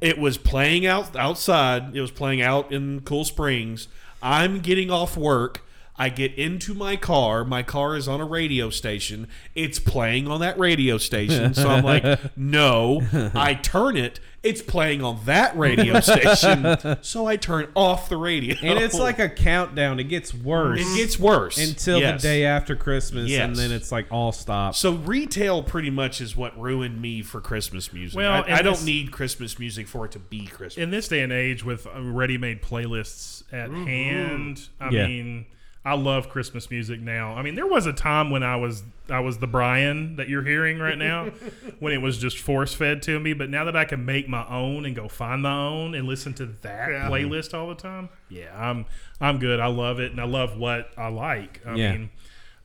It 0.00 0.18
was 0.18 0.38
playing 0.38 0.86
out 0.86 1.14
outside. 1.14 1.94
It 1.94 2.00
was 2.00 2.10
playing 2.10 2.40
out 2.40 2.72
in 2.72 3.02
Cool 3.02 3.24
Springs. 3.26 3.88
I'm 4.22 4.60
getting 4.60 4.90
off 4.90 5.16
work. 5.18 5.62
I 5.94 6.08
get 6.08 6.34
into 6.34 6.72
my 6.74 6.96
car. 6.96 7.44
My 7.44 7.62
car 7.62 7.96
is 7.96 8.08
on 8.08 8.20
a 8.20 8.24
radio 8.24 8.70
station. 8.70 9.28
It's 9.54 9.78
playing 9.78 10.26
on 10.26 10.40
that 10.40 10.58
radio 10.58 10.96
station. 10.98 11.52
So 11.54 11.68
I'm 11.68 11.84
like, 11.84 12.04
no. 12.36 13.02
I 13.34 13.54
turn 13.54 13.96
it. 13.98 14.18
It's 14.42 14.62
playing 14.62 15.04
on 15.04 15.20
that 15.26 15.56
radio 15.56 16.00
station. 16.00 16.76
So 17.02 17.26
I 17.26 17.36
turn 17.36 17.68
off 17.76 18.08
the 18.08 18.16
radio. 18.16 18.56
and 18.62 18.78
it's 18.78 18.98
like 18.98 19.18
a 19.18 19.28
countdown. 19.28 20.00
It 20.00 20.04
gets 20.04 20.32
worse. 20.34 20.80
it 20.80 20.96
gets 20.96 21.18
worse 21.18 21.58
until 21.58 22.00
Yes. 22.00 22.22
the 22.22 22.28
day 22.28 22.44
after 22.46 22.74
Christmas, 22.74 23.28
Yes. 23.28 23.44
and 23.46 23.54
then 23.56 23.70
it's 23.70 23.92
like 23.92 24.06
all 24.10 24.32
stops. 24.32 24.78
So 24.78 24.94
retail 24.94 25.62
pretty 25.62 25.90
much 25.90 26.20
is 26.20 26.34
what 26.36 26.58
ruined 26.60 27.00
me 27.00 27.22
for 27.22 27.40
Christmas 27.40 27.92
music. 27.92 28.16
Well, 28.16 28.32
I, 28.32 28.54
I 28.58 28.62
don't 28.62 28.72
this- 28.74 28.84
need 28.84 29.12
Christmas 29.12 29.58
music 29.58 29.86
for 29.86 30.06
it 30.06 30.12
to 30.12 30.18
be 30.18 30.46
Christmas. 30.46 30.82
in 30.82 30.90
this 30.90 31.06
day 31.06 31.20
and 31.20 31.32
age 31.32 31.64
with 31.64 31.86
uh, 31.86 32.00
ready-made 32.02 32.62
playlists 32.62 33.42
at 33.52 33.70
hand 33.70 34.68
i 34.80 34.88
Yeah. 34.90 35.06
mean 35.06 35.46
i 35.84 35.94
love 35.94 36.28
christmas 36.28 36.70
music 36.70 37.00
now 37.00 37.34
i 37.34 37.42
mean 37.42 37.54
there 37.56 37.66
was 37.66 37.86
a 37.86 37.92
time 37.92 38.30
when 38.30 38.42
i 38.42 38.54
was 38.54 38.84
i 39.10 39.18
was 39.18 39.38
the 39.38 39.46
brian 39.46 40.14
that 40.16 40.28
you're 40.28 40.44
hearing 40.44 40.78
right 40.78 40.96
now 40.98 41.26
when 41.80 41.92
it 41.92 41.98
was 41.98 42.18
just 42.18 42.38
force-fed 42.38 43.02
to 43.02 43.18
me 43.18 43.32
but 43.32 43.50
now 43.50 43.64
that 43.64 43.74
i 43.76 43.84
can 43.84 44.04
make 44.04 44.28
my 44.28 44.46
own 44.48 44.84
and 44.86 44.94
go 44.94 45.08
find 45.08 45.42
my 45.42 45.52
own 45.66 45.94
and 45.94 46.06
listen 46.06 46.32
to 46.32 46.46
that 46.46 46.88
playlist 47.10 47.52
all 47.52 47.68
the 47.68 47.74
time 47.74 48.08
yeah 48.28 48.50
i'm 48.56 48.86
i'm 49.20 49.38
good 49.38 49.58
i 49.58 49.66
love 49.66 49.98
it 49.98 50.12
and 50.12 50.20
i 50.20 50.24
love 50.24 50.56
what 50.56 50.90
i 50.96 51.08
like 51.08 51.60
i 51.66 51.74
Yeah. 51.74 51.92
mean 51.92 52.10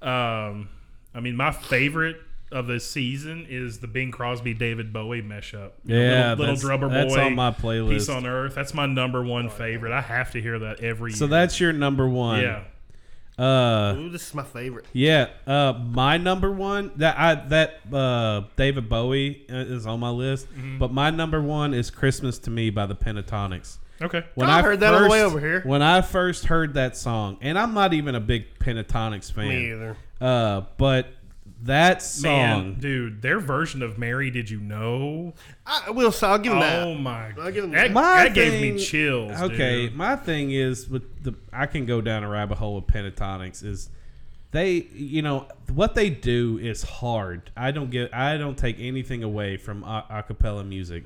um 0.01 0.69
i 1.15 1.19
mean 1.19 1.35
my 1.35 1.51
favorite 1.51 2.17
of 2.49 2.67
the 2.67 2.79
season 2.79 3.45
is 3.49 3.79
the 3.79 3.87
Bing 3.87 4.09
Crosby 4.09 4.53
David 4.53 4.93
Bowie 4.93 5.21
mashup. 5.21 5.71
You 5.83 5.95
know, 5.97 6.01
Yeah, 6.01 6.29
little, 6.29 6.53
little 6.53 6.55
drummer 6.55 6.87
boy. 6.87 6.93
that's 6.95 7.15
on 7.17 7.35
my 7.35 7.51
playlist. 7.51 7.89
Peace 7.89 8.07
on 8.07 8.25
Earth. 8.25 8.55
That's 8.55 8.73
my 8.73 8.85
number 8.85 9.21
one 9.21 9.49
favorite. 9.49 9.91
I 9.91 9.99
have 9.99 10.31
to 10.31 10.39
hear 10.41 10.57
that 10.59 10.79
every 10.79 11.11
year. 11.11 11.17
So 11.17 11.25
year. 11.25 11.29
that's 11.29 11.59
your 11.59 11.73
number 11.73 12.07
one. 12.07 12.39
yeah. 12.41 12.63
Uh, 13.37 13.95
Ooh, 13.97 14.09
this 14.09 14.27
is 14.27 14.33
my 14.33 14.43
favorite. 14.43 14.85
yeah. 14.93 15.27
Uh, 15.45 15.73
my 15.91 16.17
number 16.17 16.51
one 16.51 16.91
that 16.95 17.17
I 17.19 17.35
that 17.49 17.79
uh 17.93 18.41
David 18.55 18.89
Bowie 18.89 19.45
uh, 19.49 19.55
is 19.57 19.85
on 19.85 19.99
my 19.99 20.09
list, 20.09 20.47
Mm-hmm. 20.53 20.79
but 20.79 20.91
my 20.91 21.09
number 21.11 21.41
one 21.41 21.73
is 21.73 21.91
"Christmas 21.91 22.39
to 22.39 22.49
Me" 22.49 22.69
by 22.71 22.85
the 22.87 22.95
Pentatonix. 22.95 23.77
Okay. 24.01 24.23
When 24.35 24.49
I 24.49 24.61
heard 24.61 24.79
that 24.81 24.93
on 24.93 25.03
the 25.03 25.09
way 25.09 25.23
over 25.23 25.39
here. 25.39 25.61
When 25.65 25.81
I 25.81 26.01
first 26.01 26.45
heard 26.45 26.75
that 26.75 26.95
song, 26.97 27.37
and 27.41 27.57
I'm 27.57 27.73
not 27.73 27.93
even 27.93 28.13
a 28.15 28.19
big 28.19 28.57
Pentatonix 28.59 29.31
fan. 29.31 29.47
Me 29.49 29.71
either. 29.71 29.97
Uh, 30.21 30.61
but 30.77 31.07
that 31.63 32.01
song, 32.01 32.31
Man, 32.31 32.79
dude, 32.79 33.21
their 33.21 33.39
version 33.39 33.81
of 33.81 33.97
"Mary, 33.97 34.29
Did 34.29 34.49
You 34.49 34.59
Know"? 34.59 35.33
I 35.65 35.91
will. 35.91 36.11
So 36.11 36.29
I'll 36.29 36.37
give 36.37 36.53
him 36.53 36.59
that. 36.59 36.83
Oh 36.83 36.93
my! 36.93 37.33
I'll 37.39 37.51
give 37.51 37.63
him 37.63 37.71
that, 37.71 37.87
that. 37.87 37.91
My 37.91 38.23
that 38.23 38.33
gave 38.33 38.61
me 38.61 38.79
chills. 38.79 39.31
Okay, 39.31 39.87
dude. 39.87 39.95
my 39.95 40.15
thing 40.15 40.51
is 40.51 40.87
with 40.87 41.23
the 41.23 41.33
I 41.51 41.65
can 41.65 41.85
go 41.85 42.01
down 42.01 42.23
a 42.23 42.29
rabbit 42.29 42.57
hole 42.57 42.75
with 42.75 42.87
Pentatonix 42.87 43.63
is 43.63 43.89
they 44.51 44.87
you 44.93 45.21
know 45.21 45.47
what 45.73 45.95
they 45.95 46.09
do 46.09 46.57
is 46.57 46.83
hard. 46.83 47.51
I 47.55 47.71
don't 47.71 47.89
get 47.89 48.13
I 48.13 48.37
don't 48.37 48.57
take 48.57 48.79
anything 48.79 49.23
away 49.23 49.57
from 49.57 49.83
a, 49.83 50.05
a 50.09 50.23
cappella 50.23 50.63
music, 50.63 51.05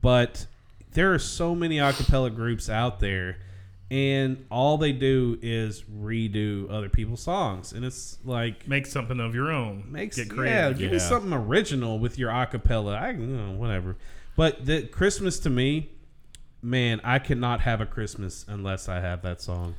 but 0.00 0.46
there 0.92 1.12
are 1.12 1.18
so 1.18 1.54
many 1.54 1.78
a 1.78 1.92
cappella 1.92 2.30
groups 2.30 2.68
out 2.68 3.00
there, 3.00 3.38
and 3.90 4.44
all 4.50 4.78
they 4.78 4.92
do 4.92 5.38
is 5.42 5.82
redo 5.82 6.70
other 6.70 6.88
people's 6.88 7.22
songs, 7.22 7.72
and 7.72 7.84
it's 7.84 8.18
like 8.24 8.66
Make 8.66 8.86
something 8.86 9.20
of 9.20 9.34
your 9.34 9.50
own. 9.52 9.84
makes 9.90 10.16
Get 10.16 10.28
yeah, 10.28 10.32
creative. 10.34 10.78
give 10.78 10.92
me 10.92 10.98
something 10.98 11.32
original 11.32 11.98
with 11.98 12.18
your 12.18 12.30
acapella. 12.30 13.00
I 13.00 13.10
you 13.10 13.18
know, 13.26 13.52
whatever. 13.52 13.96
But 14.36 14.64
the 14.66 14.82
Christmas 14.86 15.38
to 15.40 15.50
me, 15.50 15.90
man, 16.62 17.00
I 17.04 17.18
cannot 17.18 17.60
have 17.60 17.80
a 17.80 17.86
Christmas 17.86 18.44
unless 18.48 18.88
I 18.88 19.00
have 19.00 19.22
that 19.22 19.40
song. 19.40 19.74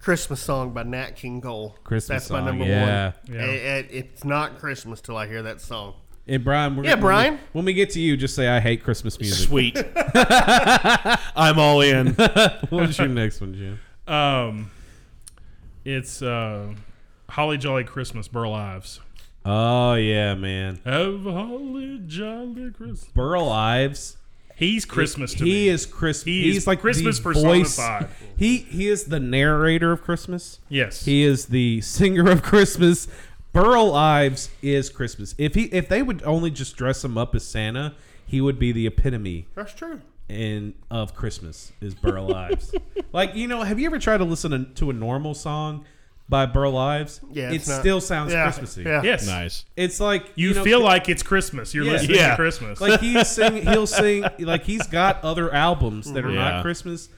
Christmas 0.00 0.40
song 0.40 0.72
by 0.72 0.84
Nat 0.84 1.16
King 1.16 1.40
Cole. 1.40 1.76
Christmas 1.84 2.22
That's 2.22 2.30
my 2.30 2.38
song, 2.38 2.46
number 2.46 2.64
yeah. 2.64 3.04
one. 3.26 3.34
Yeah. 3.34 3.42
It- 3.44 3.86
it- 3.86 3.94
it's 3.94 4.24
not 4.24 4.58
Christmas 4.58 5.00
till 5.00 5.16
I 5.16 5.26
hear 5.26 5.42
that 5.42 5.60
song. 5.60 5.94
And 6.28 6.44
Brian, 6.44 6.76
we're 6.76 6.84
Yeah, 6.84 6.90
when 6.90 6.98
we- 6.98 7.02
Brian. 7.02 7.38
When 7.52 7.64
we, 7.64 7.72
get 7.72 7.90
to 7.90 8.00
you, 8.00 8.16
just 8.16 8.34
say 8.34 8.48
I 8.48 8.60
hate 8.60 8.82
Christmas 8.84 9.18
music. 9.18 9.46
Sweet. 9.48 9.78
I'm 11.36 11.58
all 11.58 11.80
in. 11.80 12.08
What's 12.70 12.98
your 12.98 13.08
next 13.08 13.40
one, 13.40 13.54
Jim? 13.54 13.80
Um, 14.12 14.70
it's 15.84 16.20
uh, 16.22 16.74
Holly 17.30 17.58
Jolly 17.58 17.84
Christmas, 17.84 18.28
Burl 18.28 18.52
Ives. 18.52 19.00
Oh 19.44 19.94
yeah, 19.94 20.34
man. 20.34 20.80
Have 20.84 21.24
a 21.26 21.32
holly 21.32 22.00
jolly 22.06 22.70
Christmas. 22.70 23.04
Burl 23.14 23.48
Ives. 23.48 24.16
He's 24.56 24.84
Christmas 24.84 25.32
to 25.34 25.44
he 25.44 25.68
is 25.68 25.86
Christmas. 25.86 26.24
He 26.24 26.42
he's 26.52 26.66
like 26.66 26.80
Christmas 26.80 27.18
the 27.18 27.32
voice. 27.32 27.76
personified. 27.76 28.08
He 28.36 28.58
he 28.58 28.88
is 28.88 29.04
the 29.04 29.20
narrator 29.20 29.92
of 29.92 30.02
Christmas. 30.02 30.58
Yes. 30.68 31.04
He 31.04 31.22
is 31.22 31.46
the 31.46 31.80
singer 31.80 32.28
of 32.28 32.42
Christmas. 32.42 33.06
Burl 33.62 33.94
Ives 33.94 34.50
is 34.62 34.88
Christmas. 34.90 35.34
If 35.38 35.54
he 35.54 35.64
if 35.64 35.88
they 35.88 36.02
would 36.02 36.22
only 36.24 36.50
just 36.50 36.76
dress 36.76 37.04
him 37.04 37.18
up 37.18 37.34
as 37.34 37.44
Santa, 37.44 37.94
he 38.26 38.40
would 38.40 38.58
be 38.58 38.72
the 38.72 38.86
epitome 38.86 39.46
That's 39.54 39.74
true. 39.74 40.00
in 40.28 40.74
of 40.90 41.14
Christmas 41.14 41.72
is 41.80 41.94
Burl 41.94 42.34
Ives. 42.34 42.74
like 43.12 43.34
you 43.34 43.48
know, 43.48 43.62
have 43.62 43.78
you 43.78 43.86
ever 43.86 43.98
tried 43.98 44.18
to 44.18 44.24
listen 44.24 44.50
to, 44.52 44.64
to 44.74 44.90
a 44.90 44.92
normal 44.92 45.34
song 45.34 45.84
by 46.28 46.46
Burl 46.46 46.76
Ives? 46.76 47.20
Yeah, 47.32 47.50
it 47.50 47.54
it's 47.56 47.68
not- 47.68 47.80
still 47.80 48.00
sounds 48.00 48.32
yeah, 48.32 48.44
Christmassy. 48.44 48.82
yeah. 48.82 49.02
Yes. 49.02 49.26
Nice. 49.26 49.64
It's 49.76 49.98
like 49.98 50.26
You, 50.36 50.54
know, 50.54 50.62
feel 50.62 50.80
like 50.80 51.08
it's 51.08 51.22
Christmas. 51.22 51.74
You're 51.74 51.84
Yeah. 51.84 51.92
listening 51.92 52.16
Yeah. 52.16 52.30
to 52.30 52.36
Christmas. 52.36 52.80
like 52.80 53.00
he's 53.00 53.26
sing 53.36 53.66
he'll 53.66 53.86
sing 53.86 54.24
like 54.38 54.64
he's 54.64 54.86
got 54.86 55.24
other 55.24 55.52
albums 55.52 56.12
that 56.12 56.24
are 56.24 56.30
Yeah. 56.30 56.50
not 56.50 56.62
Christmas. 56.62 57.08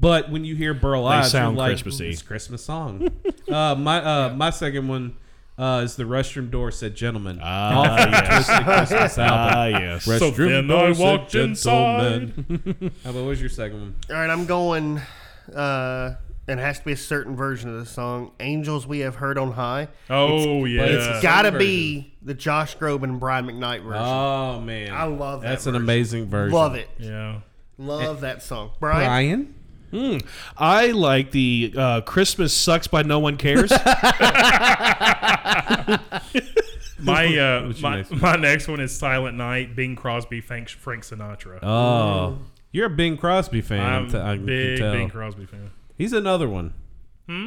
But 0.00 0.30
when 0.30 0.44
you 0.44 0.54
hear 0.54 0.74
Burl 0.74 1.06
Ives, 1.06 1.30
sound 1.32 1.56
you're 1.56 1.66
like, 1.66 1.70
Christmassy. 1.72 2.10
It's 2.10 2.20
a 2.20 2.24
Christmas 2.24 2.64
song. 2.64 3.10
uh, 3.48 3.74
my 3.74 4.02
uh, 4.02 4.34
my 4.34 4.50
second 4.50 4.86
one 4.88 5.16
uh, 5.58 5.80
is 5.84 5.96
the 5.96 6.04
restroom 6.04 6.50
door 6.50 6.70
said 6.70 6.94
gentlemen. 6.94 7.40
Ah, 7.42 7.80
Off 7.80 7.98
yes. 7.98 8.46
Twisted 8.46 8.64
Christmas 8.64 9.18
album. 9.18 9.54
Ah, 9.56 9.66
yes. 9.66 10.04
So 10.04 10.12
Restroom 10.30 10.48
then 10.48 10.66
door 10.68 10.86
I 10.88 10.92
said 10.92 11.02
walked. 11.02 11.32
How 13.04 13.10
about 13.10 13.14
what 13.22 13.24
was 13.28 13.40
your 13.40 13.50
second 13.50 13.80
one? 13.80 13.96
All 14.10 14.16
right, 14.16 14.30
I'm 14.30 14.46
going. 14.46 15.00
Uh, 15.54 16.14
it 16.46 16.58
has 16.58 16.78
to 16.78 16.84
be 16.84 16.92
a 16.92 16.96
certain 16.96 17.36
version 17.36 17.68
of 17.74 17.80
the 17.80 17.86
song. 17.86 18.30
"Angels 18.40 18.86
We 18.86 19.00
Have 19.00 19.16
Heard 19.16 19.36
on 19.36 19.52
High." 19.52 19.88
oh 20.08 20.64
yeah. 20.64 20.84
It's 20.84 21.22
got 21.22 21.42
to 21.42 21.52
be 21.52 22.14
the 22.22 22.34
Josh 22.34 22.76
Groban 22.78 23.04
and 23.04 23.20
Brian 23.20 23.46
McKnight 23.46 23.82
version. 23.82 24.02
Oh 24.02 24.60
man, 24.60 24.92
I 24.92 25.04
love 25.04 25.42
that 25.42 25.48
That's 25.48 25.66
an 25.66 25.74
amazing 25.76 26.26
version. 26.26 26.54
Love 26.54 26.74
it. 26.74 26.88
yeah. 26.98 27.40
Love 27.76 28.22
that 28.22 28.42
song. 28.42 28.70
Brian. 28.80 29.06
Brian. 29.06 29.54
Hmm. 29.90 30.18
I 30.56 30.88
like 30.90 31.30
the 31.30 31.72
uh, 31.76 32.00
Christmas 32.02 32.52
sucks 32.52 32.86
by 32.86 33.02
no 33.02 33.18
one 33.20 33.36
cares. 33.36 33.70
My 37.00 37.26
uh, 37.36 37.66
What's 37.66 37.80
your 37.80 37.90
my, 37.90 37.96
next 37.96 38.10
one? 38.10 38.20
my 38.20 38.36
next 38.36 38.68
one 38.68 38.80
is 38.80 38.92
Silent 38.92 39.36
Night, 39.36 39.76
Bing 39.76 39.94
Crosby, 39.94 40.40
Frank, 40.40 40.68
Frank 40.68 41.04
Sinatra. 41.04 41.60
Oh, 41.62 42.38
you're 42.72 42.86
a 42.86 42.90
Bing 42.90 43.16
Crosby 43.16 43.60
fan. 43.60 43.80
I'm 43.80 44.10
t- 44.10 44.16
I 44.18 44.32
a 44.32 44.36
can 44.36 44.46
big 44.46 44.78
tell. 44.78 44.92
Bing 44.92 45.08
Crosby 45.08 45.46
fan. 45.46 45.70
He's 45.96 46.12
another 46.12 46.48
one. 46.48 46.74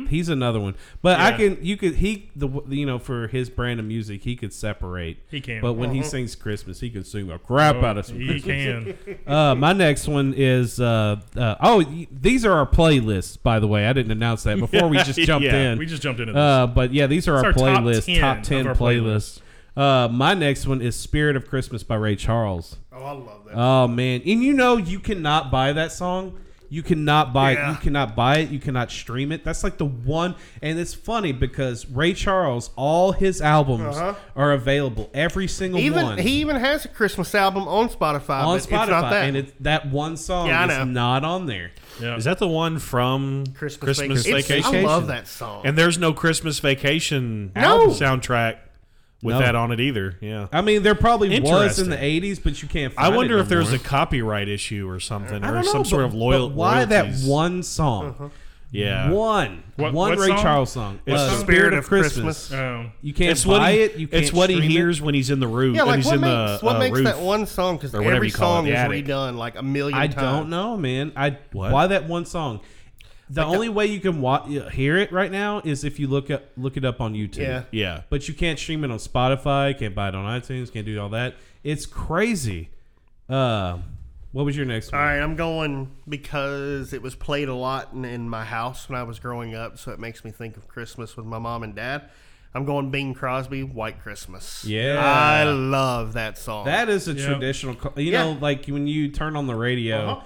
He's 0.10 0.30
another 0.30 0.60
one. 0.60 0.76
But 1.02 1.20
I 1.20 1.32
can 1.36 1.58
you 1.62 1.76
could 1.76 1.96
he 1.96 2.30
the 2.36 2.48
you 2.70 2.86
know 2.86 3.00
for 3.00 3.28
his 3.28 3.50
brand 3.50 3.80
of 3.80 3.86
music 3.88 4.22
he 4.24 4.36
could 4.36 4.54
separate. 4.54 5.18
He 5.32 5.42
can. 5.42 5.60
But 5.62 5.74
when 5.74 5.92
he 5.94 6.04
sings 6.04 6.36
Christmas, 6.36 6.80
he 6.80 6.92
can 6.92 7.04
sing 7.04 7.32
a 7.32 7.40
crap 7.40 7.78
Oh, 7.78 7.86
out 7.86 7.98
of 7.98 8.06
some. 8.06 8.20
he 8.20 8.40
Christmas. 8.40 8.96
can. 9.06 9.18
Uh, 9.28 9.56
my 9.56 9.74
next 9.74 10.08
one 10.08 10.34
is 10.38 10.80
uh, 10.80 11.16
uh, 11.36 11.56
oh 11.62 11.84
these 12.12 12.46
are 12.46 12.52
our 12.54 12.68
playlists 12.68 13.42
by 13.42 13.60
the 13.60 13.68
way. 13.68 13.88
I 13.88 13.94
didn't 13.94 14.12
announce 14.12 14.44
that 14.44 14.60
before 14.60 14.88
we 14.88 14.98
just 14.98 15.18
jumped 15.20 15.46
Yeah, 15.46 15.72
in. 15.72 15.80
we 15.80 15.86
just 15.88 16.04
jumped 16.04 16.20
into 16.20 16.34
this. 16.34 16.40
Uh, 16.40 16.68
but 16.68 16.94
yeah, 16.94 17.08
these 17.08 17.28
are 17.28 17.36
It's 17.38 17.46
our, 17.46 17.54
playlists, 17.54 18.06
top 18.06 18.06
10 18.06 18.20
top 18.22 18.38
of 18.38 18.44
ten 18.48 18.68
our 18.68 18.76
playlists. 18.76 19.42
Uh, 19.76 20.08
my 20.12 20.34
next 20.34 20.68
one 20.68 20.82
is 20.82 20.96
"Spirit 20.96 21.36
of 21.36 21.48
Christmas" 21.48 21.82
by 21.82 21.96
Ray 21.96 22.16
Charles. 22.18 22.76
Oh, 22.92 23.04
I 23.04 23.12
love 23.14 23.46
that. 23.46 23.56
Oh 23.58 23.88
man, 23.88 24.22
and 24.26 24.44
you 24.44 24.54
know 24.54 24.78
you 24.78 25.00
cannot 25.00 25.50
buy 25.50 25.72
that 25.74 25.92
song. 25.94 26.38
You 26.74 26.82
cannot 26.84 27.34
buy 27.34 27.52
Yeah. 27.52 27.68
it. 27.68 27.72
You 27.74 27.78
cannot 27.80 28.16
buy 28.16 28.38
it. 28.38 28.50
You 28.50 28.58
cannot 28.58 28.92
stream 28.92 29.34
it. 29.34 29.44
That's 29.44 29.62
like 29.62 29.78
the 29.78 29.84
one. 29.86 30.36
And 30.62 30.80
it's 30.80 30.94
funny 30.94 31.34
because 31.34 31.86
Ray 31.86 32.14
Charles, 32.14 32.70
all 32.78 33.12
his 33.12 33.42
albums 33.42 33.98
Uh-huh. 33.98 34.14
are 34.38 34.54
available. 34.54 35.10
Every 35.14 35.50
single 35.50 35.82
even 35.82 36.04
one 36.06 36.18
he 36.18 36.40
even 36.40 36.56
has 36.56 36.86
a 36.86 36.88
Christmas 36.88 37.36
album 37.36 37.68
on 37.68 37.90
Spotify. 37.90 38.44
on 38.46 38.58
but 38.58 38.70
Spotify, 38.70 38.82
It's 38.84 38.90
not 38.90 39.10
that. 39.10 39.26
and 39.28 39.36
it's 39.36 39.52
that 39.60 39.88
one 39.92 40.16
song 40.16 40.48
Yeah, 40.48 40.82
is 40.82 40.88
not 40.88 41.26
on 41.26 41.46
there. 41.46 41.72
yeah. 42.02 42.16
Is 42.16 42.24
that 42.24 42.38
the 42.38 42.48
one 42.48 42.80
from 42.80 43.44
Christmas, 43.54 43.98
Christmas 44.00 44.26
Vacation. 44.26 44.62
Vacation? 44.64 44.86
I 44.86 44.88
love 44.88 45.08
that 45.08 45.28
song. 45.28 45.64
And 45.66 45.78
there's 45.78 45.98
no 45.98 46.14
Christmas 46.14 46.60
Vacation 46.60 47.52
No. 47.54 47.88
soundtrack 47.88 48.56
with 49.24 49.36
No. 49.36 49.42
that 49.42 49.56
on 49.56 49.72
it 49.72 49.80
either. 49.80 50.18
Yeah. 50.22 50.48
I 50.52 50.62
mean, 50.62 50.84
there 50.84 50.96
probably 50.96 51.40
was 51.40 51.80
in 51.80 51.90
the 51.90 51.98
'80s, 51.98 52.40
but 52.44 52.62
you 52.62 52.68
can't. 52.68 52.94
I 52.98 53.10
wonder 53.10 53.38
it 53.38 53.42
if 53.42 53.46
no 53.50 53.56
there's 53.56 53.74
a 53.74 53.80
copyright 53.80 54.48
issue 54.50 54.90
or 54.90 55.00
something, 55.00 55.44
or 55.44 55.52
know, 55.54 55.62
some 55.64 55.86
sort 55.86 56.04
of 56.06 56.14
loyal. 56.14 56.50
but 56.50 56.56
why 56.56 56.86
that 56.86 57.16
one 57.26 57.64
song? 57.64 58.06
Uh-huh. 58.08 58.30
Yeah. 58.74 59.12
One, 59.12 59.64
What- 59.76 59.92
one 59.92 60.10
what 60.12 60.18
Ray 60.20 60.28
song? 60.30 60.42
Charles 60.42 60.72
song. 60.72 61.00
It's 61.06 61.20
Uh, 61.20 61.26
the 61.26 61.38
Spirit 61.40 61.74
of 61.74 61.86
Christmas. 61.88 62.54
Oh. 62.54 62.86
You 63.02 63.14
can't 63.14 63.32
It's 63.32 63.46
what 63.46 63.58
buy 63.60 63.74
he, 63.74 63.80
it. 63.82 63.98
You 63.98 64.08
can't 64.08 64.24
it's 64.24 64.32
what 64.32 64.50
he 64.50 64.56
stream 64.56 64.72
it. 64.72 64.74
hears 64.74 65.02
when 65.02 65.14
he's 65.14 65.30
in 65.30 65.42
the 65.42 65.48
roof. 65.48 65.76
yeah, 65.76 65.84
like 65.84 65.98
he's 65.98 66.06
what 66.06 66.16
in 66.16 66.22
makes 66.22 66.62
the 66.62 66.66
what 66.66 66.76
uh, 66.78 66.80
makes 66.80 66.96
roof. 66.98 67.06
that 67.06 67.20
one 67.20 67.46
song? 67.46 67.76
Because 67.76 67.94
every 67.94 68.28
you 68.30 68.34
call 68.34 68.54
it, 68.54 68.58
song 68.60 68.64
the 68.66 68.72
is 68.72 68.78
attic. 68.78 69.06
redone 69.08 69.36
like 69.36 69.58
a 69.58 69.62
million 69.62 70.00
I 70.00 70.08
times. 70.08 70.16
don't 70.16 70.50
know, 70.50 70.78
man. 70.78 71.12
I 71.18 71.38
What? 71.52 71.74
why 71.74 71.88
that 71.88 72.08
one 72.08 72.26
song. 72.26 72.62
The 73.34 73.46
only 73.46 73.70
way 73.70 73.86
you 73.86 74.00
can 74.02 74.20
wa- 74.22 74.46
hear 74.70 74.98
it 74.98 75.12
right 75.12 75.32
now 75.32 75.62
is 75.64 75.84
if 75.84 76.00
you 76.00 76.08
look 76.08 76.30
up 76.30 76.44
look 76.58 76.76
it 76.78 76.84
up 76.86 77.00
on 77.00 77.14
YouTube. 77.14 77.38
Yeah. 77.38 77.64
Yeah. 77.72 78.02
But 78.10 78.28
you 78.28 78.34
can't 78.34 78.60
stream 78.60 78.84
it 78.84 78.92
on 78.92 78.98
Spotify. 78.98 79.78
Can't 79.78 79.96
buy 79.96 80.10
it 80.10 80.16
on 80.16 80.26
iTunes. 80.42 80.72
Can't 80.72 80.86
do 80.86 81.00
all 81.00 81.10
that. 81.10 81.36
It's 81.64 81.86
crazy. 81.86 82.70
Uh, 83.30 83.78
what 84.34 84.46
was 84.46 84.56
your 84.58 84.66
next 84.66 84.94
All 84.94 85.00
one? 85.00 85.08
right, 85.08 85.20
I'm 85.20 85.36
going 85.36 85.92
because 86.08 86.94
it 86.94 87.02
was 87.02 87.16
played 87.16 87.48
a 87.50 87.54
lot 87.56 87.94
in, 87.94 88.04
in 88.06 88.30
my 88.30 88.44
house 88.46 88.90
when 88.90 89.00
I 89.00 89.04
was 89.04 89.20
growing 89.20 89.56
up, 89.56 89.78
so 89.78 89.92
it 89.92 90.00
makes 90.00 90.24
me 90.26 90.32
think 90.32 90.58
of 90.58 90.68
Christmas 90.68 91.16
with 91.18 91.26
my 91.26 91.40
mom 91.40 91.64
and 91.64 91.76
dad. 91.76 92.10
I'm 92.54 92.66
going 92.66 92.92
Bing 92.92 93.14
Crosby, 93.14 93.64
White 93.64 94.02
Christmas. 94.02 94.66
Yeah. 94.66 95.02
I 95.02 95.44
love 95.46 96.14
that 96.14 96.38
song. 96.38 96.66
That 96.66 96.90
is 96.90 97.08
a 97.08 97.14
Yeah. 97.14 97.26
traditional. 97.28 97.76
You 97.96 98.12
Yeah. 98.12 98.24
know, 98.26 98.32
like 98.42 98.66
when 98.68 98.88
you 98.88 99.08
turn 99.10 99.38
on 99.38 99.48
the 99.48 99.56
radio, 99.56 99.98
Uh-huh. 99.98 100.22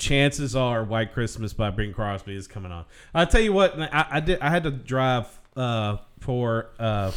Chances 0.00 0.56
are 0.56 0.82
"White 0.82 1.12
Christmas" 1.12 1.52
by 1.52 1.70
Bing 1.70 1.92
Crosby 1.92 2.34
is 2.34 2.48
coming 2.48 2.72
on. 2.72 2.84
I'll 3.14 3.26
tell 3.26 3.40
you 3.40 3.52
what. 3.52 3.78
I, 3.78 4.06
I 4.10 4.20
did. 4.20 4.40
I 4.40 4.50
had 4.50 4.64
to 4.64 4.70
drive 4.72 5.26
uh, 5.56 5.98
for 6.18 6.70
uh, 6.80 7.12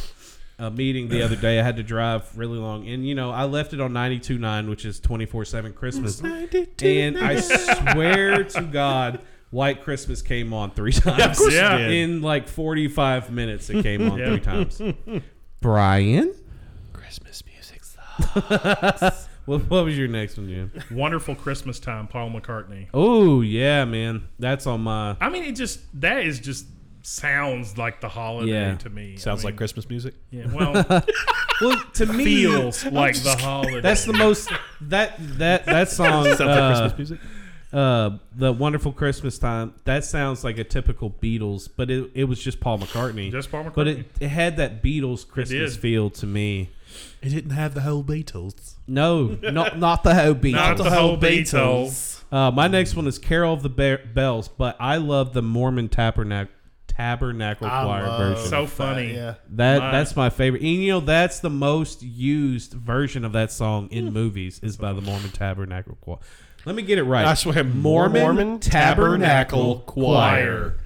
a 0.58 0.70
meeting 0.70 1.08
the 1.08 1.22
other 1.22 1.34
day. 1.36 1.58
I 1.58 1.62
had 1.64 1.76
to 1.76 1.82
drive 1.82 2.30
really 2.38 2.58
long, 2.58 2.86
and 2.86 3.04
you 3.06 3.14
know, 3.16 3.30
I 3.32 3.44
left 3.44 3.72
it 3.72 3.80
on 3.80 3.92
92.9, 3.92 4.68
which 4.68 4.84
is 4.84 5.00
twenty 5.00 5.26
four 5.26 5.44
seven 5.44 5.72
Christmas. 5.72 6.20
And 6.20 7.18
I 7.18 7.40
swear 7.40 8.44
to 8.44 8.62
God. 8.62 9.20
White 9.50 9.82
Christmas 9.84 10.20
came 10.20 10.52
on 10.52 10.72
three 10.72 10.90
times. 10.90 11.38
course 11.38 11.54
it 11.54 11.78
did. 11.78 11.92
In 11.92 12.22
like 12.22 12.48
45 12.48 13.30
minutes, 13.30 13.70
it 13.70 13.84
came 13.84 14.10
on 14.10 14.18
Yeah. 14.18 14.26
three 14.30 14.40
times. 14.40 14.82
Brian? 15.60 16.34
Christmas 16.92 17.44
music. 17.46 17.80
What, 19.46 19.68
what 19.70 19.84
was 19.84 19.96
your 19.98 20.08
next 20.08 20.36
one, 20.38 20.48
Jim? 20.48 20.72
Wonderful 20.90 21.34
Christmas 21.34 21.78
Time, 21.78 22.06
Paul 22.06 22.30
McCartney. 22.30 22.88
Oh 22.94 23.40
yeah, 23.42 23.84
man, 23.84 24.26
that's 24.38 24.66
on 24.66 24.80
my. 24.82 25.16
I 25.20 25.28
mean, 25.28 25.44
it 25.44 25.52
just 25.56 25.80
that 26.00 26.24
is 26.24 26.40
just 26.40 26.66
sounds 27.02 27.76
like 27.76 28.00
the 28.00 28.08
holiday 28.08 28.52
Yeah. 28.52 28.76
to 28.76 28.88
me. 28.90 29.16
Sounds 29.16 29.44
I 29.44 29.48
like 29.48 29.56
Christmas 29.56 29.88
music. 29.88 30.14
Yeah, 30.30 30.46
well, 30.52 30.72
Well, 31.60 31.82
to 31.94 32.06
me, 32.06 32.24
feels 32.24 32.84
like 32.86 33.14
the 33.22 33.36
holiday. 33.36 33.80
that's 33.80 34.04
the 34.06 34.12
most 34.14 34.50
that 34.80 35.14
that 35.38 35.66
that 35.66 35.88
song. 35.90 36.24
Sounds 36.36 36.40
like 36.40 36.48
uh, 36.48 36.68
Christmas 36.88 36.98
music. 36.98 37.20
uh, 37.72 38.10
the 38.34 38.52
wonderful 38.52 38.92
Christmas 38.92 39.38
time. 39.38 39.74
That 39.84 40.04
sounds 40.04 40.42
like 40.42 40.58
a 40.58 40.64
typical 40.64 41.10
Beatles, 41.10 41.68
but 41.76 41.90
it, 41.90 42.10
it 42.14 42.24
was 42.24 42.40
just 42.42 42.58
Paul 42.60 42.78
McCartney. 42.78 43.30
Just 43.30 43.50
Paul 43.52 43.64
But 43.64 43.86
McCartney. 43.86 43.98
it, 44.00 44.06
it 44.20 44.28
had 44.28 44.56
that 44.56 44.82
Beatles 44.82 45.28
Christmas 45.28 45.74
did. 45.74 45.80
feel 45.80 46.10
to 46.10 46.26
me. 46.26 46.70
It 47.22 47.30
didn't 47.30 47.50
have 47.50 47.74
the 47.74 47.80
whole 47.82 48.04
Beatles. 48.04 48.74
No, 48.86 49.38
not 49.42 49.78
not 49.78 50.02
the 50.02 50.14
whole 50.14 50.34
Beatles. 50.34 50.52
Not 50.52 50.76
the 50.76 50.90
whole 50.90 51.16
Beatles. 51.16 52.22
Uh, 52.32 52.50
my 52.50 52.68
next 52.68 52.96
one 52.96 53.06
is 53.06 53.18
Carol 53.18 53.54
of 53.54 53.62
the 53.62 53.68
Bear- 53.68 54.04
Bells, 54.12 54.48
but 54.48 54.76
I 54.80 54.96
love 54.96 55.32
the 55.34 55.42
Mormon 55.42 55.88
Tabernacle 55.88 56.52
Tabernacle 56.86 57.66
I 57.66 57.82
Choir 57.84 58.06
love 58.06 58.18
version. 58.18 58.50
So 58.50 58.60
that, 58.62 58.70
funny. 58.70 59.14
Yeah. 59.14 59.34
That 59.50 59.78
My- 59.80 59.90
that's 59.92 60.14
my 60.16 60.30
favorite. 60.30 60.62
And 60.62 60.70
you 60.70 60.92
know 60.92 61.00
that's 61.00 61.40
the 61.40 61.50
most 61.50 62.02
used 62.02 62.72
version 62.74 63.24
of 63.24 63.32
that 63.32 63.50
song 63.50 63.88
in 63.90 64.12
movies 64.12 64.60
is 64.62 64.76
by 64.76 64.92
the 64.92 65.00
Mormon 65.00 65.30
Tabernacle 65.30 65.96
Choir. 66.00 66.18
Let 66.64 66.76
me 66.76 66.82
get 66.82 66.98
it 66.98 67.02
right. 67.04 67.26
I 67.26 67.34
swear, 67.34 67.62
Mormon, 67.64 68.22
Mormon 68.22 68.58
Tabernacle, 68.60 69.74
Tabernacle 69.76 69.78
Choir. 69.86 70.14
Choir. 70.70 70.76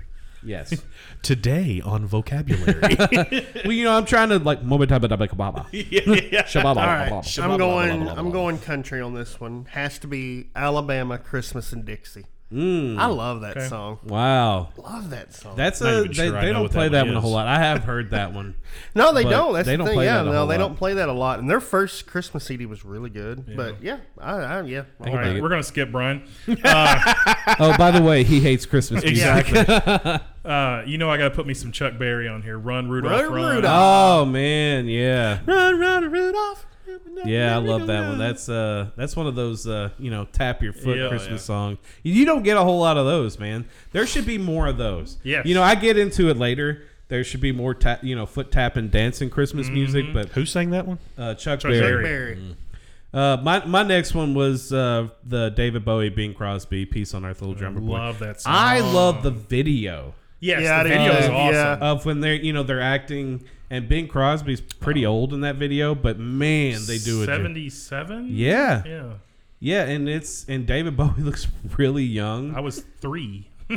Yes. 0.45 0.83
Today 1.23 1.83
on 1.85 2.07
vocabulary. 2.07 2.97
well, 3.65 3.73
you 3.73 3.85
know 3.85 3.93
I'm 3.93 4.05
trying 4.05 4.29
to 4.31 4.39
like 4.39 4.63
Mormon 4.63 4.89
Tabernacle 4.89 5.27
Choir. 5.37 5.67
Shabba 5.73 6.65
All 6.65 6.75
right, 6.77 7.39
I'm 7.39 7.59
going. 7.59 8.09
I'm 8.09 8.31
going 8.31 8.59
country 8.59 9.01
on 9.01 9.15
this 9.15 9.41
one. 9.41 9.67
Has 9.71 9.99
to 10.01 10.07
be 10.07 10.51
Alabama 10.55 11.19
Christmas 11.19 11.73
and 11.73 11.85
Dixie. 11.85 12.27
Mm. 12.53 12.99
I 12.99 13.07
love 13.07 13.43
that 13.43 13.59
Okay. 13.59 13.69
song. 13.69 13.99
Wow. 14.05 14.71
Love 14.79 15.11
that 15.11 15.35
song. 15.35 15.55
That's 15.55 15.83
a 15.83 15.99
even 16.05 16.09
they, 16.09 16.15
sure 16.15 16.41
they 16.41 16.51
don't 16.51 16.71
play 16.71 16.85
that 16.89 16.93
that 16.93 17.05
one 17.05 17.09
one 17.09 17.17
a 17.19 17.21
whole 17.21 17.33
lot. 17.33 17.47
I 17.47 17.59
have 17.59 17.85
heard 17.85 18.11
that 18.11 18.33
one. 18.33 18.55
no, 18.95 19.13
they 19.13 19.25
don't. 19.25 19.53
That's 19.53 19.67
they 19.67 19.73
the 19.73 19.79
don't 19.79 19.87
thing. 19.89 19.97
play 19.97 20.07
yeah, 20.07 20.23
that 20.23 20.29
a 20.29 20.31
no, 20.31 20.39
whole 20.39 20.47
they 20.47 20.57
lot. 20.57 20.69
don't 20.69 20.77
play 20.77 20.95
that 20.95 21.11
a 21.11 21.13
lot. 21.13 21.41
And 21.41 21.51
their 21.51 21.61
first 21.61 22.07
Christmas 22.07 22.45
CD 22.45 22.65
was 22.65 22.87
really 22.87 23.11
good. 23.11 23.55
But 23.55 23.83
yeah, 23.83 23.99
I, 24.17 24.33
I 24.37 24.63
yeah. 24.63 24.85
All 25.05 25.15
right, 25.15 25.43
we're 25.43 25.51
gonna 25.51 25.63
skip 25.63 25.93
Brian. 25.93 26.23
oh, 26.49 27.75
by 27.77 27.91
the 27.91 28.03
way, 28.03 28.25
he 28.25 28.41
hates 28.41 28.65
Christmas 28.65 29.05
music. 29.05 29.19
exactly. 29.19 30.19
Uh, 30.49 30.83
you 30.87 30.97
know 30.97 31.11
I 31.11 31.19
gotta 31.19 31.35
put 31.35 31.47
me 31.47 31.53
some 31.53 31.73
Chuck 31.73 31.99
Berry 31.99 32.27
on 32.27 32.41
here. 32.41 32.59
Run 32.59 32.89
Rudolph, 32.89 33.21
Run, 33.25 33.33
run. 33.33 33.57
Rudolph. 33.57 34.23
Oh 34.23 34.25
man, 34.25 34.87
yeah. 34.87 35.41
Run, 35.45 35.79
run, 35.79 36.11
Rudolph. 36.11 36.65
Yeah, 37.25 37.55
I 37.55 37.59
love 37.59 37.87
that 37.89 38.09
one. 38.09 38.19
That's 38.19 38.49
uh 38.49 38.91
that's 38.97 39.17
one 39.17 39.27
of 39.27 39.35
those 39.35 39.67
uh, 39.67 39.91
you 39.99 40.11
know, 40.11 40.25
tap 40.33 40.63
your 40.63 40.73
foot 40.73 40.97
Yeah, 40.99 41.09
Christmas 41.09 41.43
yeah. 41.43 41.47
songs. 41.47 41.79
You 42.03 42.25
don't 42.25 42.43
get 42.43 42.57
a 42.57 42.63
whole 42.63 42.81
lot 42.81 42.97
of 42.97 43.07
those, 43.07 43.39
man. 43.39 43.67
There 43.93 44.07
should 44.07 44.27
be 44.27 44.39
more 44.39 44.67
of 44.67 44.79
those. 44.79 45.19
Yes. 45.23 45.47
You 45.47 45.55
know, 45.55 45.63
I 45.63 45.75
get 45.75 45.99
into 45.99 46.29
it 46.31 46.37
later. 46.37 46.83
There 47.09 47.25
should 47.25 47.41
be 47.41 47.53
more 47.53 47.73
tap, 47.75 48.05
you 48.05 48.15
know, 48.15 48.27
foot 48.27 48.53
tapping 48.53 48.89
dancing 48.89 49.31
Christmas 49.31 49.69
music, 49.71 50.07
but 50.13 50.29
Who 50.31 50.45
sang 50.45 50.71
that 50.71 50.87
one? 50.87 50.99
uh, 51.17 51.35
Chuck, 51.35 51.61
Chuck 51.61 51.71
Berry. 51.71 52.03
Berry. 52.03 52.35
Berry. 52.35 52.57
Uh, 53.15 53.39
my 53.43 53.65
my 53.65 53.83
next 53.83 54.15
one 54.15 54.35
was 54.35 54.71
uh, 54.73 55.09
the 55.25 55.49
David 55.49 55.85
Bowie 55.85 56.11
Bing 56.11 56.35
Crosby 56.35 56.85
Peace 56.85 57.15
on 57.15 57.25
Earth 57.25 57.41
Little 57.41 57.55
Drummer 57.55 57.81
Boy. 57.81 57.97
I 57.97 58.07
love 58.07 58.19
that 58.19 58.41
song. 58.43 58.53
I 58.55 58.81
love 58.81 59.23
the 59.23 59.31
video 59.31 60.15
Yes, 60.41 60.61
Yeah, 60.63 60.79
I 60.79 60.83
the 60.85 60.89
do 60.91 60.95
video 60.95 61.13
is 61.15 61.27
too. 61.27 61.33
awesome. 61.33 61.55
Yeah. 61.55 61.91
of 61.91 62.05
when 62.07 62.21
they're 62.21 62.35
you 62.35 62.53
know 62.53 62.63
they're 62.63 62.83
acting 62.83 63.45
and 63.71 63.89
Bing 63.89 64.09
Crosby's 64.09 64.61
pretty 64.61 65.05
old 65.07 65.33
in 65.35 65.41
that 65.43 65.57
video, 65.57 65.95
but 65.95 66.19
man, 66.19 66.81
they 66.87 66.99
do 66.99 67.23
it. 67.23 67.27
Seventy-seven. 67.27 68.29
Yeah, 68.31 68.83
Yeah. 68.87 69.13
yeah, 69.61 69.85
and 69.85 70.09
it's 70.09 70.45
and 70.49 70.67
David 70.67 70.97
Bowie 70.97 71.13
looks 71.23 71.47
really 71.77 72.05
young. 72.05 72.55
I 72.55 72.61
was 72.61 72.85
three. 73.01 73.49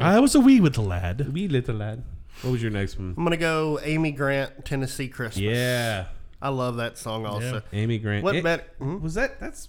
I 0.00 0.18
was 0.20 0.34
a 0.34 0.40
wee 0.40 0.60
with 0.60 0.74
the 0.74 0.82
lad. 0.82 1.32
Wee 1.32 1.48
little 1.48 1.76
lad. 1.76 2.02
What 2.42 2.50
was 2.52 2.62
your 2.62 2.70
next 2.70 2.98
one? 2.98 3.14
I'm 3.16 3.24
gonna 3.24 3.36
go 3.36 3.78
Amy 3.82 4.10
Grant, 4.12 4.64
Tennessee 4.64 5.08
Christmas. 5.08 5.40
Yeah, 5.42 6.06
I 6.40 6.48
love 6.50 6.76
that 6.76 6.98
song 6.98 7.24
also. 7.26 7.62
Amy 7.72 7.98
Grant. 7.98 8.24
What 8.24 8.36
It- 8.36 8.44
better? 8.44 8.64
hmm? 8.78 9.00
was 9.00 9.14
that? 9.14 9.38
That's 9.40 9.68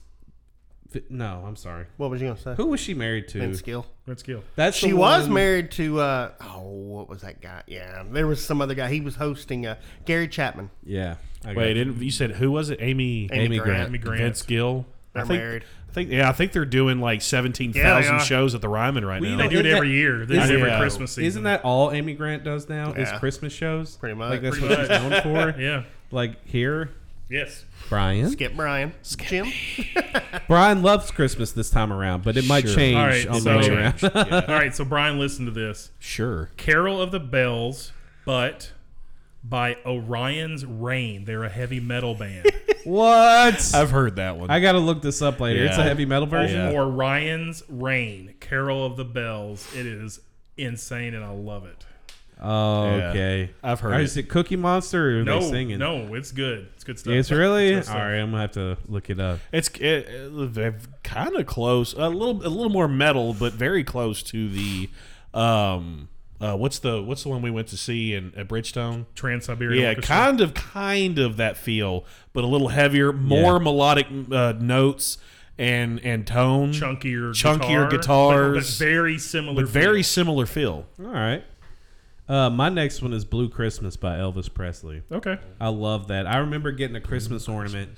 no. 1.09 1.43
I'm 1.45 1.55
sorry. 1.55 1.85
What 1.97 2.09
was 2.09 2.21
you 2.21 2.27
gonna 2.29 2.39
say? 2.39 2.55
Who 2.55 2.67
was 2.67 2.79
she 2.79 2.93
married 2.93 3.27
to? 3.29 3.39
Vince 3.39 3.61
Gill. 3.61 3.85
Let's 4.07 4.23
go. 4.23 4.41
That's 4.55 4.75
She 4.77 4.93
was 4.93 5.23
one- 5.25 5.33
married 5.33 5.71
to 5.71 5.99
uh 5.99 6.31
oh 6.41 6.61
what 6.61 7.09
was 7.09 7.21
that 7.21 7.41
guy? 7.41 7.63
Yeah, 7.67 8.03
there 8.11 8.27
was 8.27 8.43
some 8.43 8.61
other 8.61 8.75
guy. 8.75 8.89
He 8.89 9.01
was 9.01 9.15
hosting 9.15 9.65
uh 9.65 9.75
Gary 10.05 10.27
Chapman. 10.27 10.69
Yeah. 10.83 11.15
I 11.45 11.53
Wait, 11.53 11.73
didn't 11.73 12.01
you 12.01 12.11
said 12.11 12.31
who 12.31 12.51
was 12.51 12.69
it? 12.69 12.79
Amy 12.81 13.29
Amy, 13.31 13.45
Amy 13.45 13.57
Grant. 13.57 13.65
Grant. 13.65 13.87
Amy 13.89 13.97
Grant. 13.97 14.21
Vince 14.21 14.41
Gill. 14.43 14.85
They're 15.13 15.23
I 15.23 15.27
think, 15.27 15.39
married. 15.41 15.63
I 15.89 15.93
think 15.93 16.09
yeah, 16.09 16.27
I 16.29 16.31
think 16.31 16.53
they're 16.53 16.65
doing 16.65 16.99
like 16.99 17.21
seventeen 17.21 17.71
thousand 17.71 17.85
Yeah, 17.87 17.95
thousand 18.01 18.17
they 18.17 18.21
are. 18.23 18.25
shows 18.25 18.55
at 18.55 18.61
the 18.61 18.69
Ryman 18.69 19.05
right 19.05 19.21
Well, 19.21 19.31
now. 19.31 19.37
They 19.37 19.47
do 19.49 19.59
it 19.59 19.65
Isn't 19.67 19.75
every 19.77 19.89
that- 19.89 19.93
year. 19.93 20.25
They 20.25 20.33
do 20.35 20.39
it 20.39 20.43
isn't 20.45 20.55
every 20.55 20.69
that- 20.69 20.79
Christmas 20.79 21.11
season. 21.11 21.25
Isn't 21.25 21.43
that 21.43 21.63
all 21.63 21.91
Amy 21.91 22.13
Grant 22.15 22.43
does 22.43 22.67
now? 22.67 22.93
Is 22.93 23.11
Christmas 23.19 23.53
shows? 23.53 23.95
Pretty 23.97 24.15
much. 24.15 24.31
Like 24.31 24.41
that's 24.41 24.57
Pretty 24.57 24.73
what 24.75 24.79
she's 24.79 24.89
known 24.89 25.21
for. 25.53 25.59
Yeah. 25.61 25.83
Like 26.11 26.45
here, 26.47 26.89
Yes. 27.33 27.65
Brian. 27.89 28.29
Skip 28.29 28.55
Brian. 28.55 28.93
Skip 29.01 29.27
Jim. 29.27 29.47
Brian 30.47 30.83
loves 30.83 31.09
Christmas 31.09 31.51
this 31.51 31.69
time 31.71 31.91
around, 31.91 32.23
but 32.23 32.37
it 32.37 32.47
might 32.47 32.65
Sure. 32.67 32.75
change 32.75 32.95
All 32.97 33.05
right, 33.07 33.27
on 33.27 33.41
so- 33.41 33.53
the 33.53 33.57
way 33.57 33.69
around. 33.75 34.03
All 34.49 34.55
right. 34.55 34.75
So 34.75 34.85
Brian, 34.85 35.17
listen 35.19 35.45
to 35.45 35.51
this. 35.51 35.89
sure. 35.99 36.51
Carol 36.57 37.01
of 37.01 37.11
the 37.11 37.19
Bells, 37.19 37.91
but 38.25 38.71
by 39.43 39.77
Orion's 39.85 40.63
Rain. 40.65 41.25
They're 41.25 41.43
a 41.43 41.49
heavy 41.49 41.79
metal 41.79 42.13
band. 42.15 42.49
what? 42.83 43.73
I've 43.73 43.89
heard 43.91 44.15
that 44.17 44.37
one. 44.37 44.49
I 44.51 44.59
got 44.59 44.73
to 44.73 44.79
look 44.79 45.01
this 45.01 45.21
up 45.21 45.39
later. 45.39 45.65
It's 45.65 45.75
a 45.75 45.79
Yeah. 45.79 45.85
heavy 45.87 46.05
metal 46.05 46.27
version. 46.27 46.71
Yeah. 46.71 46.79
Orion's 46.79 47.63
Rain. 47.67 48.35
Carol 48.39 48.85
of 48.85 48.95
the 48.95 49.05
Bells. 49.05 49.67
It 49.75 49.85
is 49.85 50.19
insane, 50.55 51.13
and 51.15 51.25
I 51.25 51.31
love 51.31 51.65
it. 51.65 51.83
Oh, 52.41 52.97
Yeah. 52.97 53.09
okay. 53.09 53.49
I've 53.63 53.79
heard 53.79 53.93
Or 53.93 53.99
it. 53.99 54.03
Is 54.03 54.17
it 54.17 54.29
Cookie 54.29 54.55
Monster 54.55 55.17
or 55.17 55.21
are 55.21 55.23
No, 55.23 55.39
they 55.39 55.49
singing? 55.49 55.79
no, 55.79 56.13
it's 56.15 56.31
good. 56.31 56.67
It's 56.75 56.83
good 56.83 56.99
stuff. 56.99 57.13
It's 57.13 57.31
really 57.31 57.69
It's 57.69 57.87
good 57.87 57.91
stuff. 57.91 57.97
right. 57.97 58.15
I'm 58.19 58.31
gonna 58.31 58.41
have 58.41 58.51
to 58.53 58.77
look 58.87 59.09
it 59.09 59.19
up. 59.19 59.39
It's 59.51 59.69
it, 59.79 60.07
it, 60.09 60.73
kind 61.03 61.35
of 61.35 61.45
close, 61.45 61.93
a 61.93 62.09
little 62.09 62.45
a 62.45 62.49
little 62.49 62.69
more 62.69 62.87
metal, 62.87 63.33
but 63.33 63.53
very 63.53 63.83
close 63.83 64.21
to 64.23 64.49
the 64.49 64.89
um 65.33 66.09
uh, 66.41 66.55
what's 66.57 66.79
the 66.79 67.01
what's 67.01 67.23
the 67.23 67.29
one 67.29 67.41
we 67.41 67.49
went 67.51 67.67
to 67.69 67.77
see 67.77 68.13
in 68.13 68.33
at 68.35 68.47
Bridgestone? 68.49 69.05
Trans 69.15 69.45
Siberian 69.45 69.81
Yeah, 69.81 69.89
Orchestra. 69.89 70.15
kind 70.15 70.41
of 70.41 70.53
kind 70.53 71.19
of 71.19 71.37
that 71.37 71.55
feel, 71.55 72.05
but 72.33 72.43
a 72.43 72.47
little 72.47 72.67
heavier, 72.69 73.13
more 73.13 73.53
Yeah. 73.53 73.59
melodic 73.59 74.07
uh, 74.31 74.53
notes 74.59 75.17
and 75.57 76.01
and 76.03 76.27
tone, 76.27 76.71
chunkier, 76.73 77.29
chunkier 77.31 77.89
guitar, 77.89 78.53
guitars, 78.53 78.53
but, 78.77 78.83
but 78.83 78.85
very 78.91 79.17
similar. 79.19 79.55
but 79.63 79.69
very 79.71 79.97
feel. 79.99 80.03
similar 80.03 80.45
feel. 80.45 80.85
All 80.99 81.05
right. 81.05 81.43
Uh, 82.27 82.49
my 82.49 82.69
next 82.69 83.01
one 83.01 83.13
is 83.13 83.25
Blue 83.25 83.49
Christmas 83.49 83.97
by 83.97 84.17
Elvis 84.17 84.51
Presley. 84.53 85.03
okay. 85.11 85.37
I 85.59 85.67
love 85.69 86.07
that. 86.07 86.25
I 86.25 86.37
remember 86.37 86.71
getting 86.71 86.95
a 86.95 87.01
Christmas 87.01 87.49
ornament 87.49 87.89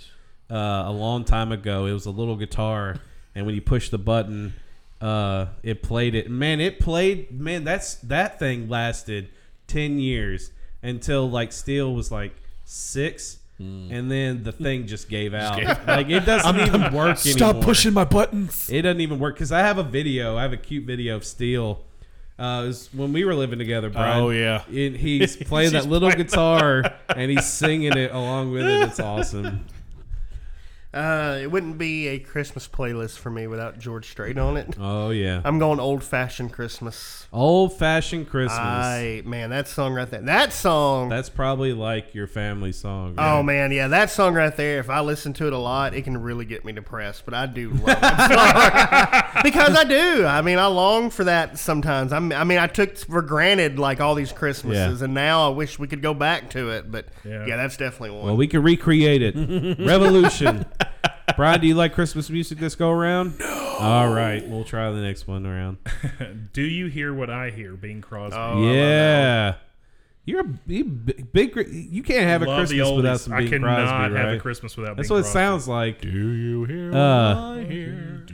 uh, 0.49 0.83
a 0.87 0.91
long 0.91 1.23
time 1.25 1.51
ago. 1.51 1.85
It 1.85 1.93
was 1.93 2.05
a 2.05 2.11
little 2.11 2.35
guitar, 2.35 2.95
and 3.35 3.45
when 3.45 3.53
you 3.55 3.61
push 3.61 3.89
the 3.89 3.99
button, 3.99 4.53
uh, 4.99 5.47
it 5.61 5.83
played 5.83 6.15
it. 6.15 6.29
Man, 6.29 6.59
it 6.59 6.79
played. 6.79 7.31
Man, 7.31 7.63
that's 7.63 7.95
that 7.95 8.39
thing 8.39 8.67
lasted 8.67 9.29
ten 9.67 9.99
years 9.99 10.51
until 10.81 11.29
like 11.29 11.51
Steele 11.51 11.93
was 11.93 12.11
like 12.11 12.33
six. 12.63 13.39
And 13.57 14.11
then 14.11 14.43
the 14.43 14.51
thing 14.51 14.85
just 14.85 15.07
gave 15.07 15.33
out. 15.33 15.63
Like 15.87 16.09
it 16.09 16.25
doesn't 16.25 16.59
even 16.59 16.91
work 16.93 17.17
Stop 17.17 17.41
anymore. 17.41 17.63
pushing 17.63 17.93
my 17.93 18.03
buttons. 18.03 18.69
It 18.69 18.81
doesn't 18.81 18.99
even 18.99 19.17
work 19.17 19.35
because 19.35 19.53
I 19.53 19.59
have 19.59 19.77
a 19.77 19.83
video. 19.83 20.35
I 20.35 20.41
have 20.41 20.51
a 20.51 20.57
cute 20.57 20.83
video 20.83 21.15
of 21.15 21.23
Steele. 21.23 21.81
Uh, 22.37 22.63
it 22.63 22.67
was 22.67 22.89
when 22.93 23.13
we 23.13 23.23
were 23.23 23.33
living 23.33 23.59
together, 23.59 23.89
Brian. 23.89 24.21
Oh, 24.21 24.29
yeah. 24.29 24.63
and 24.67 24.95
he's 24.97 25.37
playing 25.37 25.71
that 25.71 25.85
little 25.85 26.11
playing 26.11 26.17
guitar 26.23 26.83
and 27.15 27.31
he's 27.31 27.45
singing 27.45 27.97
it 27.97 28.11
along 28.11 28.51
with 28.51 28.65
it. 28.65 28.89
It's 28.89 28.99
awesome. 28.99 29.65
Uh, 30.95 31.37
it 31.41 31.51
wouldn't 31.51 31.77
be 31.77 32.07
a 32.07 32.19
Christmas 32.19 32.69
playlist 32.69 33.17
for 33.17 33.29
me 33.29 33.47
without 33.47 33.77
George 33.77 34.09
Strait 34.09 34.37
on 34.37 34.55
it. 34.55 34.75
Oh 34.79 35.09
yeah, 35.09 35.41
I'm 35.43 35.59
going 35.59 35.79
old 35.81 36.03
fashioned 36.03 36.53
Christmas. 36.53 37.27
old 37.33 37.77
fashioned 37.77 38.29
Christmas. 38.29 38.57
I 38.57 39.21
man, 39.25 39.49
that 39.49 39.67
song 39.67 39.93
right 39.93 40.09
there. 40.09 40.21
That 40.21 40.53
song. 40.53 41.09
That's 41.09 41.27
probably 41.29 41.73
like 41.73 42.15
your 42.15 42.27
family 42.27 42.71
song. 42.71 43.15
Oh 43.17 43.43
man, 43.43 43.73
yeah, 43.73 43.89
that 43.89 44.09
song 44.09 44.35
right 44.35 44.55
there. 44.55 44.79
If 44.79 44.89
I 44.89 45.01
listen 45.01 45.33
to 45.33 45.47
it 45.47 45.53
a 45.53 45.57
lot, 45.57 45.93
it 45.93 46.03
can 46.03 46.21
really 46.21 46.45
get 46.45 46.63
me 46.63 46.71
depressed. 46.71 47.23
But 47.25 47.33
I 47.33 47.45
do 47.45 47.71
love 47.71 47.99
that 47.99 49.33
song 49.33 49.41
because 49.43 49.75
I 49.75 49.83
do. 49.83 50.25
I 50.25 50.41
mean, 50.41 50.57
I 50.59 50.67
long 50.67 51.09
for 51.09 51.25
that 51.25 51.57
sometimes. 51.59 52.13
I'm, 52.13 52.31
I 52.31 52.45
mean, 52.45 52.57
I 52.57 52.67
took 52.67 52.95
for 52.97 53.21
granted 53.21 53.77
like 53.79 53.99
all 53.99 54.15
these 54.15 54.31
Christmases, 54.31 55.01
and 55.01 55.13
now 55.13 55.47
I 55.47 55.53
wish 55.53 55.77
we 55.77 55.87
could 55.89 56.01
go 56.01 56.13
back 56.13 56.51
to 56.51 56.69
it. 56.69 56.89
But 56.89 57.07
Yeah. 57.25 57.45
yeah, 57.45 57.57
that's 57.57 57.75
definitely 57.75 58.11
one. 58.11 58.25
Well, 58.27 58.37
we 58.37 58.47
can 58.47 58.63
recreate 58.63 59.21
it. 59.21 59.35
Revolution. 59.79 60.65
Brian, 61.35 61.59
do 61.61 61.67
you 61.67 61.75
like 61.75 61.93
Christmas 61.93 62.29
music 62.29 62.59
this 62.59 62.75
go 62.75 62.91
around? 62.91 63.39
No. 63.39 63.47
All 63.79 64.09
right, 64.13 64.47
we'll 64.47 64.63
try 64.63 64.89
the 64.91 65.01
next 65.01 65.27
one 65.27 65.45
around. 65.45 65.77
Do 66.53 66.61
you 66.61 66.87
hear 66.87 67.13
what 67.13 67.29
I 67.29 67.49
hear? 67.49 67.73
Bing 67.73 68.01
Crosby. 68.01 68.37
Oh, 68.37 68.71
yeah. 68.71 69.55
You're 70.23 70.41
a 70.41 70.47
you 70.65 70.85
big, 70.85 71.31
big. 71.33 71.55
You 71.91 72.01
can't 72.01 72.23
have 72.27 72.41
a 72.41 72.45
Love 72.45 72.69
the 72.69 72.77
Christmas 72.79 72.95
without 72.95 73.17
oldies. 73.17 73.19
some 73.19 73.33
I 73.33 73.47
cannot 73.47 73.87
Crosby, 73.87 74.15
have 74.17 74.33
a 74.33 74.39
Christmas 74.39 74.77
without 74.77 74.95
That's 74.95 75.09
Bing 75.09 75.17
what 75.17 75.25
it 75.25 75.29
sounds 75.29 75.67
like. 75.67 76.01
Do 76.01 76.09
you 76.09 76.63
hear 76.65 76.95
Uh, 76.95 77.35
what 77.35 77.59
I 77.59 77.63
hear? 77.65 78.25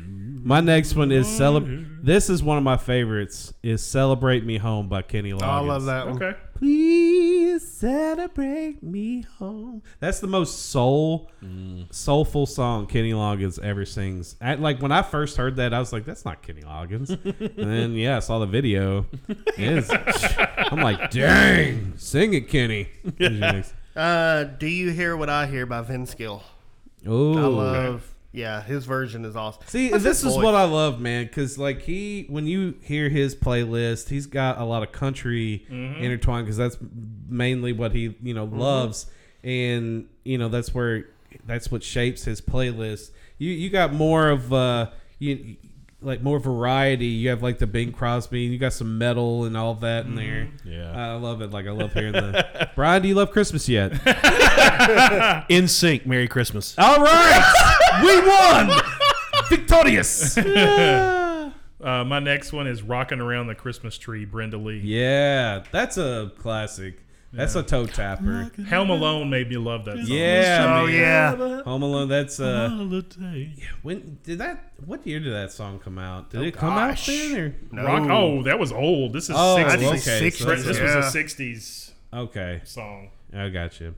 My 0.44 0.62
next 0.62 0.96
one 0.96 1.12
is 1.12 1.28
celebrate. 1.28 1.86
This 2.06 2.30
is 2.30 2.42
one 2.42 2.58
of 2.58 2.64
my 2.64 2.78
favorites. 2.78 3.54
Is 3.62 3.84
"Celebrate 3.84 4.46
Me 4.46 4.58
Home" 4.58 4.88
by 4.88 5.02
Kenny 5.02 5.34
Loggins. 5.34 5.42
Oh, 5.44 5.46
I 5.50 5.60
love 5.60 5.86
that 5.86 6.08
one. 6.08 6.16
Okay. 6.22 6.40
Please 6.62 7.68
celebrate 7.68 8.84
me 8.84 9.22
home. 9.40 9.82
That's 10.00 10.20
the 10.20 10.28
most 10.28 10.68
soul, 10.68 11.32
soulful 11.90 12.46
song 12.46 12.86
Kenny 12.86 13.14
Loggins 13.14 13.58
ever 13.64 13.84
sings. 13.84 14.36
At, 14.40 14.60
like 14.62 14.80
when 14.80 14.92
I 14.92 15.02
first 15.02 15.38
heard 15.38 15.56
that, 15.56 15.74
I 15.74 15.80
was 15.80 15.92
like, 15.92 16.06
"That's 16.06 16.24
not 16.24 16.44
Kenny 16.44 16.62
Loggins." 16.62 17.10
and 17.10 17.72
then 17.72 17.94
yeah, 17.96 18.18
I 18.18 18.20
saw 18.20 18.38
the 18.38 18.46
video. 18.46 19.08
Is- 19.58 19.90
I'm 19.92 20.82
like, 20.82 21.10
"Dang, 21.10 21.94
sing 21.98 22.36
it, 22.36 22.48
Kenny." 22.48 22.90
Uh, 23.94 24.46
do 24.46 24.68
you 24.68 24.90
hear 24.92 25.18
what 25.18 25.30
I 25.30 25.48
hear 25.48 25.66
by 25.66 25.82
Vince 25.82 26.14
Gill? 26.14 26.42
Oh, 27.06 27.38
I 27.38 27.42
love 27.42 28.14
yeah, 28.34 28.62
his 28.64 28.86
version 28.86 29.26
is 29.26 29.36
awesome. 29.36 29.62
See, 29.68 29.90
Plus 29.90 30.04
this 30.04 30.24
is 30.24 30.34
voice. 30.36 30.44
what 30.44 30.56
I 30.56 30.64
love, 30.64 31.00
man. 31.02 31.26
Because 31.26 31.58
like 31.58 31.82
he, 31.82 32.26
when 32.30 32.48
you 32.48 32.76
hear 32.82 33.10
his 33.10 33.36
playlist, 33.36 34.10
he's 34.10 34.26
got 34.26 34.58
a 34.58 34.64
lot 34.64 34.84
of 34.84 34.92
country 34.92 35.66
Mm-hmm. 35.70 36.02
intertwined 36.04 36.46
because 36.46 36.58
that's 36.58 36.78
mainly 37.28 37.74
what 37.74 37.92
he 37.94 38.16
you 38.22 38.34
know 38.34 38.46
loves, 38.46 39.06
and 39.44 40.08
you 40.24 40.38
know 40.38 40.48
that's 40.50 40.74
where 40.74 41.06
that's 41.46 41.72
what 41.72 41.84
shapes 41.84 42.24
his 42.24 42.42
playlist. 42.42 43.12
You 43.38 43.52
you 43.52 43.70
got 43.70 43.94
more 43.94 44.30
of 44.30 44.52
uh 44.54 44.90
you 45.20 45.58
like 46.02 46.22
more 46.22 46.40
variety. 46.40 47.06
You 47.08 47.30
have 47.30 47.44
like 47.44 47.60
the 47.60 47.68
Bing 47.68 47.92
Crosby, 47.92 48.46
and 48.46 48.54
you 48.54 48.60
got 48.60 48.74
some 48.74 48.98
metal 48.98 49.46
and 49.46 49.56
all 49.56 49.76
that 49.76 50.06
in 50.06 50.16
there. 50.16 50.50
Yeah. 50.66 50.92
I 50.92 51.14
love 51.16 51.42
it. 51.42 51.52
Like 51.52 51.68
I 51.68 51.72
love 51.72 51.94
hearing 51.94 52.14
that. 52.14 52.72
Brian, 52.76 53.02
do 53.02 53.08
you 53.08 53.16
love 53.16 53.32
Christmas 53.32 53.70
yet? 53.70 53.92
NSYNC. 55.50 56.06
Merry 56.06 56.28
Christmas. 56.28 56.76
all 56.78 56.98
right, 57.02 58.02
we 58.04 58.20
won, 58.28 58.82
victorious. 59.50 60.38
Uh, 61.84 62.04
my 62.04 62.20
next 62.20 62.54
one 62.54 62.68
is 62.68 62.84
"Rocking 62.84 63.20
Around 63.20 63.48
the 63.48 63.56
Christmas 63.56 63.98
Tree," 63.98 64.24
Brenda 64.24 64.56
Lee. 64.56 64.82
Yeah, 64.84 65.64
that's 65.72 65.98
a 65.98 66.32
classic. 66.38 67.04
That's 67.34 67.56
a 67.56 67.64
toe 67.64 67.86
tapper. 67.86 68.52
Home 68.70 68.90
Alone 68.90 69.30
made 69.30 69.50
me 69.50 69.58
love 69.58 69.86
that 69.86 69.98
song. 69.98 70.06
Yeah, 70.08 70.80
Oh 70.82 70.86
man. 70.88 70.96
yeah, 70.96 71.62
Home 71.64 71.82
Alone. 71.82 72.10
That's 72.10 72.40
uh. 72.40 72.70
Holiday. 72.70 73.56
When 73.82 74.20
did 74.24 74.40
that? 74.40 74.74
What 74.86 75.06
year 75.08 75.20
did 75.20 75.32
that 75.34 75.52
song 75.52 75.80
come 75.80 75.98
out? 75.98 76.30
Did 76.32 76.42
it 76.42 76.52
come 76.56 76.74
gosh. 76.76 77.08
out 77.08 77.16
then 77.16 77.38
or? 77.40 77.56
no. 77.72 77.84
Rock. 77.86 78.10
Oh, 78.10 78.44
that 78.44 78.60
was 78.60 78.72
old. 78.72 79.14
This 79.14 79.30
is 79.30 79.36
Oh, 79.38 79.56
60s. 79.58 79.74
Okay. 79.88 80.30
so 80.32 80.46
This 80.56 80.78
yeah. 80.78 80.96
was 80.98 81.16
a 81.16 81.18
'60s 81.18 81.92
okay, 82.14 82.62
song. 82.66 83.12
I 83.34 83.48
got 83.50 83.80
you. 83.80 83.96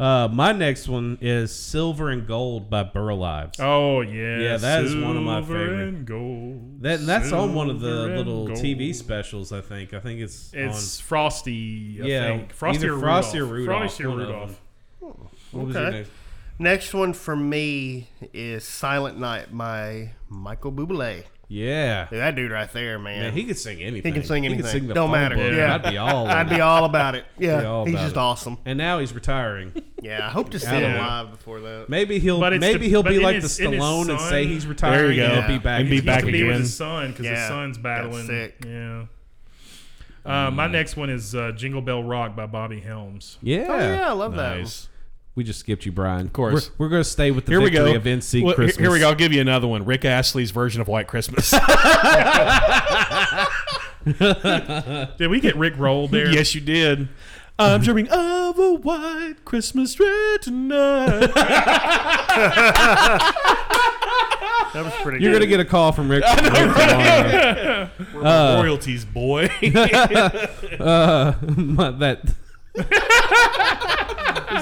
Uh, 0.00 0.28
my 0.32 0.50
next 0.52 0.88
one 0.88 1.18
is 1.20 1.54
"Silver 1.54 2.08
and 2.08 2.26
Gold" 2.26 2.70
by 2.70 2.82
Burl 2.84 3.22
Ives. 3.22 3.60
Oh 3.60 4.00
yeah, 4.00 4.38
Yeah, 4.38 4.56
that 4.56 4.84
is 4.84 4.96
one 4.96 5.16
of 5.18 5.22
my 5.22 5.42
favorites 5.42 5.48
Silver 5.48 5.68
favorite. 5.68 5.88
and 5.88 6.06
Gold. 6.06 6.82
That 6.82 7.06
that's 7.06 7.32
on 7.32 7.54
one 7.54 7.68
of 7.68 7.80
the 7.80 8.06
little 8.06 8.46
gold. 8.46 8.58
TV 8.58 8.94
specials. 8.94 9.52
I 9.52 9.60
think. 9.60 9.92
I 9.92 10.00
think 10.00 10.20
it's, 10.20 10.50
It's 10.54 10.98
Frosty. 11.00 12.00
I 12.02 12.06
Yeah, 12.06 12.26
think. 12.28 12.52
Frosty 12.54 12.78
either 12.86 12.94
or 12.94 12.98
Frosty 13.00 13.38
or 13.40 13.44
Rudolph. 13.44 13.58
Rudolph, 13.68 13.80
Frosty 13.90 14.04
or 14.04 14.16
Rudolph. 14.16 14.60
on. 15.02 15.28
What 15.52 15.66
was 15.66 15.76
Okay. 15.76 15.90
next? 15.98 16.10
Next 16.58 16.94
one 16.94 17.12
for 17.12 17.36
me 17.36 18.08
is 18.32 18.64
"Silent 18.64 19.18
Night" 19.18 19.48
by 19.56 20.12
Michael 20.30 20.72
Bublé. 20.72 21.24
Yeah. 21.52 22.06
Dude, 22.08 22.20
that 22.20 22.36
dude 22.36 22.52
right 22.52 22.72
there, 22.72 22.96
man. 23.00 23.20
Man, 23.22 23.32
he 23.32 23.42
could 23.44 23.58
sing 23.58 23.82
anything. 23.82 24.14
He 24.14 24.20
can 24.20 24.26
sing 24.26 24.44
He 24.44 24.46
anything. 24.48 24.62
could 24.62 24.70
sing 24.70 24.86
the 24.86 24.94
Don't 24.94 25.10
matter. 25.10 25.34
book. 25.34 25.52
Yeah. 25.52 25.74
I'd 25.74 25.82
be 25.90 25.98
all. 25.98 26.26
I'd 26.28 26.48
be 26.48 26.60
all 26.60 26.84
about 26.84 27.16
it. 27.16 27.24
Yeah, 27.38 27.64
all 27.64 27.84
he's 27.84 27.96
just 27.96 28.12
it. 28.12 28.18
awesome. 28.18 28.56
And 28.64 28.78
now 28.78 29.00
he's 29.00 29.12
retiring. 29.12 29.72
Yeah, 30.00 30.24
I 30.24 30.30
hope 30.30 30.50
to 30.50 30.60
see 30.60 30.68
him 30.68 30.96
live 30.96 31.32
before 31.32 31.58
that. 31.60 31.86
Maybe 31.88 32.20
he'll 32.20 32.38
But 32.38 32.58
maybe 32.60 32.78
the- 32.84 32.88
he'll 32.88 33.02
be 33.02 33.18
like 33.18 33.34
his- 33.34 33.56
the 33.56 33.64
in 33.64 33.72
his 33.72 33.82
Stallone 33.82 34.10
and 34.10 34.20
say 34.20 34.46
he's 34.46 34.64
retiring. 34.64 34.98
There 34.98 35.10
you 35.10 35.16
go. 35.22 35.26
And 35.26 35.34
he'll 35.44 35.58
be 35.58 35.62
back. 35.62 35.80
And 35.80 35.90
be 35.90 35.96
again. 35.98 36.06
back 36.06 36.20
to 36.24 36.26
be 36.30 36.42
with 36.44 36.50
again. 36.52 36.60
his 36.60 36.76
son 36.76 37.10
because 37.10 37.26
his 37.26 37.36
Yeah, 37.38 37.48
son's 37.48 37.78
battling. 37.78 38.26
sick. 38.28 38.64
Yeah. 38.64 39.04
Uh, 40.24 40.50
my 40.52 40.68
next 40.68 40.96
one 40.96 41.10
is 41.10 41.34
uh, 41.34 41.50
"Jingle 41.52 41.80
Bell 41.80 42.02
Rock" 42.04 42.36
by 42.36 42.46
Bobby 42.46 42.78
Helms. 42.80 43.38
Yeah. 43.42 43.66
Oh 43.68 43.76
yeah, 43.78 44.08
I 44.08 44.12
love 44.12 44.36
that. 44.36 44.58
one. 44.58 44.70
Nice. 45.30 45.36
We 45.36 45.44
just 45.44 45.60
skipped 45.60 45.86
you, 45.86 45.92
Brian. 45.92 46.26
Of 46.26 46.32
course. 46.32 46.70
We're, 46.78 46.86
we're 46.86 46.90
going 46.90 47.00
to 47.04 47.08
stay 47.08 47.30
with 47.30 47.46
the 47.46 47.52
Here 47.52 47.60
we 47.60 47.66
victory 47.70 47.92
go. 47.92 47.96
of 47.98 48.04
NC 48.04 48.42
Well, 48.44 48.54
Christmas. 48.54 48.76
Here 48.82 48.90
we 48.90 48.98
go. 48.98 49.08
I'll 49.08 49.14
give 49.14 49.32
you 49.32 49.40
another 49.40 49.68
one. 49.68 49.84
Rick 49.84 50.04
Astley's 50.04 50.50
version 50.50 50.80
of 50.80 50.88
White 50.88 51.06
Christmas. 51.06 51.50
Did 55.18 55.28
we 55.30 55.40
get 55.40 55.56
Rick 55.56 55.74
rolled 55.78 56.10
there? 56.10 56.30
yes, 56.30 56.54
you 56.54 56.60
did. 56.60 57.08
I'm 57.58 57.82
dreaming 57.82 58.08
of 58.08 58.58
a 58.58 58.72
white 58.74 59.44
Christmas 59.44 59.94
tree 59.94 60.38
tonight. 60.42 61.30
That 64.72 64.84
was 64.84 64.94
pretty. 65.02 65.18
Good. 65.18 65.24
You're 65.24 65.32
good. 65.32 65.38
going 65.40 65.50
to 65.50 65.56
get 65.56 65.58
a 65.60 65.64
call 65.64 65.90
from 65.90 66.08
Rick. 66.08 66.22
Rick 66.24 66.44
tomorrow. 66.44 67.90
We're 68.14 68.62
royalties, 68.62 69.04
boy. 69.04 69.46
uh, 70.78 71.34
my, 71.42 71.90
that. 71.90 72.20
Is 72.74 72.84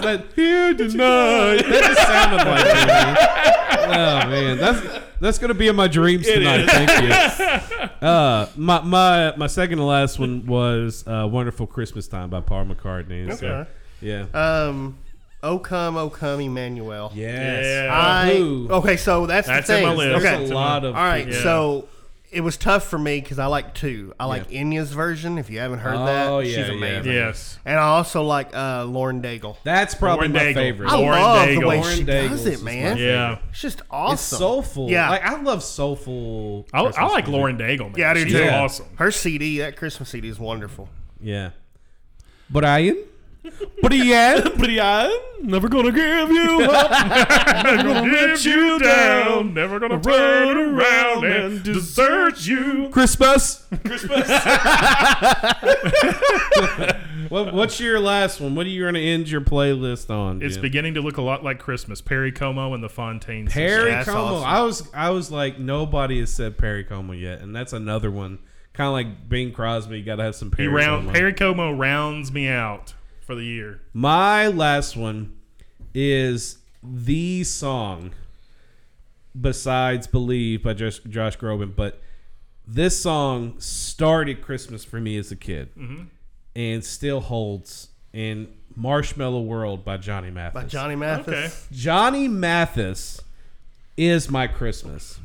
that 0.02 0.24
here 0.34 0.74
tonight? 0.74 1.62
That 1.62 1.82
just 1.84 2.06
sounded 2.06 2.44
like 2.48 2.66
it. 2.66 3.88
Oh 3.90 4.28
man, 4.30 4.58
that's 4.58 4.80
that's 5.20 5.38
gonna 5.38 5.54
be 5.54 5.68
in 5.68 5.76
my 5.76 5.88
dreams 5.88 6.26
tonight. 6.26 6.66
Thank 6.66 6.90
you. 7.02 7.88
Uh, 7.98 8.46
my 8.56 8.80
my 8.82 9.34
my 9.36 9.48
second 9.48 9.78
to 9.78 9.84
last 9.84 10.20
one 10.20 10.46
was 10.46 11.02
uh, 11.08 11.26
"Wonderful 11.28 11.66
Christmas 11.66 12.06
Time" 12.06 12.30
by 12.30 12.40
Paul 12.40 12.66
McCartney. 12.66 13.36
So, 13.36 13.46
Okay. 13.48 13.70
yeah. 14.00 14.26
Um, 14.32 14.98
"O 15.42 15.58
Come, 15.58 15.96
O 15.96 16.08
Come, 16.08 16.40
Emmanuel." 16.40 17.10
Yes. 17.12 17.64
Yeah. 17.64 17.92
I 17.92 18.36
Ooh. 18.38 18.68
okay, 18.70 18.96
so 18.96 19.26
that's, 19.26 19.48
That's 19.48 19.66
the 19.66 19.78
in 19.78 19.80
thing. 19.80 19.88
my 19.88 19.94
list. 19.94 20.24
Okay, 20.24 20.38
That's 20.38 20.50
a 20.52 20.54
lot 20.54 20.84
of. 20.84 20.94
all 20.94 21.02
right. 21.02 21.26
Yeah. 21.26 21.42
So 21.42 21.88
it 22.30 22.42
was 22.42 22.56
tough 22.56 22.84
for 22.88 22.98
me 22.98 23.20
because 23.20 23.38
I 23.38 23.46
like 23.46 23.74
two. 23.74 24.12
I 24.20 24.26
like 24.26 24.50
Enya's 24.50 24.92
version. 24.92 25.38
If 25.38 25.48
you 25.50 25.58
haven't 25.60 25.78
heard 25.78 25.96
that, 25.98 26.28
Oh, 26.28 26.42
she's 26.42 26.56
yeah, 26.56 26.66
yeah. 26.66 26.72
amazing. 26.72 27.12
Yes. 27.12 27.58
And 27.64 27.78
I 27.78 27.82
also 27.82 28.22
like 28.22 28.54
uh, 28.54 28.84
Lauren 28.84 29.22
Daigle. 29.22 29.56
That's 29.64 29.94
probably 29.94 30.28
Lauren 30.28 30.32
my 30.32 30.52
Daigle. 30.52 30.54
favorite. 30.54 30.90
I 30.92 30.96
Lauren 30.96 31.22
love 31.22 31.48
Daigle. 31.48 31.60
the 31.60 31.66
way 31.66 31.80
Lauren 31.80 31.96
she 31.96 32.04
Daigle's 32.04 32.30
does 32.30 32.46
it, 32.46 32.62
man. 32.62 32.96
Yeah. 32.98 33.38
It's 33.50 33.60
just 33.60 33.82
awesome. 33.90 34.14
It's 34.14 34.22
soulful. 34.22 34.90
Yeah. 34.90 35.08
Like 35.10 35.24
I 35.24 35.40
love 35.40 35.62
soulful. 35.62 36.66
I, 36.72 36.80
I 36.80 36.82
like 37.06 37.24
music. 37.24 37.28
Lauren 37.28 37.56
Daigle. 37.58 37.86
Man. 37.86 37.94
yeah, 37.96 38.10
I 38.10 38.14
do 38.14 38.24
She's 38.24 38.32
too. 38.32 38.38
Yeah. 38.38 38.60
awesome. 38.62 38.86
Her 38.96 39.10
CD, 39.10 39.58
that 39.60 39.76
Christmas 39.76 40.08
CD, 40.10 40.28
is 40.28 40.38
wonderful. 40.38 40.88
Yeah. 41.20 41.50
but 42.50 42.60
Brian. 42.60 42.96
Brian. 43.82 44.42
Brian, 44.58 45.12
never 45.42 45.68
gonna 45.68 45.92
give 45.92 46.30
you 46.30 46.62
up. 46.62 46.90
Never 47.64 47.82
gonna 47.82 48.12
let 48.12 48.44
you 48.44 48.78
down. 48.78 49.54
Never 49.54 49.78
gonna 49.78 50.00
turn 50.00 50.56
around 50.56 51.24
and 51.24 51.62
desert 51.62 52.46
you. 52.46 52.88
Christmas. 52.90 53.66
Christmas. 53.84 54.28
what, 57.28 57.54
what's 57.54 57.80
your 57.80 58.00
last 58.00 58.40
one? 58.40 58.54
What 58.54 58.66
are 58.66 58.70
you 58.70 58.82
going 58.82 58.94
to 58.94 59.00
end 59.00 59.30
your 59.30 59.40
playlist 59.40 60.10
on? 60.10 60.42
It's 60.42 60.54
Jim? 60.54 60.62
beginning 60.62 60.94
to 60.94 61.00
look 61.00 61.16
a 61.16 61.22
lot 61.22 61.44
like 61.44 61.58
Christmas. 61.58 62.00
Perry 62.00 62.32
Como 62.32 62.74
and 62.74 62.82
the 62.82 62.88
Fontaines. 62.88 63.52
Perry 63.52 63.90
that's 63.90 64.08
Como. 64.08 64.36
awesome. 64.36 64.48
I 64.48 64.62
was 64.62 64.88
I 64.94 65.10
was 65.10 65.30
like 65.30 65.58
nobody 65.58 66.20
has 66.20 66.30
said 66.30 66.58
Perry 66.58 66.84
Como 66.84 67.12
yet, 67.12 67.40
and 67.40 67.54
that's 67.54 67.72
another 67.72 68.10
one. 68.10 68.38
Kind 68.72 68.88
of 68.88 68.92
like 68.92 69.28
Bing 69.28 69.52
Crosby. 69.52 69.98
You 69.98 70.04
got 70.04 70.16
to 70.16 70.24
have 70.24 70.36
some 70.36 70.50
He 70.50 70.56
Perry 70.56 70.68
round 70.68 71.06
Como. 71.06 71.18
Perry 71.18 71.34
Como 71.34 71.72
rounds 71.72 72.30
me 72.30 72.48
out 72.48 72.94
for 73.28 73.34
the 73.34 73.44
year. 73.44 73.82
My 73.92 74.48
last 74.48 74.96
one 74.96 75.36
is 75.94 76.56
the 76.82 77.44
song 77.44 78.12
besides 79.38 80.06
"Believe" 80.06 80.62
by 80.62 80.72
Josh, 80.72 80.98
Josh 81.08 81.36
Groban, 81.36 81.76
but 81.76 82.00
this 82.66 83.00
song 83.00 83.54
started 83.60 84.40
Christmas 84.42 84.82
for 84.84 84.98
me 85.00 85.16
as 85.18 85.30
a 85.30 85.36
kid, 85.36 85.68
Mm-hmm. 85.76 86.04
and 86.56 86.82
still 86.84 87.20
holds. 87.20 87.88
And 88.14 88.48
"Marshmallow 88.74 89.42
World" 89.42 89.84
by 89.84 89.98
Johnny 89.98 90.30
Mathis. 90.30 90.62
By 90.62 90.66
Johnny 90.66 90.96
Mathis. 90.96 91.28
Okay. 91.34 91.52
Johnny 91.70 92.28
Mathis 92.28 93.20
is 93.96 94.30
my 94.30 94.46
Christmas. 94.46 95.20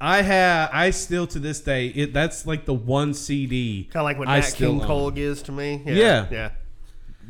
I 0.00 0.22
have, 0.22 0.70
I 0.72 0.90
still 0.90 1.26
to 1.28 1.38
this 1.38 1.60
day, 1.60 1.88
it 1.88 2.12
that's 2.14 2.46
like 2.46 2.64
the 2.64 2.74
one 2.74 3.12
CD. 3.14 3.84
Kind 3.92 3.96
of 4.00 4.04
like 4.04 4.18
what 4.18 4.26
I 4.28 4.36
Nat 4.40 4.46
still 4.46 4.78
King. 4.78 4.86
Cole 4.86 5.10
gives 5.10 5.42
to 5.42 5.52
me. 5.52 5.82
Yeah. 5.84 6.26
Yeah. 6.30 6.50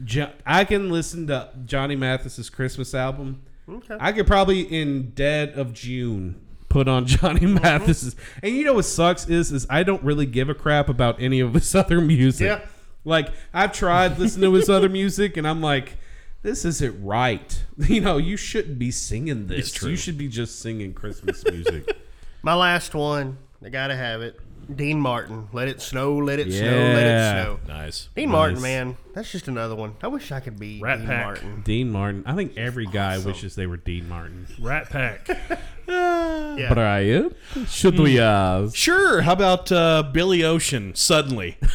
Jo- 0.04 0.32
I 0.46 0.64
can 0.64 0.90
listen 0.90 1.26
to 1.28 1.50
Johnny 1.66 1.96
Mathis's 1.96 2.50
Christmas 2.50 2.94
album. 2.94 3.42
Okay. 3.68 3.96
I 4.00 4.12
could 4.12 4.26
probably 4.26 4.60
in 4.62 5.10
dead 5.10 5.50
of 5.50 5.72
June 5.72 6.40
put 6.68 6.88
on 6.88 7.06
Johnny 7.06 7.40
Mm-hmm. 7.40 7.62
Mathis's. 7.62 8.16
And 8.42 8.54
you 8.56 8.64
know 8.64 8.74
what 8.74 8.84
sucks 8.84 9.28
is 9.28 9.52
is 9.52 9.66
I 9.70 9.82
don't 9.82 10.02
really 10.02 10.26
give 10.26 10.48
a 10.48 10.54
crap 10.54 10.88
about 10.88 11.20
any 11.20 11.40
of 11.40 11.54
his 11.54 11.74
other 11.74 12.00
music. 12.00 12.46
Yeah. 12.46 12.60
Like 13.04 13.28
I've 13.54 13.72
tried 13.72 14.18
listening 14.18 14.50
to 14.50 14.54
his 14.56 14.68
other 14.70 14.88
music 15.00 15.36
and 15.36 15.46
I'm 15.46 15.60
like 15.60 15.96
this 16.42 16.64
isn't 16.64 17.04
right. 17.04 17.62
You 17.78 18.00
know, 18.00 18.16
you 18.16 18.36
shouldn't 18.36 18.76
be 18.78 18.90
singing 18.90 19.46
this. 19.46 19.70
true. 19.72 19.90
You 19.90 19.96
should 19.96 20.18
be 20.18 20.26
just 20.26 20.58
singing 20.58 20.92
Christmas 20.92 21.44
music. 21.44 21.96
My 22.42 22.54
last 22.54 22.96
one, 22.96 23.38
I 23.64 23.68
gotta 23.68 23.94
have 23.94 24.22
it. 24.22 24.40
Dean 24.74 25.00
Martin. 25.00 25.48
Let 25.52 25.68
it 25.68 25.80
snow, 25.82 26.16
let 26.16 26.38
it 26.38 26.52
snow, 26.52 26.66
let 26.66 27.02
it 27.02 27.06
Yeah. 27.06 27.42
snow. 27.44 27.60
nice. 27.68 28.08
Dean 28.14 28.30
Martin, 28.30 28.60
man, 28.62 28.96
that's 29.14 29.30
just 29.30 29.48
another 29.48 29.74
one. 29.74 29.94
I 30.02 30.08
wish 30.08 30.32
I 30.32 30.40
could 30.40 30.58
be 30.58 30.80
Rat 30.80 30.98
Dean 30.98 31.06
Pack. 31.06 31.24
Martin. 31.24 31.62
Dean 31.64 31.90
Martin. 31.90 32.22
I 32.26 32.34
think 32.34 32.56
every 32.56 32.86
guy 32.86 33.18
wishes 33.18 33.54
they 33.54 33.66
were 33.66 33.76
Dean 33.76 34.08
Martin. 34.08 34.46
Rat 34.60 34.90
Pack. 34.90 35.28
Yeah. 35.88 36.72
Brian, 36.74 37.34
should 37.66 37.98
we 37.98 38.20
uh 38.20 38.68
Sure. 38.70 39.22
How 39.22 39.32
about 39.32 39.72
uh, 39.72 40.02
Billy 40.12 40.44
Ocean? 40.44 40.94
Suddenly. 40.94 41.56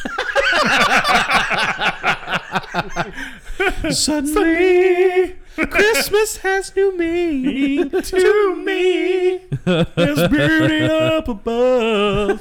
Suddenly, 3.90 5.36
Christmas 5.66 6.38
has 6.38 6.74
new 6.74 6.96
meaning 6.96 7.90
to 8.02 8.56
me. 8.56 9.38
There's 9.64 10.28
beauty 10.28 10.82
up 10.84 11.28
above, 11.28 12.40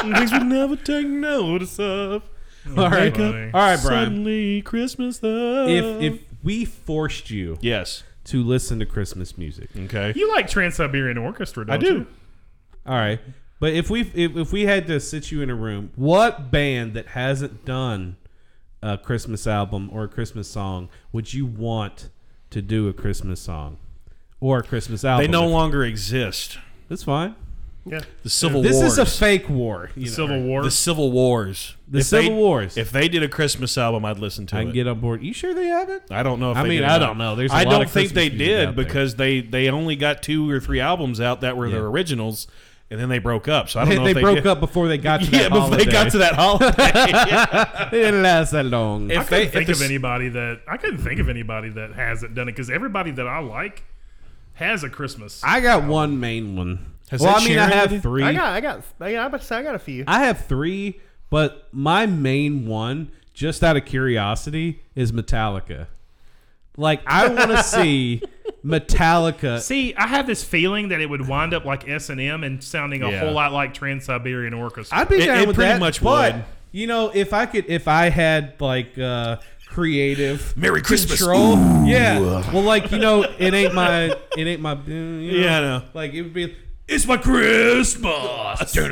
things 0.00 0.32
we 0.32 0.38
never 0.40 0.76
take 0.76 1.06
notice 1.06 1.78
of. 1.78 2.22
All 2.76 2.90
right. 2.90 3.14
funny. 3.14 3.50
All 3.54 3.60
right, 3.60 3.80
Brian. 3.82 4.06
Suddenly, 4.06 4.62
Christmas 4.62 5.22
love. 5.22 5.68
If 5.68 6.02
if 6.02 6.20
we 6.42 6.64
forced 6.64 7.30
you 7.30 7.58
yes, 7.60 8.02
to 8.24 8.42
listen 8.42 8.78
to 8.78 8.86
Christmas 8.86 9.38
music. 9.38 9.70
Okay. 9.76 10.12
You 10.14 10.28
like 10.34 10.48
Trans 10.48 10.76
Siberian 10.76 11.18
Orchestra, 11.18 11.66
don't 11.66 11.74
I 11.74 11.78
do. 11.78 11.86
you? 11.86 12.06
All 12.86 12.94
right. 12.94 13.20
But 13.60 13.72
if 13.72 13.90
we 13.90 14.02
if, 14.02 14.36
if 14.36 14.52
we 14.52 14.62
had 14.66 14.86
to 14.86 15.00
sit 15.00 15.30
you 15.30 15.42
in 15.42 15.50
a 15.50 15.54
room, 15.54 15.90
what 15.96 16.50
band 16.50 16.94
that 16.94 17.08
hasn't 17.08 17.64
done 17.64 18.16
a 18.82 18.96
Christmas 18.96 19.46
album 19.46 19.90
or 19.92 20.04
a 20.04 20.08
Christmas 20.08 20.48
song 20.48 20.88
would 21.12 21.34
you 21.34 21.46
want 21.46 22.10
to 22.50 22.62
do 22.62 22.88
a 22.88 22.92
Christmas 22.92 23.40
song 23.40 23.78
or 24.40 24.58
a 24.58 24.62
Christmas 24.62 25.04
album? 25.04 25.26
They 25.26 25.30
no 25.32 25.46
longer 25.46 25.84
exist. 25.84 26.58
That's 26.88 27.02
fine. 27.04 27.34
Yeah. 27.84 28.00
The 28.22 28.28
Civil 28.28 28.60
War. 28.60 28.68
This 28.70 28.76
Wars. 28.80 28.92
is 28.92 28.98
a 28.98 29.06
fake 29.06 29.48
war. 29.48 29.90
The 29.94 30.02
know. 30.02 30.06
Civil 30.10 30.42
War. 30.42 30.62
The 30.62 30.70
Civil 30.70 31.10
Wars. 31.10 31.74
The 31.88 32.00
If 32.00 32.04
Civil 32.06 32.30
they- 32.30 32.36
Wars. 32.36 32.76
If 32.76 32.90
they 32.90 33.08
did 33.08 33.22
a 33.22 33.28
Christmas 33.28 33.78
album, 33.78 34.04
I'd 34.04 34.18
listen 34.18 34.44
to 34.48 34.56
I 34.56 34.60
it. 34.60 34.64
can 34.64 34.72
get 34.74 34.86
on 34.86 35.00
board. 35.00 35.22
You 35.22 35.32
sure 35.32 35.54
they 35.54 35.68
haven't? 35.68 36.02
I 36.10 36.22
don't 36.22 36.38
know 36.38 36.50
if 36.50 36.58
I 36.58 36.64
they 36.64 36.68
mean, 36.68 36.80
did 36.80 36.88
I 36.90 36.98
don't 36.98 37.16
know. 37.16 37.34
There's 37.34 37.50
a 37.50 37.54
I 37.54 37.62
lot 37.62 37.70
don't 37.70 37.82
of 37.84 37.90
think 37.90 38.12
they 38.12 38.28
Christmas 38.28 38.38
music 38.46 38.66
did 38.66 38.76
because 38.76 39.14
they 39.14 39.40
they 39.40 39.70
only 39.70 39.96
got 39.96 40.22
two 40.22 40.50
or 40.50 40.60
three 40.60 40.80
albums 40.80 41.18
out 41.18 41.40
that 41.40 41.56
were 41.56 41.66
Yeah. 41.66 41.76
their 41.76 41.86
originals, 41.86 42.46
and 42.90 42.98
then 42.98 43.08
they 43.08 43.18
broke 43.18 43.48
up. 43.48 43.68
So 43.68 43.80
I 43.80 43.84
don't 43.84 43.96
know 43.96 44.04
they 44.04 44.10
if 44.10 44.14
they 44.16 44.22
broke 44.22 44.36
did. 44.36 44.46
up 44.46 44.60
before 44.60 44.88
they 44.88 44.98
got 44.98 45.20
to 45.22 45.26
yeah, 45.30 45.48
that 45.48 45.52
before 45.52 45.76
they 45.76 45.84
got 45.84 46.10
holiday. 46.10 46.10
to 46.10 46.18
that 46.18 46.34
holiday. 46.34 47.88
It 47.98 48.02
didn't 48.02 48.22
last 48.22 48.52
that 48.52 48.66
long. 48.66 49.10
If 49.10 49.28
they 49.28 49.46
couldn't 49.46 49.52
think 49.52 49.68
if 49.68 49.76
of 49.76 49.82
anybody 49.82 50.28
that 50.30 50.60
I 50.66 50.76
couldn't 50.76 50.98
think 50.98 51.20
of 51.20 51.28
anybody 51.28 51.68
that 51.70 51.92
hasn't 51.94 52.34
done 52.34 52.48
it 52.48 52.52
because 52.52 52.70
everybody 52.70 53.10
that 53.12 53.26
I 53.26 53.38
like 53.40 53.84
has 54.54 54.84
a 54.84 54.90
Christmas. 54.90 55.42
I 55.44 55.60
got 55.60 55.84
one 55.84 56.18
main 56.18 56.56
one. 56.56 56.94
Has 57.10 57.22
well, 57.22 57.36
I 57.36 57.44
mean, 57.44 57.58
I 57.58 57.70
have 57.70 58.02
three. 58.02 58.22
I 58.22 58.34
got, 58.34 58.52
I 58.52 58.60
got, 58.60 58.82
I 59.00 59.12
got, 59.12 59.22
I 59.22 59.26
about 59.26 59.40
to 59.40 59.46
say 59.46 59.56
I 59.56 59.62
got 59.62 59.74
a 59.74 59.78
few. 59.78 60.04
I 60.06 60.24
have 60.24 60.44
three, 60.44 61.00
but 61.30 61.68
my 61.72 62.04
main 62.04 62.66
one, 62.66 63.10
just 63.32 63.64
out 63.64 63.76
of 63.78 63.86
curiosity, 63.86 64.82
is 64.94 65.10
Metallica. 65.10 65.86
Like, 66.76 67.00
I 67.06 67.28
want 67.28 67.50
to 67.50 67.62
see 67.62 68.22
Metallica. 68.68 69.60
See, 69.60 69.94
I 69.94 70.06
have 70.06 70.26
this 70.26 70.44
feeling 70.44 70.88
that 70.88 71.00
it 71.00 71.06
would 71.08 71.26
wind 71.26 71.54
up 71.54 71.64
like 71.64 71.88
S 71.88 72.10
and 72.10 72.20
M 72.20 72.44
and 72.44 72.62
sounding 72.62 73.02
a 73.02 73.10
Yeah. 73.10 73.20
whole 73.20 73.32
lot 73.32 73.52
like 73.52 73.74
Trans 73.74 74.04
Siberian 74.04 74.52
Orchestra. 74.54 74.98
I'd 74.98 75.08
be 75.08 75.16
It- 75.16 75.26
down 75.26 75.38
it 75.38 75.46
with 75.48 75.56
pretty 75.56 75.72
that, 75.72 75.80
much 75.80 76.02
but, 76.02 76.34
would. 76.34 76.44
You 76.70 76.86
know, 76.86 77.10
if 77.14 77.32
I 77.32 77.46
could, 77.46 77.64
if 77.68 77.88
I 77.88 78.10
had 78.10 78.54
like 78.60 78.98
uh, 78.98 79.36
creative 79.66 80.54
Merry 80.56 80.82
Christmas. 80.82 81.18
control, 81.18 81.56
yeah. 81.86 82.18
Well, 82.52 82.62
like 82.62 82.90
you 82.92 82.98
know, 82.98 83.22
it 83.22 83.54
ain't 83.54 83.72
my, 83.74 84.14
it 84.36 84.46
ain't 84.46 84.60
my. 84.60 84.76
You 84.86 84.94
know, 84.94 85.20
Yeah, 85.44 85.56
I 85.58 85.60
know. 85.62 85.82
Like 85.94 86.12
it 86.12 86.22
would 86.22 86.34
be. 86.34 86.54
It's 86.86 87.06
my 87.06 87.16
Christmas. 87.18 88.74
you 88.74 88.88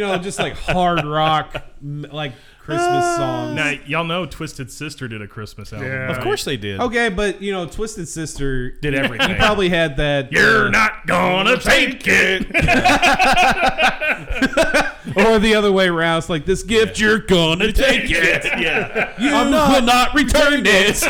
know, 0.00 0.18
just 0.18 0.38
like 0.38 0.54
hard 0.56 1.04
rock, 1.04 1.54
m- 1.82 2.06
like 2.12 2.32
Christmas 2.68 3.16
songs. 3.16 3.56
now, 3.56 3.72
y'all 3.86 4.04
know 4.04 4.26
Twisted 4.26 4.70
Sister 4.70 5.08
did 5.08 5.22
a 5.22 5.26
Christmas 5.26 5.72
album. 5.72 5.88
Yeah. 5.88 5.94
right? 5.94 6.16
Of 6.16 6.22
course 6.22 6.44
they 6.44 6.58
did. 6.58 6.80
Okay, 6.80 7.08
but 7.08 7.40
you 7.40 7.50
know, 7.50 7.64
Twisted 7.64 8.06
Sister 8.08 8.72
Did 8.72 8.94
everything. 8.94 9.30
You 9.30 9.36
probably 9.36 9.70
had 9.70 9.96
that. 9.96 10.30
You're 10.30 10.66
uh, 10.66 10.70
not 10.70 11.06
gonna 11.06 11.58
take 11.58 12.02
it. 12.04 12.42
or 15.16 15.38
the 15.38 15.54
other 15.54 15.72
way 15.72 15.88
around. 15.88 16.18
It's 16.18 16.28
like 16.28 16.44
this 16.44 16.62
gift 16.62 17.00
you're 17.00 17.20
gonna 17.20 17.72
take 17.72 18.10
it. 18.10 18.44
yeah. 18.60 19.14
You 19.18 19.32
will 19.32 19.82
not 19.82 20.12
return 20.14 20.64
it. 20.66 21.02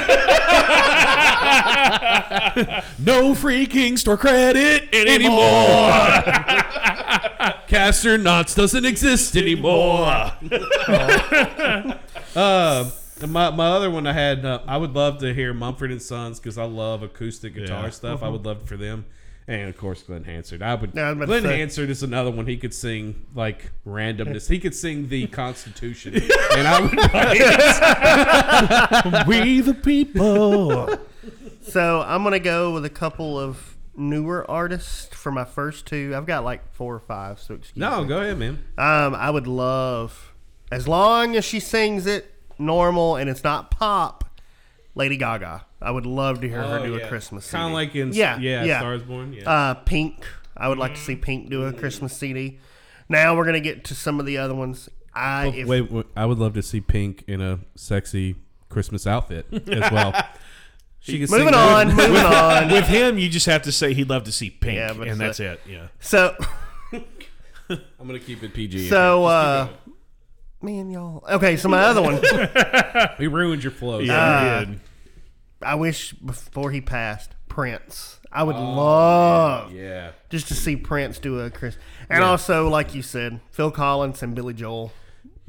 No 2.99 3.33
freaking 3.33 3.99
store 3.99 4.17
credit 4.17 4.95
anymore. 4.95 5.39
Castner 7.69 8.21
Knott's 8.21 8.55
doesn't 8.55 8.85
exist 8.85 9.37
anymore. 9.37 10.33
uh, 12.35 12.91
my, 13.27 13.51
my 13.51 13.67
other 13.69 13.91
one 13.91 14.07
I 14.07 14.13
had, 14.13 14.45
uh, 14.45 14.61
I 14.67 14.77
would 14.79 14.95
love 14.95 15.19
to 15.19 15.35
hear 15.35 15.53
Mumford 15.53 15.91
and 15.91 16.01
Sons 16.01 16.39
because 16.41 16.57
I 16.59 16.65
love 16.65 17.03
acoustic 17.03 17.55
guitar 17.55 17.85
Yeah. 17.85 17.91
stuff. 17.91 18.23
I 18.23 18.29
would 18.29 18.45
love 18.47 18.63
for 18.67 18.77
them. 18.77 19.05
And 19.47 19.69
of 19.71 19.77
course, 19.79 20.03
Glen 20.03 20.25
Hansard. 20.25 20.61
I 20.63 20.75
would. 20.75 20.93
Yeah, 20.95 21.05
I 21.09 21.13
was 21.13 21.17
about 21.17 21.25
to 21.25 21.27
Glen 21.41 21.43
say. 21.43 21.59
Hansard 21.59 21.89
is 21.89 22.03
another 22.03 22.31
one. 22.31 22.47
He 22.47 22.59
could 22.59 22.75
sing 22.75 23.25
like 23.35 23.71
randomness. 23.87 24.47
He 24.49 24.59
could 24.59 24.75
sing 24.75 25.09
the 25.09 25.27
Constitution, 25.29 26.15
and 26.17 26.69
I 26.69 26.81
would. 29.17 29.27
we 29.27 29.61
the 29.63 29.73
people. 29.73 30.99
So 31.63 32.03
I'm 32.07 32.23
gonna 32.25 32.39
go 32.41 32.75
with 32.75 32.85
a 32.85 32.91
couple 32.91 33.41
of 33.41 33.68
newer 33.99 34.49
artists 34.51 35.07
for 35.15 35.33
my 35.33 35.45
first 35.45 35.87
two. 35.87 36.13
I've 36.17 36.27
got 36.27 36.45
like 36.45 36.73
four 36.73 36.95
or 36.95 37.01
five, 37.01 37.41
so 37.41 37.55
excuse 37.55 37.77
no, 37.77 38.03
me. 38.03 38.09
go 38.09 38.21
ahead, 38.21 38.39
man. 38.39 38.65
Um, 38.79 39.15
I 39.15 39.31
would 39.31 39.47
love, 39.47 40.33
as 40.71 40.87
long 40.87 41.37
as 41.37 41.45
she 41.45 41.61
sings 41.61 42.07
it 42.07 42.33
normal 42.59 43.17
and 43.17 43.29
it's 43.29 43.45
not 43.45 43.71
pop, 43.71 44.25
Lady 44.95 45.17
Gaga. 45.17 45.65
I 45.81 45.91
would 45.91 46.07
love 46.07 46.41
to 46.41 46.49
hear 46.49 46.63
her 46.63 46.85
do 46.85 46.97
a 46.97 47.07
Christmas 47.07 47.49
Kind 47.51 47.67
of 47.67 47.71
Oh, 47.71 47.75
like 47.75 47.95
in 47.95 48.13
yeah, 48.13 48.39
yeah, 48.39 48.65
yeah. 48.65 48.81
Stars 48.81 49.03
Born. 49.03 49.33
Yeah. 49.33 49.49
Uh, 49.49 49.75
Pink. 49.75 50.27
I 50.57 50.69
would 50.69 50.79
like 50.79 50.95
to 50.95 51.01
see 51.01 51.15
Pink 51.15 51.51
do 51.51 51.65
a 51.65 51.73
Christmas 51.73 52.17
CD. 52.17 52.59
Now 53.09 53.37
we're 53.37 53.45
gonna 53.45 53.61
get 53.61 53.85
to 53.85 53.95
some 53.95 54.19
of 54.19 54.27
the 54.27 54.39
other 54.39 54.55
ones. 54.57 54.89
I 55.15 55.47
Oh, 55.47 55.53
if, 55.55 55.67
wait, 55.69 55.91
wait, 55.91 56.07
I 56.17 56.27
would 56.27 56.39
love 56.39 56.55
to 56.55 56.63
see 56.63 56.81
Pink 56.81 57.23
in 57.29 57.41
a 57.41 57.61
sexy 57.77 58.37
Christmas 58.69 59.07
outfit 59.07 59.47
as 59.69 59.91
well. 59.93 60.13
She 61.01 61.19
could 61.21 61.29
sing 61.29 61.39
moving 61.39 61.53
that. 61.55 61.87
on, 61.89 61.89
moving 61.97 62.17
on. 62.25 62.71
With 62.71 62.87
him, 62.87 63.19
you 63.19 63.29
just 63.29 63.47
have 63.47 63.63
to 63.63 63.73
say 63.73 63.95
he'd 63.95 64.09
love 64.11 64.25
to 64.25 64.33
see 64.33 64.51
Pink, 64.51 64.77
Yeah, 64.77 64.93
but 64.93 65.09
and 65.09 65.21
it's 65.23 65.39
that's 65.39 65.41
it. 65.41 65.61
Yeah. 65.67 65.89
So 66.01 66.37
I'm 66.93 68.07
gonna 68.07 68.19
keep 68.19 68.43
it 68.43 68.53
PG. 68.55 68.89
so 68.89 69.25
uh, 69.25 69.69
man, 70.63 70.91
y'all. 70.91 71.25
Okay, 71.31 71.57
so 71.57 71.69
my 71.69 71.83
other 71.83 72.03
one. 72.03 72.21
we 73.19 73.27
ruined 73.27 73.63
your 73.63 73.73
flow. 73.73 73.99
Yeah, 74.01 74.15
Uh, 74.15 74.65
did. 74.65 74.81
I 75.63 75.75
wish 75.75 76.13
before 76.13 76.71
he 76.71 76.81
passed, 76.81 77.33
Prince. 77.49 78.21
I 78.31 78.43
would 78.43 78.57
love 78.57 79.73
yeah. 79.73 80.11
just 80.29 80.49
to 80.49 80.55
see 80.55 80.77
Prince 80.77 81.19
do 81.19 81.41
a 81.41 81.51
Chris. 81.51 81.77
And 82.11 82.23
also, 82.23 82.69
like 82.69 82.95
you 82.95 83.03
said, 83.03 83.41
Phil 83.51 83.71
Collins 83.71 84.23
and 84.23 84.35
Billy 84.35 84.53
Joel. 84.55 84.93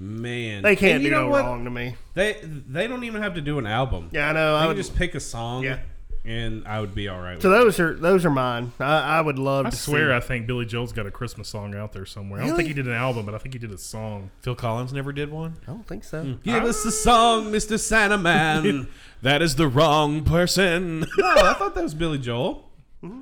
Man, 0.01 0.63
They 0.63 0.76
can't 0.77 0.95
And 0.95 1.03
do 1.03 1.09
no 1.11 1.27
what? 1.27 1.43
wrong 1.43 1.65
to 1.65 1.69
me. 1.69 1.95
They 2.13 2.38
they 2.43 2.88
don't 2.88 3.03
even 3.03 3.21
have 3.21 3.35
to 3.35 3.41
do 3.41 3.59
an 3.59 3.67
album. 3.67 4.09
Yeah, 4.13 4.30
I 4.30 4.34
know. 4.34 4.53
They 4.53 4.57
I 4.57 4.61
can 4.61 4.67
would 4.69 4.77
just 4.77 4.95
pick 4.95 5.13
a 5.13 5.19
song. 5.19 5.63
Yeah. 5.65 5.80
and 6.23 6.65
I 6.67 6.80
would 6.80 6.95
be 6.95 7.07
all 7.09 7.19
right. 7.19 7.41
So 7.41 7.49
with 7.49 7.59
those 7.59 7.80
are 7.81 7.93
those 7.95 8.26
are 8.26 8.30
mine. 8.30 8.71
I, 8.80 9.17
I 9.17 9.21
would 9.21 9.38
love 9.38 9.65
I 9.65 9.69
to 9.71 9.76
swear, 9.76 10.09
see. 10.11 10.15
I 10.15 10.19
think 10.21 10.47
Billy 10.47 10.65
Joel's 10.65 10.93
got 10.93 11.05
a 11.05 11.11
Christmas 11.11 11.49
song 11.49 11.76
out 11.76 11.91
there 11.91 12.05
somewhere. 12.05 12.41
I 12.41 12.47
don't 12.47 12.55
think 12.55 12.69
he 12.69 12.73
did 12.73 12.88
an 12.88 12.93
album, 12.93 13.26
but 13.26 13.35
I 13.35 13.39
think 13.39 13.53
he 13.55 13.59
did 13.59 13.71
a 13.71 13.77
song. 13.77 14.31
Phil 14.41 14.55
Collins 14.55 14.93
never 14.93 15.11
did 15.11 15.31
one. 15.31 15.57
I 15.63 15.71
don't 15.71 15.85
think 15.88 16.05
so. 16.05 16.21
it. 16.21 16.43
Give 16.43 16.63
us 16.63 16.81
the 16.84 16.91
song, 16.91 17.51
Mr. 17.51 17.77
Santa 17.77 18.17
Man. 18.17 18.88
That 19.21 19.41
is 19.41 19.57
the 19.57 19.67
wrong 19.67 20.23
person. 20.23 21.01
no, 21.01 21.27
I 21.27 21.53
thought 21.55 21.76
that 21.76 21.84
was 21.84 21.93
Billy 21.93 22.19
Joel. 22.19 22.68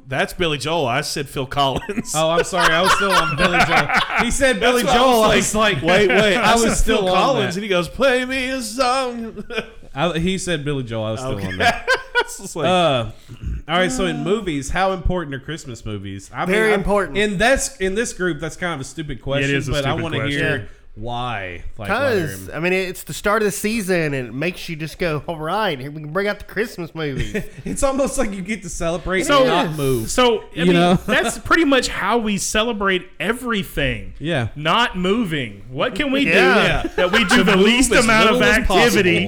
That's 0.07 0.33
Billy 0.33 0.57
Joel. 0.57 0.87
I 0.87 1.01
said 1.01 1.29
Phil 1.29 1.45
Collins. 1.45 2.13
Oh, 2.15 2.31
I'm 2.31 2.43
sorry. 2.43 2.73
I 2.73 2.81
was 2.81 2.91
still 2.93 3.11
on 3.11 3.35
Billy 3.37 3.59
Joel. 3.67 3.87
He 4.23 4.31
said 4.31 4.59
Billy 4.59 4.81
That's 4.81 4.95
why 4.95 5.03
Joel. 5.03 5.21
I 5.21 5.25
I 5.25 5.35
was 5.35 5.45
was 5.45 5.55
like, 5.55 5.81
wait, 5.83 6.09
wait. 6.09 6.35
I 6.37 6.53
was 6.53 6.63
said 6.63 6.73
still 6.75 6.97
Phil 6.99 7.09
on 7.09 7.13
Collins, 7.15 7.53
that. 7.55 7.59
and 7.59 7.63
he 7.63 7.69
goes, 7.69 7.87
"Play 7.87 8.25
me 8.25 8.49
a 8.49 8.61
song." 8.61 9.43
I, 9.93 10.17
he 10.17 10.37
said 10.39 10.65
Billy 10.65 10.83
Joel. 10.83 11.03
I 11.03 11.11
was 11.11 11.19
still 11.19 11.39
on 11.45 11.57
that. 11.57 11.87
It's 12.21 12.37
just 12.41 12.55
like- 12.55 12.65
Uh, 12.65 13.11
all 13.67 13.77
right. 13.77 13.91
So 13.91 14.05
in 14.05 14.23
movies, 14.23 14.69
how 14.71 14.93
important 14.93 15.35
are 15.35 15.39
Christmas 15.39 15.85
movies? 15.85 16.31
I 16.33 16.45
Very 16.45 16.71
I'm- 16.71 16.79
important. 16.79 17.17
In 17.19 17.37
this 17.37 17.77
in 17.77 17.93
this 17.93 18.13
group, 18.13 18.39
that's 18.39 18.55
kind 18.57 18.73
of 18.73 18.79
a 18.79 18.83
stupid 18.83 19.21
question, 19.21 19.55
is 19.55 19.67
a 19.67 19.71
but 19.71 19.85
I 19.85 19.89
stupid 19.91 20.01
want 20.03 20.13
to 20.15 20.21
question. 20.21 20.39
hear 20.39 20.57
Yeah. 20.57 20.65
Why. 20.97 21.63
Like, 21.77 21.89
why 21.89 21.99
they're 22.15 22.25
Because 22.27 22.47
in- 22.49 22.55
I 22.55 22.59
mean, 22.59 22.73
it's 22.73 23.03
the 23.03 23.13
start 23.13 23.41
of 23.41 23.45
the 23.45 23.51
season, 23.51 24.13
and 24.13 24.27
it 24.27 24.33
makes 24.33 24.67
you 24.67 24.75
just 24.75 24.97
go, 24.99 25.23
"All 25.27 25.37
right, 25.37 25.79
here 25.79 25.91
we 25.91 26.01
can 26.01 26.11
bring 26.11 26.27
out 26.27 26.39
the 26.39 26.45
Christmas 26.45 26.93
movies." 26.95 27.35
it's 27.65 27.83
almost 27.83 28.17
like 28.17 28.31
you 28.33 28.41
get 28.41 28.63
to 28.63 28.69
celebrate 28.69 29.23
So- 29.23 29.39
and 29.39 29.47
not 29.47 29.71
move. 29.77 30.09
So 30.09 30.39
I 30.39 30.43
You 30.55 30.65
mean, 30.65 30.73
know? 30.73 30.95
that's 31.05 31.37
pretty 31.37 31.65
much 31.65 31.87
how 31.87 32.17
we 32.17 32.37
celebrate 32.37 33.07
everything. 33.19 34.13
Yeah. 34.19 34.47
Not 34.55 34.97
moving. 34.97 35.63
What 35.69 35.95
can 35.95 36.11
we 36.11 36.25
Yeah. 36.27 36.83
do 36.83 36.89
that 36.95 37.11
we 37.11 37.23
do 37.25 37.43
the 37.43 37.55
least 37.57 37.91
amount 37.91 38.31
of 38.31 38.41
activity? 38.41 39.27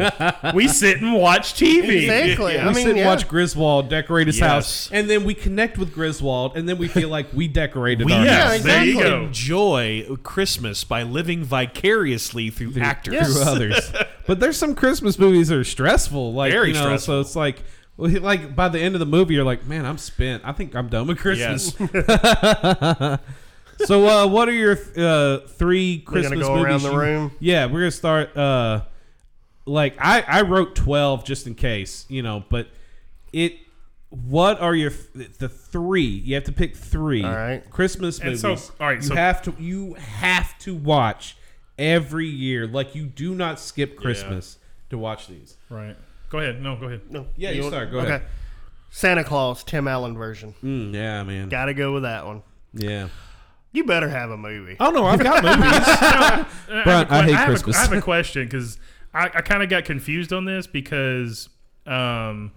we 0.53 0.67
sit 0.67 1.01
and 1.01 1.13
watch 1.13 1.53
TV. 1.53 2.03
exactly. 2.03 2.53
we 2.53 2.59
I 2.59 2.65
mean, 2.65 2.73
sit 2.75 2.87
and 2.87 2.97
yeah. 2.97 3.05
watch 3.07 3.27
Griswold 3.27 3.89
decorate 3.89 4.27
his 4.27 4.39
Yes. 4.39 4.49
house, 4.49 4.89
and 4.91 5.09
then 5.09 5.23
we 5.23 5.33
connect 5.33 5.77
with 5.77 5.93
Griswold, 5.93 6.55
and 6.57 6.67
then 6.67 6.77
we 6.77 6.87
feel 6.87 7.09
like 7.09 7.27
we 7.33 7.47
decorated 7.47 8.05
We 8.05 8.13
our 8.13 8.25
Yes, 8.25 8.51
house 8.57 8.61
there 8.63 8.83
you 8.83 8.99
go. 9.01 9.23
enjoy 9.25 10.05
Christmas 10.23 10.83
by 10.83 11.03
living 11.03 11.43
vicariously 11.67 12.49
through 12.49 12.73
actors. 12.81 13.33
through 13.33 13.43
others. 13.51 13.91
But 14.27 14.39
there's 14.39 14.57
some 14.57 14.75
Christmas 14.75 15.17
movies 15.19 15.47
that 15.49 15.57
are 15.57 15.63
stressful, 15.63 16.33
like 16.33 16.51
Very 16.51 16.69
you 16.69 16.73
know. 16.73 16.81
stressful. 16.81 17.15
So 17.15 17.19
it's 17.21 17.35
like, 17.35 17.63
well, 17.97 18.09
like 18.21 18.55
by 18.55 18.69
the 18.69 18.79
end 18.79 18.95
of 18.95 18.99
the 18.99 19.05
movie, 19.05 19.33
you're 19.33 19.43
like, 19.43 19.65
man, 19.65 19.85
I'm 19.85 19.97
spent. 19.97 20.43
I 20.45 20.51
think 20.53 20.75
I'm 20.75 20.87
done 20.89 21.07
with 21.07 21.17
Christmas. 21.19 21.75
Yes. 21.79 23.19
so, 23.85 24.07
uh, 24.07 24.27
what 24.27 24.49
are 24.49 24.53
your 24.53 24.77
uh, 24.97 25.39
three 25.47 26.03
We're 26.07 26.13
gonna 26.21 26.27
Christmas 26.29 26.47
go 26.47 26.55
movies? 26.55 26.65
around 26.65 26.81
the 26.83 26.91
you- 26.91 26.99
room? 26.99 27.31
Yeah, 27.39 27.65
we're 27.65 27.79
gonna 27.79 27.91
start. 27.91 28.35
Uh, 28.37 28.81
like 29.65 29.95
I, 29.99 30.21
I 30.27 30.41
wrote 30.41 30.75
twelve 30.75 31.25
just 31.25 31.45
in 31.47 31.55
case, 31.55 32.05
you 32.09 32.21
know. 32.23 32.43
But 32.49 32.67
it, 33.33 33.57
what 34.09 34.59
are 34.61 34.73
your 34.75 34.91
the 35.13 35.49
three? 35.49 36.01
You 36.03 36.35
have 36.35 36.45
to 36.45 36.51
pick 36.51 36.75
three. 36.75 37.23
All 37.23 37.31
right. 37.31 37.69
Christmas 37.69 38.19
And 38.19 38.29
movies. 38.41 38.41
so- 38.41 38.73
all 38.79 38.87
right, 38.87 38.97
you 38.97 39.01
so- 39.07 39.15
have 39.15 39.41
to 39.43 39.53
you 39.59 39.93
have 39.95 40.57
to 40.59 40.73
watch 40.75 41.35
every 41.79 42.27
year. 42.27 42.67
Like 42.67 42.93
you 42.93 43.05
do 43.05 43.33
not 43.33 43.59
skip 43.59 43.95
Christmas 43.97 44.57
to 44.91 44.97
watch 44.99 45.27
these. 45.27 45.57
Right. 45.69 45.95
Go 46.29 46.37
ahead. 46.37 46.61
No, 46.61 46.75
go 46.75 46.85
ahead. 46.85 47.01
No. 47.09 47.25
Yeah, 47.35 47.49
you 47.51 47.61
want- 47.61 47.73
start. 47.73 47.91
Go 47.91 47.99
ahead. 47.99 48.21
Santa 48.91 49.23
Claus, 49.23 49.63
Tim 49.63 49.87
Allen 49.87 50.15
version. 50.17 50.53
Mm, 50.63 50.93
yeah, 50.93 51.23
man. 51.23 51.49
Got 51.49 51.65
to 51.65 51.73
go 51.73 51.93
with 51.93 52.03
that 52.03 52.25
one. 52.25 52.41
Yeah. 52.73 53.09
You 53.71 53.83
better 53.83 54.09
have 54.09 54.31
a 54.31 54.37
movie. 54.37 54.75
Oh 54.79 54.89
no, 54.89 55.05
I've 55.05 55.19
got 55.19 55.43
movies. 55.43 55.69
But 55.85 55.87
I, 55.87 56.45
Brian, 56.83 57.07
have 57.07 57.11
a 57.11 57.13
I 57.13 57.21
que- 57.21 57.27
hate 57.27 57.35
have 57.35 57.47
a- 57.49 57.51
Christmas. 57.51 57.77
I 57.77 57.81
have 57.81 57.93
a 57.93 58.01
question 58.01 58.43
because 58.45 58.79
I, 59.13 59.25
I 59.25 59.41
kind 59.41 59.61
of 59.63 59.69
got 59.69 59.85
confused 59.85 60.33
on 60.33 60.45
this 60.45 60.65
because 60.67 61.49
um, 61.85 62.51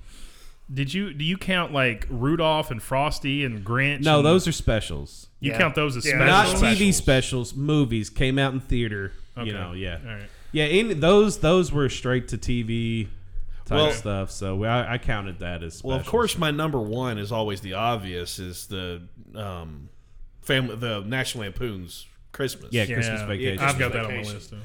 did 0.72 0.92
you 0.94 1.12
do 1.12 1.22
you 1.24 1.36
count 1.36 1.72
like 1.72 2.06
Rudolph 2.08 2.70
and 2.70 2.82
Frosty 2.82 3.44
and 3.44 3.62
Grinch? 3.64 4.00
No, 4.04 4.16
and- 4.18 4.26
those 4.26 4.48
are 4.48 4.52
specials. 4.52 5.28
You 5.42 5.50
Yeah. 5.50 5.58
count 5.58 5.74
those 5.74 5.96
as 5.96 6.06
Yeah. 6.06 6.12
specials. 6.16 6.62
Not 6.62 6.70
TV 6.72 6.92
specials, 6.92 7.54
movies 7.54 8.08
came 8.08 8.38
out 8.38 8.54
in 8.54 8.60
theater. 8.60 9.12
Okay. 9.36 9.48
You 9.48 9.52
know, 9.54 9.72
yeah, 9.72 9.98
All 10.06 10.14
right. 10.14 10.28
yeah. 10.52 10.64
In, 10.64 11.00
those 11.00 11.38
those 11.38 11.72
were 11.72 11.88
straight 11.88 12.28
to 12.28 12.38
TV 12.38 13.08
type 13.64 13.76
Well- 13.76 13.92
stuff. 13.92 14.30
So 14.30 14.56
we, 14.56 14.66
I, 14.68 14.94
I 14.94 14.98
counted 14.98 15.40
that 15.40 15.62
as. 15.62 15.82
Well, 15.82 15.96
of 15.98 16.06
course, 16.06 16.38
my 16.38 16.50
number 16.50 16.78
one 16.80 17.18
is 17.18 17.32
always 17.32 17.60
the 17.60 17.74
obvious: 17.74 18.38
is 18.38 18.66
the 18.68 19.02
um, 19.34 19.88
family, 20.42 20.76
the 20.76 21.00
National 21.00 21.44
Lampoon's 21.44 22.06
Christmas. 22.32 22.68
Yeah, 22.72 22.84
Yeah, 22.84 22.94
Christmas 22.94 23.22
Vacation. 23.22 23.64
I've 23.64 23.78
got 23.78 23.92
Christmas 23.92 23.92
that 23.92 24.04
on 24.04 24.22
my 24.26 24.32
list. 24.34 24.50
Too. 24.50 24.56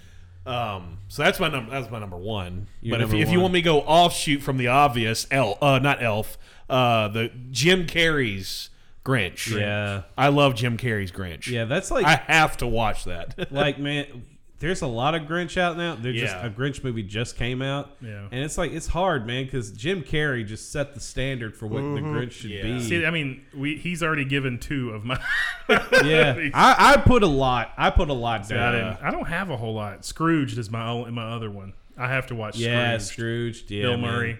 Um, 0.45 0.97
so 1.09 1.23
that's 1.23 1.39
my 1.39 1.49
number. 1.49 1.71
That's 1.71 1.89
my 1.91 1.99
number 1.99 2.15
one. 2.17 2.67
Your 2.81 2.93
but 2.97 3.01
if, 3.01 3.09
number 3.09 3.23
if 3.23 3.31
you 3.31 3.39
want 3.41 3.53
me 3.53 3.59
to 3.61 3.65
go 3.65 3.79
offshoot 3.81 4.41
from 4.41 4.57
the 4.57 4.67
obvious, 4.67 5.27
Elf, 5.31 5.61
uh, 5.61 5.79
not 5.79 6.01
Elf, 6.03 6.37
uh, 6.69 7.07
the 7.09 7.31
Jim 7.51 7.85
Carrey's 7.87 8.69
Grinch. 9.07 9.57
Yeah. 9.57 10.03
I 10.17 10.27
love 10.27 10.55
Jim 10.55 10.77
Carrey's 10.77 11.11
Grinch. 11.11 11.47
Yeah, 11.47 11.65
that's 11.65 11.89
like 11.91 12.05
I 12.05 12.15
have 12.27 12.57
to 12.57 12.67
watch 12.67 13.05
that. 13.05 13.51
like 13.51 13.79
man 13.79 14.25
there's 14.59 14.81
a 14.81 14.88
lot 14.88 15.13
of 15.13 15.23
grinch 15.23 15.57
out 15.57 15.77
now 15.77 15.95
there's 15.95 16.19
just 16.19 16.35
Yeah. 16.35 16.45
a 16.45 16.49
grinch 16.49 16.84
movie 16.84 17.03
just 17.03 17.35
came 17.38 17.61
out 17.61 17.91
Yeah. 18.01 18.27
and 18.31 18.43
it's 18.43 18.57
like 18.57 18.71
it's 18.71 18.88
hard 18.88 19.27
man 19.27 19.45
because 19.45 19.71
jim 19.71 20.01
carrey 20.01 20.45
just 20.45 20.71
set 20.71 20.93
the 20.93 20.99
standard 20.99 21.55
for 21.55 21.67
what 21.67 21.81
the 21.81 21.88
mm-hmm. 21.88 22.15
grinch 22.15 22.31
should 22.31 22.49
Yeah. 22.49 22.63
be 22.63 22.81
See, 22.81 23.05
I 23.05 23.11
mean, 23.11 23.43
we 23.55 23.75
he's 23.77 24.01
already 24.01 24.25
given 24.25 24.57
two 24.59 24.91
of 24.91 25.05
my. 25.05 25.19
yeah 26.03 26.49
I, 26.53 26.93
I 26.93 26.97
put 26.97 27.23
a 27.23 27.27
lot 27.27 27.71
i 27.77 27.89
put 27.89 28.09
a 28.09 28.13
lot 28.13 28.45
I, 28.51 28.55
down 28.55 28.73
didn't, 28.73 28.97
I 29.03 29.11
don't 29.11 29.27
have 29.27 29.49
a 29.49 29.57
whole 29.57 29.73
lot. 29.75 30.05
Scrooged 30.05 30.57
is 30.57 30.69
my 30.71 30.88
own, 30.88 31.13
my 31.13 31.31
other 31.31 31.51
one. 31.51 31.73
I 31.97 32.07
have 32.09 32.27
to 32.27 32.35
watch. 32.35 32.57
yeah 32.57 32.97
Scrooged. 32.97 33.57
scrooge 33.67 33.71
yeah, 33.71 33.81
Bill 33.84 33.97
man. 33.97 34.11
Murray. 34.11 34.39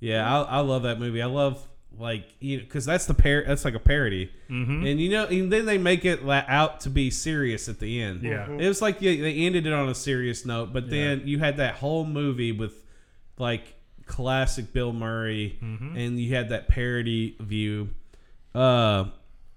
yeah 0.00 0.30
I, 0.42 0.42
I 0.42 0.60
love 0.60 0.82
that 0.82 0.98
movie 1.00 1.22
i 1.22 1.26
love 1.26 1.66
like 1.98 2.26
you 2.40 2.58
because 2.60 2.84
that's 2.84 3.06
the 3.06 3.14
par 3.14 3.44
that's 3.46 3.64
like 3.64 3.74
a 3.74 3.78
parody 3.80 4.30
Mm-hmm. 4.50 4.86
and 4.86 5.00
you 5.00 5.10
know 5.10 5.24
and 5.26 5.52
then 5.52 5.66
they 5.66 5.76
make 5.78 6.04
it 6.04 6.24
la- 6.24 6.44
out 6.46 6.80
to 6.80 6.90
be 6.90 7.10
serious 7.10 7.68
at 7.68 7.80
the 7.80 8.00
end 8.00 8.22
Yeah. 8.22 8.48
it 8.50 8.68
was 8.68 8.80
like 8.80 9.00
they, 9.00 9.16
they 9.16 9.34
ended 9.38 9.66
it 9.66 9.72
on 9.72 9.88
a 9.88 9.94
serious 9.94 10.44
note 10.46 10.72
but 10.72 10.88
then 10.90 11.22
you 11.24 11.38
had 11.40 11.56
that 11.56 11.74
whole 11.76 12.04
movie 12.04 12.52
with 12.52 12.74
like 13.38 13.74
classic 14.06 14.72
bill 14.72 14.92
murray 14.92 15.58
Mm-hmm. 15.62 15.96
and 15.96 16.20
you 16.20 16.34
had 16.34 16.50
that 16.50 16.68
parody 16.68 17.34
view 17.40 17.88
uh 18.54 19.06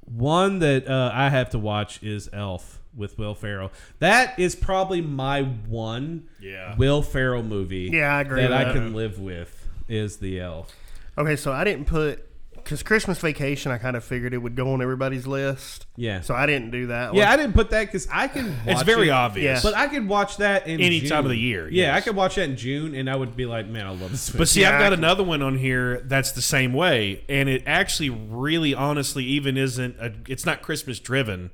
one 0.06 0.60
that 0.60 0.88
uh, 0.88 1.12
i 1.14 1.30
have 1.30 1.52
to 1.52 1.60
watch 1.60 2.02
is 2.02 2.30
elf 2.34 2.80
with 2.96 3.18
will 3.20 3.36
ferrell 3.36 3.72
that 4.00 4.40
is 4.40 4.56
probably 4.56 5.02
my 5.02 5.44
one 5.44 6.28
Yeah. 6.42 6.76
will 6.78 7.02
ferrell 7.04 7.44
movie 7.44 7.90
Yeah, 7.94 8.16
I 8.16 8.22
agree 8.22 8.42
that 8.42 8.50
with 8.50 8.60
i 8.60 8.64
that. 8.64 8.74
can 8.74 8.94
live 8.94 9.20
with 9.20 9.68
is 9.88 10.18
the 10.18 10.40
elf 10.40 10.74
Okay, 11.18 11.36
so 11.36 11.52
I 11.52 11.66
didn't 11.66 11.84
put 11.86 12.26
because 12.70 12.84
Christmas 12.84 13.18
Vacation. 13.20 13.72
I 13.72 13.80
kind 13.80 13.96
of 13.98 14.04
figured 14.04 14.34
it 14.34 14.38
would 14.38 14.56
go 14.56 14.74
on 14.74 14.82
everybody's 14.82 15.26
list. 15.26 15.88
Yeah. 15.96 16.22
So 16.22 16.36
I 16.36 16.46
didn't 16.46 16.70
do 16.70 16.88
that. 16.88 17.16
Yeah, 17.16 17.32
I 17.32 17.36
didn't 17.36 17.54
put 17.54 17.72
that 17.72 17.88
because 17.88 18.08
I 18.12 18.28
can. 18.28 18.56
it's 18.66 18.76
watch 18.78 18.86
very 18.86 19.08
it, 19.08 19.12
obvious. 19.12 19.64
Yeah. 19.64 19.70
but 19.72 19.76
I 19.78 19.88
could 19.88 20.08
watch 20.08 20.38
that 20.38 20.68
in 20.68 20.80
Any 20.80 21.00
June. 21.00 21.10
time 21.10 21.26
of 21.26 21.32
the 21.32 21.38
year, 21.38 21.68
Yeah, 21.68 21.92
I 21.94 21.96
yes. 21.96 22.04
could 22.06 22.16
watch 22.16 22.36
that 22.36 22.48
in 22.48 22.56
June, 22.58 22.94
and 22.94 23.10
I 23.10 23.16
would 23.16 23.36
be 23.36 23.46
like, 23.48 23.68
"Man, 23.68 23.88
I 23.88 23.90
love 23.90 24.12
this." 24.12 24.30
But 24.30 24.48
see, 24.48 24.62
Yeah, 24.62 24.74
I've 24.76 24.80
got 24.80 24.90
can- 24.92 25.00
another 25.00 25.24
one 25.24 25.42
on 25.42 25.58
here 25.58 26.02
that's 26.06 26.32
the 26.32 26.42
same 26.44 26.74
way, 26.74 27.24
and 27.28 27.50
it 27.50 27.64
actually, 27.66 28.12
really, 28.12 28.74
honestly, 28.76 29.24
even 29.26 29.58
isn't. 29.58 29.96
A, 30.00 30.14
it's 30.28 30.46
not 30.46 30.62
Christmas 30.62 31.00
driven, 31.00 31.50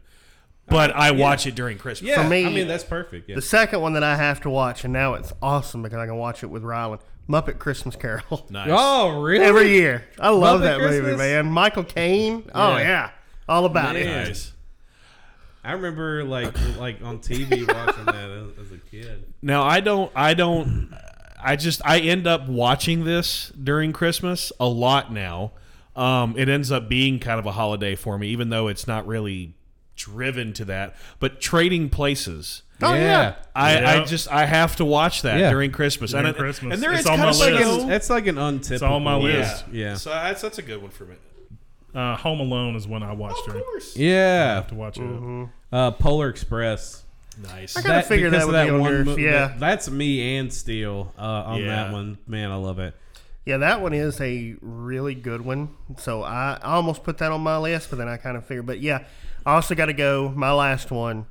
but 0.68 0.90
uh, 0.92 0.94
I 0.96 1.12
watch 1.12 1.48
it 1.48 1.56
during 1.56 1.78
Christmas. 1.78 2.10
yeah, 2.10 2.24
For 2.24 2.30
me, 2.30 2.46
I 2.46 2.50
mean 2.50 2.68
that's 2.68 2.84
perfect. 2.84 3.30
Yeah. 3.30 3.36
The 3.36 3.42
second 3.42 3.82
one 3.82 3.94
that 3.94 4.04
I 4.04 4.16
have 4.16 4.42
to 4.42 4.50
watch, 4.50 4.84
and 4.84 4.92
now 4.92 5.14
it's 5.14 5.32
awesome 5.42 5.82
because 5.84 5.98
I 6.00 6.06
can 6.06 6.18
watch 6.18 6.44
it 6.44 6.48
with 6.48 6.64
Rylan. 6.64 7.00
Muppet 7.30 7.58
Christmas 7.60 7.96
Carol. 7.96 8.46
Nice. 8.50 8.70
Oh, 8.72 9.22
really? 9.22 9.44
Every 9.46 9.72
year. 9.72 10.06
I 10.20 10.30
love 10.30 10.62
Muppet 10.62 10.64
that 10.64 10.80
movie, 10.80 11.00
Christmas? 11.00 11.18
man. 11.18 11.46
Michael 11.48 11.84
Caine. 11.84 12.50
Oh, 12.54 12.78
Yeah. 12.78 12.84
yeah. 12.84 13.10
All 13.48 13.66
about 13.66 13.96
it. 13.96 14.06
Nice. 14.06 14.52
I 15.64 15.72
remember 15.74 16.24
like 16.24 16.54
like 16.78 17.02
on 17.04 17.20
TV 17.20 17.50
watching 17.68 18.06
that 18.06 18.30
as, 18.60 18.68
as 18.68 18.72
a 18.72 18.78
kid. 18.78 19.26
Now 19.42 19.64
I 19.64 19.80
don't. 19.80 20.12
I 20.16 20.34
don't. 20.36 20.94
I 21.44 21.56
just. 21.56 21.82
I 21.84 22.00
end 22.00 22.28
up 22.28 22.48
watching 22.48 23.04
this 23.04 23.52
during 23.62 23.92
Christmas 23.94 24.52
a 24.60 24.68
lot 24.68 25.12
now. 25.12 25.54
Um, 25.96 26.36
it 26.38 26.50
ends 26.50 26.72
up 26.72 26.88
being 26.90 27.20
kind 27.20 27.40
of 27.40 27.46
a 27.48 27.52
holiday 27.54 27.96
for 27.96 28.18
me, 28.20 28.28
even 28.28 28.50
though 28.50 28.68
it's 28.68 28.86
not 28.88 29.08
really 29.08 29.56
driven 29.96 30.54
to 30.54 30.66
that. 30.66 30.96
But 31.20 31.40
trading 31.42 31.90
places. 31.90 32.62
Oh, 32.82 32.94
yeah. 32.94 33.36
I, 33.56 34.00
I 34.02 34.04
just 34.06 34.30
I 34.32 34.46
have 34.46 34.76
to 34.78 34.86
watch 34.86 35.22
that 35.22 35.40
Yeah. 35.40 35.50
during 35.50 35.72
Christmas. 35.72 36.12
During 36.12 36.28
and, 36.28 36.36
Christmas. 36.36 36.74
and 36.74 36.84
there 36.84 36.92
It's 36.92 37.02
is 37.02 37.08
on 37.08 37.18
kind 37.18 37.28
my 37.28 37.30
of 37.32 37.38
like, 37.38 37.54
like 37.54 37.66
list. 37.66 37.86
an, 37.86 37.92
it's 37.92 38.10
like 38.10 38.28
an 38.28 38.38
untypical. 38.38 38.74
It's 38.76 38.84
on 38.84 39.04
my 39.04 39.16
list. 39.16 39.66
Yeah. 39.72 39.94
So 39.96 40.10
that's 40.10 40.42
that's 40.42 40.58
a 40.58 40.62
good 40.62 40.82
one 40.82 40.92
for 40.92 41.06
me. 41.06 41.16
Uh, 41.94 42.18
Home 42.18 42.42
Alone 42.42 42.76
is 42.76 42.86
one 42.88 43.04
I 43.04 43.14
watched. 43.14 43.40
Of 43.40 43.46
during. 43.54 43.64
course. 43.64 43.96
I 43.98 44.02
Yeah. 44.02 44.56
have 44.56 44.68
to 44.68 44.76
watch 44.76 44.98
it. 45.00 45.50
Uh, 45.72 45.92
Polar 45.92 46.28
Express. 46.30 47.04
Nice. 47.42 47.76
I 47.78 47.82
kinda 47.82 48.02
figured 48.04 48.32
because 48.32 48.48
that 48.52 48.68
of 48.68 48.74
would 48.76 48.80
be 48.82 48.86
on 48.88 48.92
yours, 48.94 49.06
mo- 49.08 49.16
yeah. 49.18 49.32
that- 49.48 49.60
that's 49.60 49.90
me 49.90 50.38
and 50.38 50.52
Steele 50.54 51.14
uh, 51.18 51.22
on 51.22 51.62
Yeah. 51.62 51.68
that 51.68 51.92
one. 51.94 52.18
Man, 52.28 52.52
I 52.52 52.56
love 52.56 52.80
it. 52.80 52.94
Yeah, 53.46 53.58
that 53.58 53.82
one 53.82 53.94
is 53.94 54.20
a 54.22 54.56
really 54.62 55.16
good 55.16 55.42
one. 55.42 55.70
So 55.98 56.24
I, 56.24 56.58
I 56.62 56.74
almost 56.76 57.04
put 57.04 57.18
that 57.20 57.32
on 57.32 57.42
my 57.42 57.58
list, 57.58 57.90
but 57.90 57.98
then 57.98 58.08
I 58.10 58.18
kind 58.18 58.36
of 58.38 58.46
figured. 58.46 58.66
But 58.66 58.80
yeah, 58.82 59.04
I 59.46 59.56
also 59.56 59.76
got 59.76 59.86
to 59.86 59.94
go 59.94 60.34
my 60.36 60.52
last 60.52 60.92
one 60.92 61.26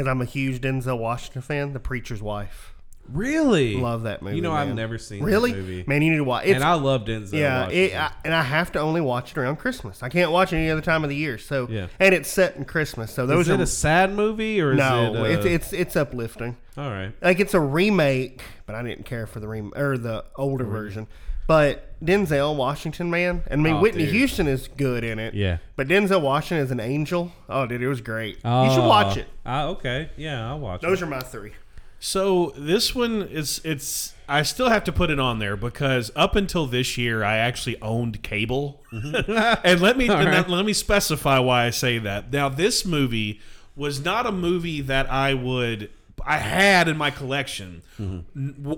because 0.00 0.10
I'm 0.10 0.22
a 0.22 0.24
huge 0.26 0.62
Denzel 0.62 0.98
Washington 0.98 1.42
fan. 1.42 1.72
The 1.74 1.80
Preacher's 1.80 2.22
Wife. 2.22 2.74
Really 3.12 3.76
Love 3.76 4.04
that 4.04 4.22
movie. 4.22 4.36
You 4.36 4.42
know, 4.42 4.52
I've 4.52 4.74
never 4.74 4.96
seen 4.96 5.22
really 5.22 5.52
that 5.52 5.58
movie. 5.58 5.84
Man, 5.86 6.00
you 6.00 6.10
need 6.12 6.18
to 6.18 6.24
watch. 6.24 6.46
It's, 6.46 6.54
and 6.54 6.64
I 6.64 6.74
love 6.74 7.04
Denzel. 7.04 7.32
yeah, 7.32 7.68
it, 7.68 7.94
I, 7.94 8.12
and 8.24 8.32
I 8.32 8.42
have 8.42 8.72
to 8.72 8.78
only 8.78 9.00
watch 9.00 9.32
it 9.32 9.38
around 9.38 9.56
Christmas. 9.56 10.02
I 10.02 10.08
can't 10.08 10.30
watch 10.30 10.52
it 10.52 10.56
any 10.56 10.70
other 10.70 10.80
time 10.80 11.02
of 11.02 11.10
the 11.10 11.16
year. 11.16 11.36
So 11.36 11.66
Yeah. 11.68 11.88
and 11.98 12.14
it's 12.14 12.30
set 12.30 12.56
in 12.56 12.64
Christmas. 12.64 13.12
So 13.12 13.26
those 13.26 13.46
is 13.46 13.48
it 13.48 13.60
are 13.60 13.62
a 13.64 13.66
sad 13.66 14.14
movie 14.14 14.60
or 14.60 14.72
is 14.72 14.78
no, 14.78 15.16
it? 15.16 15.20
Uh, 15.20 15.24
it's 15.24 15.44
it's 15.44 15.72
it's 15.72 15.96
uplifting. 15.96 16.56
all 16.78 16.88
right. 16.88 17.12
Like 17.20 17.40
it's 17.40 17.52
a 17.52 17.60
remake, 17.60 18.42
but 18.64 18.74
I 18.74 18.82
didn't 18.82 19.04
care 19.04 19.26
for 19.26 19.40
the 19.40 19.48
rem 19.48 19.72
or 19.76 19.98
the 19.98 20.24
older 20.36 20.64
version. 20.64 21.08
But 21.46 21.89
Denzel 22.02 22.56
Washington, 22.56 23.10
man, 23.10 23.42
and 23.48 23.60
I 23.60 23.64
mean 23.64 23.74
Oh, 23.74 23.80
Whitney 23.80 24.04
dude. 24.06 24.14
Houston 24.14 24.46
is 24.46 24.68
good 24.68 25.04
in 25.04 25.18
it. 25.18 25.34
Yeah. 25.34 25.58
But 25.76 25.88
Denzel 25.88 26.22
Washington 26.22 26.64
is 26.64 26.70
an 26.70 26.80
angel, 26.80 27.32
oh 27.48 27.66
dude, 27.66 27.82
it 27.82 27.88
was 27.88 28.00
great. 28.00 28.36
you 28.36 28.70
should 28.72 28.86
watch 28.86 29.16
it. 29.16 29.26
Ah, 29.44 29.64
okay. 29.66 30.10
Yeah, 30.16 30.48
I'll 30.48 30.58
watch 30.60 30.80
Those 30.80 31.00
it. 31.02 31.04
are 31.04 31.08
my 31.08 31.20
three. 31.20 31.52
So 32.02 32.54
this 32.56 32.94
one 32.94 33.20
is 33.22 33.60
it's 33.64 34.14
I 34.26 34.42
still 34.42 34.70
have 34.70 34.84
to 34.84 34.92
put 34.92 35.10
it 35.10 35.20
on 35.20 35.38
there 35.38 35.56
because 35.56 36.10
up 36.16 36.34
until 36.36 36.66
this 36.66 36.96
year 36.96 37.22
I 37.22 37.36
actually 37.36 37.80
owned 37.82 38.22
cable. 38.22 38.82
and 38.92 39.80
let 39.82 39.98
me 39.98 40.08
and 40.08 40.26
right. 40.30 40.48
let 40.48 40.64
me 40.64 40.72
specify 40.72 41.38
why 41.40 41.66
I 41.66 41.70
say 41.70 41.98
that. 41.98 42.32
Now 42.32 42.48
this 42.48 42.86
movie 42.86 43.40
was 43.76 44.02
not 44.02 44.24
a 44.26 44.32
movie 44.32 44.80
that 44.80 45.10
I 45.12 45.34
would 45.34 45.90
I 46.26 46.38
had 46.38 46.88
in 46.88 46.96
my 46.96 47.10
collection 47.10 47.82
n- 47.98 48.24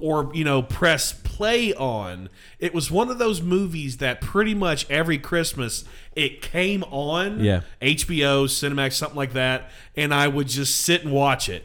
or 0.02 0.30
you 0.34 0.42
know 0.44 0.62
press 0.62 1.12
play 1.42 1.74
on. 1.74 2.28
It 2.60 2.72
was 2.72 2.90
one 2.90 3.10
of 3.10 3.18
those 3.18 3.42
movies 3.42 3.96
that 3.98 4.20
pretty 4.20 4.54
much 4.54 4.88
every 4.88 5.18
Christmas 5.18 5.84
it 6.14 6.40
came 6.40 6.82
on 6.84 7.42
Yeah. 7.42 7.62
HBO, 7.80 8.46
Cinemax, 8.46 8.92
something 8.92 9.16
like 9.16 9.32
that, 9.32 9.70
and 9.96 10.14
I 10.14 10.28
would 10.28 10.46
just 10.48 10.80
sit 10.80 11.02
and 11.02 11.12
watch 11.12 11.48
it. 11.48 11.64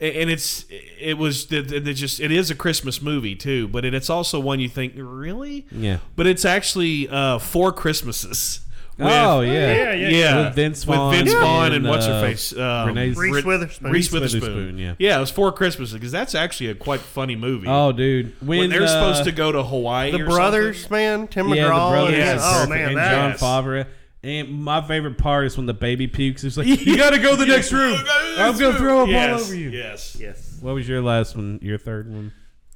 And 0.00 0.30
it's 0.30 0.64
it 0.98 1.18
was 1.18 1.52
it 1.52 1.70
it 1.70 1.92
just 1.92 2.20
it 2.20 2.30
is 2.32 2.50
a 2.50 2.54
Christmas 2.54 3.02
movie 3.02 3.34
too, 3.36 3.68
but 3.68 3.84
it's 3.84 4.08
also 4.08 4.40
one 4.40 4.58
you 4.58 4.68
think 4.70 4.94
really, 4.96 5.66
Yeah. 5.70 5.98
But 6.16 6.26
it's 6.26 6.46
actually 6.46 7.06
uh, 7.10 7.38
four 7.38 7.70
Christmases. 7.72 8.60
With- 9.00 9.12
oh 9.12 9.40
yeah. 9.40 9.52
Yeah, 9.52 9.92
yeah, 9.92 10.08
yeah, 10.08 10.44
With 10.46 10.54
Vince 10.54 10.84
Vaughn 10.84 11.10
with 11.10 11.18
Vince 11.18 11.32
Vaughn 11.34 11.66
and, 11.66 11.74
and, 11.76 11.88
what's 11.88 12.06
her 12.06 12.12
uh, 12.12 12.20
face, 12.20 12.52
um, 12.56 12.88
Renee's- 12.88 13.16
Reese 13.16 13.44
Witherspoon. 13.44 13.90
Reese 13.90 13.94
Reese 13.94 14.12
Witherspoon. 14.12 14.40
Witherspoon, 14.40 14.78
yeah. 14.78 14.94
yeah, 14.98 15.16
it 15.16 15.20
was 15.20 15.30
four 15.30 15.52
Christmases 15.52 15.94
because 15.94 16.12
that's 16.12 16.34
actually 16.34 16.70
a 16.70 16.74
quite 16.74 17.00
funny 17.00 17.36
movie. 17.36 17.66
Oh, 17.68 17.92
dude. 17.92 18.34
When, 18.40 18.58
when, 18.60 18.70
they're 18.70 18.82
uh, 18.84 18.86
supposed 18.86 19.24
to 19.24 19.32
go 19.32 19.50
to 19.52 19.62
Hawaii, 19.62 20.10
The 20.12 20.22
or 20.22 20.26
brothers, 20.26 20.80
something. 20.82 20.96
man, 20.96 21.28
Tim 21.28 21.48
Yeah, 21.48 21.64
the 21.66 21.70
McGraw. 21.70 21.90
brothers. 21.90 22.16
Yes. 22.18 22.38
is 22.40 22.44
Oh 22.44 22.52
perfect. 22.52 22.70
man, 22.70 22.86
and 22.88 22.96
John 22.96 23.30
Yes. 23.30 23.40
Favreau. 23.40 23.86
And 24.22 24.50
my 24.62 24.86
favorite 24.86 25.16
part 25.16 25.46
is 25.46 25.56
when 25.56 25.64
the 25.64 25.72
baby 25.72 26.06
pukes. 26.06 26.44
It's 26.44 26.58
like 26.58 26.66
you 26.86 26.96
got 26.98 27.10
to 27.10 27.18
go 27.18 27.30
to 27.30 27.36
the 27.36 27.46
next 27.46 27.72
room. 27.72 27.96
I'm 28.36 28.58
gonna 28.58 28.76
throw 28.76 29.04
up 29.04 29.08
yes, 29.08 29.32
all 29.32 29.40
over 29.46 29.54
you. 29.54 29.70
Yes, 29.70 30.14
yes. 30.20 30.58
What 30.60 30.74
was 30.74 30.86
your 30.86 31.00
last 31.00 31.36
one? 31.36 31.58
Your 31.62 31.78
third 31.78 32.12
one? 32.12 32.30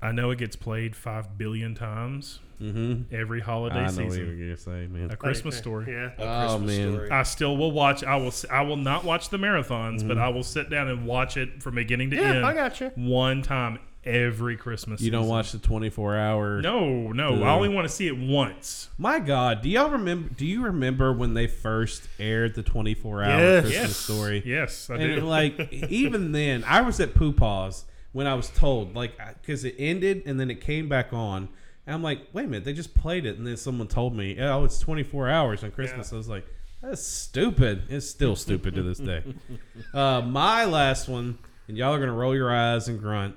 I 0.04 0.12
know 0.12 0.30
it 0.30 0.38
gets 0.38 0.54
played 0.54 0.94
five 0.94 1.38
billion 1.38 1.74
times 1.74 2.40
mm-hmm. 2.60 3.14
every 3.14 3.40
holiday 3.40 3.76
I 3.76 3.90
know 3.90 3.92
what 3.92 3.96
you 3.98 4.04
were 4.04 4.10
season. 4.32 4.38
gonna 4.40 4.56
say, 4.56 4.86
man. 4.86 5.10
A 5.10 5.16
Christmas 5.16 5.56
story. 5.56 5.92
Yeah. 5.92 6.10
Oh 6.18 6.58
man. 6.58 7.10
I 7.10 7.22
still 7.22 7.56
will 7.56 7.72
watch. 7.72 8.04
I 8.04 8.16
will. 8.16 8.26
s- 8.28 8.44
I 8.50 8.62
will 8.62 8.76
not 8.76 9.04
watch 9.04 9.30
the 9.30 9.38
marathons, 9.38 10.06
but 10.06 10.16
mm-hmm. 10.16 10.22
I 10.22 10.28
will 10.28 10.42
sit 10.42 10.68
down 10.68 10.88
and 10.88 11.06
watch 11.06 11.36
it 11.36 11.62
from 11.62 11.76
beginning 11.76 12.10
to 12.10 12.16
Yeah, 12.16 12.34
end. 12.34 12.46
I 12.46 12.52
got 12.52 12.80
you. 12.80 12.92
One 12.96 13.40
time 13.42 13.78
every 14.04 14.58
Christmas. 14.58 15.00
You 15.00 15.10
don't 15.10 15.22
season. 15.22 15.34
watch 15.34 15.52
the 15.52 15.58
24 15.58 16.16
hour. 16.18 16.60
No, 16.60 17.10
no. 17.12 17.38
The- 17.38 17.44
I 17.44 17.50
only 17.54 17.70
want 17.70 17.88
to 17.88 17.94
see 17.94 18.06
it 18.06 18.18
once. 18.18 18.90
My 18.98 19.18
God, 19.18 19.62
do 19.62 19.70
y'all 19.70 19.88
remember? 19.88 20.28
Do 20.28 20.44
you 20.44 20.62
remember 20.64 21.12
when 21.12 21.32
they 21.32 21.46
first 21.46 22.08
aired 22.18 22.54
the 22.54 22.62
24 22.62 23.22
hour 23.24 23.40
Yes. 23.40 23.62
Christmas 23.62 23.82
Yes. 23.88 23.96
story? 23.96 24.42
Yes, 24.44 24.90
I 24.90 24.96
did. 24.98 25.10
and 25.12 25.20
do. 25.22 25.26
like 25.26 25.72
even 25.88 26.32
then, 26.32 26.62
I 26.64 26.82
was 26.82 27.00
at 27.00 27.14
Poopaw's 27.14 27.86
when 28.14 28.26
I 28.26 28.34
was 28.34 28.48
told 28.48 28.94
like 28.94 29.18
because 29.42 29.64
it 29.64 29.74
ended 29.76 30.22
and 30.24 30.40
then 30.40 30.50
it 30.50 30.62
came 30.62 30.88
back 30.88 31.12
on. 31.12 31.48
And 31.86 31.94
I'm 31.94 32.02
like, 32.02 32.20
wait 32.32 32.46
a 32.46 32.48
minute, 32.48 32.64
they 32.64 32.72
just 32.72 32.94
played 32.94 33.26
it, 33.26 33.36
and 33.36 33.46
then 33.46 33.58
someone 33.58 33.88
told 33.88 34.16
me, 34.16 34.40
oh, 34.40 34.64
it's 34.64 34.78
24 34.78 35.28
hours 35.28 35.62
on 35.62 35.70
Christmas. 35.70 36.14
I 36.14 36.16
was 36.16 36.30
like, 36.30 36.46
that's 36.80 37.02
stupid. 37.02 37.82
It's 37.90 38.08
still 38.08 38.36
stupid 38.36 38.74
to 38.76 38.82
this 38.82 38.98
day. 38.98 39.22
Uh, 39.92 40.20
my 40.22 40.64
last 40.64 41.08
one, 41.08 41.38
and 41.68 41.76
y'all 41.76 41.94
are 41.94 42.00
gonna 42.00 42.12
roll 42.12 42.34
your 42.34 42.52
eyes 42.52 42.88
and 42.88 42.98
grunt, 42.98 43.36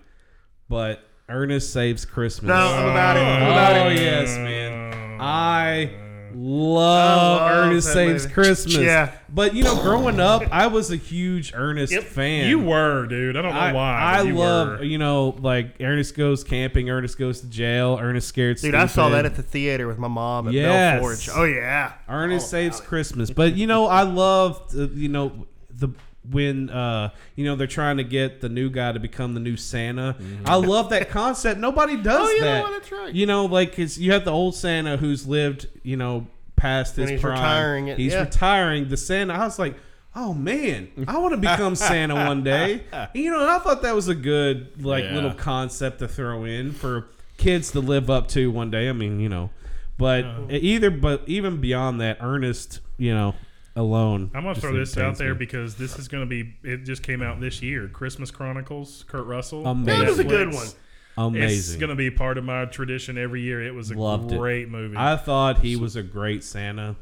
but 0.70 1.02
Ernest 1.30 1.72
Saves 1.74 2.06
Christmas. 2.06 2.48
No, 2.48 2.56
I'm 2.56 2.90
about 2.90 3.18
it. 3.18 3.20
I'm 3.20 3.42
about 3.44 3.88
oh 3.88 3.90
it. 3.90 4.00
yes, 4.00 4.38
man. 4.38 5.20
I 5.20 6.07
love 6.34 7.42
love 7.42 7.52
Ernest 7.70 7.92
Saves 7.94 8.24
movie. 8.24 8.34
Christmas. 8.34 8.78
Yeah. 8.78 9.14
But 9.30 9.54
you 9.56 9.64
know, 9.64 9.76
growing 9.82 10.20
up, 10.20 10.44
I 10.52 10.68
was 10.68 10.92
a 10.92 10.96
huge 10.96 11.52
Ernest 11.54 11.98
fan. 12.04 12.50
You 12.50 12.60
were, 12.60 13.06
dude. 13.08 13.36
I 13.36 13.42
don't 13.42 13.54
know 13.54 13.60
I, 13.60 13.74
why. 13.74 13.94
I 14.00 14.22
you 14.22 14.34
love 14.36 14.80
were. 14.80 14.84
you 14.86 14.98
know 14.98 15.36
like 15.40 15.76
Ernest 15.82 16.16
goes 16.16 16.44
camping, 16.44 16.90
Ernest 16.90 17.18
goes 17.18 17.42
to 17.42 17.48
jail, 17.48 17.98
Ernest 18.02 18.28
scared. 18.28 18.58
Dude, 18.58 18.76
I 18.76 18.88
saw 18.88 19.10
that 19.10 19.26
at 19.26 19.36
the 19.36 19.44
theater 19.44 19.88
with 19.88 19.98
my 19.98 20.08
mom 20.08 20.48
at 20.48 20.54
Yes. 20.54 20.94
Bell 20.94 21.02
Forge. 21.02 21.30
Oh 21.36 21.44
yeah. 21.44 21.94
Ernest 22.08 22.50
Saves 22.50 22.80
Christmas. 22.80 23.30
But 23.30 23.56
you 23.56 23.68
know, 23.68 23.88
I 23.88 24.04
love 24.04 24.62
uh, 24.76 24.88
you 24.90 25.10
know 25.10 25.46
the 25.70 25.90
when 26.30 26.70
uh 26.70 27.10
you 27.36 27.46
know 27.46 27.56
they're 27.56 27.68
trying 27.68 27.98
to 27.98 28.04
get 28.04 28.42
the 28.42 28.50
new 28.50 28.70
guy 28.70 28.92
to 28.92 29.00
become 29.00 29.34
the 29.34 29.40
new 29.40 29.56
Santa. 29.58 30.16
I 30.46 30.56
love 30.56 30.90
that 30.90 31.10
concept. 31.10 31.60
Nobody 31.60 31.98
does 31.98 32.28
Oh, 32.28 32.32
you 32.34 32.42
know 32.42 32.46
that. 32.46 32.72
That's 32.72 32.92
right. 32.92 33.14
You 33.14 33.26
know, 33.26 33.46
like 33.46 33.76
'cause 33.76 33.98
you 33.98 34.12
have 34.12 34.26
the 34.26 34.32
old 34.32 34.56
Santa 34.56 34.98
who's 34.98 35.26
lived 35.28 35.68
you 35.84 35.96
know 35.98 36.28
past 36.56 36.96
his 36.96 37.10
he's 37.12 37.22
prime. 37.22 37.34
retiring 37.34 37.88
it, 37.90 37.98
He's 38.00 38.14
yeah. 38.14 38.22
retiring. 38.24 38.90
The 38.90 38.98
Santa. 38.98 39.34
I 39.34 39.40
was 39.46 39.60
like. 39.60 39.76
Oh 40.20 40.34
man, 40.34 40.88
I 41.08 41.20
want 41.20 41.34
to 41.36 41.38
become 41.38 41.76
Santa 41.76 42.16
one 42.16 42.42
day. 42.44 42.82
You 43.14 43.30
know, 43.30 43.48
I 43.48 43.60
thought 43.60 43.84
that 43.84 43.94
was 43.94 44.08
a 44.08 44.16
good 44.16 44.84
like 44.84 45.04
Yeah. 45.04 45.14
little 45.14 45.34
concept 45.34 46.00
to 46.00 46.08
throw 46.08 46.44
in 46.44 46.72
for 46.72 47.06
kids 47.38 47.70
to 47.74 47.82
live 47.82 48.10
up 48.10 48.28
to 48.30 48.50
one 48.50 48.72
day. 48.72 48.90
I 48.90 48.94
mean, 48.94 49.20
you 49.20 49.30
know, 49.30 49.52
but 50.00 50.26
either 50.50 50.90
but 50.90 51.22
even 51.28 51.62
beyond 51.62 52.02
that, 52.02 52.18
Ernest, 52.20 52.80
you 52.98 53.14
know, 53.14 53.36
alone. 53.78 54.30
I'm 54.34 54.44
gonna 54.44 54.56
throw 54.56 54.74
this 54.76 54.98
out 54.98 55.18
there 55.18 55.34
me. 55.34 55.38
because 55.40 55.76
this 55.76 55.98
is 55.98 56.08
gonna 56.10 56.26
be. 56.26 56.54
It 56.64 56.84
just 56.84 57.04
came 57.04 57.22
out 57.22 57.40
this 57.40 57.62
year. 57.62 57.88
Christmas 57.88 58.32
Chronicles. 58.32 59.06
Kurt 59.08 59.26
Russell. 59.26 59.66
Amazing. 59.66 60.00
That 60.02 60.10
was 60.10 60.20
a 60.20 60.24
good 60.26 60.54
one. 60.54 60.68
amazing. 61.18 61.74
It's 61.76 61.80
gonna 61.80 61.96
be 61.96 62.12
part 62.12 62.38
of 62.38 62.44
my 62.44 62.66
tradition 62.66 63.18
every 63.18 63.42
year. 63.42 63.62
It 63.66 63.74
was 63.74 63.90
a 63.92 63.94
Loved 63.98 64.32
it. 64.34 64.38
great 64.38 64.68
movie. 64.70 64.98
I 64.98 65.16
thought 65.16 65.60
he 65.60 65.76
was 65.78 65.96
a 65.96 66.04
great 66.04 66.44
Santa. 66.44 66.96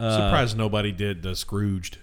Uh, 0.00 0.16
Surprised 0.16 0.56
nobody 0.56 0.90
did 0.92 1.22
the 1.22 1.36
Scrooged. 1.36 1.98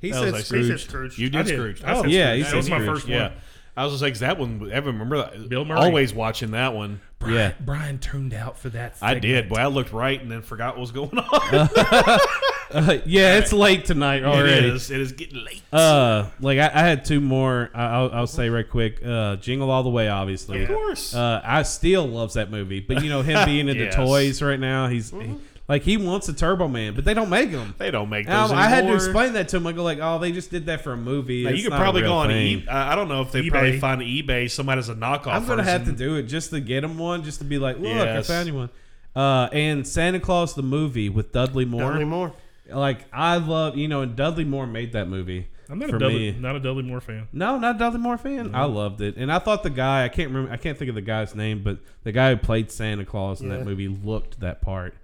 He 0.00 0.10
That 0.10 0.20
was 0.20 0.26
said 0.26 0.32
like 0.34 0.62
He 0.64 0.68
said 0.68 0.80
Scrooge. 0.80 1.14
Scrooge. 1.14 1.18
You 1.18 1.26
I 1.28 1.30
did 1.30 1.44
did. 1.46 1.54
Scrooge. 1.54 1.84
I 1.84 1.92
Oh, 1.94 2.02
said 2.02 2.10
yeah, 2.10 2.24
Scrooge. 2.26 2.36
he 2.36 2.42
that 2.42 2.48
said 2.50 2.56
was 2.56 2.70
my 2.70 2.78
first 2.84 3.08
yeah. 3.08 3.22
one. 3.28 3.32
I 3.76 3.84
was 3.84 3.92
just 3.92 4.02
like, 4.02 4.14
'cause 4.14 4.20
that 4.20 4.38
one. 4.38 4.70
I 4.72 4.78
remember 4.78 5.18
that. 5.18 5.48
Bill 5.48 5.64
Murray. 5.64 5.78
Always 5.80 6.14
watching 6.14 6.52
that 6.52 6.74
one. 6.74 7.00
Yeah. 7.26 7.52
Brian 7.60 7.98
turned 7.98 8.32
out 8.34 8.58
for 8.58 8.68
that. 8.70 8.96
I 9.02 9.14
did. 9.14 9.48
Boy, 9.48 9.56
I 9.56 9.66
looked 9.66 9.92
right 9.92 10.20
and 10.20 10.30
then 10.30 10.42
forgot 10.42 10.74
what 10.76 10.80
was 10.80 10.92
going 10.92 11.18
on. 11.18 11.68
Uh, 12.68 12.98
yeah, 13.06 13.38
it's 13.38 13.52
late 13.52 13.84
tonight 13.84 14.24
already. 14.24 14.66
It 14.66 14.74
is. 14.74 14.90
It 14.90 15.00
is 15.00 15.12
getting 15.12 15.44
late. 15.44 15.62
Uh, 15.72 16.28
like 16.40 16.58
I, 16.58 16.66
I 16.66 16.80
had 16.80 17.04
two 17.04 17.20
more. 17.20 17.70
I, 17.72 17.84
I'll, 17.84 18.10
I'll 18.12 18.26
say 18.26 18.48
right 18.50 18.68
quick. 18.68 19.00
Uh, 19.06 19.36
Jingle 19.36 19.70
All 19.70 19.84
the 19.84 19.88
Way, 19.88 20.08
obviously. 20.08 20.64
Of 20.64 20.70
course. 20.70 21.14
Uh, 21.14 21.40
I 21.44 21.62
still 21.62 22.08
loves 22.08 22.34
that 22.34 22.50
movie, 22.50 22.80
but 22.80 23.04
you 23.04 23.08
know 23.08 23.22
him 23.22 23.44
being 23.46 23.68
into 23.68 23.84
Yes. 23.84 23.94
toys 23.94 24.42
right 24.42 24.58
now, 24.58 24.88
he's 24.88 25.12
he- 25.12 25.36
like 25.68 25.82
he 25.82 25.96
wants 25.96 26.28
a 26.28 26.32
Turbo 26.32 26.68
Man, 26.68 26.94
but 26.94 27.04
they 27.04 27.14
don't 27.14 27.28
make 27.30 27.50
them. 27.50 27.74
they 27.78 27.90
don't 27.90 28.08
make 28.08 28.26
Now, 28.28 28.46
those 28.46 28.56
I 28.56 28.68
had 28.68 28.86
to 28.86 28.94
explain 28.94 29.32
that 29.32 29.48
to 29.48 29.56
him. 29.56 29.66
I 29.66 29.72
go 29.72 29.82
like, 29.82 29.98
oh, 30.00 30.18
they 30.18 30.30
just 30.32 30.50
did 30.50 30.66
that 30.66 30.82
for 30.82 30.92
a 30.92 30.96
movie. 30.96 31.44
Now, 31.44 31.50
you 31.50 31.62
could 31.64 31.72
probably 31.72 32.02
go 32.02 32.12
on. 32.14 32.28
thing. 32.28 32.58
E- 32.60 32.68
I 32.68 32.92
I 32.92 32.94
don't 32.96 33.08
know 33.08 33.22
if 33.22 33.32
they 33.32 33.42
eBay. 33.42 33.50
probably 33.50 33.78
find 33.80 34.00
eBay. 34.02 34.50
Somebody 34.50 34.78
has 34.78 34.88
a 34.88 34.94
knockoff. 34.94 35.28
I'm 35.34 35.46
gonna 35.46 35.64
have 35.64 35.84
to 35.86 35.92
do 35.92 36.16
it 36.16 36.24
just 36.24 36.50
to 36.50 36.60
get 36.60 36.84
him 36.84 36.98
one, 36.98 37.24
just 37.24 37.38
to 37.38 37.44
be 37.44 37.58
like, 37.58 37.76
look, 37.78 37.86
Yes. 37.86 38.28
I 38.30 38.34
found 38.34 38.48
you 38.48 38.54
one. 38.54 38.70
Uh, 39.14 39.48
and 39.52 39.86
Santa 39.86 40.20
Claus 40.20 40.54
the 40.54 40.62
movie 40.62 41.08
with 41.08 41.32
Dudley 41.32 41.64
Moore. 41.64 41.90
Dudley 41.92 42.04
Moore. 42.04 42.32
Like 42.68 43.06
I 43.12 43.36
love, 43.38 43.76
you 43.76 43.88
know, 43.88 44.02
and 44.02 44.14
Dudley 44.16 44.44
Moore 44.44 44.66
made 44.66 44.92
that 44.92 45.08
movie. 45.08 45.48
I'm 45.68 45.78
not 45.80 45.88
a 45.88 45.98
Dudley, 45.98 46.32
me. 46.32 46.38
not 46.38 46.54
a 46.54 46.60
Dudley 46.60 46.82
Moore 46.84 47.00
fan. 47.00 47.26
No, 47.32 47.58
not 47.58 47.74
a 47.76 47.78
Dudley 47.78 47.98
Moore 47.98 48.18
fan. 48.18 48.54
I 48.54 48.64
loved 48.66 49.00
it, 49.00 49.16
and 49.16 49.32
I 49.32 49.40
thought 49.40 49.64
the 49.64 49.70
guy 49.70 50.04
I 50.04 50.08
can't 50.08 50.28
remember. 50.30 50.52
I 50.52 50.56
can't 50.58 50.78
think 50.78 50.88
of 50.90 50.94
the 50.94 51.00
guy's 51.00 51.34
name, 51.34 51.62
but 51.64 51.78
the 52.04 52.12
guy 52.12 52.30
who 52.30 52.36
played 52.36 52.70
Santa 52.70 53.04
Claus 53.04 53.40
in 53.40 53.50
Yeah. 53.50 53.56
that 53.56 53.64
movie 53.64 53.88
looked 53.88 54.38
that 54.40 54.60
part. 54.62 54.94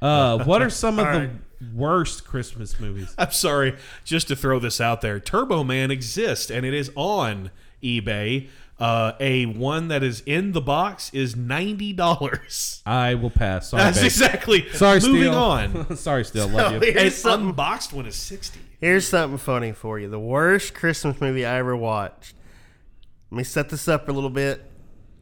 Uh, 0.00 0.44
what 0.44 0.62
are 0.62 0.70
some 0.70 0.98
of 0.98 1.06
the 1.12 1.18
right. 1.20 1.30
worst 1.74 2.24
Christmas 2.26 2.78
movies? 2.78 3.14
I'm 3.18 3.30
sorry, 3.32 3.76
just 4.04 4.28
to 4.28 4.36
throw 4.36 4.58
this 4.58 4.80
out 4.80 5.00
there. 5.00 5.18
Turbo 5.20 5.64
Man 5.64 5.90
exists 5.90 6.50
and 6.50 6.66
it 6.66 6.74
is 6.74 6.90
on 6.94 7.50
eBay. 7.82 8.48
Uh, 8.78 9.12
a 9.20 9.46
one 9.46 9.88
that 9.88 10.02
is 10.02 10.22
in 10.26 10.52
the 10.52 10.60
box 10.60 11.10
is 11.14 11.34
ninety 11.34 11.94
dollars. 11.94 12.82
I 12.84 13.14
will 13.14 13.30
pass. 13.30 13.70
Sorry, 13.70 13.82
That's 13.82 13.96
babe. 13.98 14.04
exactly. 14.04 14.68
Sorry, 14.72 15.00
Moving 15.00 15.14
Steele. 15.22 15.34
on. 15.34 15.96
Sorry, 15.96 16.24
still 16.26 16.46
love 16.48 16.72
you. 16.74 16.80
So, 16.80 16.86
An 16.86 16.92
here's, 16.98 17.14
something, 17.16 17.48
unboxed 17.50 17.94
one 17.94 18.04
is 18.04 18.16
sixty. 18.16 18.60
here's 18.78 19.08
something 19.08 19.38
funny 19.38 19.72
for 19.72 19.98
you. 19.98 20.10
The 20.10 20.20
worst 20.20 20.74
Christmas 20.74 21.18
movie 21.22 21.46
I 21.46 21.56
ever 21.56 21.74
watched. 21.74 22.34
Let 23.30 23.38
me 23.38 23.44
set 23.44 23.70
this 23.70 23.88
up 23.88 24.10
a 24.10 24.12
little 24.12 24.28
bit. 24.28 24.70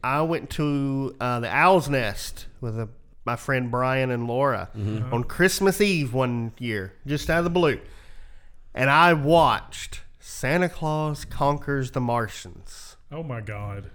I 0.03 0.21
went 0.23 0.49
to 0.51 1.15
uh, 1.21 1.39
the 1.39 1.47
Owl's 1.49 1.87
Nest 1.87 2.47
with 2.59 2.77
a, 2.77 2.89
my 3.25 3.35
friend 3.35 3.71
Brian 3.71 4.11
and 4.11 4.27
Laura 4.27 4.69
mm-hmm. 4.77 5.13
on 5.13 5.23
Christmas 5.23 5.81
Eve 5.81 6.13
one 6.13 6.53
year, 6.59 6.93
just 7.05 7.29
out 7.29 7.39
of 7.39 7.43
the 7.43 7.49
blue. 7.49 7.79
And 8.73 8.89
I 8.89 9.13
watched 9.13 10.01
Santa 10.19 10.69
Claus 10.69 11.25
Conquers 11.25 11.91
the 11.91 12.01
Martians. 12.01 12.97
Oh 13.11 13.23
my 13.23 13.41
god. 13.41 13.89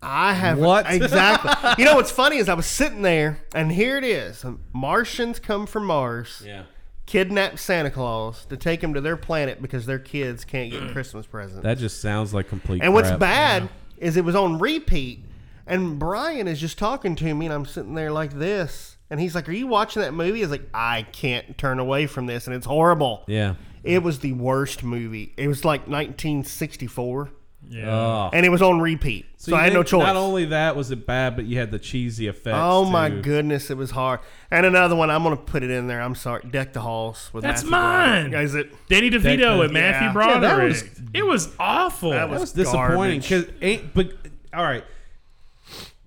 I 0.00 0.32
have 0.32 0.58
What? 0.58 0.86
exactly. 0.88 1.50
you 1.78 1.84
know 1.84 1.96
what's 1.96 2.10
funny 2.10 2.36
is 2.36 2.48
I 2.48 2.54
was 2.54 2.66
sitting 2.66 3.02
there, 3.02 3.40
and 3.54 3.72
here 3.72 3.96
it 3.96 4.04
is: 4.04 4.44
Martians 4.72 5.38
come 5.38 5.66
from 5.66 5.86
Mars, 5.86 6.42
Yeah. 6.46 6.64
kidnap 7.06 7.58
Santa 7.58 7.90
Claus 7.90 8.46
to 8.46 8.56
take 8.56 8.82
him 8.82 8.94
to 8.94 9.00
their 9.00 9.16
planet 9.16 9.60
because 9.60 9.86
their 9.86 9.98
kids 9.98 10.44
can't 10.44 10.70
get 10.70 10.92
Christmas 10.92 11.26
presents. 11.26 11.64
That 11.64 11.78
just 11.78 12.00
sounds 12.00 12.32
like 12.32 12.48
complete. 12.48 12.82
and 12.82 12.94
what's 12.94 13.08
crap. 13.08 13.18
bad 13.18 13.68
is 13.96 14.16
it 14.16 14.24
was 14.24 14.36
on 14.36 14.58
repeat, 14.58 15.24
and 15.68 15.98
Brian 15.98 16.48
is 16.48 16.60
just 16.60 16.78
talking 16.78 17.14
to 17.16 17.34
me, 17.34 17.46
and 17.46 17.54
I'm 17.54 17.66
sitting 17.66 17.94
there 17.94 18.10
like 18.10 18.32
this, 18.32 18.96
and 19.10 19.20
he's 19.20 19.34
like, 19.34 19.48
"Are 19.48 19.52
you 19.52 19.66
watching 19.66 20.02
that 20.02 20.12
movie?" 20.14 20.40
He's 20.40 20.50
like, 20.50 20.68
"I 20.74 21.02
can't 21.12 21.56
turn 21.58 21.78
away 21.78 22.06
from 22.06 22.26
this, 22.26 22.46
and 22.46 22.56
it's 22.56 22.66
horrible." 22.66 23.24
Yeah. 23.26 23.54
It 23.84 24.02
was 24.02 24.18
the 24.18 24.32
worst 24.32 24.82
movie. 24.82 25.32
It 25.36 25.46
was 25.48 25.64
like 25.64 25.86
1964, 25.86 27.30
Yeah. 27.70 27.90
Oh. 27.90 28.30
and 28.32 28.44
it 28.44 28.48
was 28.48 28.60
on 28.62 28.80
repeat, 28.80 29.26
so, 29.36 29.52
you 29.52 29.56
I 29.56 29.64
had 29.64 29.72
no 29.72 29.82
choice. 29.82 30.02
Not 30.06 30.16
only 30.16 30.46
that 30.46 30.74
was 30.76 30.90
it 30.90 31.06
bad, 31.06 31.36
but 31.36 31.44
you 31.44 31.58
had 31.58 31.70
the 31.70 31.78
cheesy 31.78 32.26
effects. 32.26 32.56
Oh 32.58 32.84
my 32.84 33.08
goodness, 33.10 33.70
it 33.70 33.76
was 33.76 33.90
hard. 33.92 34.20
And 34.50 34.66
another 34.66 34.96
one, 34.96 35.10
I'm 35.10 35.22
gonna 35.22 35.36
put 35.36 35.62
it 35.62 35.70
in 35.70 35.86
there. 35.86 36.00
I'm 36.00 36.14
sorry, 36.14 36.42
Deck 36.50 36.72
the 36.72 36.80
Halls 36.80 37.30
with 37.32 37.44
That's 37.44 37.62
Matthew 37.64 37.70
mine. 37.70 38.30
Broderick. 38.30 38.44
Is 38.44 38.54
it? 38.54 38.88
Danny 38.88 39.10
DeVito 39.10 39.38
That- 39.58 39.60
and 39.64 39.72
Matthew 39.72 40.06
yeah. 40.08 40.12
Broderick. 40.12 40.42
Yeah, 40.42 40.48
that 40.56 40.62
was- 40.64 40.84
it 41.14 41.26
was 41.26 41.48
awful. 41.58 42.10
That 42.10 42.16
That 42.16 42.30
was 42.30 42.40
was 42.40 42.52
disappointing 42.52 43.20
because 43.20 43.46
ain't 43.62 43.94
but 43.94 44.10
all 44.54 44.64
right. 44.64 44.84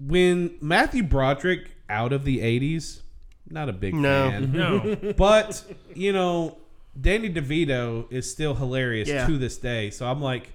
When 0.08 0.56
Matthew 0.62 1.04
Broderick 1.04 1.72
out 1.90 2.14
of 2.14 2.24
the 2.26 2.40
'80s, 2.40 3.02
not 3.50 3.70
a 3.70 3.74
big 3.74 3.94
No. 3.94 4.32
fan. 4.32 4.52
no. 4.52 5.14
but 5.18 5.64
you 5.94 6.12
know, 6.14 6.58
Danny 7.00 7.32
DeVito 7.32 8.12
is 8.12 8.30
still 8.32 8.56
hilarious 8.56 9.08
Yeah. 9.10 9.28
to 9.28 9.38
this 9.38 9.58
day. 9.58 9.90
So 9.90 10.08
I'm 10.08 10.22
like, 10.22 10.54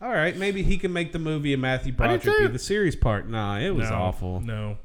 all 0.00 0.08
right, 0.10 0.36
maybe 0.36 0.62
he 0.62 0.78
can 0.78 0.92
make 0.92 1.12
the 1.12 1.18
movie 1.18 1.52
and 1.52 1.60
Matthew 1.60 1.92
Broderick 1.92 2.22
be 2.38 2.46
the 2.46 2.58
serious 2.58 2.96
part. 2.96 3.28
Nah, 3.28 3.58
it 3.58 3.74
was 3.74 3.90
no, 3.90 3.96
awful. 3.96 4.40
No. 4.40 4.78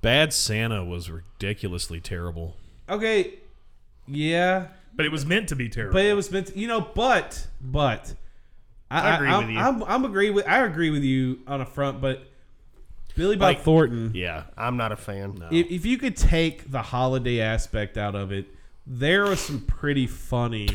Bad 0.00 0.32
Santa 0.32 0.84
was 0.84 1.10
ridiculously 1.10 2.00
terrible. 2.00 2.56
Okay, 2.88 3.34
yeah, 4.06 4.68
But 4.94 5.06
it 5.06 5.12
was 5.12 5.24
meant 5.24 5.48
to 5.48 5.56
be 5.56 5.68
terrible. 5.68 5.94
but 5.94 6.04
it 6.04 6.14
was 6.14 6.30
meant. 6.30 6.48
To, 6.48 6.58
you 6.58 6.68
know, 6.68 6.80
but 6.94 7.46
but 7.60 8.14
I, 8.90 9.00
I 9.00 9.14
agree 9.16 9.28
I'm, 9.28 9.46
with 9.46 9.54
you. 9.54 9.58
I'm, 9.60 9.82
I'm 9.84 10.04
agree 10.04 10.30
with 10.30 10.46
I 10.46 10.64
agree 10.64 10.90
with 10.90 11.02
you 11.02 11.40
on 11.46 11.60
a 11.62 11.66
front, 11.66 12.00
but 12.02 12.26
Billy 13.16 13.36
Bob 13.36 13.42
Like- 13.42 13.60
Thornton. 13.62 14.10
Yeah. 14.14 14.44
I'm 14.56 14.76
not 14.76 14.92
a 14.92 14.96
fan. 14.96 15.44
If, 15.50 15.70
if 15.70 15.86
you 15.86 15.98
could 15.98 16.16
take 16.16 16.70
the 16.70 16.82
holiday 16.82 17.40
aspect 17.40 17.96
out 17.96 18.14
of 18.14 18.32
it, 18.32 18.46
there 18.86 19.24
are 19.26 19.36
some 19.36 19.60
pretty 19.60 20.06
funny 20.06 20.68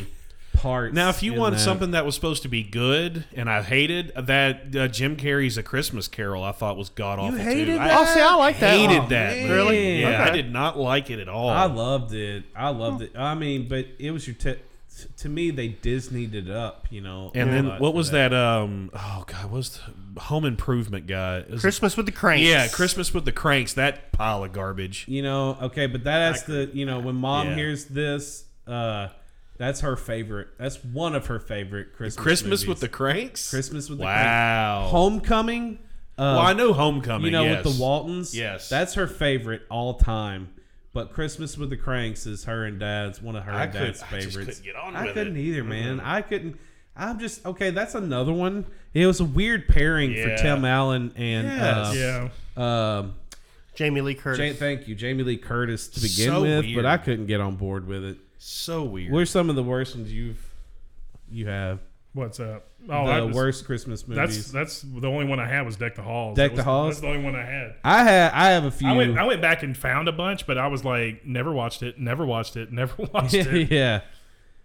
parts. 0.54 0.94
Now, 0.94 1.08
if 1.10 1.22
you 1.22 1.32
in 1.34 1.38
want 1.38 1.54
that. 1.54 1.60
something 1.60 1.92
that 1.92 2.04
was 2.04 2.14
supposed 2.14 2.42
to 2.42 2.48
be 2.48 2.62
good, 2.62 3.24
and 3.34 3.48
I 3.48 3.62
hated 3.62 4.12
that 4.16 4.74
uh, 4.76 4.88
Jim 4.88 5.16
Carrey's 5.16 5.56
A 5.58 5.62
Christmas 5.62 6.08
Carol, 6.08 6.42
I 6.42 6.52
thought 6.52 6.76
was 6.76 6.88
god 6.90 7.18
awful 7.18 7.38
You 7.38 7.44
hated 7.44 7.66
too. 7.66 7.72
that? 7.78 7.90
I 7.90 8.00
Oh, 8.00 8.04
see, 8.14 8.20
I 8.20 8.34
like 8.34 8.58
that. 8.60 8.76
hated 8.76 8.98
Oh, 9.04 9.06
that. 9.08 9.36
man. 9.36 9.50
Really? 9.50 10.00
Yeah, 10.00 10.08
Okay. 10.08 10.16
I 10.22 10.30
did 10.30 10.52
not 10.52 10.78
like 10.78 11.08
it 11.10 11.18
at 11.20 11.28
all. 11.28 11.50
I 11.50 11.66
loved 11.66 12.12
it. 12.14 12.44
I 12.56 12.70
loved 12.70 13.02
it. 13.02 13.12
I 13.16 13.34
mean, 13.34 13.68
but 13.68 13.86
it 13.98 14.10
was 14.10 14.26
your 14.26 14.34
t- 14.36 14.56
t- 15.02 15.08
to 15.18 15.28
me 15.28 15.50
they 15.50 15.68
Disneyed 15.68 16.34
it 16.34 16.50
up, 16.50 16.86
you 16.90 17.00
know. 17.00 17.30
And 17.34 17.52
then 17.52 17.78
what 17.78 17.94
was 17.94 18.10
that? 18.10 18.32
Um, 18.34 18.90
oh 18.94 19.24
god, 19.26 19.44
what 19.44 19.52
was 19.52 19.80
the 20.14 20.20
Home 20.20 20.44
Improvement 20.44 21.06
guy? 21.06 21.44
Was- 21.48 21.60
Christmas 21.60 21.96
with 21.96 22.06
the 22.06 22.12
Cranks. 22.12 22.42
Yeah, 22.46 22.68
Christmas 22.68 23.12
with 23.14 23.24
the 23.24 23.32
Cranks. 23.32 23.74
That 23.74 24.12
pile 24.12 24.44
of 24.44 24.52
garbage. 24.52 25.06
You 25.08 25.22
know, 25.22 25.56
okay, 25.62 25.86
but 25.86 26.04
that's 26.04 26.42
the 26.42 26.70
you 26.72 26.86
know 26.86 26.98
when 27.00 27.16
mom 27.16 27.48
Yeah. 27.48 27.54
hears 27.56 27.84
this, 27.86 28.44
uh, 28.66 29.08
that's 29.58 29.80
her 29.80 29.96
favorite. 29.96 30.48
That's 30.58 30.76
one 30.84 31.14
of 31.14 31.26
her 31.26 31.38
favorite 31.38 31.92
Christmas. 31.94 32.22
Christmas 32.22 32.60
movies. 32.62 32.68
with 32.68 32.80
the 32.80 32.88
Cranks. 32.88 33.50
Christmas 33.50 33.88
with 33.90 33.98
the 33.98 34.04
Wow. 34.04 34.78
Cranks. 34.80 34.90
Homecoming. 34.92 35.78
Uh, 36.18 36.36
Well, 36.36 36.38
I 36.40 36.52
know 36.52 36.72
Homecoming. 36.74 37.24
You 37.26 37.30
know, 37.30 37.44
yes. 37.44 37.64
with 37.64 37.76
the 37.76 37.82
Waltons. 37.82 38.34
Yes. 38.36 38.68
that's 38.68 38.94
her 38.94 39.06
favorite 39.06 39.62
all 39.70 39.94
time. 39.94 40.48
But 40.92 41.12
Christmas 41.12 41.56
with 41.56 41.70
the 41.70 41.76
Cranks 41.76 42.26
is 42.26 42.44
her 42.44 42.64
and 42.64 42.80
Dad's 42.80 43.22
one 43.22 43.36
of 43.36 43.44
her 43.44 43.52
I 43.52 43.64
and 43.64 43.72
could- 43.72 43.78
Dad's 43.78 44.02
I 44.02 44.20
just 44.20 44.26
favorites. 44.28 44.58
couldn't 44.58 44.64
get 44.64 44.76
on 44.76 44.96
I 44.96 45.04
with 45.06 45.14
couldn't 45.14 45.36
it. 45.36 45.40
either, 45.40 45.62
man. 45.64 46.00
I 46.00 46.20
couldn't. 46.22 46.58
I'm 46.96 47.18
just 47.20 47.46
okay. 47.46 47.70
That's 47.70 47.94
another 47.94 48.32
one. 48.32 48.66
It 48.92 49.06
was 49.06 49.20
a 49.20 49.24
weird 49.24 49.68
pairing 49.68 50.12
Yeah. 50.12 50.36
for 50.36 50.42
Tim 50.42 50.64
Allen 50.64 51.12
and 51.16 51.46
Yes. 51.46 51.94
Yeah. 51.96 52.28
uh, 52.56 52.60
um, 53.00 53.14
Jamie 53.76 54.00
Lee 54.00 54.14
Curtis. 54.14 54.54
Ja- 54.54 54.58
thank 54.58 54.88
you, 54.88 54.94
Jamie 54.96 55.22
Lee 55.22 55.36
Curtis 55.36 55.86
to 55.88 56.00
begin 56.00 56.26
So 56.26 56.42
with, 56.42 56.64
weird. 56.64 56.76
but 56.76 56.86
I 56.86 56.96
couldn't 56.96 57.26
get 57.26 57.40
on 57.40 57.54
board 57.56 57.86
with 57.86 58.04
it. 58.04 58.18
so 58.38 58.82
weird. 58.82 59.12
What 59.12 59.20
are 59.20 59.26
some 59.26 59.48
of 59.48 59.54
the 59.56 59.62
worst 59.62 59.94
ones 59.94 60.12
you've 60.12 60.44
you 61.30 61.46
have? 61.46 61.78
What's 62.12 62.40
up? 62.40 62.66
Oh, 62.88 63.06
the 63.20 63.26
was- 63.26 63.36
worst 63.36 63.64
Christmas 63.66 64.06
movie. 64.06 64.20
That's 64.20 64.50
that's 64.50 64.82
the 64.82 65.06
only 65.08 65.26
one 65.26 65.38
I 65.38 65.46
had 65.46 65.62
was 65.64 65.76
Deck 65.76 65.94
the 65.94 66.02
Halls. 66.02 66.36
Deck 66.36 66.50
That 66.52 66.56
the 66.56 66.64
Halls? 66.64 66.88
That's 66.94 67.00
the 67.02 67.06
only 67.08 67.22
one 67.22 67.36
I 67.36 67.44
had. 67.44 67.74
I 67.84 68.02
had 68.02 68.32
I 68.32 68.50
have 68.50 68.64
a 68.64 68.70
few. 68.70 68.88
I 68.88 68.92
went 68.96 69.18
I 69.18 69.24
went 69.24 69.40
back 69.40 69.62
and 69.62 69.76
found 69.76 70.08
a 70.08 70.12
bunch, 70.12 70.46
but 70.46 70.58
I 70.58 70.66
was 70.66 70.84
like, 70.84 71.24
never 71.24 71.52
watched 71.52 71.82
it, 71.82 71.98
never 72.00 72.24
watched 72.26 72.56
it, 72.56 72.72
never 72.72 72.94
watched 73.12 73.34
it. 73.34 73.70
yeah. 73.70 74.00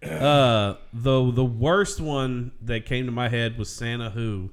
Uh, 0.02 0.76
the 0.92 1.30
the 1.30 1.44
worst 1.44 2.00
one 2.00 2.52
that 2.62 2.84
came 2.84 3.06
to 3.06 3.12
my 3.12 3.28
head 3.28 3.56
was 3.58 3.68
Santa 3.68 4.10
Who 4.10 4.50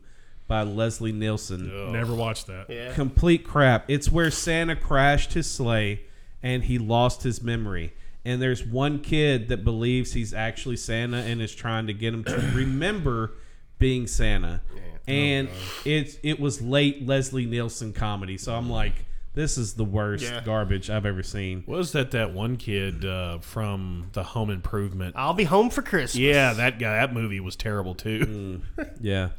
by 0.47 0.61
Leslie 0.63 1.11
Nielsen. 1.11 1.91
Never 1.93 2.13
watched 2.13 2.47
that. 2.47 2.69
Yeah. 2.69 2.93
Complete 2.93 3.43
crap. 3.43 3.85
It's 3.89 4.11
where 4.11 4.29
Santa 4.29 4.75
crashed 4.75 5.33
his 5.33 5.49
sleigh 5.49 6.01
and 6.43 6.63
he 6.65 6.77
lost 6.77 7.23
his 7.23 7.41
memory. 7.41 7.93
And 8.25 8.41
there's 8.41 8.63
one 8.65 8.99
kid 8.99 9.49
that 9.49 9.63
believes 9.65 10.13
he's 10.13 10.33
actually 10.33 10.77
Santa 10.77 11.17
and 11.17 11.41
is 11.41 11.53
trying 11.53 11.87
to 11.87 11.93
get 11.93 12.13
him 12.13 12.23
to 12.25 12.35
remember 12.55 13.33
being 13.79 14.07
Santa. 14.07 14.61
And 15.05 15.49
it's 15.83 16.17
it 16.23 16.39
was 16.39 16.61
late 16.61 17.05
Leslie 17.05 17.45
Nielsen 17.45 17.91
comedy. 17.91 18.37
So 18.37 18.55
I'm 18.55 18.69
like, 18.69 18.93
this 19.33 19.57
is 19.57 19.73
the 19.73 19.83
worst 19.83 20.23
Yeah. 20.23 20.41
garbage 20.45 20.89
I've 20.89 21.05
ever 21.05 21.21
seen. 21.23 21.65
Was 21.67 21.91
that? 21.91 22.11
That 22.11 22.31
one 22.33 22.55
kid 22.55 23.03
uh, 23.03 23.39
from 23.39 24.07
the 24.13 24.23
Home 24.23 24.49
Improvement. 24.49 25.15
I'll 25.17 25.33
be 25.33 25.43
home 25.43 25.69
for 25.69 25.81
Christmas. 25.81 26.15
Yeah, 26.15 26.53
that 26.53 26.79
guy. 26.79 26.93
That 27.05 27.13
movie 27.13 27.41
was 27.41 27.57
terrible 27.57 27.95
too. 27.95 28.61
Yeah. 29.01 29.29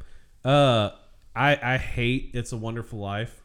Uh 0.45 0.91
I 1.35 1.59
I 1.63 1.79
hate 1.79 2.33
It's 2.35 2.53
a 2.53 2.59
Wonderful 2.59 2.99
Life. 2.99 3.41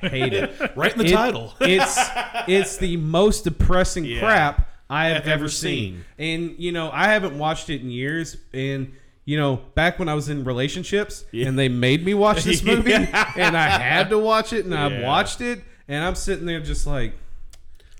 Hate 0.00 0.32
it. 0.34 0.52
Right 0.76 0.92
in 0.92 0.98
the 0.98 1.06
It- 1.06 1.12
title. 1.12 1.54
it's 1.60 1.98
it's 2.46 2.76
the 2.76 2.96
most 2.98 3.42
depressing 3.42 4.04
Yeah. 4.04 4.20
crap 4.20 4.67
I 4.90 5.08
have 5.08 5.22
ever 5.22 5.30
ever 5.30 5.48
seen. 5.48 5.94
seen. 5.94 6.04
And 6.18 6.54
you 6.58 6.72
know, 6.72 6.90
I 6.92 7.08
haven't 7.08 7.38
watched 7.38 7.70
it 7.70 7.80
in 7.82 7.90
years 7.90 8.36
and 8.52 8.92
you 9.24 9.36
know, 9.36 9.60
back 9.74 9.98
when 9.98 10.08
I 10.08 10.14
was 10.14 10.30
in 10.30 10.42
relationships 10.44 11.24
and 11.34 11.58
they 11.58 11.68
made 11.68 12.02
me 12.04 12.14
watch 12.14 12.44
this 12.44 12.62
movie 12.64 12.92
Yeah. 12.92 13.32
and 13.36 13.54
I 13.56 13.68
had 13.68 14.08
to 14.10 14.18
watch 14.18 14.52
it 14.54 14.64
and 14.64 14.74
I 14.74 15.02
watched 15.02 15.42
it 15.42 15.60
and 15.86 16.02
I'm 16.02 16.14
sitting 16.14 16.46
there 16.46 16.60
just 16.60 16.86
like 16.86 17.12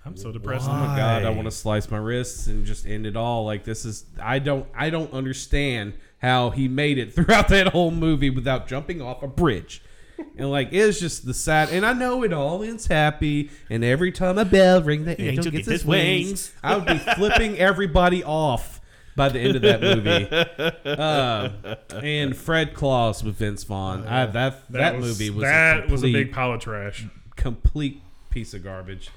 I'm 0.07 0.17
so 0.17 0.33
depressed. 0.33 0.67
Oh 0.69 0.73
my 0.73 0.97
god, 0.97 1.25
I 1.25 1.31
want 1.31 1.45
to 1.45 1.51
slice 1.51 1.91
my 1.91 1.99
wrists 1.99 2.47
and 2.47 2.65
just 2.65 2.87
end 2.87 3.05
it 3.07 3.15
all. 3.17 3.45
Like 3.45 3.65
this 3.65 3.85
is 3.85 4.07
I 4.23 4.39
don't 4.39 4.67
I 4.75 4.89
don't 4.89 5.13
understand 5.13 5.93
how 6.23 6.49
he 6.51 6.67
made 6.67 6.97
it 6.97 7.13
throughout 7.15 7.49
that 7.49 7.69
whole 7.69 7.91
movie 7.91 8.31
without 8.31 8.67
jumping 8.67 9.03
off 9.03 9.23
a 9.23 9.29
bridge. 9.29 9.83
And 10.37 10.51
like 10.51 10.69
it's 10.73 11.01
just 11.01 11.27
the 11.27 11.35
sad 11.35 11.71
and 11.71 11.85
I 11.85 11.93
know 11.93 12.23
it 12.23 12.33
all 12.33 12.63
ends 12.63 12.87
happy 12.87 13.51
and 13.71 13.85
every 13.85 14.13
time 14.13 14.39
a 14.39 14.45
bell 14.45 14.83
ring 14.83 15.05
the 15.05 15.13
angel, 15.21 15.27
angel 15.29 15.53
gets 15.53 15.53
gets 15.53 15.67
his 15.69 15.81
his 15.83 15.85
wings. 15.87 16.27
wings. 16.29 16.53
I 16.63 16.77
would 16.77 16.87
be 16.87 16.99
flipping 16.99 17.59
everybody 17.59 18.23
off 18.25 18.81
by 19.17 19.29
the 19.31 19.41
end 19.41 19.57
of 19.57 19.63
that 19.63 19.81
movie. 19.83 20.29
Uh, 20.99 21.77
and 22.03 22.37
Fred 22.37 22.75
Claus 22.75 23.23
with 23.23 23.37
Vince 23.37 23.65
Vaughn. 23.65 24.07
I, 24.07 24.27
that 24.27 24.71
that, 24.73 24.97
was- 24.97 25.07
movie 25.19 25.31
was 25.31 25.43
that 25.43 25.89
a 25.89 25.93
was 25.93 26.05
a 26.05 26.13
big 26.13 26.33
pile 26.33 26.53
of 26.55 26.61
trash. 26.61 27.07
complete 27.37 28.01
piece 28.31 28.55
of 28.55 28.63
garbage. 28.65 29.11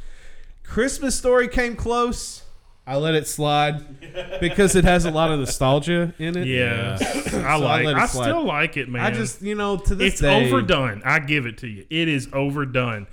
Christmas 0.64 1.18
Story 1.18 1.48
came 1.48 1.76
close. 1.76 2.44
I 2.92 2.98
let 2.98 3.16
it 3.16 3.26
slide 3.28 4.40
because 4.42 4.76
it 4.76 4.84
has 4.84 5.06
a 5.06 5.12
lot 5.12 5.32
of 5.32 5.40
nostalgia 5.40 6.14
in 6.20 6.36
it. 6.38 6.46
Yeah, 6.48 6.98
I 7.02 7.06
So 7.30 7.42
I 7.42 7.56
like. 7.56 7.86
let 7.86 7.96
it 7.96 8.02
I 8.02 8.06
still 8.08 8.44
like 8.44 8.76
it, 8.76 8.90
man. 8.90 9.02
I 9.04 9.12
just, 9.12 9.42
you 9.42 9.56
know, 9.56 9.78
to 9.78 9.96
this 9.96 10.14
it's 10.14 10.22
day, 10.22 10.46
overdone. 10.48 11.02
I 11.06 11.20
give 11.20 11.46
it 11.46 11.58
to 11.60 11.68
you. 11.68 11.86
It 11.90 12.08
is 12.10 12.28
overdone. 12.34 13.08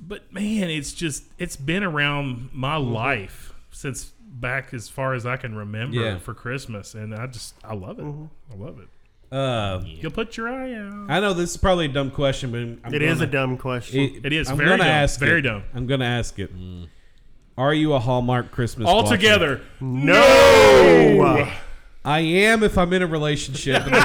But 0.00 0.32
man, 0.32 0.68
it's 0.68 0.92
just 0.92 1.24
it's 1.38 1.56
been 1.56 1.82
around 1.84 2.50
my 2.52 2.76
Mm-hmm. 2.76 2.92
life 2.92 3.54
since 3.70 4.12
back 4.34 4.74
as 4.74 4.88
far 4.88 5.14
as 5.14 5.24
I 5.24 5.36
can 5.36 5.54
remember 5.54 5.96
Yeah. 6.00 6.18
for 6.18 6.34
Christmas, 6.34 6.94
and 6.94 7.14
I 7.14 7.26
just 7.28 7.54
I 7.64 7.74
love 7.74 7.98
it. 7.98 8.04
I 8.04 8.56
love 8.56 8.78
it. 8.80 8.88
Uh, 9.34 9.82
You'll 9.86 10.10
put 10.10 10.36
your 10.36 10.48
eye 10.50 10.74
out. 10.74 11.06
I 11.10 11.18
know 11.20 11.32
this 11.32 11.52
is 11.52 11.56
probably 11.56 11.86
a 11.86 11.88
dumb 11.88 12.10
question, 12.10 12.50
but 12.50 12.58
I'm 12.58 12.94
It 12.94 12.98
gonna, 12.98 13.04
is 13.12 13.20
a 13.22 13.26
dumb 13.26 13.56
question. 13.56 14.20
It 14.22 14.32
is 14.34 14.50
I'm 14.50 14.58
very 14.58 14.68
gonna 14.68 14.82
dumb, 14.82 14.88
ask 14.88 15.18
very 15.18 15.38
it. 15.38 15.42
dumb. 15.42 15.62
I'm 15.74 15.86
gonna 15.86 16.04
ask 16.04 16.38
it. 16.38 16.50
Are 17.58 17.74
you 17.74 17.92
a 17.92 17.98
Hallmark 17.98 18.50
Christmas 18.50 18.88
All 18.88 19.02
watcher? 19.04 19.16
together. 19.16 19.60
no. 19.80 21.50
I 22.04 22.18
am 22.18 22.64
if 22.64 22.76
I'm 22.78 22.92
in 22.92 23.00
a 23.02 23.06
relationship. 23.06 23.80
and 23.86 23.94
I 23.94 24.02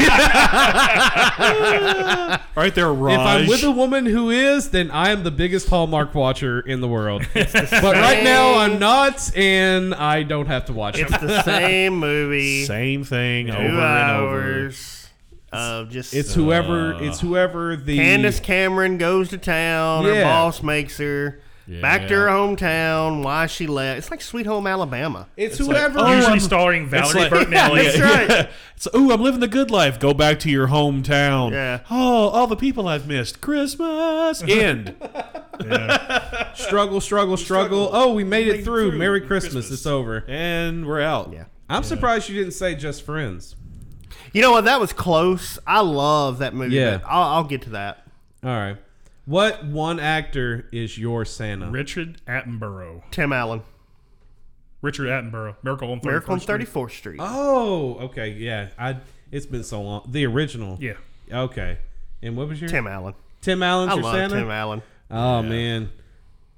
to 0.00 1.50
watch 1.52 2.40
it. 2.40 2.40
right 2.56 2.74
there, 2.74 2.92
Raj. 2.92 3.14
If 3.14 3.20
I'm 3.20 3.46
with 3.46 3.62
a 3.62 3.70
woman 3.70 4.04
who 4.06 4.30
is, 4.30 4.70
then 4.70 4.90
I 4.90 5.10
am 5.10 5.22
the 5.22 5.30
biggest 5.30 5.68
Hallmark 5.68 6.12
watcher 6.14 6.58
in 6.58 6.80
the 6.80 6.88
world. 6.88 7.24
but 7.32 7.52
right 7.62 8.24
now 8.24 8.54
I'm 8.58 8.80
not, 8.80 9.30
and 9.36 9.94
I 9.94 10.24
don't 10.24 10.46
have 10.46 10.64
to 10.66 10.72
watch 10.72 10.98
It's 10.98 11.12
it. 11.12 11.20
the 11.20 11.42
same 11.44 11.98
movie. 11.98 12.64
Same 12.64 13.04
thing 13.04 13.46
Two 13.46 13.52
over 13.52 13.62
and 13.62 13.76
over. 13.76 14.42
hours 14.42 15.08
of 15.52 15.90
just. 15.90 16.12
It's 16.14 16.34
whoever. 16.34 17.00
It's 17.00 17.18
uh, 17.22 17.26
whoever 17.26 17.76
the 17.76 17.96
Candace 17.96 18.40
Cameron 18.40 18.98
goes 18.98 19.28
to 19.28 19.38
town. 19.38 20.04
Her 20.04 20.20
boss 20.24 20.64
makes 20.64 20.98
her 20.98 21.40
back 21.80 22.08
to 22.08 22.14
her 22.14 22.26
hometown. 22.26 23.22
Why 23.22 23.46
she 23.46 23.66
left? 23.66 23.98
It's 23.98 24.10
like 24.10 24.20
Sweet 24.20 24.46
Home 24.46 24.66
Alabama. 24.66 25.28
It's, 25.36 25.60
like, 25.60 25.68
whoever. 25.76 25.98
oh, 26.00 26.12
Usually 26.12 26.30
I'm- 26.32 26.40
starring 26.40 26.86
Valerie 26.88 27.20
like- 27.20 27.30
Bertinelli. 27.32 27.84
That's 27.84 27.98
right. 28.00 28.28
Yeah. 28.30 28.50
It's 28.80 28.88
ooh, 28.96 29.12
I'm 29.12 29.20
living 29.20 29.40
the 29.40 29.46
good 29.48 29.70
life. 29.70 30.00
Go 30.00 30.14
back 30.14 30.38
to 30.40 30.50
your 30.50 30.68
hometown. 30.68 31.50
Yeah. 31.52 31.80
Oh, 31.90 32.28
all 32.30 32.46
the 32.46 32.56
people 32.56 32.88
I've 32.88 33.06
missed. 33.06 33.42
Christmas. 33.42 34.42
End. 34.48 34.94
struggle, 36.54 37.00
struggle, 37.00 37.36
struggle. 37.36 37.90
Oh, 37.92 38.14
we 38.14 38.24
made 38.24 38.48
it 38.48 38.64
through. 38.64 38.90
through. 38.90 38.98
Merry 38.98 39.20
Christmas. 39.20 39.52
Christmas. 39.66 39.70
It's 39.70 39.86
over. 39.86 40.24
and 40.28 40.86
we're 40.86 41.02
out. 41.02 41.30
Yeah. 41.32 41.44
I'm 41.68 41.82
surprised 41.82 42.28
you 42.30 42.36
didn't 42.36 42.54
say 42.54 42.74
just 42.74 43.02
friends. 43.02 43.54
You 44.32 44.42
know 44.42 44.52
what? 44.52 44.64
That 44.64 44.80
was 44.80 44.92
close. 44.92 45.58
I 45.66 45.80
love 45.80 46.38
that 46.38 46.54
movie. 46.54 46.74
Yeah. 46.76 46.98
but 46.98 47.06
I'll, 47.06 47.22
I'll 47.36 47.44
get 47.44 47.62
to 47.62 47.70
that. 47.70 48.06
All 48.42 48.50
right. 48.50 48.76
What 49.26 49.64
one 49.64 50.00
actor 50.00 50.68
is 50.72 50.98
your 50.98 51.24
Santa? 51.24 51.70
Richard 51.70 52.20
Attenborough. 52.26 53.02
Tim 53.10 53.32
Allen. 53.32 53.62
Richard 54.82 55.08
Attenborough. 55.08 55.56
Miracle 55.62 55.92
on 55.92 56.00
34th 56.00 56.04
Miracle 56.04 56.32
on 56.34 56.40
Street. 56.40 56.68
34th 56.68 56.90
Street. 56.90 57.20
Oh, 57.22 57.94
okay, 58.00 58.30
yeah. 58.30 58.68
I. 58.78 58.96
It's 59.30 59.46
been 59.46 59.62
so 59.62 59.82
long. 59.82 60.08
The 60.10 60.26
original. 60.26 60.78
Yeah. 60.80 60.94
Okay. 61.32 61.78
And 62.22 62.36
what 62.36 62.48
was 62.48 62.60
your 62.60 62.68
Tim 62.70 62.86
Allen. 62.86 63.14
Tim 63.40 63.62
Allen's 63.62 63.92
I 63.92 63.94
your 63.94 64.04
love 64.04 64.14
Santa? 64.14 64.34
Tim 64.36 64.50
Allen. 64.50 64.82
Oh 65.10 65.42
man, 65.42 65.90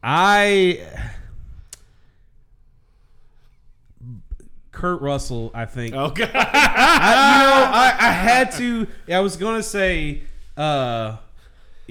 I 0.02 0.80
Kurt 4.72 5.00
Russell. 5.00 5.50
I 5.54 5.64
think. 5.66 5.94
Oh 5.94 6.10
God. 6.10 6.30
I, 6.34 7.32
you 7.32 7.38
know, 7.60 7.70
I, 7.72 7.96
I 7.98 8.12
had 8.12 8.52
to. 8.52 8.86
I 9.12 9.20
was 9.20 9.36
gonna 9.36 9.62
say 9.62 10.22
uh, 10.56 11.16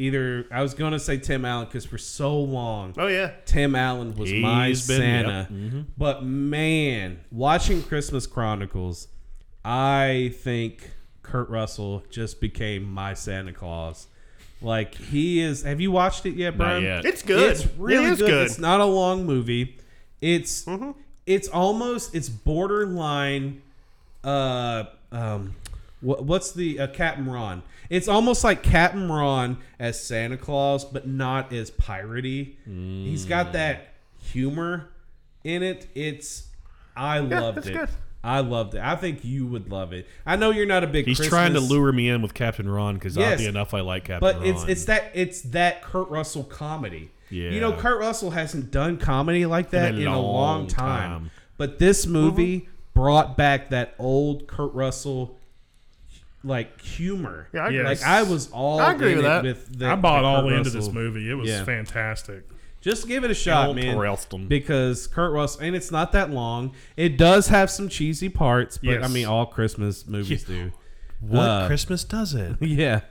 either. 0.02 0.46
I 0.52 0.62
was 0.62 0.74
gonna 0.74 1.00
say 1.00 1.18
Tim 1.18 1.46
Allen 1.46 1.66
because 1.68 1.86
for 1.86 1.98
so 1.98 2.38
long, 2.40 2.94
Oh 2.98 3.08
yeah. 3.08 3.32
Tim 3.46 3.76
Allen 3.76 4.16
was 4.16 4.32
my 4.34 4.68
been- 4.68 4.76
Santa. 4.76 5.48
yep, 5.52 5.86
But 5.98 6.24
man, 6.24 7.20
watching 7.32 7.82
Christmas 7.84 8.26
Chronicles, 8.28 9.08
I 9.64 10.34
think 10.40 10.90
Kurt 11.24 11.50
Russell 11.50 12.04
just 12.10 12.42
became 12.42 12.84
my 12.92 13.14
Santa 13.14 13.54
Claus. 13.54 14.08
Like 14.62 14.96
he 14.96 15.40
is. 15.40 15.64
Have 15.64 15.80
you 15.82 15.92
watched 15.92 16.26
it 16.26 16.36
yet, 16.36 16.58
Brian? 16.58 16.84
yet. 16.84 17.06
It's 17.06 17.24
good. 17.24 17.52
It's 17.52 17.66
really 17.78 18.06
it 18.06 18.12
is 18.14 18.20
good. 18.20 18.28
good. 18.30 18.46
It's 18.46 18.60
not 18.60 18.80
a 18.80 18.86
long 18.86 19.26
movie. 19.26 19.78
It's 20.20 20.66
Mm-hmm. 20.66 20.92
it's 21.26 21.48
almost 21.48 22.14
it's 22.14 22.30
borderline. 22.30 23.62
Uh, 24.24 24.84
um, 25.12 25.56
what, 26.02 26.24
what's 26.26 26.52
the 26.52 26.80
uh, 26.80 26.88
Captain 26.88 27.28
Ron? 27.28 27.64
It's 27.92 28.08
almost 28.08 28.44
like 28.44 28.64
Captain 28.64 29.12
Ron 29.12 29.58
as 29.78 30.02
Santa 30.02 30.38
Claus, 30.38 30.84
but 30.86 31.08
not 31.08 31.52
as 31.54 31.70
piratey. 31.70 32.56
He's 32.66 33.26
got 33.26 33.54
that 33.54 33.90
humor 34.22 34.90
in 35.44 35.62
it. 35.62 35.88
It's 35.94 36.48
I 36.96 37.20
loved 37.20 37.68
it. 37.68 37.74
good. 37.74 37.90
I 38.24 38.40
loved 38.40 38.76
it. 38.76 38.82
I 38.82 38.96
think 38.96 39.26
you 39.26 39.46
would 39.48 39.70
love 39.72 39.94
it. 39.94 40.08
I 40.26 40.36
know 40.36 40.52
you're 40.52 40.66
not 40.68 40.84
a 40.84 40.88
big. 40.88 41.06
He's 41.06 41.18
Christmas, 41.18 41.30
trying 41.34 41.54
to 41.56 41.60
lure 41.60 41.92
me 41.92 42.08
in 42.08 42.22
with 42.22 42.34
Captain 42.34 42.70
Ron 42.70 42.94
because 42.96 43.18
Yes. 43.18 43.34
oddly 43.34 43.48
enough, 43.48 43.74
I 43.74 43.82
like 43.82 44.06
Captain 44.06 44.20
but 44.22 44.36
Ron. 44.38 44.46
it's 44.46 44.64
it's 44.66 44.86
that 44.86 45.12
it's 45.14 45.42
that 45.42 45.82
Kurt 45.82 46.08
Russell 46.10 46.44
comedy. 46.44 47.12
Yeah. 47.30 47.50
You 47.50 47.60
know, 47.60 47.74
Kurt 47.74 48.00
Russell 48.00 48.32
hasn't 48.32 48.72
done 48.72 48.98
comedy 48.98 49.46
like 49.46 49.72
that 49.72 49.96
In 49.96 50.02
in 50.02 50.08
a 50.08 50.12
a, 50.12 50.20
long, 50.20 50.24
long 50.60 50.68
time. 50.68 51.10
time. 51.10 51.32
But 51.58 51.80
this 51.80 52.06
movie 52.08 52.60
Mm-hmm. 52.62 52.68
brought 52.94 53.36
back 53.38 53.70
that 53.72 53.96
old 54.00 54.48
Kurt 54.48 54.74
Russell 54.74 55.38
like 56.44 56.82
humor. 56.82 57.48
Yeah, 57.54 57.62
I 57.62 57.68
agree. 57.68 57.84
Like 57.84 58.04
I 58.04 58.24
was 58.24 58.50
all 58.52 58.80
I 58.80 58.94
agree 58.94 59.12
in 59.12 59.18
with 59.18 59.26
it 59.26 59.30
that. 59.30 59.44
with 59.44 59.80
the, 59.80 59.88
I 59.88 59.96
bought 59.96 60.22
the 60.22 60.28
all 60.28 60.42
Kurt 60.44 60.52
into 60.54 60.64
Russell. 60.70 60.82
this 60.82 60.92
movie. 60.92 61.30
It 61.30 61.36
was 61.36 61.50
Yeah. 61.50 61.64
fantastic. 61.64 62.48
Just 62.82 63.08
give 63.08 63.24
it 63.24 63.30
a 63.30 63.36
shot, 63.36 63.68
Old 63.68 63.76
man. 63.76 63.96
Ralston. 63.98 64.48
Because 64.48 65.06
Kurt 65.06 65.32
Russell, 65.34 65.62
and 65.62 65.76
it's 65.76 65.92
not 65.92 66.12
that 66.14 66.32
long. 66.32 66.74
It 66.98 67.16
does 67.16 67.50
have 67.50 67.70
some 67.70 67.88
cheesy 67.90 68.28
parts, 68.28 68.80
but 68.80 68.90
Yes. 68.90 69.04
I 69.04 69.08
mean, 69.08 69.28
all 69.28 69.46
Christmas 69.46 70.08
movies 70.08 70.44
do. 70.46 70.72
what 71.20 71.40
Uh, 71.48 71.68
Christmas 71.68 72.04
does 72.04 72.34
it? 72.34 72.56
Yeah. 72.62 73.02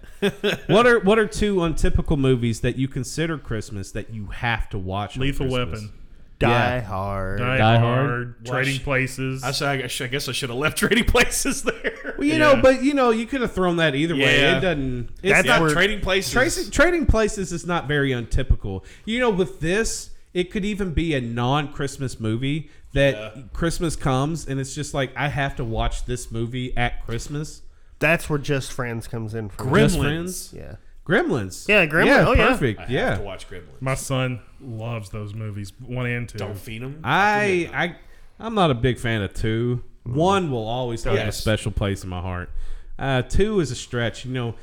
what 0.67 0.87
are 0.87 0.99
what 1.01 1.19
are 1.21 1.27
two 1.27 1.63
untypical 1.63 2.17
movies 2.17 2.61
that 2.61 2.77
you 2.77 2.89
consider 2.89 3.39
Christmas 3.39 3.93
that 3.93 4.13
you 4.13 4.27
have 4.27 4.69
to 4.71 4.79
watch? 4.79 5.17
on 5.17 5.23
Lethal 5.23 5.47
Christmas? 5.47 5.81
Weapon. 5.83 5.93
Die 6.41 6.49
Yeah. 6.49 6.81
Hard. 6.81 7.39
Die, 7.39 7.57
Die 7.59 7.79
Hard, 7.79 8.09
Hard. 8.09 8.47
Trading 8.47 8.75
Well, 8.79 8.85
Places. 8.85 9.45
I, 9.45 9.51
say, 9.53 9.67
I, 9.67 9.77
guess- 9.77 10.01
I 10.01 10.07
guess 10.09 10.29
I 10.29 10.33
should 10.33 10.49
have 10.51 10.59
left 10.59 10.79
Trading 10.79 11.05
Places 11.05 11.63
there. 11.65 12.15
Well, 12.19 12.27
you 12.27 12.33
Yeah. 12.33 12.39
know, 12.39 12.57
but 12.63 12.83
you 12.83 12.95
know, 12.95 13.11
you 13.11 13.27
could 13.27 13.43
have 13.43 13.53
thrown 13.53 13.77
that 13.77 13.95
either 13.95 14.15
way. 14.15 14.41
Yeah. 14.41 14.57
It 14.59 14.61
doesn't. 14.61 15.09
It's 15.23 15.33
That's 15.35 15.47
not 15.47 15.61
where- 15.61 15.71
Trading 15.71 16.01
Places. 16.01 16.33
Tracy, 16.33 16.71
trading 16.71 17.07
places 17.07 17.53
is 17.53 17.67
not 17.67 17.87
very 17.87 18.11
untypical. 18.13 18.85
You 19.05 19.21
know, 19.21 19.31
with 19.31 19.61
this, 19.61 20.11
it 20.35 20.51
could 20.51 20.65
even 20.65 20.93
be 20.95 21.15
a 21.15 21.21
non-Christmas 21.21 22.19
movie 22.19 22.71
that 22.95 23.53
Christmas 23.53 23.95
comes 23.95 24.49
and 24.49 24.59
it's 24.59 24.75
just 24.75 24.95
like 24.95 25.13
I 25.17 25.29
have 25.29 25.55
to 25.57 25.65
watch 25.65 26.07
this 26.07 26.31
movie 26.33 26.77
at 26.77 27.05
Christmas. 27.07 27.63
That's 28.01 28.29
where 28.31 28.39
Just 28.39 28.73
Friends 28.73 29.07
comes 29.07 29.35
in 29.35 29.49
from. 29.51 29.75
Just 29.75 29.97
Gremlins. 29.97 30.01
Friends? 30.03 30.55
Yeah. 30.57 30.75
Gremlins. 31.11 31.69
Yeah, 31.69 31.87
Gremlins. 31.87 32.07
Yeah, 32.07 32.25
oh, 32.29 32.33
yeah. 32.35 32.49
perfect. 32.49 32.81
I 32.81 32.87
yeah. 32.89 33.17
to 33.17 33.23
watch 33.23 33.49
Gremlins. 33.49 33.81
My 33.81 33.95
son 33.95 34.41
loves 34.61 35.11
those 35.11 35.35
movies, 35.35 35.73
one 35.85 36.07
and 36.07 36.29
two. 36.29 36.39
Don't 36.39 36.57
feed 36.57 36.83
them. 36.83 37.01
I 37.03 37.69
I 37.75 37.97
I'm 38.39 38.55
not 38.55 38.71
a 38.71 38.75
big 38.75 38.99
fan 38.99 39.23
of 39.23 39.35
two. 39.35 39.83
One 40.05 40.51
will 40.51 40.67
always 40.67 41.05
have 41.05 41.15
a 41.15 41.17
Yes. 41.17 41.37
special 41.39 41.73
place 41.73 42.05
in 42.05 42.11
my 42.11 42.21
heart. 42.21 42.51
Uh, 42.99 43.23
two 43.23 43.61
is 43.61 43.71
a 43.71 43.75
stretch. 43.77 44.25
You 44.25 44.33
know, 44.33 44.55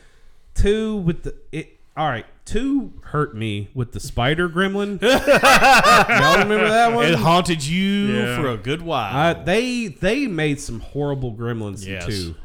two 0.55 0.95
with 0.97 1.23
the 1.23 1.35
it. 1.51 1.73
All 1.95 2.07
right, 2.07 2.25
two 2.45 2.93
hurt 3.05 3.35
me 3.35 3.69
with 3.73 3.91
the 3.91 3.99
spider 3.99 4.47
gremlin. 4.47 5.01
Y'all 5.01 6.37
remember 6.37 6.69
that 6.69 6.93
one? 6.93 7.07
It 7.07 7.15
haunted 7.15 7.65
you 7.65 7.81
Yeah. 8.15 8.35
for 8.39 8.49
a 8.49 8.57
good 8.57 8.81
while. 8.83 9.15
Uh, 9.15 9.43
they 9.43 9.87
they 9.87 10.27
made 10.27 10.59
some 10.59 10.79
horrible 10.79 11.33
gremlins 11.33 11.85
Yes. 11.85 12.05
in 12.05 12.11
two. 12.11 12.35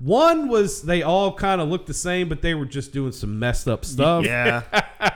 One 0.00 0.48
was 0.48 0.82
they 0.82 1.02
all 1.02 1.32
kind 1.34 1.60
of 1.60 1.68
looked 1.68 1.86
the 1.88 1.94
same, 1.94 2.28
but 2.28 2.40
they 2.40 2.54
were 2.54 2.66
just 2.66 2.92
doing 2.92 3.10
some 3.12 3.38
messed 3.38 3.66
up 3.66 3.84
stuff. 3.84 4.24
Yeah. 4.24 4.62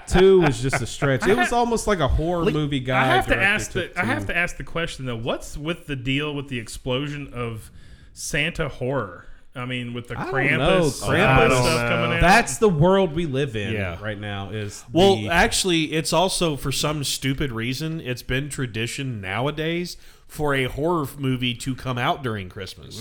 Two 0.09 0.41
was 0.41 0.61
just 0.61 0.83
a 0.83 0.87
stretch. 0.87 1.27
It 1.27 1.37
was 1.37 1.53
almost 1.53 1.87
like 1.87 2.01
a 2.01 2.09
horror 2.09 2.51
movie 2.51 2.81
guy. 2.81 3.03
I 3.03 3.07
have 3.07 3.27
to 3.29 3.37
ask 3.41 3.71
the 3.73 3.93
I 3.99 4.05
have 4.05 4.27
to 4.27 4.37
ask 4.37 4.57
the 4.57 4.65
question 4.65 5.07
though. 5.07 5.17
What's 5.17 5.57
with 5.57 5.87
the 5.87 5.95
deal 5.95 6.35
with 6.35 6.49
the 6.49 6.59
explosion 6.59 7.33
of 7.33 7.71
Santa 8.13 8.69
horror? 8.69 9.27
I 9.55 9.67
mean, 9.67 9.93
with 9.93 10.09
the 10.09 10.19
I 10.19 10.25
don't 10.25 10.35
Krampus, 10.35 10.59
know. 10.59 10.81
Krampus 10.81 11.11
Krampus. 11.11 11.51
stuff 11.63 11.89
coming 11.91 12.13
out. 12.17 12.21
That's 12.23 12.57
the 12.57 12.71
world 12.71 13.13
we 13.15 13.27
live 13.27 13.55
in 13.55 13.75
Yeah. 13.75 13.99
right 14.03 14.19
now. 14.19 14.49
Is 14.51 14.83
Well, 14.93 15.17
the- 15.17 15.29
actually, 15.29 15.93
it's 15.93 16.13
also 16.13 16.57
for 16.57 16.73
some 16.73 17.05
stupid 17.05 17.53
reason, 17.53 18.01
it's 18.01 18.23
been 18.23 18.49
tradition 18.49 19.21
nowadays 19.21 19.99
for 20.27 20.55
a 20.55 20.65
horror 20.65 21.07
movie 21.19 21.55
to 21.55 21.75
come 21.75 21.99
out 21.99 22.23
during 22.23 22.49
Christmas. 22.49 22.99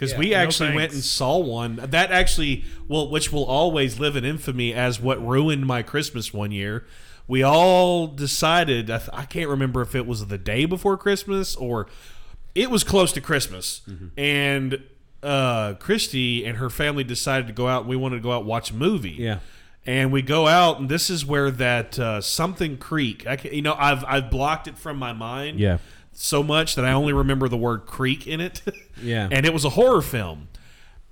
Because 0.00 0.16
we 0.16 0.30
no 0.30 0.36
actually 0.36 0.74
went 0.74 0.92
and 0.92 1.04
saw 1.04 1.36
one 1.38 1.76
that 1.76 2.10
actually, 2.10 2.64
well, 2.88 3.10
which 3.10 3.30
will 3.30 3.44
always 3.44 4.00
live 4.00 4.16
in 4.16 4.24
infamy 4.24 4.72
as 4.72 4.98
what 4.98 5.24
ruined 5.24 5.66
my 5.66 5.82
Christmas 5.82 6.32
one 6.32 6.52
year. 6.52 6.86
We 7.28 7.42
all 7.42 8.06
decided, 8.06 8.90
I, 8.90 8.98
th- 8.98 9.10
I 9.12 9.24
can't 9.26 9.48
remember 9.48 9.82
if 9.82 9.94
it 9.94 10.06
was 10.06 10.26
the 10.26 10.38
day 10.38 10.64
before 10.64 10.96
Christmas 10.96 11.54
or 11.54 11.86
it 12.54 12.70
was 12.70 12.82
close 12.82 13.12
to 13.12 13.20
Christmas. 13.20 13.82
And 14.16 14.82
uh, 15.22 15.74
Christy 15.74 16.44
and 16.46 16.56
her 16.56 16.70
family 16.70 17.04
decided 17.04 17.46
to 17.46 17.52
go 17.52 17.68
out. 17.68 17.86
We 17.86 17.94
wanted 17.94 18.16
to 18.16 18.22
go 18.22 18.32
out 18.32 18.40
and 18.40 18.48
watch 18.48 18.70
a 18.70 18.74
movie. 18.74 19.10
Yeah. 19.10 19.40
And 19.86 20.12
we 20.12 20.22
go 20.22 20.46
out, 20.46 20.78
and 20.78 20.88
this 20.88 21.08
is 21.08 21.24
where 21.24 21.50
that 21.52 21.98
uh, 21.98 22.20
something 22.20 22.76
creek. 22.78 23.26
I 23.26 23.36
can, 23.36 23.54
you 23.54 23.62
know, 23.62 23.74
I've 23.78 24.04
I've 24.04 24.30
blocked 24.30 24.68
it 24.68 24.76
from 24.76 24.98
my 24.98 25.14
mind. 25.14 25.58
Yeah. 25.58 25.78
So 26.12 26.42
much 26.42 26.74
that 26.74 26.84
I 26.84 26.92
only 26.92 27.12
remember 27.12 27.48
the 27.48 27.56
word 27.56 27.86
creek 27.86 28.26
in 28.26 28.40
it. 28.40 28.62
Yeah. 29.02 29.28
And 29.32 29.46
it 29.46 29.54
was 29.54 29.64
a 29.64 29.70
horror 29.70 30.02
film. 30.02 30.48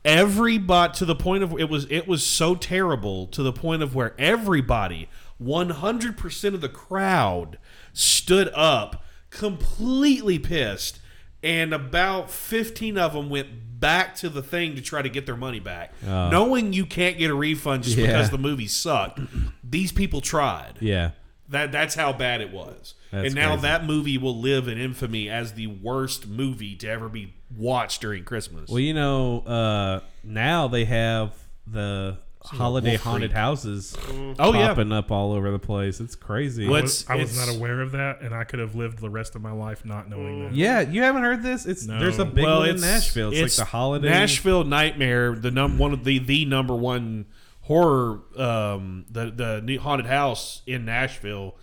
Everybody 0.05 0.93
to 0.99 1.05
the 1.07 1.15
point 1.15 1.43
of 1.43 1.53
it 1.59 1.69
was 1.70 1.87
it 1.91 2.07
was 2.07 2.25
so 2.25 2.55
terrible 2.55 3.27
to 3.29 3.43
the 3.43 3.53
point 3.53 3.83
of 3.83 3.95
where 3.95 4.15
everybody, 4.19 5.09
one 5.39 5.70
hundred 5.70 6.16
percent 6.19 6.55
of 6.55 6.61
the 6.61 6.69
crowd, 6.69 7.59
stood 7.95 8.51
up, 8.55 9.03
completely 9.31 10.39
pissed, 10.39 11.01
and 11.43 11.73
about 11.75 12.31
fifteen 12.31 12.97
of 12.99 13.15
them 13.15 13.29
went 13.31 13.81
back 13.81 14.15
to 14.16 14.29
the 14.29 14.43
thing 14.43 14.75
to 14.77 14.83
try 14.83 15.01
to 15.03 15.09
get 15.09 15.25
their 15.27 15.37
money 15.37 15.61
back, 15.61 15.93
Oh. 16.07 16.29
knowing 16.29 16.73
you 16.73 16.85
can't 16.85 17.16
get 17.16 17.31
a 17.31 17.35
refund 17.35 17.85
just 17.85 17.97
Yeah. 17.97 18.07
because 18.09 18.31
the 18.31 18.39
movie 18.39 18.66
sucked. 18.69 19.20
These 19.65 19.93
people 19.93 20.20
tried. 20.20 20.75
yeah. 20.81 21.12
That 21.49 21.73
that's 21.73 21.95
how 21.95 22.12
bad 22.12 22.41
it 22.43 22.53
was. 22.53 22.93
That's 23.11 23.27
and 23.27 23.35
now 23.35 23.49
crazy. 23.51 23.63
that 23.63 23.85
movie 23.85 24.19
will 24.19 24.39
live 24.39 24.69
in 24.69 24.79
infamy 24.79 25.31
as 25.31 25.55
the 25.55 25.67
worst 25.67 26.27
movie 26.29 26.77
to 26.77 26.89
ever 26.89 27.09
be 27.09 27.35
watched 27.57 28.01
during 28.03 28.25
Christmas. 28.25 28.69
Well, 28.69 28.81
you 28.81 28.93
know, 28.95 29.41
uh, 29.41 30.01
now 30.23 30.69
they 30.69 30.85
have 30.85 31.33
the 31.67 32.19
holiday 32.43 32.91
Wolf 32.93 33.03
haunted 33.03 33.31
Creek. 33.31 33.37
houses 33.37 33.97
Oh, 34.39 34.53
yeah. 34.55 34.69
popping 34.69 34.93
up 34.93 35.11
all 35.11 35.33
over 35.33 35.51
the 35.51 35.59
place. 35.59 36.01
It's 36.01 36.15
crazy. 36.15 36.67
I 36.67 36.71
was, 36.71 37.03
It's- 37.03 37.11
I 37.11 37.17
was 37.21 37.31
it's- 37.33 37.47
not 37.49 37.57
aware 37.57 37.81
of 37.81 37.93
that, 37.93 38.21
and 38.23 38.35
I 38.35 38.45
could 38.45 38.59
have 38.61 38.75
lived 38.75 38.99
the 39.01 39.11
rest 39.11 39.35
of 39.35 39.43
my 39.43 39.53
life 39.53 39.85
not 39.85 40.09
knowing 40.09 40.45
that. 40.45 40.55
Yeah, 40.55 40.81
you 40.81 41.03
haven't 41.03 41.23
heard 41.23 41.43
this? 41.43 41.67
It's 41.67 41.87
No. 41.87 41.99
there's 41.99 42.19
a 42.19 42.25
big 42.25 42.45
well, 42.45 42.61
one 42.61 42.69
in 42.71 42.75
it's 42.77 42.85
Nashville. 42.85 43.33
It's, 43.33 43.59
like 43.59 43.67
the 43.67 43.71
holiday. 43.71 44.09
Nashville 44.11 44.65
Nightmare, 44.65 45.35
the 45.35 45.51
num 45.51 45.79
one 45.79 45.93
of 45.93 46.05
the 46.05 46.19
the 46.21 46.45
number 46.45 46.75
one 46.77 47.27
horror, 47.63 48.21
um, 48.37 49.05
the 49.11 49.31
the 49.31 49.61
new 49.63 49.79
haunted 49.79 50.07
house 50.07 50.63
in 50.67 50.85
Nashville, 50.85 51.55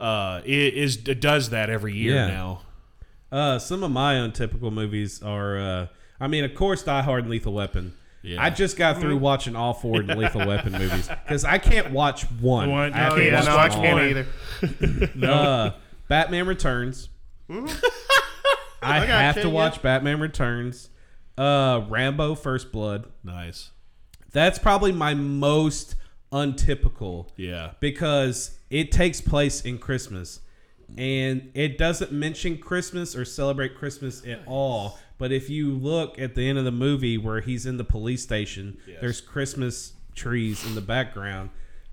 uh, 0.00 0.40
i- 0.42 0.42
is 0.44 0.96
it 1.08 1.20
does 1.20 1.50
that 1.50 1.70
every 1.70 1.94
year 1.94 2.14
Yeah. 2.14 2.26
now. 2.28 2.60
Uh, 3.30 3.58
some 3.58 3.82
of 3.82 3.90
my 3.90 4.14
untypical 4.14 4.70
movies 4.70 5.22
are, 5.22 5.58
uh, 5.58 5.86
I 6.20 6.28
mean, 6.28 6.44
of 6.44 6.54
course, 6.54 6.82
Die 6.82 7.02
Hard 7.02 7.24
and 7.24 7.30
Lethal 7.30 7.52
Weapon. 7.52 7.92
Yeah. 8.22 8.42
I 8.42 8.50
just 8.50 8.76
got 8.76 8.98
through 9.00 9.16
watching 9.18 9.54
all 9.54 9.74
four 9.74 10.02
Lethal 10.02 10.46
Weapon 10.46 10.72
movies 10.72 11.08
because 11.24 11.44
I 11.44 11.58
can't 11.58 11.90
watch 11.92 12.22
one. 12.40 12.70
One- 12.70 12.92
I 12.92 12.96
have 12.96 13.12
oh, 13.12 13.16
to 13.16 13.24
yeah, 13.24 13.34
watch 13.34 13.44
no, 13.46 13.56
I 13.56 13.68
can't 13.68 14.00
all. 14.00 14.06
either. 14.06 15.10
No, 15.14 15.32
Uh, 15.32 15.72
Batman 16.08 16.46
Returns. 16.46 17.08
I, 17.50 19.00
got 19.00 19.08
have 19.08 19.36
you, 19.36 19.42
to 19.42 19.48
yeah. 19.48 19.54
watch 19.54 19.82
Batman 19.82 20.20
Returns. 20.20 20.88
Uh, 21.36 21.82
Rambo 21.88 22.34
First 22.34 22.72
Blood. 22.72 23.06
Nice. 23.24 23.70
That's 24.32 24.58
probably 24.58 24.92
my 24.92 25.14
most 25.14 25.94
untypical 26.32 27.32
Yeah. 27.36 27.72
because 27.80 28.58
it 28.70 28.92
takes 28.92 29.20
place 29.20 29.62
in 29.62 29.78
Christmas 29.78 30.40
and 30.96 31.50
it 31.54 31.76
doesn't 31.78 32.12
mention 32.12 32.56
Christmas 32.58 33.14
or 33.14 33.24
celebrate 33.24 33.74
Christmas 33.76 34.24
at 34.26 34.40
all. 34.46 34.98
But 35.18 35.32
if 35.32 35.50
you 35.50 35.72
look 35.74 36.18
at 36.18 36.34
the 36.34 36.48
end 36.48 36.58
of 36.58 36.64
the 36.64 36.70
movie 36.70 37.18
where 37.18 37.40
he's 37.40 37.66
in 37.66 37.76
the 37.76 37.84
police 37.84 38.22
station, 38.22 38.78
there's 39.00 39.20
Christmas 39.20 39.92
trees 40.14 40.64
in 40.64 40.74
the 40.74 40.80
background. 40.80 41.50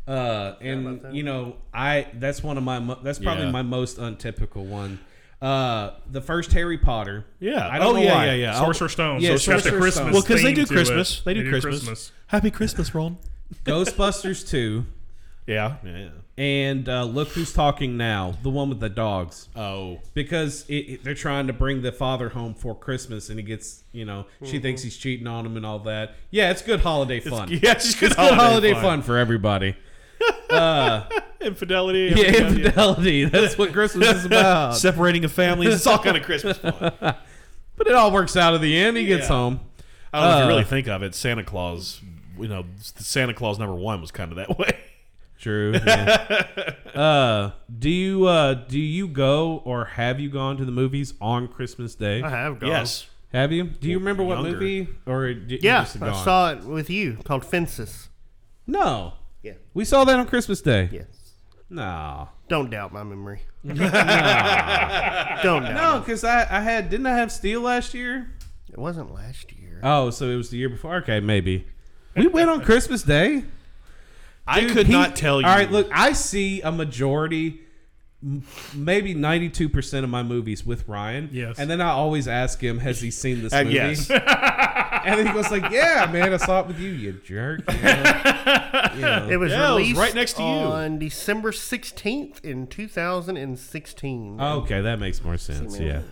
Uh, 0.07 0.53
and 0.61 1.01
you 1.15 1.23
know, 1.23 1.55
I 1.73 2.07
that's 2.13 2.43
one 2.43 2.57
of 2.57 2.63
my 2.63 2.77
mo- 2.79 2.99
that's 3.01 3.17
probably 3.19 3.45
Yeah. 3.45 3.51
my 3.51 3.63
most 3.63 3.97
untypical 3.97 4.63
one. 4.65 4.99
Uh, 5.41 5.91
the 6.11 6.21
first 6.21 6.53
Harry 6.53 6.77
Potter. 6.77 7.25
Yeah. 7.39 7.67
I 7.67 7.79
don't 7.79 7.87
oh 7.89 7.93
know 7.93 8.01
yeah, 8.03 8.13
why. 8.15 8.25
yeah, 8.27 8.33
yeah. 8.33 8.53
Sorcerer's 8.59 8.91
Stone. 8.93 9.21
Yeah, 9.21 9.29
so 9.29 9.33
it's 9.35 9.47
got 9.47 9.63
the 9.63 9.69
Christmas. 9.71 9.95
Stone. 9.95 10.11
Well, 10.13 10.21
because 10.21 10.43
they 10.43 10.53
do 10.53 10.65
to 10.65 10.73
Christmas. 10.73 11.19
it. 11.19 11.25
They 11.25 11.33
do 11.33 11.49
Christmas. 11.49 12.11
Happy 12.27 12.51
Christmas, 12.51 12.93
Ron. 12.93 13.17
Ghostbusters 13.63 14.47
two, 14.47 14.85
Yeah. 15.47 15.75
Yeah. 15.83 16.09
and 16.37 16.87
uh, 16.89 17.03
look 17.03 17.29
who's 17.29 17.53
talking 17.53 17.95
now, 17.97 18.35
the 18.43 18.49
one 18.49 18.69
with 18.69 18.79
the 18.79 18.89
dogs. 18.89 19.49
Oh. 19.55 19.99
because 20.13 20.65
it, 20.67 20.73
it- 20.75 21.03
they're 21.03 21.13
trying 21.13 21.47
to 21.47 21.53
bring 21.53 21.81
the 21.81 21.91
father 21.91 22.29
home 22.29 22.53
for 22.53 22.75
Christmas, 22.75 23.29
and 23.29 23.37
he 23.39 23.43
gets, 23.45 23.83
you 23.91 24.05
know, 24.05 24.25
she 24.43 24.59
thinks 24.59 24.81
he's 24.81 24.97
cheating 24.97 25.27
on 25.27 25.45
him 25.45 25.57
and 25.57 25.65
all 25.65 25.79
that. 25.79 26.15
Yeah, 26.31 26.51
it's 26.51 26.61
good 26.61 26.79
holiday 26.81 27.19
fun. 27.19 27.49
yeah, 27.49 27.71
it's 27.73 27.85
just 27.85 27.99
good 27.99 28.11
It's 28.11 28.19
holiday 28.19 28.73
fun. 28.73 29.01
for 29.01 29.17
everybody. 29.17 29.75
Infidelity. 31.41 32.13
Yeah, 32.15 32.23
everything, 32.27 32.57
infidelity. 32.65 33.25
That's 33.25 33.57
what 33.57 33.71
Christmas 33.73 34.07
is 34.17 34.25
about. 34.25 34.75
Separating 34.77 35.23
of 35.25 35.31
families. 35.31 35.73
It's 35.75 35.85
all 35.87 35.99
kind 35.99 36.17
of 36.17 36.23
Christmas 36.23 36.57
fun. 36.57 36.93
But 37.77 37.87
it 37.87 37.93
all 37.93 38.09
works 38.09 38.37
out 38.37 38.53
at 38.53 38.61
the 38.61 38.73
end. 38.77 38.95
He 38.95 39.05
gets 39.05 39.23
Yeah. 39.23 39.35
home. 39.35 39.59
I 40.13 40.21
don't 40.21 40.29
know 40.29 40.35
if 40.37 40.39
Uh, 40.39 40.43
you 40.43 40.47
really 40.47 40.63
think 40.63 40.87
of 40.87 41.03
it. 41.03 41.13
Santa 41.13 41.43
Claus, 41.43 41.99
you 42.39 42.47
know, 42.47 42.65
Santa 42.77 43.33
Claus 43.33 43.59
number 43.59 43.75
one 43.75 44.01
was 44.01 44.11
kind 44.11 44.31
of 44.31 44.37
that 44.37 44.57
way. 44.59 44.77
True. 45.39 45.73
yeah. 45.85 46.71
uh, 46.95 47.51
do 47.77 47.89
you 47.89 48.25
uh, 48.25 48.53
do 48.53 48.79
you 48.79 49.07
go 49.07 49.61
or 49.65 49.85
have 49.85 50.19
you 50.19 50.29
gone 50.29 50.57
to 50.57 50.65
the 50.65 50.71
movies 50.71 51.13
on 51.19 51.47
Christmas 51.47 51.93
Day? 51.95 52.21
I 52.23 52.29
have 52.29 52.59
gone. 52.59 52.69
Yes. 52.69 53.07
Have 53.33 53.51
you? 53.51 53.65
Do 53.65 53.89
you 53.89 53.99
remember 53.99 54.23
what 54.23 54.35
Younger. 54.39 54.51
movie 54.53 54.87
or 55.05 55.33
did 55.33 55.51
you 55.51 55.59
Yeah, 55.61 55.81
just 55.83 55.97
I 55.97 56.11
gone? 56.11 56.23
saw 56.23 56.51
it 56.51 56.63
with 56.63 56.89
you 56.89 57.17
called 57.25 57.43
Fences. 57.43 58.07
No. 58.65 59.13
Yeah. 59.43 59.53
We 59.73 59.83
saw 59.83 60.05
that 60.05 60.17
on 60.17 60.25
Christmas 60.25 60.61
Day. 60.61 60.89
Yes. 60.91 61.05
No. 61.69 62.29
Don't 62.47 62.69
doubt 62.69 62.93
my 62.93 63.03
memory. 63.03 63.41
no. 63.63 63.73
Don't 63.73 63.89
doubt. 65.63 65.73
No, 65.73 65.99
because 65.99 66.23
I, 66.23 66.41
I 66.49 66.61
had 66.61 66.89
didn't 66.89 67.07
I 67.07 67.17
have 67.17 67.31
Steele 67.31 67.61
last 67.61 67.93
year? 67.93 68.31
It 68.69 68.77
wasn't 68.79 69.13
last 69.13 69.51
year. 69.53 69.79
Oh, 69.83 70.09
so 70.11 70.29
it 70.29 70.35
was 70.35 70.49
the 70.49 70.57
year 70.57 70.69
before. 70.69 70.95
Okay, 70.97 71.19
maybe. 71.19 71.67
We 72.15 72.27
went 72.27 72.49
on 72.49 72.61
Christmas 72.61 73.03
Day. 73.03 73.43
I 74.47 74.61
Dude, 74.61 74.71
could 74.71 74.87
he- 74.87 74.93
not 74.93 75.15
tell 75.15 75.41
you. 75.41 75.47
All 75.47 75.55
right, 75.55 75.71
look, 75.71 75.87
I 75.91 76.13
see 76.13 76.61
a 76.61 76.71
majority, 76.71 77.61
m- 78.23 78.43
maybe 78.75 79.13
ninety-two 79.15 79.69
percent 79.69 80.03
of 80.03 80.09
my 80.09 80.21
movies 80.23 80.65
with 80.65 80.87
Ryan. 80.87 81.29
Yes. 81.31 81.57
and 81.59 81.69
then 81.69 81.81
I 81.81 81.89
always 81.89 82.27
ask 82.27 82.61
him, 82.61 82.77
"Has 82.79 83.01
he 83.01 83.09
seen 83.11 83.41
this 83.41 83.51
Uh, 83.53 83.63
movie?" 83.63 83.75
yes. 83.75 84.09
and 84.11 85.19
then 85.19 85.25
he 85.27 85.33
goes 85.33 85.49
like, 85.49 85.71
"Yeah, 85.71 86.07
man, 86.13 86.31
I 86.31 86.37
saw 86.37 86.59
it 86.61 86.67
with 86.67 86.79
you, 86.79 86.91
you 86.91 87.13
jerk." 87.25 87.61
You 87.71 87.81
know? 87.81 88.31
You 88.95 89.01
know. 89.01 89.27
It 89.29 89.37
was 89.37 89.51
Yeah, 89.51 89.57
it 89.71 89.73
was 89.73 89.77
released 89.81 89.99
right 89.99 90.15
next 90.15 90.33
to 90.33 90.41
you. 90.41 90.47
on 90.47 90.99
December 90.99 91.51
16th 91.51 92.39
in 92.45 92.67
2016. 92.67 94.39
Okay, 94.41 94.81
that 94.81 94.99
makes 94.99 95.23
more 95.23 95.37
sense. 95.37 95.77
Yeah. 95.79 95.99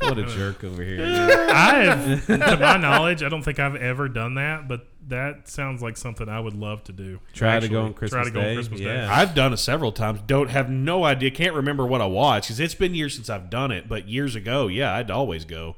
what 0.00 0.18
a 0.18 0.24
jerk 0.34 0.64
over 0.64 0.82
here. 0.82 1.04
I 1.04 1.84
have, 1.84 2.26
to 2.26 2.56
my 2.58 2.76
knowledge, 2.78 3.22
I 3.22 3.28
don't 3.28 3.42
think 3.42 3.58
I've 3.58 3.76
ever 3.76 4.08
done 4.08 4.34
that, 4.36 4.66
but 4.68 4.86
that 5.08 5.48
sounds 5.48 5.82
like 5.82 5.96
something 5.96 6.28
I 6.28 6.40
would 6.40 6.54
love 6.54 6.82
to 6.84 6.92
do. 6.92 7.20
Try 7.32 7.60
to 7.60 7.68
go 7.68 7.82
on 7.82 7.92
Try 7.92 7.98
Christmas 7.98 8.26
to 8.28 8.32
go 8.32 8.40
on 8.40 8.46
Day? 8.46 8.54
Christmas 8.54 8.80
Yeah. 8.80 8.94
Day. 8.94 9.06
I've 9.06 9.34
done 9.34 9.52
it 9.52 9.58
several 9.58 9.92
times. 9.92 10.20
Don't 10.26 10.50
have 10.50 10.70
no 10.70 11.04
idea. 11.04 11.30
Can't 11.30 11.54
remember 11.54 11.86
what 11.86 12.00
I 12.00 12.06
watched 12.06 12.48
because 12.48 12.60
it's 12.60 12.74
been 12.74 12.94
years 12.94 13.14
since 13.14 13.28
I've 13.30 13.50
done 13.50 13.70
it. 13.70 13.88
But 13.88 14.08
years 14.08 14.34
ago, 14.34 14.66
yeah, 14.68 14.94
I'd 14.94 15.10
always 15.10 15.44
go. 15.44 15.76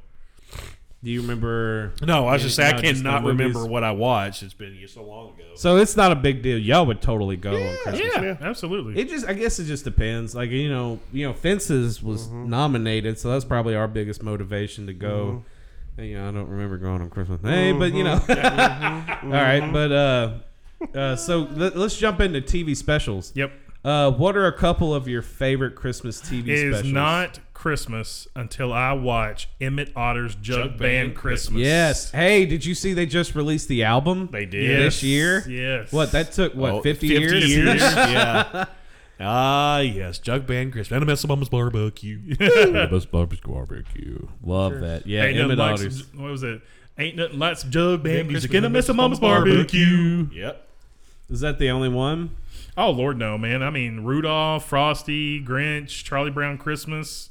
Do 1.05 1.11
you 1.13 1.21
remember? 1.21 1.93
No, 2.03 2.27
I 2.27 2.33
was 2.33 2.43
just 2.43 2.57
saying 2.57 2.75
I 2.75 2.77
No, 2.79 2.83
just 2.83 3.03
the 3.05 3.09
cannot 3.11 3.25
remember 3.25 3.65
what 3.67 3.85
I 3.85 3.93
watched. 3.93 4.43
It's 4.43 4.55
been 4.55 4.77
so 4.89 5.05
long 5.05 5.35
ago. 5.35 5.45
So 5.55 5.77
it's 5.77 5.97
not 5.97 6.11
a 6.11 6.17
big 6.17 6.43
deal. 6.43 6.59
Y'all 6.59 6.87
would 6.87 7.01
totally 7.01 7.37
go 7.37 7.55
on 7.55 7.77
Christmas. 7.85 8.13
yeah, 8.17 8.37
absolutely. 8.41 8.99
It 9.01 9.09
just, 9.09 9.25
I 9.27 9.35
guess, 9.35 9.59
it 9.61 9.67
just 9.67 9.85
depends. 9.85 10.35
Like 10.35 10.51
you 10.51 10.69
know, 10.69 10.99
you 11.13 11.27
know, 11.27 11.33
Fences 11.35 12.03
was 12.03 12.27
Mm-hmm. 12.27 12.49
nominated, 12.51 13.19
so 13.19 13.31
that's 13.31 13.45
probably 13.45 13.77
our 13.77 13.87
biggest 13.87 14.23
motivation 14.23 14.87
to 14.87 14.95
go. 14.95 15.27
Mm-hmm. 15.27 15.39
And, 15.99 16.07
you 16.07 16.17
know, 16.19 16.29
I 16.29 16.33
don't 16.33 16.49
remember 16.49 16.77
going 16.79 17.01
on 17.01 17.11
Christmas 17.11 17.41
Day, 17.41 17.73
but 17.73 17.93
you 17.93 18.05
know, 18.05 18.15
all 18.29 19.31
right. 19.31 19.71
But 19.73 19.93
uh, 19.93 20.33
uh, 20.95 21.17
so 21.17 21.49
let, 21.53 21.75
us 21.77 21.97
jump 21.97 22.21
into 22.21 22.41
TV 22.41 22.77
specials. 22.77 23.33
Yep. 23.35 23.53
Uh, 23.85 24.11
what 24.11 24.37
are 24.37 24.47
a 24.47 24.53
couple 24.53 24.93
of 24.95 25.07
your 25.07 25.23
favorite 25.23 25.77
Christmas 25.77 26.21
TV 26.21 26.49
It 26.49 26.49
is 26.49 26.75
specials? 26.77 26.93
not 26.93 27.39
Christmas 27.55 28.27
until 28.35 28.73
I 28.73 28.93
watch 28.93 29.49
Emmett 29.61 29.93
Otter's 29.95 30.35
Jug, 30.35 30.43
Jug 30.43 30.71
Band, 30.71 30.79
Band 30.81 31.15
Christmas. 31.17 31.63
Yes. 31.63 32.11
Hey, 32.11 32.47
did 32.47 32.65
you 32.65 32.75
see 32.75 32.95
they 32.95 33.07
just 33.07 33.35
released 33.35 33.69
the 33.69 33.85
album? 33.85 34.29
They 34.33 34.45
did. 34.45 34.69
Yes. 34.69 34.81
this 34.81 35.03
year. 35.05 35.49
Yes. 35.49 35.93
What 35.93 36.13
that 36.13 36.33
took? 36.33 36.55
What 36.55 36.73
Oh, 36.73 36.83
fifty, 36.83 37.07
years? 37.07 37.49
yeah. 37.55 38.67
Ah, 39.19 39.79
yes. 39.81 40.19
Jug 40.19 40.47
Band 40.47 40.73
Chris. 40.73 40.91
And 40.91 41.03
a 41.03 41.07
mess 41.07 41.25
of 41.25 41.29
Mama's 41.29 41.49
barbecue. 41.49 42.37
Best 42.39 43.11
barbecue. 43.11 44.27
Love 44.43 44.81
that. 44.81 45.07
Yeah, 45.07 45.25
Ain't 45.25 45.39
Emmett 45.39 45.57
nothing 45.59 45.73
like 45.73 45.81
Otter's. 45.81 46.07
some, 46.11 46.23
what 46.23 46.31
was 46.31 46.43
it? 46.43 46.61
Ain't 46.99 47.17
nothing 47.17 47.39
like 47.39 47.57
some 47.59 47.71
Jug 47.71 48.03
Band 48.03 48.29
music 48.29 48.51
Christmas 48.51 48.57
and 48.59 48.67
a 48.67 48.71
mess 48.71 48.89
of 48.89 48.97
Mama's 48.97 49.21
barbecue. 49.21 50.29
yep. 50.33 50.69
Is 51.31 51.41
that 51.41 51.59
the 51.59 51.71
only 51.71 51.89
one? 51.89 52.31
Oh 52.79 52.91
Lord, 52.91 53.19
no, 53.19 53.37
man. 53.39 53.63
I 53.63 53.71
mean 53.71 54.01
Rudolph, 54.05 54.65
Frosty, 54.67 55.43
Grinch, 55.43 56.05
Charlie 56.05 56.31
Brown 56.31 56.57
Christmas. 56.59 57.31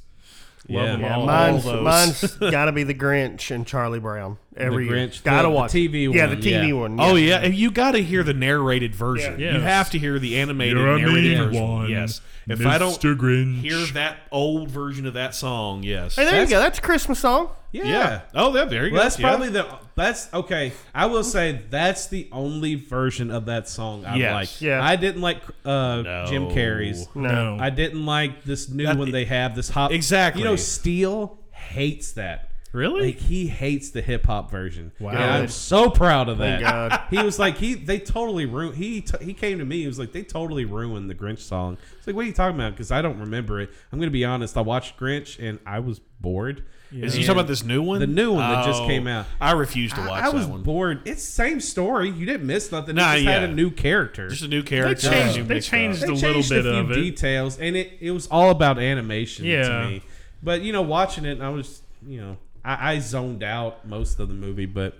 Love 0.68 0.84
Yeah. 0.84 0.92
them 0.92 1.00
Yeah, 1.02 1.16
all. 1.16 1.26
Mine's, 1.26 1.64
those. 1.64 1.82
mine's 1.82 2.36
got 2.50 2.64
to 2.66 2.72
be 2.72 2.82
the 2.82 2.94
Grinch 2.94 3.50
and 3.54 3.66
Charlie 3.66 4.00
Brown 4.00 4.38
every 4.56 4.86
The 4.88 4.94
year. 4.94 5.06
Grinch, 5.08 5.22
Gotta 5.22 5.36
the- 5.36 5.42
the 5.48 5.50
watch 5.50 5.74
it. 5.74 5.78
TV 5.92 6.14
Yeah, 6.14 6.26
one, 6.26 6.40
the 6.40 6.42
TV 6.50 6.68
yeah. 6.68 6.72
one. 6.74 6.96
Oh 7.00 7.14
yeah, 7.16 7.36
and 7.38 7.54
you 7.54 7.70
got 7.70 7.92
to 7.92 8.02
hear 8.02 8.22
the 8.22 8.34
narrated 8.34 8.94
version. 8.94 9.38
Yeah. 9.38 9.52
You 9.52 9.58
Yes. 9.58 9.62
have 9.64 9.90
to 9.90 9.98
hear 9.98 10.18
the 10.18 10.38
animated 10.38 10.76
You're 10.76 10.96
a 10.96 10.98
narrated 10.98 11.38
mean 11.38 11.48
version. 11.48 11.68
one, 11.68 11.90
yes. 11.90 12.20
If 12.48 12.64
I 12.64 12.78
don't 12.78 12.92
Mr. 13.00 13.16
Grinch. 13.16 13.60
hear 13.60 13.84
that 13.94 14.18
old 14.30 14.70
version 14.70 15.04
of 15.06 15.14
that 15.14 15.34
song, 15.34 15.82
yes. 15.82 16.14
Hey, 16.14 16.22
there 16.22 16.32
That's- 16.32 16.48
you 16.50 16.56
go. 16.56 16.60
That's 16.60 16.78
a 16.78 16.82
Christmas 16.82 17.18
song. 17.18 17.48
Yeah. 17.72 17.84
yeah. 17.84 18.20
Oh, 18.34 18.52
that 18.52 18.70
there 18.70 18.86
you 18.86 18.92
Well, 18.92 19.00
go. 19.00 19.02
that's 19.04 19.18
Yeah. 19.18 19.28
probably 19.28 19.48
the 19.50 19.66
that's 19.96 20.28
okay. 20.32 20.72
I 20.94 21.06
will 21.06 21.24
say 21.24 21.60
that's 21.70 22.06
the 22.06 22.28
only 22.30 22.74
version 22.76 23.30
of 23.30 23.46
that 23.46 23.68
song 23.68 24.04
I 24.06 24.16
Yes. 24.16 24.32
like. 24.32 24.60
Yeah. 24.62 24.82
I 24.82 24.94
didn't 24.96 25.22
like 25.22 25.38
uh, 25.64 26.26
Jim 26.26 26.48
Carrey's. 26.50 27.08
No. 27.14 27.56
I 27.60 27.70
didn't 27.70 28.06
like 28.06 28.44
this 28.44 28.68
new 28.68 28.84
That- 28.86 28.96
one 28.96 29.10
they 29.10 29.24
have. 29.24 29.56
This 29.56 29.68
hop 29.70 29.90
Exactly. 29.92 30.42
You 30.42 30.48
know, 30.48 30.56
Steele 30.56 31.38
hates 31.50 32.12
that. 32.12 32.50
Really? 32.76 33.06
Like 33.06 33.18
he 33.18 33.46
hates 33.46 33.90
the 33.90 34.02
hip 34.02 34.26
hop 34.26 34.50
version. 34.50 34.92
Wow. 35.00 35.10
And 35.12 35.18
I'm 35.18 35.48
so 35.48 35.90
proud 35.90 36.28
of 36.28 36.38
that. 36.38 36.60
Thank 36.60 36.70
God. 36.70 37.00
He 37.10 37.22
was 37.22 37.38
like 37.38 37.56
he 37.56 37.74
they 37.74 37.98
totally 37.98 38.44
ruined. 38.46 38.76
He 38.76 39.00
t- 39.00 39.24
he 39.24 39.32
came 39.32 39.58
to 39.58 39.64
me. 39.64 39.80
He 39.80 39.86
was 39.86 39.98
like 39.98 40.12
they 40.12 40.22
totally 40.22 40.64
ruined 40.64 41.08
the 41.08 41.14
Grinch 41.14 41.38
song. 41.40 41.78
It's 41.98 42.06
like 42.06 42.14
what 42.14 42.22
are 42.24 42.28
you 42.28 42.32
talking 42.34 42.56
about? 42.56 42.72
Because 42.72 42.90
I 42.92 43.00
don't 43.02 43.18
remember 43.18 43.60
it. 43.60 43.70
I'm 43.92 43.98
gonna 43.98 44.10
be 44.10 44.24
honest. 44.24 44.56
I 44.56 44.60
watched 44.60 44.98
Grinch 44.98 45.38
and 45.38 45.58
I 45.66 45.78
was 45.80 45.98
bored. 46.20 46.64
Is 46.92 47.14
he 47.14 47.22
talking 47.24 47.40
about 47.40 47.48
this 47.48 47.64
new 47.64 47.82
one? 47.82 47.98
The 47.98 48.06
new 48.06 48.32
one 48.32 48.48
that 48.48 48.64
just 48.64 48.82
Oh, 48.82 48.86
came 48.86 49.06
out. 49.08 49.26
I 49.40 49.52
refuse 49.52 49.92
to 49.94 50.00
watch 50.00 50.22
I, 50.22 50.26
I 50.26 50.28
was 50.28 50.46
that 50.46 50.52
one. 50.52 50.62
bored. 50.62 51.02
It's 51.04 51.22
same 51.22 51.60
story. 51.60 52.10
You 52.10 52.24
didn't 52.26 52.46
miss 52.46 52.70
nothing. 52.70 52.94
Nah, 52.94 53.12
it 53.14 53.16
just 53.16 53.26
had 53.26 53.42
yeah. 53.42 53.48
a 53.48 53.52
new 53.52 53.70
character. 53.70 54.28
Just 54.28 54.42
a 54.44 54.48
new 54.48 54.62
They 54.62 54.68
character. 54.68 55.10
changed, 55.10 55.36
new 55.36 55.44
they 55.44 55.54
mix-up. 55.54 55.70
changed 55.72 56.00
They 56.02 56.06
a 56.06 56.10
little 56.12 56.32
changed 56.34 56.48
bit 56.50 56.62
few 56.62 56.72
of 56.72 56.90
it. 56.92 56.94
details, 56.94 57.58
and 57.58 57.76
it, 57.76 57.92
it 58.00 58.12
was 58.12 58.28
all 58.28 58.50
about 58.50 58.78
animation 58.78 59.44
Yeah. 59.46 59.68
to 59.68 59.88
me. 59.88 60.02
But 60.42 60.62
you 60.62 60.72
know, 60.72 60.82
watching 60.82 61.24
it, 61.24 61.40
I 61.40 61.48
was 61.48 61.82
you 62.06 62.20
know 62.20 62.36
I, 62.66 62.92
I 62.94 62.98
zoned 62.98 63.42
out 63.42 63.86
most 63.86 64.18
of 64.20 64.28
the 64.28 64.34
movie. 64.34 64.66
But 64.66 64.96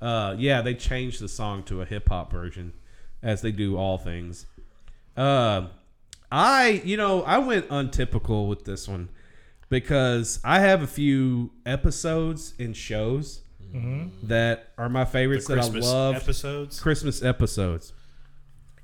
uh, 0.00 0.34
yeah, 0.38 0.62
they 0.62 0.74
changed 0.74 1.20
the 1.20 1.28
song 1.28 1.62
to 1.64 1.82
a 1.82 1.84
hip 1.84 2.08
hop 2.08 2.32
version, 2.32 2.72
as 3.22 3.42
they 3.42 3.52
do 3.52 3.76
all 3.76 3.98
things. 3.98 4.46
Uh, 5.16 5.66
I 6.32 6.82
you 6.84 6.96
know 6.96 7.22
I 7.22 7.38
went 7.38 7.66
untypical 7.70 8.46
with 8.48 8.64
this 8.64 8.88
one 8.88 9.08
because 9.68 10.40
I 10.44 10.60
have 10.60 10.82
a 10.82 10.86
few 10.86 11.50
episodes 11.66 12.54
and 12.58 12.76
shows 12.76 13.42
that 14.24 14.70
are 14.78 14.88
my 14.88 15.04
favorites 15.04 15.46
The 15.46 15.54
that 15.54 15.60
Christmas 15.62 15.86
I 15.86 15.92
love. 15.92 16.14
episodes? 16.16 16.80
Christmas 16.80 17.22
episodes. 17.22 17.92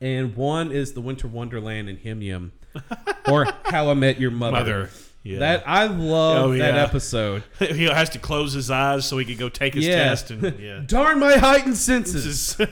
And 0.01 0.37
one 0.37 0.71
is 0.71 0.93
the 0.93 1.01
Winter 1.01 1.27
Wonderland 1.27 1.89
and 1.89 1.99
Him 1.99 2.21
Yum, 2.23 2.53
or 3.29 3.47
How 3.65 3.91
I 3.91 3.95
Met 3.95 4.21
Your 4.21 4.31
Mother. 4.31 4.53
Mother. 4.59 4.91
Yeah. 5.27 5.39
That 5.41 5.65
I 5.67 5.87
love 5.87 6.45
Oh, 6.51 6.57
that 6.57 6.75
episode. 6.77 7.43
he 7.59 7.85
has 7.85 8.11
to 8.11 8.19
close 8.19 8.53
his 8.53 8.71
eyes 8.71 9.05
so 9.07 9.19
he 9.19 9.25
can 9.25 9.37
go 9.37 9.49
take 9.49 9.75
his 9.75 9.85
Yeah. 9.87 9.97
test. 10.09 10.31
And 10.31 10.59
yeah. 10.61 10.83
Darn 10.87 11.19
my 11.19 11.37
heightened 11.37 11.77
senses. 11.77 12.59
Are 12.61 12.65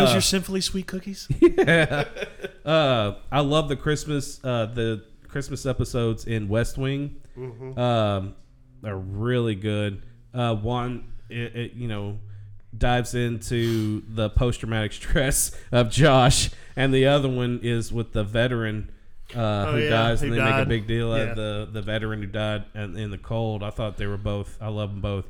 those 0.00 0.12
your 0.12 0.20
sinfully 0.20 0.60
sweet 0.60 0.86
cookies? 0.86 1.28
uh, 2.64 3.14
I 3.30 3.40
love 3.40 3.68
the 3.68 3.76
Christmas 3.76 4.40
uh, 4.44 4.66
the 4.66 5.04
Christmas 5.28 5.66
episodes 5.66 6.26
in 6.26 6.48
West 6.48 6.78
Wing. 6.78 7.16
Um, 7.76 8.34
are 8.84 8.96
really 8.96 9.54
good. 9.54 10.02
Uh, 10.34 10.54
one, 10.54 11.12
it, 11.30 11.54
it, 11.56 11.72
you 11.74 11.88
know, 11.88 12.18
dives 12.76 13.14
into 13.14 14.02
the 14.08 14.28
post 14.30 14.60
traumatic 14.60 14.92
stress 14.92 15.52
of 15.70 15.90
Josh, 15.90 16.50
and 16.76 16.92
the 16.92 17.06
other 17.06 17.28
one 17.28 17.60
is 17.62 17.92
with 17.92 18.12
the 18.12 18.24
veteran. 18.24 18.90
Uh, 19.34 19.64
Oh, 19.68 19.72
who 19.72 19.78
yeah, 19.78 19.90
dies 19.90 20.20
who 20.20 20.26
and 20.26 20.34
they 20.36 20.42
make 20.44 20.54
a 20.54 20.66
big 20.66 20.86
deal 20.86 21.16
Yeah. 21.16 21.22
of 21.24 21.36
the 21.36 21.68
the 21.72 21.82
veteran 21.82 22.20
who 22.20 22.26
died 22.26 22.64
in, 22.74 22.96
in 22.96 23.10
the 23.10 23.18
cold. 23.18 23.62
I 23.62 23.70
thought 23.70 23.96
they 23.96 24.06
were 24.06 24.16
both. 24.16 24.56
I 24.60 24.68
love 24.68 24.90
them 24.90 25.00
both. 25.00 25.26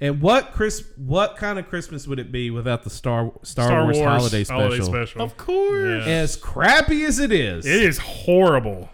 And 0.00 0.22
what 0.22 0.52
Chris? 0.52 0.84
What 0.96 1.36
kind 1.36 1.58
of 1.58 1.68
Christmas 1.68 2.06
would 2.06 2.18
it 2.18 2.32
be 2.32 2.50
without 2.50 2.84
the 2.84 2.90
Star 2.90 3.32
Star, 3.42 3.66
Star 3.66 3.84
Wars, 3.84 3.98
Wars 3.98 4.06
holiday 4.08 4.44
special? 4.44 4.62
holiday 4.62 4.84
special. 4.84 5.22
of 5.22 5.36
course. 5.36 6.06
Yeah. 6.06 6.12
As 6.12 6.36
crappy 6.36 7.04
as 7.04 7.18
it 7.18 7.32
is, 7.32 7.66
It 7.66 7.82
is 7.82 7.98
horrible. 7.98 8.88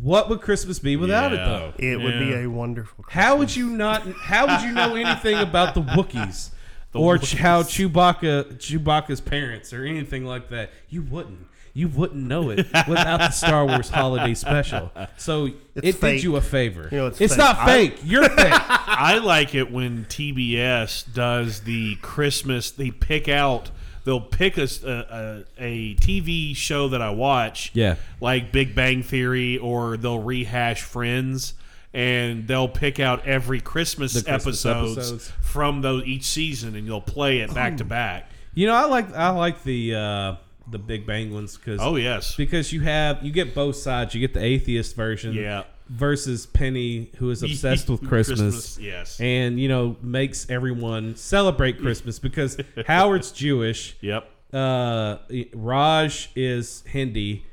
what 0.00 0.28
would 0.30 0.40
Christmas 0.40 0.78
be 0.78 0.96
without 0.96 1.32
it 1.32 1.36
though? 1.36 1.72
It 1.78 2.00
would 2.00 2.18
be 2.18 2.32
a 2.34 2.46
wonderful. 2.46 3.04
How 3.10 3.36
would 3.36 3.54
you 3.54 3.68
not? 3.70 4.06
How 4.12 4.46
would 4.46 4.62
you 4.66 4.72
know 4.72 4.94
anything 4.94 5.36
about 5.36 5.74
the 5.74 5.82
Wookiees 5.82 6.50
or 6.94 7.18
Wookiees. 7.18 7.36
how 7.36 7.62
Chewbacca 7.62 8.54
Chewbacca's 8.56 9.20
parents 9.20 9.72
or 9.74 9.84
anything 9.84 10.24
like 10.24 10.48
that? 10.50 10.70
You 10.88 11.02
wouldn't. 11.02 11.46
You 11.76 11.88
wouldn't 11.88 12.26
know 12.26 12.48
it 12.48 12.58
without 12.88 13.18
the 13.18 13.30
Star 13.30 13.66
Wars 13.66 13.90
holiday 13.90 14.32
special. 14.32 14.90
So 15.18 15.50
It's 15.74 15.88
it 15.88 15.94
fake. 15.96 16.16
did 16.16 16.22
you 16.24 16.36
a 16.36 16.40
favor. 16.40 16.88
You 16.90 16.96
know, 16.98 17.06
it's 17.08 17.20
it's 17.20 17.34
fake. 17.34 17.38
not 17.38 17.56
I- 17.58 17.66
fake. 17.66 17.98
You're 18.02 18.28
fake. 18.30 18.48
I 18.50 19.18
like 19.18 19.54
it 19.54 19.70
when 19.70 20.06
TBS 20.06 21.12
does 21.12 21.60
the 21.60 21.96
Christmas. 21.96 22.70
They 22.70 22.90
pick 22.90 23.28
out. 23.28 23.70
They'll 24.04 24.20
pick 24.20 24.56
a 24.56 24.62
a 24.62 25.94
TV 25.96 26.56
show 26.56 26.88
that 26.88 27.02
I 27.02 27.10
watch. 27.10 27.72
Yeah. 27.74 27.96
like 28.20 28.52
Big 28.52 28.74
Bang 28.74 29.02
Theory, 29.02 29.58
or 29.58 29.96
they'll 29.98 30.22
rehash 30.22 30.80
Friends, 30.82 31.54
and 31.92 32.46
they'll 32.48 32.68
pick 32.68 33.00
out 33.00 33.26
every 33.26 33.60
Christmas, 33.60 34.14
The 34.14 34.22
Christmas 34.22 34.64
episodes, 34.64 34.96
episodes. 34.96 35.32
from 35.42 35.82
those 35.82 36.04
each 36.04 36.24
season, 36.24 36.74
and 36.76 36.86
you'll 36.86 37.00
play 37.02 37.40
it 37.40 37.52
back 37.52 37.76
to 37.78 37.84
back. 37.84 38.30
You 38.54 38.66
know, 38.68 38.74
I 38.74 38.84
like 38.86 39.12
I 39.14 39.30
like 39.30 39.62
the 39.64 39.94
uh, 39.94 40.34
the 40.70 40.78
Big 40.78 41.06
Bang 41.06 41.32
ones 41.32 41.56
because 41.56 41.80
Oh, 41.82 41.96
yes. 41.96 42.34
because 42.36 42.72
you 42.72 42.80
have 42.82 43.22
you 43.24 43.32
get 43.32 43.54
both 43.54 43.76
sides. 43.76 44.14
You 44.14 44.20
get 44.20 44.34
the 44.34 44.42
atheist 44.44 44.96
version, 44.96 45.34
Yeah. 45.34 45.64
versus 45.88 46.46
Penny, 46.46 47.10
who 47.18 47.30
is 47.30 47.42
obsessed 47.42 47.88
with 47.88 48.00
Christmas, 48.06 48.40
Christmas, 48.40 48.78
yes. 48.80 49.20
and 49.20 49.60
you 49.60 49.68
know 49.68 49.96
makes 50.02 50.48
everyone 50.50 51.14
celebrate 51.16 51.78
Christmas 51.80 52.18
because 52.18 52.56
Howard's 52.86 53.30
Jewish. 53.32 53.96
Yep. 54.02 54.28
Uh, 54.52 55.16
Raj 55.54 56.30
is 56.36 56.82
Hindi, 56.86 57.44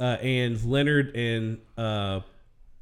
uh, 0.00 0.16
and 0.22 0.62
Leonard 0.64 1.14
and 1.14 1.58
uh, 1.76 2.20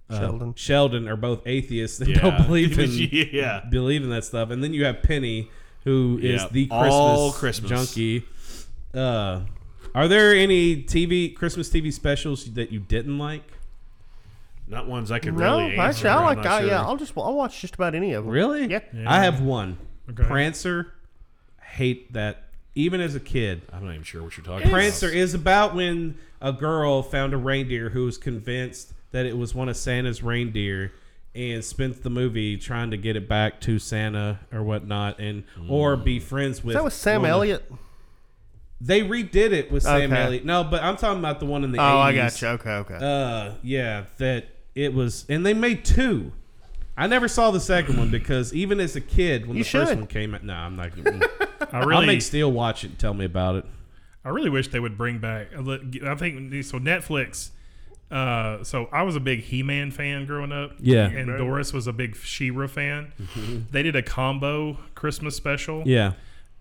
uh, 0.08 0.18
Sheldon. 0.18 0.54
Sheldon 0.56 1.08
are 1.08 1.16
both 1.16 1.42
atheists 1.46 2.00
and 2.00 2.08
Yeah. 2.10 2.20
don't 2.20 2.46
believe 2.46 2.78
in 2.78 2.90
Yeah. 3.32 3.62
believe 3.70 4.02
in 4.02 4.10
that 4.10 4.24
stuff. 4.24 4.50
And 4.50 4.62
then 4.64 4.72
you 4.72 4.84
have 4.84 5.02
Penny, 5.02 5.50
who 5.84 6.18
is 6.22 6.42
Yeah, 6.42 6.48
the 6.50 6.66
Christmas, 6.66 6.92
all 6.94 7.32
Christmas. 7.32 7.70
junkie. 7.70 8.24
Uh, 8.94 9.40
are 9.96 10.06
there 10.08 10.34
any 10.34 10.82
TV 10.82 11.34
Christmas 11.34 11.70
TV 11.70 11.92
specials 11.92 12.44
that 12.52 12.70
you 12.70 12.78
didn't 12.78 13.18
like? 13.18 13.42
Not 14.68 14.86
ones 14.86 15.10
I 15.10 15.18
could 15.20 15.34
No, 15.34 15.58
really 15.58 15.76
answer. 15.76 15.80
actually, 15.80 16.10
I 16.10 16.16
I'm 16.18 16.24
like. 16.24 16.36
not 16.38 16.46
I, 16.46 16.60
sure. 16.60 16.68
yeah, 16.68 16.82
I'll 16.82 16.96
just 16.96 17.12
I'll 17.16 17.34
watch 17.34 17.60
just 17.60 17.74
about 17.74 17.94
any 17.94 18.12
of 18.12 18.24
them. 18.24 18.32
Really? 18.32 18.66
Yeah. 18.66 18.80
I 19.06 19.22
have 19.24 19.40
one. 19.40 19.78
Okay. 20.10 20.24
Prancer. 20.24 20.92
Hate 21.62 22.12
that. 22.12 22.42
Even 22.74 23.00
as 23.00 23.14
a 23.14 23.20
kid, 23.20 23.62
I'm 23.72 23.84
not 23.86 23.92
even 23.92 24.02
sure 24.02 24.22
what 24.22 24.36
you're 24.36 24.44
talking 24.44 24.66
about. 24.66 24.72
Prancer 24.72 25.06
about. 25.06 25.16
is 25.16 25.32
about 25.34 25.74
when 25.74 26.18
a 26.42 26.52
girl 26.52 27.02
found 27.02 27.32
a 27.32 27.38
reindeer 27.38 27.88
who 27.90 28.04
was 28.04 28.18
convinced 28.18 28.92
that 29.12 29.24
it 29.24 29.38
was 29.38 29.54
one 29.54 29.70
of 29.70 29.78
Santa's 29.78 30.22
reindeer 30.22 30.92
and 31.34 31.64
spent 31.64 32.02
the 32.02 32.10
movie 32.10 32.58
trying 32.58 32.90
to 32.90 32.98
get 32.98 33.16
it 33.16 33.28
back 33.28 33.60
to 33.62 33.78
Santa 33.78 34.40
or 34.52 34.62
whatnot 34.62 35.18
and 35.18 35.44
or 35.68 35.96
be 35.96 36.18
mm. 36.18 36.22
friends 36.22 36.62
with 36.62 36.72
Is 36.72 36.78
that 36.78 36.84
with 36.84 36.92
Sam 36.92 37.22
one 37.22 37.30
of- 37.30 37.34
Elliott? 37.34 37.72
They 38.80 39.00
redid 39.00 39.52
it 39.52 39.70
with 39.72 39.82
Sam 39.84 40.12
Okay. 40.12 40.22
Elliott. 40.22 40.44
No, 40.44 40.62
but 40.64 40.82
I'm 40.82 40.96
talking 40.96 41.18
about 41.18 41.40
the 41.40 41.46
one 41.46 41.64
in 41.64 41.72
the 41.72 41.78
Oh, 41.78 41.82
80s. 41.82 42.00
I 42.02 42.14
got 42.14 42.42
you. 42.42 42.48
Okay, 42.48 42.70
okay. 42.70 42.94
Uh, 43.00 43.52
yeah, 43.62 44.04
that 44.18 44.48
it 44.74 44.92
was, 44.92 45.24
and 45.28 45.44
they 45.46 45.54
made 45.54 45.84
two. 45.84 46.32
I 46.98 47.06
never 47.06 47.28
saw 47.28 47.50
the 47.50 47.60
second 47.60 47.98
one 47.98 48.10
because 48.10 48.54
even 48.54 48.80
as 48.80 48.96
a 48.96 49.00
kid, 49.00 49.46
when 49.46 49.56
You 49.56 49.64
the 49.64 49.70
first 49.70 49.94
one 49.94 50.06
came 50.06 50.34
out, 50.34 50.44
no, 50.44 50.54
I'm 50.54 50.76
not. 50.76 50.94
Gonna, 50.96 51.26
I 51.72 51.80
I'll 51.80 52.02
make 52.06 52.22
Steele 52.22 52.50
watch 52.52 52.84
it 52.84 52.88
and 52.88 52.98
tell 52.98 53.12
me 53.14 53.24
about 53.26 53.56
it. 53.56 53.64
I 54.24 54.30
really 54.30 54.50
wish 54.50 54.68
they 54.68 54.80
would 54.80 54.96
bring 54.98 55.18
back. 55.18 55.48
I 55.54 56.14
think 56.14 56.52
so. 56.64 56.78
Netflix. 56.78 57.50
Uh, 58.10 58.62
so 58.62 58.88
I 58.92 59.02
was 59.02 59.16
a 59.16 59.20
big 59.20 59.40
He-Man 59.40 59.90
fan 59.90 60.26
growing 60.26 60.52
up. 60.52 60.72
Yeah. 60.78 61.06
and 61.06 61.26
Doris 61.38 61.72
was 61.72 61.86
a 61.86 61.92
big 61.92 62.16
She-Ra 62.16 62.66
fan. 62.68 63.12
They 63.70 63.82
did 63.82 63.96
a 63.96 64.02
combo 64.02 64.78
Christmas 64.94 65.34
special. 65.36 65.82
Yeah, 65.86 66.12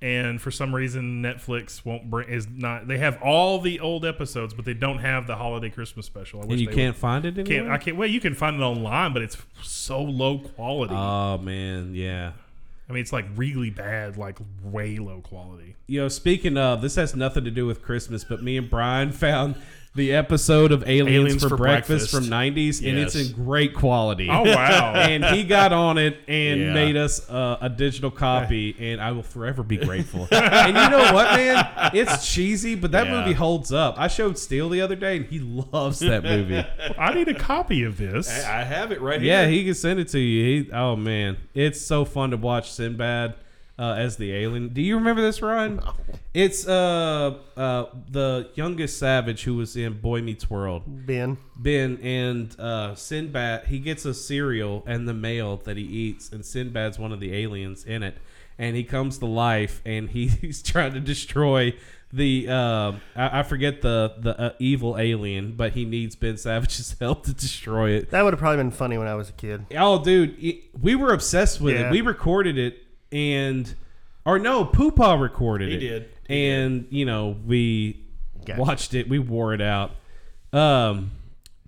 and 0.01 0.41
for 0.41 0.51
some 0.51 0.75
reason 0.75 1.21
Netflix 1.23 1.83
won't 1.85 2.09
bring 2.09 2.29
is 2.29 2.47
not. 2.47 2.87
They 2.87 2.97
have 2.97 3.21
all 3.21 3.59
the 3.59 3.79
old 3.79 4.05
episodes, 4.05 4.53
but 4.53 4.65
they 4.65 4.73
don't 4.73 4.99
have 4.99 5.27
the 5.27 5.35
holiday 5.35 5.69
Christmas 5.69 6.05
special. 6.05 6.41
I 6.41 6.43
and 6.43 6.59
you 6.59 6.67
they 6.67 6.73
can't 6.73 6.95
would- 6.95 6.99
find 7.01 7.25
it 7.25 7.45
Can't. 7.45 7.69
I 7.69 7.77
can't? 7.77 7.97
Well, 7.97 8.09
you 8.09 8.19
can 8.19 8.35
find 8.35 8.57
it 8.57 8.63
online, 8.63 9.13
but 9.13 9.21
it's 9.21 9.37
so 9.63 10.01
low 10.01 10.39
quality. 10.39 10.93
Oh 10.95 11.37
man, 11.37 11.95
yeah. 11.95 12.33
I 12.87 12.93
mean, 12.93 13.01
it's 13.01 13.11
like 13.13 13.25
really 13.35 13.71
bad, 13.71 14.15
like 14.15 14.37
way 14.63 14.97
low 14.99 15.19
quality. 15.21 15.75
You 15.87 16.01
know, 16.01 16.07
speaking 16.07 16.55
of, 16.55 16.83
this 16.83 16.95
has 16.95 17.15
nothing 17.15 17.43
to 17.45 17.49
do 17.51 17.65
with 17.65 17.81
Christmas, 17.81 18.23
but 18.23 18.43
me 18.43 18.57
and 18.57 18.69
Brian 18.69 19.11
found 19.11 19.55
the 19.95 20.13
episode 20.13 20.71
of 20.73 20.83
Aliens, 20.87 21.09
Aliens 21.09 21.43
for, 21.43 21.49
for 21.49 21.57
breakfast, 21.57 22.11
Breakfast. 22.11 22.13
from 22.13 22.23
'90s, 22.25 22.85
and 22.87 22.97
it's 22.99 23.15
in 23.15 23.31
great 23.33 23.73
quality. 23.73 24.27
Oh 24.29 24.43
wow! 24.43 24.93
and 24.95 25.23
he 25.25 25.43
got 25.43 25.71
on 25.71 25.97
it 25.97 26.17
and 26.27 26.59
Yeah. 26.59 26.73
made 26.73 26.97
us 26.97 27.27
uh, 27.29 27.57
a 27.61 27.69
digital 27.69 28.11
copy, 28.11 28.75
and 28.79 28.99
I 29.01 29.13
will 29.13 29.23
forever 29.23 29.63
be 29.63 29.77
grateful. 29.77 30.27
and 30.31 30.75
you 30.75 30.89
know 30.89 31.13
what, 31.13 31.35
man? 31.35 31.91
It's 31.93 32.31
cheesy, 32.31 32.75
but 32.75 32.91
that 32.91 33.07
Yeah. 33.07 33.19
movie 33.21 33.33
holds 33.33 33.71
up. 33.71 33.95
I 33.97 34.07
showed 34.09 34.37
Steele 34.37 34.67
the 34.69 34.81
other 34.81 34.95
day, 34.95 35.15
and 35.17 35.25
he 35.25 35.39
loves 35.39 35.99
that 35.99 36.23
movie. 36.23 36.63
I 36.97 37.13
need 37.13 37.29
a 37.29 37.33
copy 37.39 37.83
of 37.83 37.97
this. 37.97 38.29
I 38.45 38.63
have 38.63 38.91
it 38.91 38.99
right 39.01 39.21
yeah, 39.21 39.43
here. 39.43 39.49
Yeah, 39.51 39.57
he 39.57 39.65
can 39.65 39.73
send 39.75 39.99
it 39.99 40.09
to 40.09 40.19
you. 40.19 40.63
He, 40.65 40.71
oh 40.71 40.95
man, 40.97 41.37
it's 41.53 41.79
so 41.79 42.03
fun 42.03 42.31
to 42.31 42.37
watch 42.37 42.71
Sinbad 42.71 43.35
uh, 43.77 43.93
as 43.97 44.17
the 44.17 44.31
alien. 44.33 44.69
Do 44.69 44.81
you 44.81 44.95
remember 44.95 45.21
this, 45.21 45.41
Ryan? 45.41 45.81
It's 46.33 46.67
uh 46.67 47.35
uh 47.55 47.85
the 48.09 48.49
youngest 48.55 48.97
savage 48.99 49.43
who 49.43 49.55
was 49.55 49.75
in 49.77 49.99
Boy 50.01 50.21
Meets 50.21 50.49
World. 50.49 50.83
Ben. 50.85 51.37
Ben 51.57 51.97
and 52.01 52.57
uh, 52.59 52.95
Sinbad, 52.95 53.67
he 53.67 53.79
gets 53.79 54.05
a 54.05 54.13
cereal 54.13 54.83
and 54.85 55.07
the 55.07 55.13
mail 55.13 55.57
that 55.57 55.77
he 55.77 55.83
eats, 55.83 56.31
and 56.31 56.45
Sinbad's 56.45 56.99
one 56.99 57.11
of 57.11 57.19
the 57.19 57.33
aliens 57.35 57.85
in 57.85 58.03
it. 58.03 58.17
And 58.57 58.75
he 58.77 58.85
comes 58.85 59.17
to 59.17 59.25
life, 59.25 59.81
and 59.85 60.09
he, 60.09 60.27
he's 60.41 60.61
trying 60.63 60.93
to 60.93 60.99
destroy 61.01 61.73
the 62.13 62.47
uh, 62.49 62.91
I, 63.15 63.39
I 63.39 63.43
forget 63.43 63.81
the 63.81 64.13
the 64.17 64.39
uh, 64.39 64.53
evil 64.59 64.97
alien, 64.97 65.53
but 65.57 65.73
he 65.73 65.83
needs 65.85 66.15
Ben 66.15 66.37
Savage's 66.37 66.95
help 67.01 67.25
to 67.25 67.33
destroy 67.33 67.91
it. 67.91 68.11
That 68.11 68.23
would 68.23 68.31
have 68.33 68.39
probably 68.39 68.57
been 68.57 68.71
funny 68.71 68.97
when 68.97 69.07
I 69.07 69.15
was 69.15 69.29
a 69.29 69.33
kid. 69.33 69.65
Oh, 69.77 70.01
dude, 70.03 70.37
it- 70.41 70.63
we 70.81 70.95
were 70.95 71.11
obsessed 71.13 71.59
with 71.61 71.75
Yeah. 71.75 71.87
it. 71.87 71.91
We 71.91 71.99
recorded 72.01 72.57
it, 72.57 72.84
and 73.15 73.73
or 74.25 74.37
no, 74.39 74.65
Poopaw 74.65 75.19
recorded 75.21 75.69
He 75.69 75.75
it. 75.75 75.79
did. 75.79 76.09
He 76.27 76.47
and 76.49 76.87
you 76.89 77.05
know 77.05 77.37
we 77.45 78.03
Gotcha. 78.45 78.59
watched 78.61 78.93
it. 78.93 79.07
We 79.09 79.17
wore 79.19 79.53
it 79.53 79.61
out. 79.61 79.91
Um, 80.53 81.11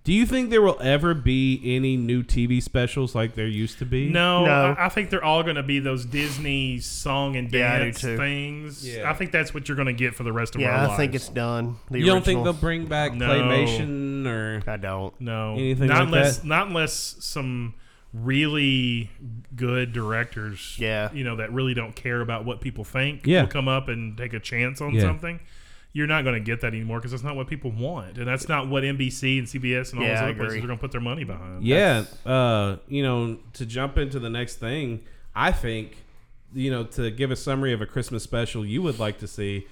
do 0.03 0.13
you 0.13 0.25
think 0.25 0.51
there 0.51 0.61
will 0.61 0.77
ever 0.81 1.13
be 1.13 1.59
any 1.65 1.97
new 1.97 2.23
TV 2.23 2.61
specials 2.63 3.13
like 3.13 3.35
there 3.35 3.47
used 3.47 3.77
to 3.79 3.85
be? 3.85 4.07
No, 4.09 4.45
No. 4.45 4.75
I, 4.77 4.85
I 4.85 4.89
think 4.89 5.09
they're 5.09 5.23
all 5.23 5.43
going 5.43 5.57
to 5.57 5.63
be 5.63 5.79
those 5.79 6.05
Disney 6.05 6.79
song 6.79 7.35
and 7.35 7.51
Yeah, 7.51 7.73
I 7.73 7.77
do 7.79 7.83
dance 7.85 7.99
too. 8.01 8.15
things. 8.17 8.87
Yeah. 8.87 9.09
I 9.09 9.13
think 9.13 9.31
that's 9.33 9.53
what 9.53 9.67
you're 9.67 9.75
going 9.75 9.87
to 9.87 9.93
get 9.93 10.15
for 10.15 10.23
the 10.23 10.31
rest 10.31 10.55
of 10.55 10.61
our 10.61 10.67
Yeah, 10.67 10.81
lives. 10.87 10.93
I 10.93 10.97
think 10.97 11.13
it's 11.15 11.27
done. 11.27 11.75
The 11.91 11.99
You 11.99 12.05
don't 12.05 12.23
think 12.23 12.43
they'll 12.45 12.53
bring 12.53 12.85
back 12.85 13.13
No. 13.15 13.27
claymation 13.27 14.25
or? 14.27 14.63
I 14.65 14.77
don't. 14.77 15.19
no, 15.19 15.53
anything 15.55 15.87
not 15.87 15.97
like 15.99 16.05
unless 16.07 16.37
that? 16.37 16.45
not 16.47 16.67
unless 16.67 17.15
some 17.19 17.73
really 18.13 19.09
good 19.55 19.93
directors, 19.93 20.75
Yeah. 20.79 21.11
you 21.13 21.23
know, 21.23 21.35
that 21.37 21.51
really 21.51 21.73
don't 21.73 21.95
care 21.95 22.21
about 22.21 22.45
what 22.45 22.61
people 22.61 22.83
think, 22.83 23.25
Yeah. 23.27 23.41
will 23.41 23.49
come 23.49 23.67
up 23.67 23.87
and 23.87 24.17
take 24.17 24.33
a 24.33 24.39
chance 24.39 24.81
on 24.81 24.93
Yeah. 24.95 25.01
something. 25.01 25.39
You're 25.93 26.07
not 26.07 26.23
going 26.23 26.35
to 26.35 26.39
get 26.41 26.61
that 26.61 26.73
anymore 26.73 26.99
because 26.99 27.11
that's 27.11 27.23
not 27.23 27.35
what 27.35 27.47
people 27.47 27.71
want, 27.71 28.17
and 28.17 28.27
that's 28.27 28.47
not 28.47 28.67
what 28.67 28.83
NBC 28.83 29.39
and 29.39 29.47
CBS 29.47 29.91
and 29.91 29.99
all 29.99 30.05
Yeah, 30.05 30.15
those 30.15 30.23
other 30.23 30.33
places 30.35 30.57
are 30.63 30.67
going 30.67 30.77
to 30.77 30.81
put 30.81 30.91
their 30.91 31.01
money 31.01 31.23
behind. 31.23 31.63
Yeah, 31.63 32.03
uh, 32.25 32.77
you 32.87 33.01
know, 33.03 33.37
to 33.53 33.65
jump 33.65 33.97
into 33.97 34.19
the 34.19 34.29
next 34.29 34.55
thing, 34.55 35.01
I 35.35 35.51
think, 35.51 35.97
you 36.53 36.69
know, 36.71 36.83
to 36.83 37.09
give 37.11 37.31
a 37.31 37.35
summary 37.35 37.73
of 37.73 37.81
a 37.81 37.85
Christmas 37.85 38.23
special 38.23 38.65
you 38.65 38.81
would 38.83 38.99
like 38.99 39.17
to 39.19 39.27
see, 39.27 39.65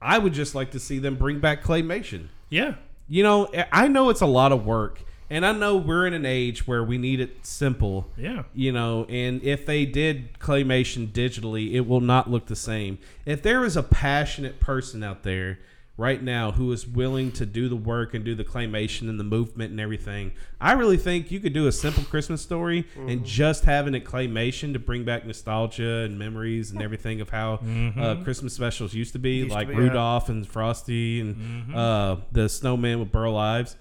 I 0.00 0.18
would 0.18 0.32
just 0.32 0.54
like 0.54 0.72
to 0.72 0.80
see 0.80 0.98
them 0.98 1.14
bring 1.16 1.38
back 1.38 1.62
claymation. 1.62 2.26
yeah. 2.50 2.74
You 3.08 3.22
know, 3.22 3.48
I 3.72 3.88
know 3.88 4.08
it's 4.08 4.20
a 4.22 4.26
lot 4.26 4.52
of 4.52 4.64
work, 4.64 5.02
and 5.32 5.46
I 5.46 5.52
know 5.52 5.78
we're 5.78 6.06
in 6.06 6.12
an 6.12 6.26
age 6.26 6.66
where 6.66 6.84
we 6.84 6.98
need 6.98 7.18
it 7.18 7.46
simple. 7.46 8.10
Yeah. 8.18 8.42
You 8.52 8.70
know, 8.70 9.06
and 9.08 9.42
if 9.42 9.64
they 9.64 9.86
did 9.86 10.38
claymation 10.38 11.08
digitally, 11.08 11.72
it 11.72 11.80
will 11.80 12.02
not 12.02 12.30
look 12.30 12.46
the 12.46 12.54
same. 12.56 12.98
If 13.24 13.42
there 13.42 13.64
is 13.64 13.74
a 13.74 13.82
passionate 13.82 14.60
person 14.60 15.02
out 15.02 15.22
there 15.22 15.58
right 15.96 16.22
now 16.22 16.52
who 16.52 16.70
is 16.72 16.86
willing 16.86 17.32
to 17.32 17.46
do 17.46 17.70
the 17.70 17.76
work 17.76 18.12
and 18.12 18.24
do 18.26 18.34
the 18.34 18.44
claymation 18.44 19.08
and 19.08 19.18
the 19.18 19.24
movement 19.24 19.70
and 19.70 19.80
everything, 19.80 20.32
I 20.60 20.72
really 20.72 20.98
think 20.98 21.30
you 21.30 21.40
could 21.40 21.54
do 21.54 21.66
a 21.66 21.72
simple 21.72 22.04
Christmas 22.04 22.42
story 22.42 22.86
and 22.96 23.24
just 23.24 23.64
having 23.64 23.94
it 23.94 24.04
claymation 24.04 24.74
to 24.74 24.78
bring 24.78 25.04
back 25.04 25.24
nostalgia 25.24 26.00
and 26.04 26.18
memories 26.18 26.72
and 26.72 26.82
everything 26.82 27.22
of 27.22 27.30
how 27.30 27.54
uh, 27.98 28.16
Christmas 28.22 28.52
specials 28.52 28.92
used 28.92 29.14
to 29.14 29.18
be, 29.18 29.36
Used 29.36 29.48
to 29.48 29.54
like 29.54 29.68
be, 29.68 29.72
yeah. 29.74 29.80
Rudolph 29.80 30.28
and 30.28 30.46
Frosty 30.46 31.22
and 31.22 31.74
uh, 31.74 32.16
the 32.32 32.50
Snowman 32.50 33.00
with 33.00 33.10
Burl 33.10 33.34
Ives. 33.34 33.76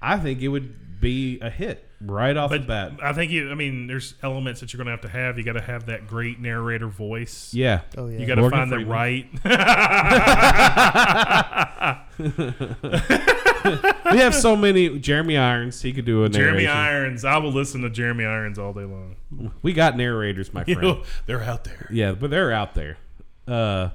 I 0.00 0.18
think 0.18 0.42
it 0.42 0.48
would 0.48 0.74
be 1.02 1.38
a 1.40 1.50
hit 1.50 1.86
right 2.00 2.34
off 2.36 2.50
the 2.50 2.60
bat. 2.60 2.92
I 3.02 3.12
think 3.12 3.30
you. 3.30 3.50
I 3.50 3.54
mean, 3.54 3.86
there's 3.88 4.14
elements 4.22 4.60
that 4.60 4.72
you're 4.72 4.78
going 4.78 4.86
to 4.86 4.92
have 4.92 5.02
to 5.02 5.08
have. 5.10 5.36
You 5.36 5.44
got 5.44 5.52
to 5.54 5.60
have 5.60 5.86
that 5.86 6.06
great 6.06 6.40
narrator 6.40 6.88
voice. 6.88 7.52
Yeah. 7.52 7.82
Oh 7.98 8.06
yeah. 8.06 8.20
You 8.20 8.26
got 8.26 8.36
to 8.36 8.40
Morgan 8.40 8.58
find 8.60 8.72
the 8.72 8.86
right. 8.86 9.26
we 14.12 14.18
have 14.18 14.34
so 14.34 14.56
many. 14.56 14.98
Jeremy 14.98 15.36
Irons, 15.36 15.82
he 15.82 15.92
could 15.92 16.04
do 16.04 16.24
a 16.24 16.28
Jeremy. 16.28 16.66
Irons. 16.66 17.24
I 17.24 17.36
will 17.38 17.52
listen 17.52 17.82
to 17.82 17.90
Jeremy 17.90 18.24
Irons 18.24 18.58
all 18.58 18.72
day 18.72 18.84
long. 18.84 19.16
We 19.62 19.72
got 19.72 19.96
narrators, 19.96 20.52
my 20.54 20.64
You 20.66 20.74
friend. 20.76 20.88
know, 20.88 21.02
they're 21.26 21.42
out 21.42 21.64
there. 21.64 21.88
Yeah, 21.90 22.12
but 22.12 22.30
they're 22.30 22.52
out 22.52 22.74
there. 22.74 22.98
Uh, 23.46 23.90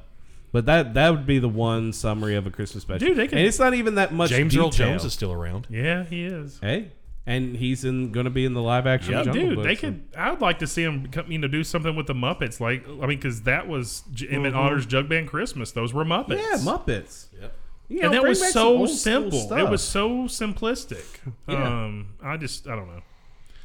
but 0.51 0.65
that 0.65 0.93
that 0.93 1.09
would 1.11 1.25
be 1.25 1.39
the 1.39 1.49
one 1.49 1.93
summary 1.93 2.35
of 2.35 2.47
a 2.47 2.49
Christmas 2.51 2.83
special. 2.83 3.07
Dude, 3.07 3.17
they 3.17 3.27
could- 3.27 3.37
and 3.37 3.47
it's 3.47 3.59
not 3.59 3.73
even 3.73 3.95
that 3.95 4.13
much. 4.13 4.29
James 4.29 4.51
detail. 4.53 4.65
Earl 4.65 4.71
Jones 4.71 5.05
is 5.05 5.13
still 5.13 5.31
around. 5.33 5.67
Yeah, 5.69 6.03
he 6.05 6.25
is. 6.25 6.59
Hey, 6.61 6.91
and 7.25 7.57
he's 7.57 7.83
in 7.83 8.11
going 8.11 8.23
to 8.23 8.29
be 8.29 8.45
in 8.45 8.53
the 8.53 8.61
live 8.61 8.87
action. 8.87 9.11
Yep. 9.13 9.25
Jungle 9.25 9.43
Dude, 9.43 9.55
Book, 9.57 9.65
they 9.65 9.75
so- 9.75 9.81
could. 9.81 10.01
I 10.17 10.31
would 10.31 10.41
like 10.41 10.59
to 10.59 10.67
see 10.67 10.83
him, 10.83 11.07
come- 11.11 11.31
you 11.31 11.37
know, 11.37 11.47
do 11.47 11.63
something 11.63 11.95
with 11.95 12.07
the 12.07 12.13
Muppets. 12.15 12.59
Like, 12.59 12.85
I 12.87 13.05
mean, 13.07 13.17
because 13.17 13.41
that 13.43 13.67
was 13.67 14.03
J- 14.13 14.27
Emmett 14.29 14.53
Otter's 14.55 14.85
Jug 14.85 15.09
Band 15.09 15.27
Christmas. 15.27 15.71
Those 15.71 15.93
were 15.93 16.05
Muppets. 16.05 16.37
Yeah, 16.39 16.57
Muppets. 16.59 17.25
Yep. 17.39 17.53
You 17.89 18.01
and 18.01 18.13
that 18.13 18.19
bring 18.21 18.31
was 18.31 18.39
some 18.41 18.51
so 18.51 18.67
old 18.77 18.89
school 18.89 18.97
simple. 18.97 19.39
It 19.39 19.43
stuff. 19.47 19.69
was 19.69 19.81
so 19.81 20.09
simplistic. 20.23 21.05
Yeah. 21.47 21.83
Um, 21.85 22.07
I 22.21 22.35
just, 22.37 22.67
I 22.67 22.75
don't 22.75 22.87
know. 22.87 23.01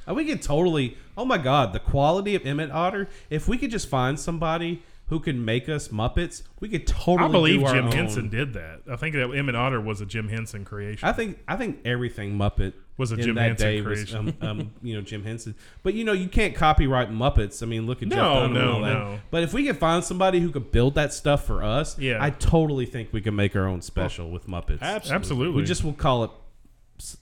And 0.07 0.17
we 0.17 0.25
could 0.25 0.43
totally. 0.43 0.97
Oh 1.17 1.25
my 1.25 1.39
God, 1.39 1.73
the 1.73 1.79
quality 1.81 2.35
of 2.35 2.45
Emmett 2.47 2.71
Otter. 2.73 3.09
If 3.31 3.47
we 3.49 3.57
could 3.59 3.71
just 3.71 3.89
find 3.89 4.19
somebody 4.19 4.83
who 5.13 5.21
can 5.21 5.45
make 5.45 5.69
us 5.69 5.89
Muppets, 5.89 6.43
we 6.59 6.71
could 6.71 6.87
totally. 6.87 7.29
I 7.29 7.31
believe 7.31 7.61
do 7.61 7.67
our 7.67 7.75
Jim 7.75 7.85
own. 7.85 7.93
Henson 7.93 8.29
did 8.31 8.55
that. 8.55 8.81
I 8.91 8.97
think 8.97 9.15
that 9.15 9.31
Emmett 9.31 9.55
Otter 9.55 9.79
was 9.79 10.01
a 10.01 10.07
Jim 10.07 10.27
Henson 10.27 10.65
creation. 10.65 11.07
I 11.07 11.13
think 11.13 11.39
I 11.47 11.57
think 11.57 11.81
everything 11.85 12.39
Muppet 12.39 12.73
Was 12.97 13.13
a 13.13 13.17
in 13.17 13.21
Jim 13.21 13.35
that 13.35 13.43
Henson 13.49 13.67
day 13.69 13.83
creation. 13.83 14.25
was 14.25 14.35
um, 14.41 14.49
um, 14.61 14.71
you 14.83 14.95
know 14.97 15.03
Jim 15.03 15.23
Henson. 15.23 15.55
But 15.83 15.93
you 15.93 16.05
know 16.05 16.15
you 16.15 16.29
can't 16.29 16.55
copyright 16.55 17.11
Muppets. 17.11 17.63
I 17.63 17.67
mean, 17.67 17.87
look 17.87 18.03
at 18.03 18.09
Jeff 18.09 18.17
No, 18.17 18.35
Dunham 18.41 18.57
and 18.57 18.65
no, 18.65 18.73
all 18.73 18.81
that. 18.81 18.93
no. 18.95 19.19
But 19.31 19.43
if 19.43 19.53
we 19.53 19.67
could 19.67 19.77
find 19.77 20.03
somebody 20.03 20.41
who 20.41 20.51
could 20.51 20.73
build 20.73 20.95
that 20.95 21.13
stuff 21.13 21.45
for 21.45 21.63
us, 21.63 21.99
Yeah. 21.99 22.17
I 22.19 22.31
totally 22.31 22.87
think 22.87 23.13
we 23.13 23.21
can 23.21 23.37
make 23.37 23.55
our 23.55 23.67
own 23.67 23.83
special 23.83 24.31
with 24.31 24.47
Muppets. 24.47 24.81
Absolutely. 24.81 25.15
Absolutely. 25.15 25.61
We 25.61 25.65
just 25.67 25.85
will 25.85 25.93
call 25.93 26.25
it 26.25 26.31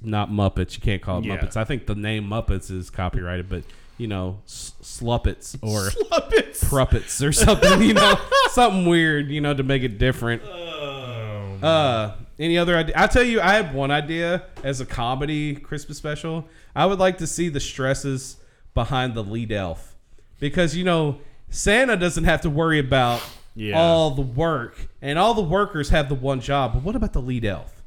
not 0.00 0.30
Muppets. 0.30 0.76
You 0.76 0.80
can't 0.80 1.02
call 1.02 1.18
it 1.18 1.24
Yeah. 1.24 1.38
Muppets. 1.38 1.56
I 1.56 1.64
think 1.64 1.86
the 1.86 1.96
name 1.96 2.28
Muppets 2.28 2.70
is 2.70 2.88
copyrighted, 2.88 3.48
but 3.48 3.64
you 4.00 4.06
know, 4.08 4.40
s- 4.46 4.72
Sluppets 4.82 5.56
or 5.62 5.90
Sluppets. 5.90 6.64
Pruppets 6.64 7.26
or 7.26 7.32
something. 7.32 7.82
You 7.82 7.94
know, 7.94 8.18
something 8.50 8.86
weird. 8.86 9.28
You 9.30 9.40
know, 9.40 9.54
to 9.54 9.62
make 9.62 9.82
it 9.82 9.98
different. 9.98 10.42
Uh, 11.62 12.12
any 12.38 12.56
other 12.56 12.76
idea? 12.76 12.94
I'll 12.96 13.08
tell 13.08 13.22
you, 13.22 13.40
I 13.40 13.52
had 13.52 13.74
one 13.74 13.90
idea 13.90 14.44
as 14.64 14.80
a 14.80 14.86
comedy 14.86 15.54
Christmas 15.54 15.98
special. 15.98 16.46
I 16.74 16.86
would 16.86 16.98
like 16.98 17.18
to 17.18 17.26
see 17.26 17.48
the 17.50 17.60
stresses 17.60 18.36
behind 18.74 19.14
the 19.14 19.22
lead 19.22 19.52
elf 19.52 19.94
because 20.38 20.74
you 20.76 20.84
know 20.84 21.18
Santa 21.50 21.96
doesn't 21.96 22.24
have 22.24 22.40
to 22.42 22.50
worry 22.50 22.78
about 22.78 23.20
Yeah. 23.54 23.78
all 23.78 24.12
the 24.12 24.22
work, 24.22 24.88
and 25.02 25.18
all 25.18 25.34
the 25.34 25.42
workers 25.42 25.90
have 25.90 26.08
the 26.08 26.14
one 26.14 26.40
job. 26.40 26.72
But 26.74 26.82
what 26.82 26.96
about 26.96 27.12
the 27.12 27.20
lead 27.20 27.44
elf? 27.44 27.82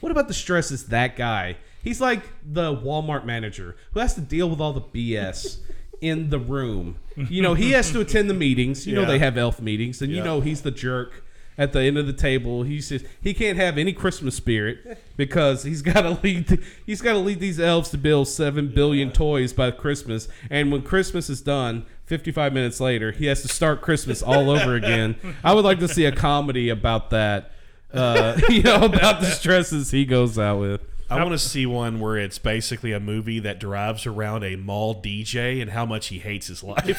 What 0.00 0.12
about 0.12 0.28
the 0.28 0.34
stresses 0.34 0.86
that 0.88 1.16
guy? 1.16 1.56
He's 1.84 2.00
like 2.00 2.22
the 2.42 2.74
Walmart 2.74 3.26
manager 3.26 3.76
who 3.92 4.00
has 4.00 4.14
to 4.14 4.22
deal 4.22 4.48
with 4.48 4.58
all 4.58 4.72
the 4.72 4.80
BS 4.80 5.58
in 6.00 6.30
the 6.30 6.38
room. 6.38 6.96
You 7.16 7.42
know, 7.42 7.54
he 7.54 7.72
has 7.72 7.92
to 7.92 8.00
attend 8.00 8.28
the 8.28 8.34
meetings. 8.34 8.86
You 8.86 8.96
know, 8.96 9.04
they 9.04 9.18
have 9.18 9.36
elf 9.36 9.60
meetings, 9.60 10.02
and 10.02 10.10
you 10.10 10.22
know 10.22 10.40
he's 10.40 10.62
the 10.62 10.70
jerk 10.72 11.22
at 11.56 11.72
the 11.72 11.80
end 11.82 11.96
of 11.98 12.06
the 12.06 12.12
table. 12.12 12.62
He 12.62 12.80
says 12.80 13.04
he 13.20 13.34
can't 13.34 13.56
have 13.58 13.78
any 13.78 13.92
Christmas 13.92 14.34
spirit 14.34 14.98
because 15.16 15.62
he's 15.62 15.82
got 15.82 16.02
to 16.02 16.18
lead. 16.22 16.60
He's 16.84 17.00
got 17.00 17.12
to 17.12 17.18
lead 17.18 17.38
these 17.38 17.60
elves 17.60 17.90
to 17.90 17.98
build 17.98 18.28
seven 18.28 18.68
billion 18.68 19.12
toys 19.12 19.52
by 19.52 19.70
Christmas, 19.70 20.26
and 20.50 20.72
when 20.72 20.82
Christmas 20.82 21.28
is 21.30 21.40
done. 21.40 21.86
55 22.06 22.52
minutes 22.52 22.80
later, 22.80 23.12
he 23.12 23.24
has 23.24 23.40
to 23.40 23.48
start 23.48 23.80
Christmas 23.80 24.22
all 24.22 24.50
over 24.50 24.74
again. 24.74 25.16
I 25.42 25.54
would 25.54 25.64
like 25.64 25.78
to 25.78 25.88
see 25.88 26.04
a 26.04 26.12
comedy 26.12 26.68
about 26.68 27.08
that. 27.10 27.52
Uh, 27.94 28.38
you 28.50 28.62
know, 28.62 28.84
about 28.84 29.22
the 29.22 29.30
stresses 29.30 29.90
he 29.90 30.04
goes 30.04 30.38
out 30.38 30.60
with. 30.60 30.82
I 31.10 31.22
want 31.22 31.32
to 31.32 31.38
see 31.38 31.66
one 31.66 32.00
where 32.00 32.16
it's 32.16 32.38
basically 32.38 32.92
a 32.92 33.00
movie 33.00 33.38
that 33.40 33.58
derives 33.58 34.06
around 34.06 34.42
a 34.42 34.56
mall 34.56 35.00
DJ 35.02 35.60
and 35.60 35.70
how 35.70 35.84
much 35.84 36.06
he 36.08 36.18
hates 36.18 36.46
his 36.46 36.62
life. 36.62 36.98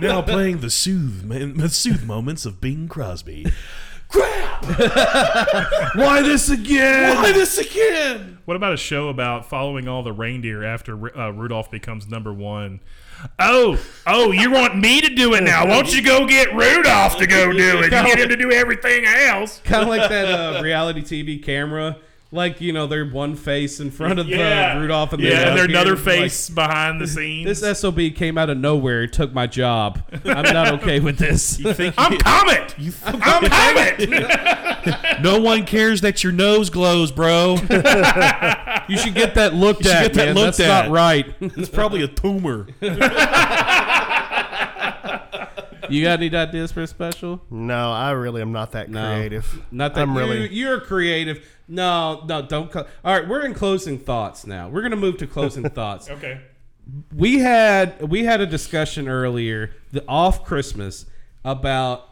now 0.00 0.20
playing 0.22 0.58
the 0.58 0.70
soothe, 0.70 1.28
the 1.58 1.68
soothe 1.68 2.04
moments 2.04 2.44
of 2.44 2.60
Bing 2.60 2.88
Crosby. 2.88 3.46
Crap! 4.08 4.64
Why 5.96 6.22
this 6.22 6.48
again? 6.48 7.16
Why 7.16 7.32
this 7.32 7.58
again? 7.58 8.38
What 8.44 8.56
about 8.56 8.72
a 8.72 8.76
show 8.76 9.08
about 9.08 9.48
following 9.48 9.88
all 9.88 10.02
the 10.02 10.12
reindeer 10.12 10.64
after 10.64 11.18
uh, 11.18 11.30
Rudolph 11.30 11.70
becomes 11.70 12.06
number 12.08 12.32
one? 12.32 12.80
Oh, 13.38 13.78
oh, 14.06 14.30
you 14.32 14.50
want 14.50 14.76
me 14.76 15.00
to 15.00 15.14
do 15.14 15.34
it 15.34 15.42
now? 15.42 15.66
Won't 15.66 15.94
you 15.94 16.02
go 16.02 16.26
get 16.26 16.54
Rudolph 16.54 17.16
to 17.18 17.26
go 17.26 17.52
do 17.52 17.78
it? 17.80 17.84
You 17.84 17.90
get 17.90 18.18
him 18.18 18.28
to 18.28 18.36
do 18.36 18.50
everything 18.52 19.04
else. 19.06 19.60
kind 19.64 19.82
of 19.82 19.88
like 19.88 20.08
that 20.08 20.26
uh, 20.26 20.62
reality 20.62 21.02
TV 21.02 21.42
camera. 21.42 21.96
Like 22.36 22.60
you 22.60 22.72
know, 22.72 22.86
their 22.86 23.06
one 23.06 23.34
face 23.34 23.80
in 23.80 23.90
front 23.90 24.18
of 24.18 24.28
Yeah. 24.28 24.74
the 24.74 24.80
Rudolph, 24.80 25.12
and 25.14 25.22
Yeah, 25.22 25.30
the 25.30 25.36
and 25.36 25.44
their 25.56 25.64
other 25.64 25.72
another 25.72 25.96
like, 25.96 26.04
face 26.04 26.50
behind 26.50 27.00
the 27.00 27.06
scenes. 27.06 27.60
This 27.60 27.80
sob 27.80 27.98
came 28.14 28.36
out 28.38 28.50
of 28.50 28.58
nowhere, 28.58 29.02
and 29.02 29.12
took 29.12 29.32
my 29.32 29.46
job. 29.46 30.02
I'm 30.24 30.52
not 30.52 30.72
okay 30.74 31.00
with 31.00 31.18
this. 31.18 31.58
You 31.66 31.72
think 31.72 31.94
I'm 31.98 32.16
Comet. 32.18 32.74
I'm 33.06 33.20
Comet. 33.20 35.22
No 35.22 35.40
one 35.40 35.64
cares 35.64 36.02
that 36.02 36.22
your 36.22 36.32
nose 36.32 36.70
glows, 36.70 37.10
bro. 37.10 37.54
you 38.88 38.98
should 38.98 39.14
get 39.14 39.34
that 39.34 39.54
looked 39.54 39.84
You 39.84 39.90
at. 39.90 40.02
get 40.02 40.14
that 40.14 40.26
man. 40.26 40.34
looked 40.34 40.58
That's 40.58 40.70
at. 40.70 40.84
not 40.86 40.90
right. 40.92 41.34
It's 41.40 41.68
probably 41.70 42.02
a 42.02 42.08
tumor. 42.08 42.66
you 45.88 46.02
got 46.02 46.20
any 46.20 46.34
ideas 46.34 46.72
for 46.72 46.82
a 46.82 46.86
special? 46.86 47.40
No, 47.50 47.92
I 47.92 48.10
really 48.10 48.42
am 48.42 48.52
not 48.52 48.72
that 48.72 48.90
No. 48.90 49.14
creative. 49.14 49.62
Not 49.70 49.94
that 49.94 50.02
I'm 50.02 50.12
you, 50.14 50.18
really. 50.18 50.52
You're 50.54 50.80
creative. 50.80 51.44
No, 51.68 52.24
no, 52.28 52.42
don't. 52.42 52.70
Co- 52.70 52.86
All 53.04 53.18
right, 53.18 53.26
we're 53.28 53.44
in 53.44 53.54
closing 53.54 53.98
thoughts 53.98 54.46
now. 54.46 54.68
We're 54.68 54.82
gonna 54.82 54.96
move 54.96 55.16
to 55.18 55.26
closing 55.26 55.68
thoughts. 55.70 56.08
okay. 56.10 56.40
we 57.16 57.38
had 57.40 58.00
we 58.08 58.24
had 58.24 58.40
a 58.40 58.46
discussion 58.46 59.08
earlier 59.08 59.72
the 59.90 60.04
off 60.06 60.44
christmas 60.44 61.04
about 61.44 62.08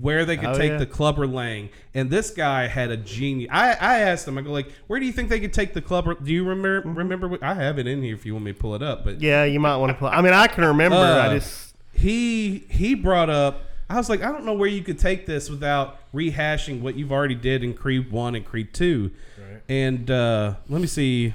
where 0.00 0.26
they 0.26 0.36
could 0.36 0.50
Oh, 0.50 0.58
take 0.58 0.72
yeah. 0.72 0.76
the 0.76 0.84
clubber 0.84 1.26
lang 1.26 1.70
and 1.94 2.10
this 2.10 2.30
guy 2.30 2.66
had 2.66 2.90
a 2.90 2.98
genius 2.98 3.48
i 3.50 3.70
i 3.72 4.00
asked 4.00 4.28
him 4.28 4.36
i 4.36 4.42
go 4.42 4.50
like 4.52 4.70
where 4.86 5.00
do 5.00 5.06
you 5.06 5.12
think 5.12 5.30
they 5.30 5.40
could 5.40 5.54
take 5.54 5.72
the 5.72 5.80
clubber 5.80 6.12
do 6.14 6.30
you 6.30 6.44
remember 6.44 6.80
Mm-hmm. 6.82 6.98
remember 6.98 7.26
what- 7.28 7.42
i 7.42 7.54
have 7.54 7.78
it 7.78 7.86
in 7.86 8.02
here 8.02 8.14
if 8.14 8.26
you 8.26 8.34
want 8.34 8.44
me 8.44 8.52
to 8.52 8.58
pull 8.58 8.74
it 8.74 8.82
up 8.82 9.02
but 9.02 9.22
Yeah, 9.22 9.44
you 9.44 9.60
might 9.60 9.76
want 9.78 9.92
to 9.92 9.98
play. 9.98 10.10
I 10.10 10.20
mean, 10.20 10.34
I 10.34 10.46
can 10.46 10.62
remember. 10.66 10.96
I 10.98 11.00
uh, 11.28 11.34
just 11.38 11.74
he 11.92 12.66
he 12.68 12.94
brought 12.94 13.30
up 13.30 13.62
i 13.88 13.96
was 13.96 14.10
like 14.10 14.20
i 14.22 14.30
don't 14.30 14.44
know 14.44 14.52
where 14.52 14.68
you 14.68 14.82
could 14.82 14.98
take 14.98 15.24
this 15.24 15.48
without 15.48 15.97
rehashing 16.14 16.80
what 16.80 16.94
you've 16.96 17.12
already 17.12 17.34
did 17.34 17.62
in 17.62 17.74
creed 17.74 18.10
1 18.10 18.34
and 18.34 18.44
creed 18.44 18.72
2 18.72 19.10
Right. 19.38 19.62
and 19.68 20.10
uh 20.10 20.54
let 20.68 20.80
me 20.80 20.86
see 20.86 21.34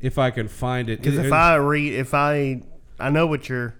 if 0.00 0.18
i 0.18 0.30
can 0.30 0.48
find 0.48 0.88
it 0.90 1.00
because 1.00 1.18
if 1.18 1.32
I 1.32 1.54
read, 1.56 1.94
if 1.94 2.12
I, 2.14 2.62
I 2.98 3.10
know 3.10 3.26
what 3.26 3.48
you're, 3.48 3.74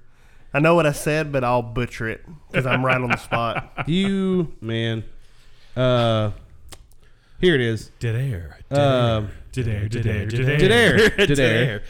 I 0.54 0.60
know 0.60 0.74
what 0.74 0.86
I 0.86 0.92
said, 0.92 1.32
but 1.32 1.42
I'll 1.44 1.62
butcher 1.62 2.08
it 2.08 2.24
because 2.50 2.64
I'm 2.64 2.84
right 2.84 3.00
on 3.00 3.10
the 3.10 3.16
spot. 3.16 3.72
you 3.88 4.52
man 4.60 5.04
uh 5.76 6.30
here 7.44 7.54
it 7.54 7.60
is 7.60 7.90
Dead 8.00 8.14
air. 8.16 8.58
um 8.70 8.78
air, 8.78 9.30
did 9.52 9.68
air, 9.68 9.88
did 9.88 10.06
air. 10.06 10.26
did 10.26 10.48
air 10.48 10.58
Dead 10.58 10.72
air 10.72 10.94
air. 11.20 11.26
Dead 11.26 11.38
air. 11.38 11.82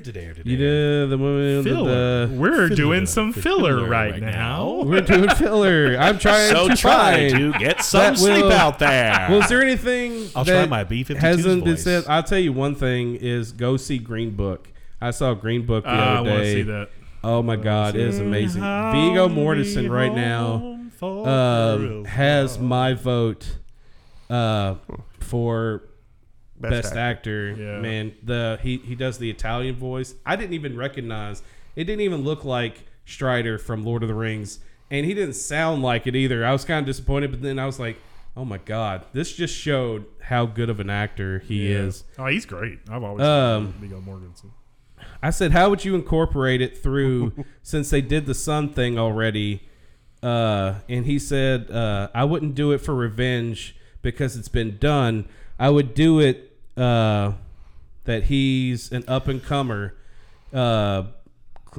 Dead 0.00 0.16
air. 0.16 0.34
Dead 0.34 0.46
you 0.46 0.52
air. 0.54 1.00
did 1.06 1.10
the 1.10 1.16
woman 1.18 1.64
Filler. 1.64 2.26
the, 2.26 2.34
We're 2.34 2.52
filler, 2.68 2.68
doing 2.76 3.06
some 3.06 3.32
filler, 3.32 3.76
filler 3.76 3.88
right, 3.88 4.12
right 4.12 4.22
now. 4.22 4.82
we're 4.84 5.00
doing 5.00 5.30
filler 5.30 5.96
i'm 5.98 6.18
trying 6.18 6.50
So 6.50 6.68
to 6.68 6.76
try 6.76 7.28
to 7.30 7.52
get 7.54 7.82
some 7.82 8.00
that 8.14 8.18
sleep 8.18 8.44
will- 8.44 8.52
out 8.52 8.78
there. 8.78 9.26
Well, 9.30 9.42
is 9.42 9.48
there 9.48 9.62
anything 9.62 10.28
I'll 10.36 10.44
that 10.44 10.52
try 10.52 10.66
my 10.66 10.84
B-52's 10.84 11.20
hasn't 11.22 11.64
been 11.64 11.76
said 11.78 12.04
i'll 12.08 12.22
tell 12.22 12.38
you 12.38 12.52
one 12.52 12.74
thing 12.74 13.16
is 13.16 13.52
go 13.52 13.76
see 13.78 13.96
green 13.98 14.36
book 14.36 14.68
i 15.00 15.10
saw 15.10 15.32
green 15.34 15.64
book 15.64 15.84
the 15.84 15.90
Uh, 15.90 15.94
I 15.94 16.16
other 16.18 16.30
want 16.30 16.42
to 16.42 16.44
day 16.44 16.52
see 16.54 16.62
that. 16.62 16.88
oh 17.24 17.42
my 17.42 17.56
god 17.56 17.94
it 17.96 18.02
is 18.02 18.18
amazing 18.18 18.60
viggo 18.60 19.28
mortensen 19.28 19.88
right 19.90 20.14
now 20.14 20.74
um, 21.02 22.04
has 22.04 22.58
my 22.58 22.92
vote 22.94 23.56
uh, 24.30 24.74
for 25.20 25.82
Best 26.58 26.84
best, 26.84 26.96
actor. 26.96 27.50
Yeah. 27.50 27.80
Man, 27.80 28.14
the 28.22 28.58
he 28.62 28.78
he 28.78 28.94
does 28.94 29.18
the 29.18 29.28
Italian 29.28 29.76
voice. 29.76 30.14
I 30.24 30.36
didn't 30.36 30.54
even 30.54 30.74
recognize. 30.76 31.42
It 31.74 31.84
didn't 31.84 32.00
even 32.00 32.22
look 32.24 32.44
like 32.46 32.84
Strider 33.04 33.58
from 33.58 33.84
Lord 33.84 34.02
of 34.02 34.08
the 34.08 34.14
Rings, 34.14 34.60
and 34.90 35.04
he 35.04 35.12
didn't 35.12 35.34
sound 35.34 35.82
like 35.82 36.06
it 36.06 36.16
either. 36.16 36.46
I 36.46 36.52
was 36.52 36.64
kind 36.64 36.80
of 36.80 36.86
disappointed, 36.86 37.30
but 37.30 37.42
then 37.42 37.58
I 37.58 37.66
was 37.66 37.78
like, 37.78 37.98
oh 38.38 38.46
my 38.46 38.56
god, 38.56 39.04
this 39.12 39.34
just 39.34 39.54
showed 39.54 40.06
how 40.22 40.46
good 40.46 40.70
of 40.70 40.80
an 40.80 40.88
actor 40.88 41.40
he 41.40 41.68
Yeah. 41.72 41.80
is. 41.80 42.04
Oh, 42.18 42.24
he's 42.26 42.46
great. 42.46 42.78
I've 42.90 43.02
always 43.02 43.22
Um, 43.26 43.64
loved 43.66 43.76
Viggo 43.76 44.00
Mortensen. 44.00 44.50
I 45.22 45.28
said, 45.30 45.52
how 45.52 45.68
would 45.68 45.84
you 45.84 45.94
incorporate 45.94 46.62
it 46.62 46.78
through 46.82 47.44
since 47.62 47.90
they 47.90 48.00
did 48.00 48.24
the 48.24 48.34
sun 48.34 48.70
thing 48.70 48.98
already? 48.98 49.62
Uh, 50.22 50.76
and 50.88 51.04
he 51.04 51.18
said, 51.18 51.70
uh, 51.70 52.08
I 52.14 52.24
wouldn't 52.24 52.54
do 52.54 52.72
it 52.72 52.78
for 52.78 52.94
revenge 52.94 53.75
because 54.06 54.36
it's 54.36 54.48
been 54.48 54.78
done. 54.78 55.26
I 55.58 55.68
would 55.68 55.92
do 55.92 56.20
it 56.20 56.56
uh, 56.76 57.32
that 58.04 58.24
he's 58.24 58.92
an 58.92 59.02
up 59.08 59.26
and 59.26 59.42
comer. 59.42 59.94
Uh, 60.52 61.04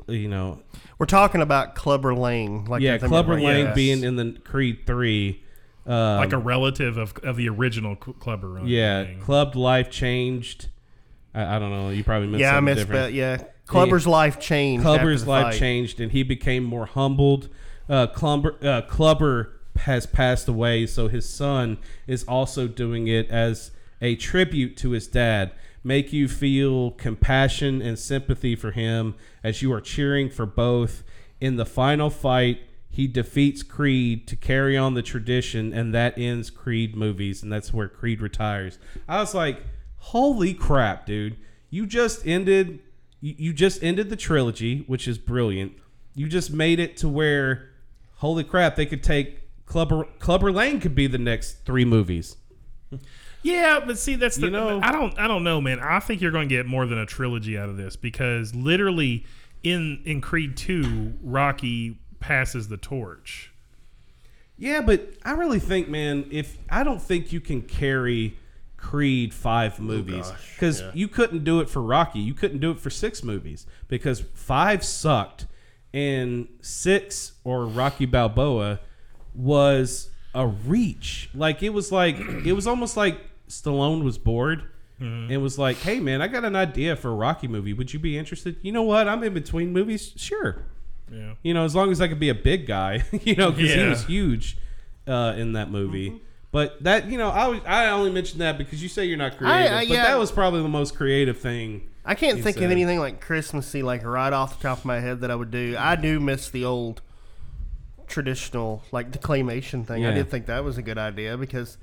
you 0.07 0.27
know, 0.27 0.61
We're 0.99 1.05
talking 1.05 1.41
about 1.41 1.73
Clubber 1.73 2.13
Lang, 2.13 2.65
like 2.65 2.81
yeah, 2.81 2.97
Clubber 2.97 3.35
right? 3.35 3.43
Lang 3.43 3.65
Yes. 3.67 3.75
being 3.75 4.03
in 4.03 4.17
the 4.17 4.37
Creed 4.43 4.79
three. 4.85 5.41
Um, 5.85 6.17
like 6.17 6.33
a 6.33 6.37
relative 6.37 6.97
of, 6.97 7.15
of 7.23 7.37
the 7.37 7.47
original 7.47 7.95
Clubber 7.95 8.49
Run. 8.49 8.67
yeah, 8.67 9.05
thing. 9.05 9.21
clubbed 9.21 9.55
life 9.55 9.89
changed. 9.89 10.67
I, 11.33 11.55
I 11.55 11.59
don't 11.59 11.71
know. 11.71 11.89
You 11.91 12.03
probably 12.03 12.27
missed 12.27 12.41
Yeah, 12.41 12.57
I 12.57 12.59
missed, 12.59 12.79
different. 12.79 13.05
but 13.05 13.13
yeah, 13.13 13.41
Clubber's 13.67 14.05
life 14.05 14.37
changed. 14.37 14.83
Clubber's 14.83 15.25
life 15.25 15.53
fight. 15.53 15.59
changed 15.59 16.01
and 16.01 16.11
he 16.11 16.23
became 16.23 16.65
more 16.65 16.87
humbled. 16.87 17.47
Uh, 17.87 18.05
Clubber, 18.07 18.55
uh, 18.61 18.81
Clubber 18.81 19.53
has 19.81 20.05
passed 20.05 20.47
away, 20.47 20.85
so 20.85 21.07
his 21.07 21.27
son 21.27 21.77
is 22.05 22.23
also 22.23 22.67
doing 22.67 23.07
it 23.07 23.29
as 23.29 23.71
a 24.01 24.15
tribute 24.15 24.77
to 24.77 24.91
his 24.91 25.07
dad. 25.07 25.51
Make 25.83 26.11
you 26.11 26.27
feel 26.27 26.91
compassion 26.91 27.81
and 27.81 27.97
sympathy 27.97 28.55
for 28.55 28.71
him 28.71 29.15
as 29.43 29.61
you 29.61 29.71
are 29.73 29.81
cheering 29.81 30.29
for 30.29 30.45
both. 30.45 31.03
In 31.39 31.55
the 31.55 31.65
final 31.65 32.09
fight, 32.09 32.61
he 32.89 33.07
defeats 33.07 33.63
Creed 33.63 34.27
to 34.27 34.35
carry 34.35 34.75
on 34.75 34.95
the 34.95 35.03
tradition, 35.03 35.71
and 35.71 35.93
that 35.93 36.17
ends 36.17 36.49
Creed 36.49 36.95
movies, 36.95 37.43
and 37.43 37.53
that's 37.53 37.71
where 37.73 37.87
Creed 37.87 38.21
retires. 38.21 38.79
I 39.07 39.19
was 39.19 39.35
like, 39.35 39.61
holy 39.97 40.53
crap, 40.53 41.05
dude. 41.05 41.37
You 41.69 41.85
just 41.85 42.25
ended 42.25 42.79
you, 43.19 43.53
just 43.53 43.83
ended 43.83 44.09
the 44.09 44.15
trilogy, 44.15 44.83
which 44.87 45.07
is 45.07 45.17
brilliant. 45.17 45.73
you 46.15 46.27
just 46.27 46.51
made 46.51 46.79
it 46.79 46.97
to 46.97 47.07
where, 47.07 47.69
holy 48.15 48.43
crap, 48.43 48.75
they 48.75 48.85
could 48.85 49.03
take 49.03 49.46
Clubber 49.67 50.05
Clubber 50.19 50.51
Lang 50.51 50.79
could 50.79 50.95
be 50.95 51.05
the 51.05 51.17
next 51.19 51.65
three 51.65 51.85
movies. 51.85 52.37
Yeah, 53.43 53.81
but 53.85 53.97
see, 53.97 54.15
that's 54.15 54.37
the. 54.37 54.47
You 54.47 54.51
know- 54.51 54.79
I 54.81 54.91
don't. 54.91 55.17
I 55.19 55.27
don't 55.27 55.43
know, 55.43 55.61
man. 55.61 55.79
I 55.79 55.99
think 55.99 56.21
you're 56.21 56.31
going 56.31 56.49
to 56.49 56.55
get 56.55 56.65
more 56.65 56.85
than 56.85 56.97
a 56.97 57.05
trilogy 57.05 57.57
out 57.57 57.69
of 57.69 57.77
this 57.77 57.95
because 57.95 58.55
literally, 58.55 59.25
in 59.63 60.01
in 60.05 60.21
Creed 60.21 60.57
Two, 60.57 61.13
Rocky 61.21 61.99
passes 62.19 62.69
the 62.69 62.77
torch. 62.77 63.51
Yeah, 64.57 64.81
but 64.81 65.13
I 65.23 65.31
really 65.31 65.59
think, 65.59 65.87
man, 65.87 66.25
if 66.31 66.57
I 66.69 66.83
don't 66.83 67.01
think 67.01 67.31
you 67.31 67.39
can 67.39 67.61
carry 67.61 68.37
Creed 68.75 69.33
five 69.33 69.75
oh, 69.79 69.83
movies 69.83 70.31
because 70.55 70.81
yeah. 70.81 70.91
you 70.93 71.07
couldn't 71.07 71.43
do 71.43 71.59
it 71.59 71.69
for 71.69 71.81
Rocky, 71.81 72.19
you 72.19 72.33
couldn't 72.33 72.59
do 72.59 72.71
it 72.71 72.79
for 72.79 72.89
six 72.89 73.23
movies 73.23 73.67
because 73.87 74.21
five 74.33 74.83
sucked, 74.83 75.45
and 75.93 76.47
six 76.61 77.33
or 77.43 77.65
Rocky 77.65 78.05
Balboa 78.05 78.79
was 79.37 80.09
a 80.33 80.47
reach. 80.47 81.29
Like 81.33 81.63
it 81.63 81.69
was 81.69 81.91
like 81.91 82.17
it 82.19 82.53
was 82.53 82.67
almost 82.67 82.97
like 82.97 83.19
Stallone 83.47 84.03
was 84.03 84.17
bored. 84.17 84.63
And 84.99 85.43
was 85.43 85.59
like, 85.59 85.77
"Hey 85.77 85.99
man, 85.99 86.23
I 86.23 86.27
got 86.27 86.43
an 86.43 86.55
idea 86.55 86.95
for 86.95 87.09
a 87.09 87.13
Rocky 87.13 87.47
movie. 87.47 87.71
Would 87.71 87.93
you 87.93 87.99
be 87.99 88.17
interested? 88.17 88.55
You 88.63 88.71
know 88.71 88.81
what? 88.81 89.07
I'm 89.07 89.23
in 89.23 89.31
between 89.31 89.71
movies. 89.71 90.11
Sure. 90.15 90.63
Yeah. 91.11 91.35
You 91.43 91.53
know, 91.53 91.65
as 91.65 91.75
long 91.75 91.91
as 91.91 92.01
I 92.01 92.07
could 92.07 92.19
be 92.19 92.29
a 92.29 92.35
big 92.35 92.65
guy, 92.65 93.03
you 93.11 93.35
know, 93.35 93.51
because 93.51 93.73
he 93.73 93.83
was 93.83 94.05
huge 94.05 94.57
uh, 95.07 95.35
in 95.37 95.53
that 95.53 95.69
movie. 95.69 96.09
Mm-hmm. 96.09 96.23
But 96.51 96.83
that, 96.83 97.07
you 97.07 97.17
know, 97.17 97.29
I 97.29 97.47
was, 97.47 97.61
I 97.65 97.89
only 97.89 98.09
mentioned 98.09 98.41
that 98.41 98.57
because 98.57 98.81
you 98.81 98.89
say 98.89 99.05
you're 99.05 99.17
not 99.17 99.37
creative, 99.37 99.71
I- 99.71 99.85
but 99.85 99.87
yeah. 99.87 100.07
that 100.07 100.17
was 100.17 100.31
probably 100.31 100.61
the 100.61 100.67
most 100.69 100.95
creative 100.95 101.37
thing. 101.37 101.89
I 102.05 102.15
can't 102.15 102.41
think 102.41 102.55
said. 102.55 102.63
of 102.63 102.71
anything 102.71 102.99
like 102.99 103.19
Christmassy, 103.19 103.83
like 103.83 104.03
right 104.03 104.31
off 104.31 104.57
the 104.57 104.63
top 104.67 104.79
of 104.79 104.85
my 104.85 105.01
head 105.01 105.21
that 105.21 105.29
I 105.29 105.35
would 105.35 105.51
do. 105.51 105.75
I 105.77 105.97
do 105.97 106.21
miss 106.21 106.49
the 106.49 106.63
old 106.63 107.01
traditional, 108.07 108.83
like 108.91 109.11
the 109.11 109.17
claymation 109.19 109.85
thing. 109.85 110.05
I 110.05 110.09
Yeah. 110.09 110.15
did 110.15 110.29
think 110.29 110.45
that 110.47 110.63
was 110.63 110.77
a 110.77 110.81
good 110.81 110.97
idea 110.97 111.37
because 111.37 111.77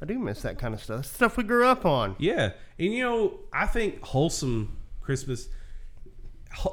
I 0.00 0.04
do 0.04 0.18
miss 0.18 0.42
that 0.42 0.58
kind 0.58 0.74
of 0.74 0.82
stuff. 0.82 1.06
Stuff 1.06 1.36
we 1.36 1.44
grew 1.44 1.66
up 1.66 1.86
on. 1.86 2.16
Yeah, 2.18 2.52
and 2.78 2.92
you 2.92 3.04
know, 3.04 3.40
I 3.52 3.66
think 3.66 4.02
wholesome 4.02 4.76
Christmas. 5.00 5.48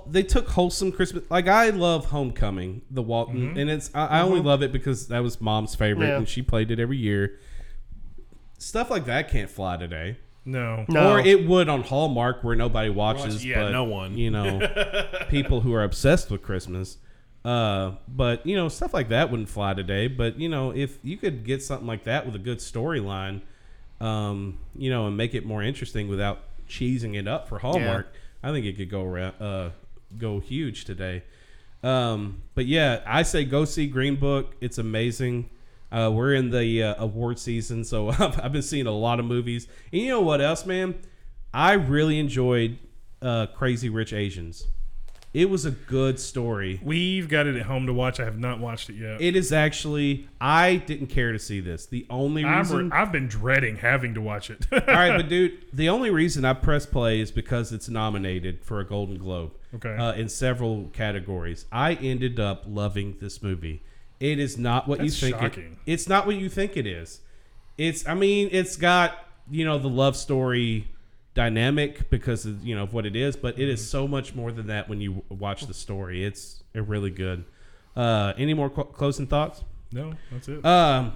They 0.07 0.23
took 0.23 0.49
wholesome 0.49 0.91
Christmas. 0.91 1.23
Like 1.29 1.47
I 1.47 1.69
love 1.69 2.07
Homecoming, 2.07 2.81
the 2.91 3.01
Walton, 3.01 3.49
mm-hmm. 3.49 3.59
and 3.59 3.69
it's 3.69 3.89
I, 3.93 4.07
I 4.07 4.21
only 4.21 4.39
mm-hmm. 4.39 4.47
love 4.47 4.63
it 4.63 4.73
because 4.73 5.07
that 5.07 5.19
was 5.19 5.39
Mom's 5.39 5.75
favorite, 5.75 6.07
Yeah. 6.07 6.17
and 6.17 6.27
she 6.27 6.41
played 6.41 6.71
it 6.71 6.79
every 6.79 6.97
year. 6.97 7.39
Stuff 8.57 8.89
like 8.89 9.05
that 9.05 9.29
can't 9.29 9.49
fly 9.49 9.77
today. 9.77 10.17
No. 10.43 10.85
No. 10.89 11.13
Or 11.13 11.19
it 11.19 11.47
would 11.47 11.69
on 11.69 11.83
Hallmark 11.83 12.43
where 12.43 12.55
nobody 12.55 12.89
watches. 12.89 13.35
Watch- 13.35 13.45
yeah, 13.45 13.63
but, 13.63 13.71
no 13.71 13.83
one. 13.83 14.17
You 14.17 14.31
know, 14.31 15.05
people 15.29 15.61
who 15.61 15.73
are 15.73 15.83
obsessed 15.83 16.31
with 16.31 16.41
Christmas. 16.41 16.97
Uh, 17.49 17.95
but 18.07 18.45
you 18.45 18.55
know, 18.55 18.69
stuff 18.69 18.93
like 18.93 19.09
that 19.09 19.31
wouldn't 19.31 19.49
fly 19.49 19.73
today. 19.73 20.07
But 20.07 20.39
you 20.39 20.47
know, 20.47 20.69
if 20.69 20.99
you 21.01 21.17
could 21.17 21.43
get 21.43 21.63
something 21.63 21.87
like 21.87 22.03
that 22.03 22.27
with 22.27 22.35
a 22.35 22.39
good 22.39 22.59
storyline, 22.59 23.41
um, 23.99 24.59
you 24.75 24.91
know, 24.91 25.07
and 25.07 25.17
make 25.17 25.33
it 25.33 25.47
more 25.47 25.63
interesting 25.63 26.07
without 26.07 26.41
cheesing 26.67 27.17
it 27.17 27.27
up 27.27 27.49
for 27.49 27.57
Hallmark, 27.57 28.13
I 28.43 28.51
think 28.51 28.67
it 28.67 28.77
could 28.77 28.91
go 28.91 29.03
around, 29.03 29.33
uh, 29.41 29.71
go 30.15 30.39
huge 30.39 30.85
today. 30.85 31.23
Um, 31.81 32.43
but 32.53 32.67
yeah, 32.67 33.01
I 33.07 33.23
say 33.23 33.45
go 33.45 33.65
see 33.65 33.87
Green 33.87 34.17
Book. 34.17 34.55
It's 34.61 34.77
amazing. 34.77 35.49
Uh, 35.91 36.11
we're 36.13 36.35
in 36.35 36.51
the 36.51 36.83
uh, 36.83 37.03
award 37.03 37.39
season, 37.39 37.83
so 37.83 38.09
I've, 38.19 38.39
I've 38.39 38.51
been 38.51 38.61
seeing 38.61 38.85
a 38.85 38.91
lot 38.91 39.19
of 39.19 39.25
movies. 39.25 39.67
And 39.91 40.03
you 40.03 40.09
know 40.09 40.21
what 40.21 40.39
else, 40.39 40.67
man? 40.67 41.01
I 41.51 41.73
really 41.73 42.19
enjoyed 42.19 42.77
uh, 43.23 43.47
Crazy 43.47 43.89
Rich 43.89 44.13
Asians. 44.13 44.67
It 45.31 45.49
was 45.49 45.63
a 45.63 45.71
good 45.71 46.19
story. 46.19 46.79
We've 46.83 47.29
got 47.29 47.45
it 47.45 47.55
at 47.55 47.63
home 47.63 47.85
to 47.85 47.93
watch. 47.93 48.19
I 48.19 48.25
have 48.25 48.39
not 48.39 48.59
watched 48.59 48.89
it 48.89 48.95
yet. 48.95 49.21
It 49.21 49.35
is 49.35 49.51
actually. 49.51 50.27
I 50.41 50.77
didn't 50.77 51.07
care 51.07 51.31
to 51.31 51.37
see 51.37 51.59
this. 51.59 51.85
The 51.85 52.07
only 52.09 52.43
reason. 52.43 52.89
re- 52.89 52.97
I've 52.97 53.11
been 53.11 53.27
dreading 53.27 53.75
having 53.77 54.15
to 54.15 54.21
watch 54.21 54.49
it. 54.49 54.65
all 54.71 54.79
right, 54.87 55.15
but 55.15 55.29
dude, 55.29 55.65
the 55.71 55.87
only 55.89 56.09
reason 56.09 56.45
I 56.45 56.53
press 56.53 56.87
play 56.87 57.19
is 57.19 57.29
because 57.29 57.71
it's 57.71 57.89
nominated 57.89 58.63
for 58.63 58.79
a 58.79 58.85
Golden 58.85 59.19
Globe. 59.19 59.51
Okay. 59.75 59.95
Uh, 59.95 60.13
in 60.13 60.29
several 60.29 60.85
categories, 60.93 61.65
I 61.71 61.93
ended 61.93 62.39
up 62.39 62.63
loving 62.65 63.17
this 63.21 63.43
movie. 63.43 63.83
It 64.19 64.39
is 64.39 64.57
not 64.57 64.87
what 64.87 64.97
That's 64.97 65.21
you 65.21 65.31
think. 65.31 65.57
It, 65.57 65.65
it's 65.85 66.09
not 66.09 66.25
what 66.25 66.37
you 66.37 66.49
think 66.49 66.75
it 66.75 66.87
is. 66.87 67.21
It's. 67.77 68.07
I 68.07 68.15
mean, 68.15 68.49
it's 68.51 68.77
got 68.77 69.27
you 69.51 69.63
know 69.63 69.77
the 69.77 69.89
love 69.89 70.15
story 70.15 70.87
dynamic 71.33 72.09
because 72.09 72.45
of 72.45 72.63
you 72.63 72.75
know 72.75 72.83
of 72.83 72.93
what 72.93 73.05
it 73.05 73.15
is, 73.15 73.35
but 73.35 73.59
it 73.59 73.69
is 73.69 73.87
so 73.87 74.07
much 74.07 74.35
more 74.35 74.51
than 74.51 74.67
that 74.67 74.89
when 74.89 75.01
you 75.01 75.23
watch 75.29 75.65
the 75.67 75.73
story. 75.73 76.25
It's 76.25 76.63
really 76.73 77.11
good. 77.11 77.45
Uh, 77.95 78.33
any 78.37 78.53
more 78.53 78.69
cl- 78.69 78.85
closing 78.85 79.27
thoughts? 79.27 79.63
no, 79.91 80.13
that's 80.31 80.47
it. 80.47 80.63
Um, 80.65 81.13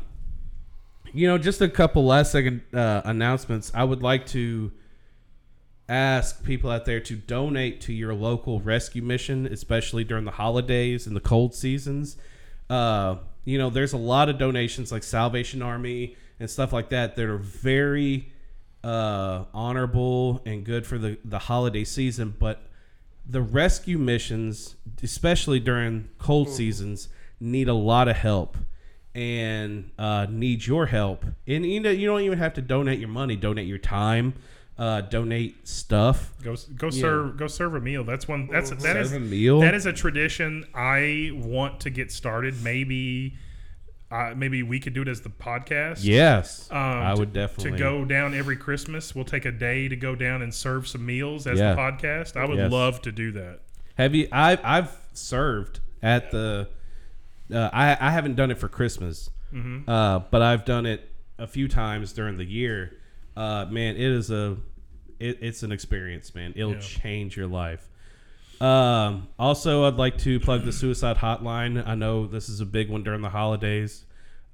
you 1.14 1.28
know, 1.28 1.38
just 1.38 1.62
a 1.62 1.70
couple 1.70 2.06
last 2.06 2.32
second 2.32 2.62
uh, 2.74 3.02
announcements. 3.06 3.72
I 3.76 3.84
would 3.84 4.02
like 4.02 4.26
to 4.28 4.72
ask 5.88 6.44
people 6.44 6.72
out 6.72 6.86
there 6.86 7.00
to 7.02 7.16
donate 7.16 7.82
to 7.82 7.94
your 7.94 8.14
local 8.14 8.60
rescue 8.62 9.02
mission, 9.02 9.46
especially 9.46 10.04
during 10.04 10.26
the 10.26 10.32
holidays 10.32 11.06
and 11.06 11.16
the 11.16 11.22
cold 11.22 11.54
seasons. 11.54 12.18
Uh, 12.70 13.18
you 13.46 13.58
know, 13.58 13.70
there's 13.70 13.94
a 13.94 13.98
lot 13.98 14.30
of 14.30 14.38
donations 14.38 14.92
like 14.92 15.04
Salvation 15.04 15.62
Army 15.62 16.16
and 16.40 16.50
stuff 16.50 16.74
like 16.74 16.90
that 16.90 17.16
that 17.16 17.26
are 17.26 17.38
very 17.38 18.33
uh, 18.84 19.46
honorable 19.54 20.42
and 20.46 20.64
good 20.66 20.86
for 20.86 20.98
the, 20.98 21.18
the 21.24 21.40
holiday 21.40 21.84
season, 21.84 22.36
but 22.38 22.64
the 23.26 23.42
rescue 23.42 23.98
missions, 23.98 24.76
especially 25.02 25.60
during 25.60 26.10
cold 26.18 26.50
seasons, 26.50 27.08
need 27.40 27.70
a 27.70 27.74
lot 27.74 28.08
of 28.08 28.18
help 28.18 28.58
and 29.16 29.92
uh, 29.98 30.26
need 30.30 30.66
your 30.66 30.88
help. 30.88 31.26
And 31.48 31.66
you 31.66 31.80
know, 31.80 31.92
you 31.92 32.08
don't 32.08 32.22
even 32.22 32.40
have 32.40 32.54
to 32.56 32.62
donate 32.62 33.00
your 33.00 33.10
money; 33.10 33.36
donate 33.36 33.68
your 33.68 33.78
time, 33.78 34.34
uh, 34.78 35.02
donate 35.02 35.68
stuff. 35.68 36.34
Go 36.44 36.56
go 36.76 36.88
Yeah. 36.88 37.02
serve 37.02 37.38
go 37.38 37.48
serve 37.48 37.76
a 37.76 37.80
meal. 37.80 38.04
That's 38.04 38.28
one. 38.28 38.48
That's 38.48 38.72
that 38.72 38.98
is 38.98 39.12
Serve 39.12 39.22
a 39.22 39.26
meal? 39.26 39.60
That 39.62 39.76
is 39.76 39.86
a 39.86 39.94
tradition 39.94 40.66
I 40.74 41.32
want 41.34 41.80
to 41.82 41.90
get 41.90 42.12
started. 42.12 42.62
Maybe. 42.64 43.38
Uh, 44.14 44.34
maybe 44.36 44.62
we 44.62 44.80
could 44.80 44.94
do 44.94 45.02
it 45.02 45.08
as 45.08 45.22
the 45.22 45.30
podcast. 45.30 46.00
Yes, 46.04 46.70
Um, 46.72 46.78
I 46.78 47.14
to- 47.14 47.20
would 47.20 47.34
definitely 47.34 47.72
to 47.72 47.78
go 47.78 48.06
down 48.06 48.34
every 48.36 48.56
Christmas. 48.58 49.16
We'll 49.16 49.26
take 49.26 49.46
a 49.46 49.52
day 49.52 49.88
to 49.88 49.96
go 49.96 50.14
down 50.16 50.42
and 50.44 50.54
serve 50.54 50.88
some 50.88 51.04
meals 51.06 51.48
as 51.48 51.58
Yeah. 51.58 51.74
the 51.74 51.82
podcast. 51.82 52.38
I 52.38 52.46
would 52.46 52.58
Yes. 52.60 52.72
love 52.72 53.02
to 53.04 53.12
do 53.12 53.32
that. 53.32 53.62
Have 53.98 54.14
you? 54.14 54.28
I 54.32 54.60
I've 54.64 54.96
served 55.14 55.80
at 56.04 56.30
the. 56.32 56.68
Uh, 57.52 57.70
I 57.74 57.98
I 58.00 58.12
haven't 58.12 58.36
done 58.36 58.52
it 58.52 58.58
for 58.60 58.68
Christmas, 58.68 59.30
Mhm. 59.54 59.88
uh, 59.88 60.20
but 60.32 60.42
I've 60.42 60.66
done 60.66 60.86
it 60.86 61.10
a 61.40 61.48
few 61.48 61.68
times 61.68 62.14
during 62.14 62.38
the 62.38 62.46
year. 62.46 62.96
Uh, 63.36 63.66
man, 63.70 63.96
it 63.96 64.02
is 64.12 64.30
a, 64.30 64.58
it, 65.20 65.40
it's 65.42 65.64
an 65.64 65.72
experience, 65.72 66.36
man. 66.36 66.54
It'll 66.56 66.74
Yeah. 66.74 66.80
change 66.80 67.36
your 67.36 67.48
life. 67.48 67.90
Um, 68.62 69.28
also, 69.38 69.86
I'd 69.86 69.96
like 69.96 70.18
to 70.20 70.40
plug 70.40 70.64
the 70.64 70.72
suicide 70.72 71.18
hotline. 71.18 71.86
I 71.86 71.96
know 71.96 72.28
this 72.28 72.50
is 72.50 72.60
a 72.62 72.66
big 72.66 72.90
one 72.90 73.04
during 73.04 73.22
the 73.22 73.30
holidays. 73.30 74.06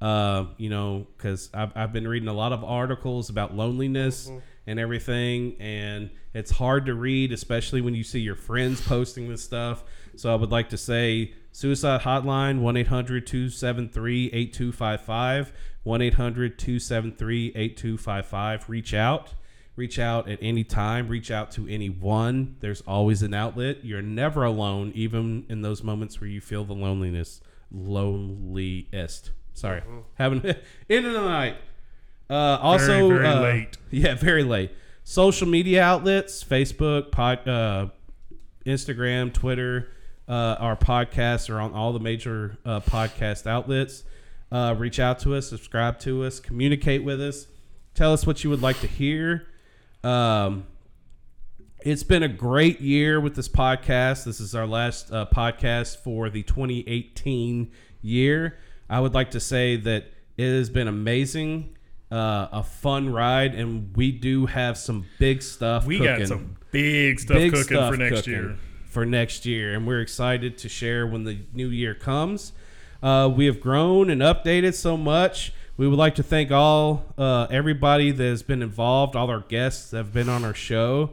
Uh, 0.01 0.45
you 0.57 0.69
know, 0.69 1.07
because 1.17 1.49
I've, 1.53 1.75
I've 1.75 1.91
been 1.91 2.07
reading 2.07 2.29
a 2.29 2.33
lot 2.33 2.53
of 2.53 2.63
articles 2.63 3.29
about 3.29 3.53
loneliness 3.53 4.31
and 4.65 4.79
everything, 4.79 5.57
and 5.59 6.09
it's 6.33 6.51
hard 6.51 6.85
to 6.85 6.93
read, 6.93 7.33
especially 7.33 7.81
when 7.81 7.95
you 7.95 8.03
see 8.03 8.19
your 8.19 8.35
friends 8.35 8.79
posting 8.81 9.27
this 9.27 9.43
stuff. 9.43 9.83
So 10.15 10.31
I 10.31 10.35
would 10.35 10.51
like 10.51 10.69
to 10.69 10.77
say 10.77 11.33
suicide 11.51 12.01
hotline 12.01 12.61
1 12.61 12.77
800 12.77 13.27
273 13.27 14.27
8255. 14.27 15.53
1 15.83 16.01
800 16.01 16.59
273 16.59 17.47
8255. 17.55 18.69
Reach 18.69 18.93
out 18.93 19.33
reach 19.79 19.97
out 19.97 20.29
at 20.29 20.37
any 20.41 20.65
time. 20.65 21.07
Reach 21.07 21.31
out 21.31 21.51
to 21.51 21.65
anyone. 21.67 22.57
There's 22.59 22.81
always 22.81 23.23
an 23.23 23.33
outlet. 23.33 23.85
You're 23.85 24.01
never 24.01 24.43
alone 24.43 24.91
even 24.93 25.45
in 25.47 25.61
those 25.61 25.81
moments 25.81 26.19
where 26.19 26.29
you 26.29 26.41
feel 26.41 26.65
the 26.65 26.73
loneliness 26.73 27.41
loneliest. 27.71 29.31
Sorry. 29.53 29.81
Having 30.15 30.45
end 30.89 31.05
of 31.05 31.13
the 31.13 31.21
night. 31.21 31.55
Uh, 32.29 32.59
also 32.61 33.07
Very, 33.07 33.21
very 33.21 33.25
uh, 33.27 33.41
late. 33.41 33.77
yeah 33.89 34.15
very 34.15 34.43
late. 34.43 34.71
Social 35.03 35.47
media 35.47 35.81
outlets 35.81 36.43
facebook 36.43 37.11
pod, 37.11 37.47
uh, 37.47 37.87
instagram 38.65 39.33
twitter 39.33 39.87
uh, 40.27 40.55
our 40.59 40.75
podcasts 40.75 41.49
are 41.49 41.59
on 41.59 41.73
all 41.73 41.91
the 41.91 41.99
major 41.99 42.57
uh, 42.65 42.81
podcast 42.81 43.47
outlets. 43.47 44.03
Uh, 44.51 44.75
reach 44.77 44.99
out 44.99 45.19
to 45.19 45.33
us 45.33 45.47
subscribe 45.49 45.97
to 45.99 46.23
us 46.23 46.39
communicate 46.39 47.03
with 47.03 47.19
us. 47.21 47.47
Tell 47.95 48.13
us 48.13 48.27
what 48.27 48.43
you 48.43 48.49
would 48.51 48.61
like 48.61 48.79
to 48.81 48.87
hear 48.87 49.47
um, 50.03 50.65
it's 51.81 52.03
been 52.03 52.23
a 52.23 52.27
great 52.27 52.81
year 52.81 53.19
with 53.19 53.35
this 53.35 53.47
podcast. 53.49 54.25
This 54.25 54.39
is 54.39 54.53
our 54.55 54.67
last 54.67 55.11
uh, 55.11 55.25
podcast 55.33 55.97
for 55.97 56.29
the 56.29 56.43
2018 56.43 57.71
year. 58.01 58.57
I 58.89 58.99
would 58.99 59.13
like 59.13 59.31
to 59.31 59.39
say 59.39 59.77
that 59.77 60.05
it 60.37 60.49
has 60.57 60.69
been 60.69 60.87
amazing, 60.87 61.75
uh, 62.11 62.47
a 62.51 62.63
fun 62.63 63.11
ride, 63.11 63.55
and 63.55 63.95
we 63.95 64.11
do 64.11 64.45
have 64.47 64.77
some 64.77 65.05
big 65.19 65.41
stuff. 65.41 65.85
We 65.85 65.99
cooking. 65.99 66.17
got 66.19 66.27
some 66.27 66.57
big 66.71 67.19
stuff 67.19 67.37
Big 67.37 67.51
cooking 67.51 67.63
stuff 67.65 67.91
for 67.93 67.97
next 67.97 68.15
cooking. 68.17 68.33
year. 68.33 68.57
for 68.85 69.05
next 69.05 69.45
year, 69.45 69.73
and 69.73 69.85
we're 69.87 70.01
excited 70.01 70.57
to 70.59 70.69
share 70.69 71.05
when 71.07 71.23
the 71.23 71.39
new 71.53 71.67
year 71.69 71.93
comes. 71.93 72.51
Uh, 73.01 73.31
we 73.33 73.45
have 73.45 73.61
grown 73.61 74.09
and 74.09 74.21
updated 74.21 74.73
so 74.73 74.97
much. 74.97 75.53
We 75.79 75.87
would 75.87 75.97
like 75.97 76.15
to 76.15 76.23
thank 76.23 76.51
all 76.51 77.05
uh, 77.17 77.47
everybody 77.49 78.11
that 78.11 78.21
has 78.21 78.43
been 78.43 78.61
involved, 78.61 79.15
all 79.15 79.29
our 79.29 79.39
guests 79.39 79.91
that 79.91 79.97
have 79.99 80.13
been 80.13 80.27
on 80.27 80.43
our 80.43 80.53
show. 80.53 81.11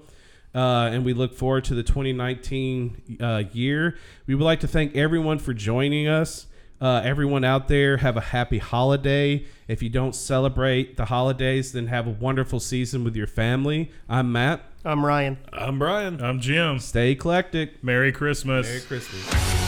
Uh, 0.53 0.91
and 0.93 1.05
we 1.05 1.13
look 1.13 1.35
forward 1.35 1.63
to 1.67 1.75
the 1.77 1.85
2019 1.85 3.19
uh, 3.21 3.45
year. 3.53 3.97
We 4.27 4.35
would 4.35 4.43
like 4.43 4.59
to 4.61 4.67
thank 4.67 4.97
everyone 4.97 5.39
for 5.39 5.55
joining 5.55 6.09
us. 6.09 6.49
Uh, 6.81 7.01
everyone 7.05 7.45
out 7.45 7.69
there, 7.69 7.99
have 7.99 8.17
a 8.17 8.21
happy 8.21 8.59
holiday. 8.59 9.47
If 9.69 9.85
you 9.85 9.89
don't 9.89 10.17
celebrate 10.17 10.97
the 10.97 11.05
holidays, 11.05 11.71
then 11.71 11.87
have 11.87 12.09
a 12.09 12.11
wonderful 12.11 12.59
season 12.59 13.05
with 13.05 13.15
your 13.15 13.29
family. 13.29 13.93
I'm 14.09 14.33
Matt. 14.33 14.63
I'm 14.85 15.07
Ryan. 15.07 15.39
I'm 15.53 15.79
Brian. 15.79 16.21
I'm 16.21 16.41
Jim. 16.41 16.81
Stay 16.81 17.13
eclectic. 17.13 17.85
Merry 17.85 18.11
Christmas. 18.11 18.67
Merry 18.67 18.81
Christmas. 18.81 19.66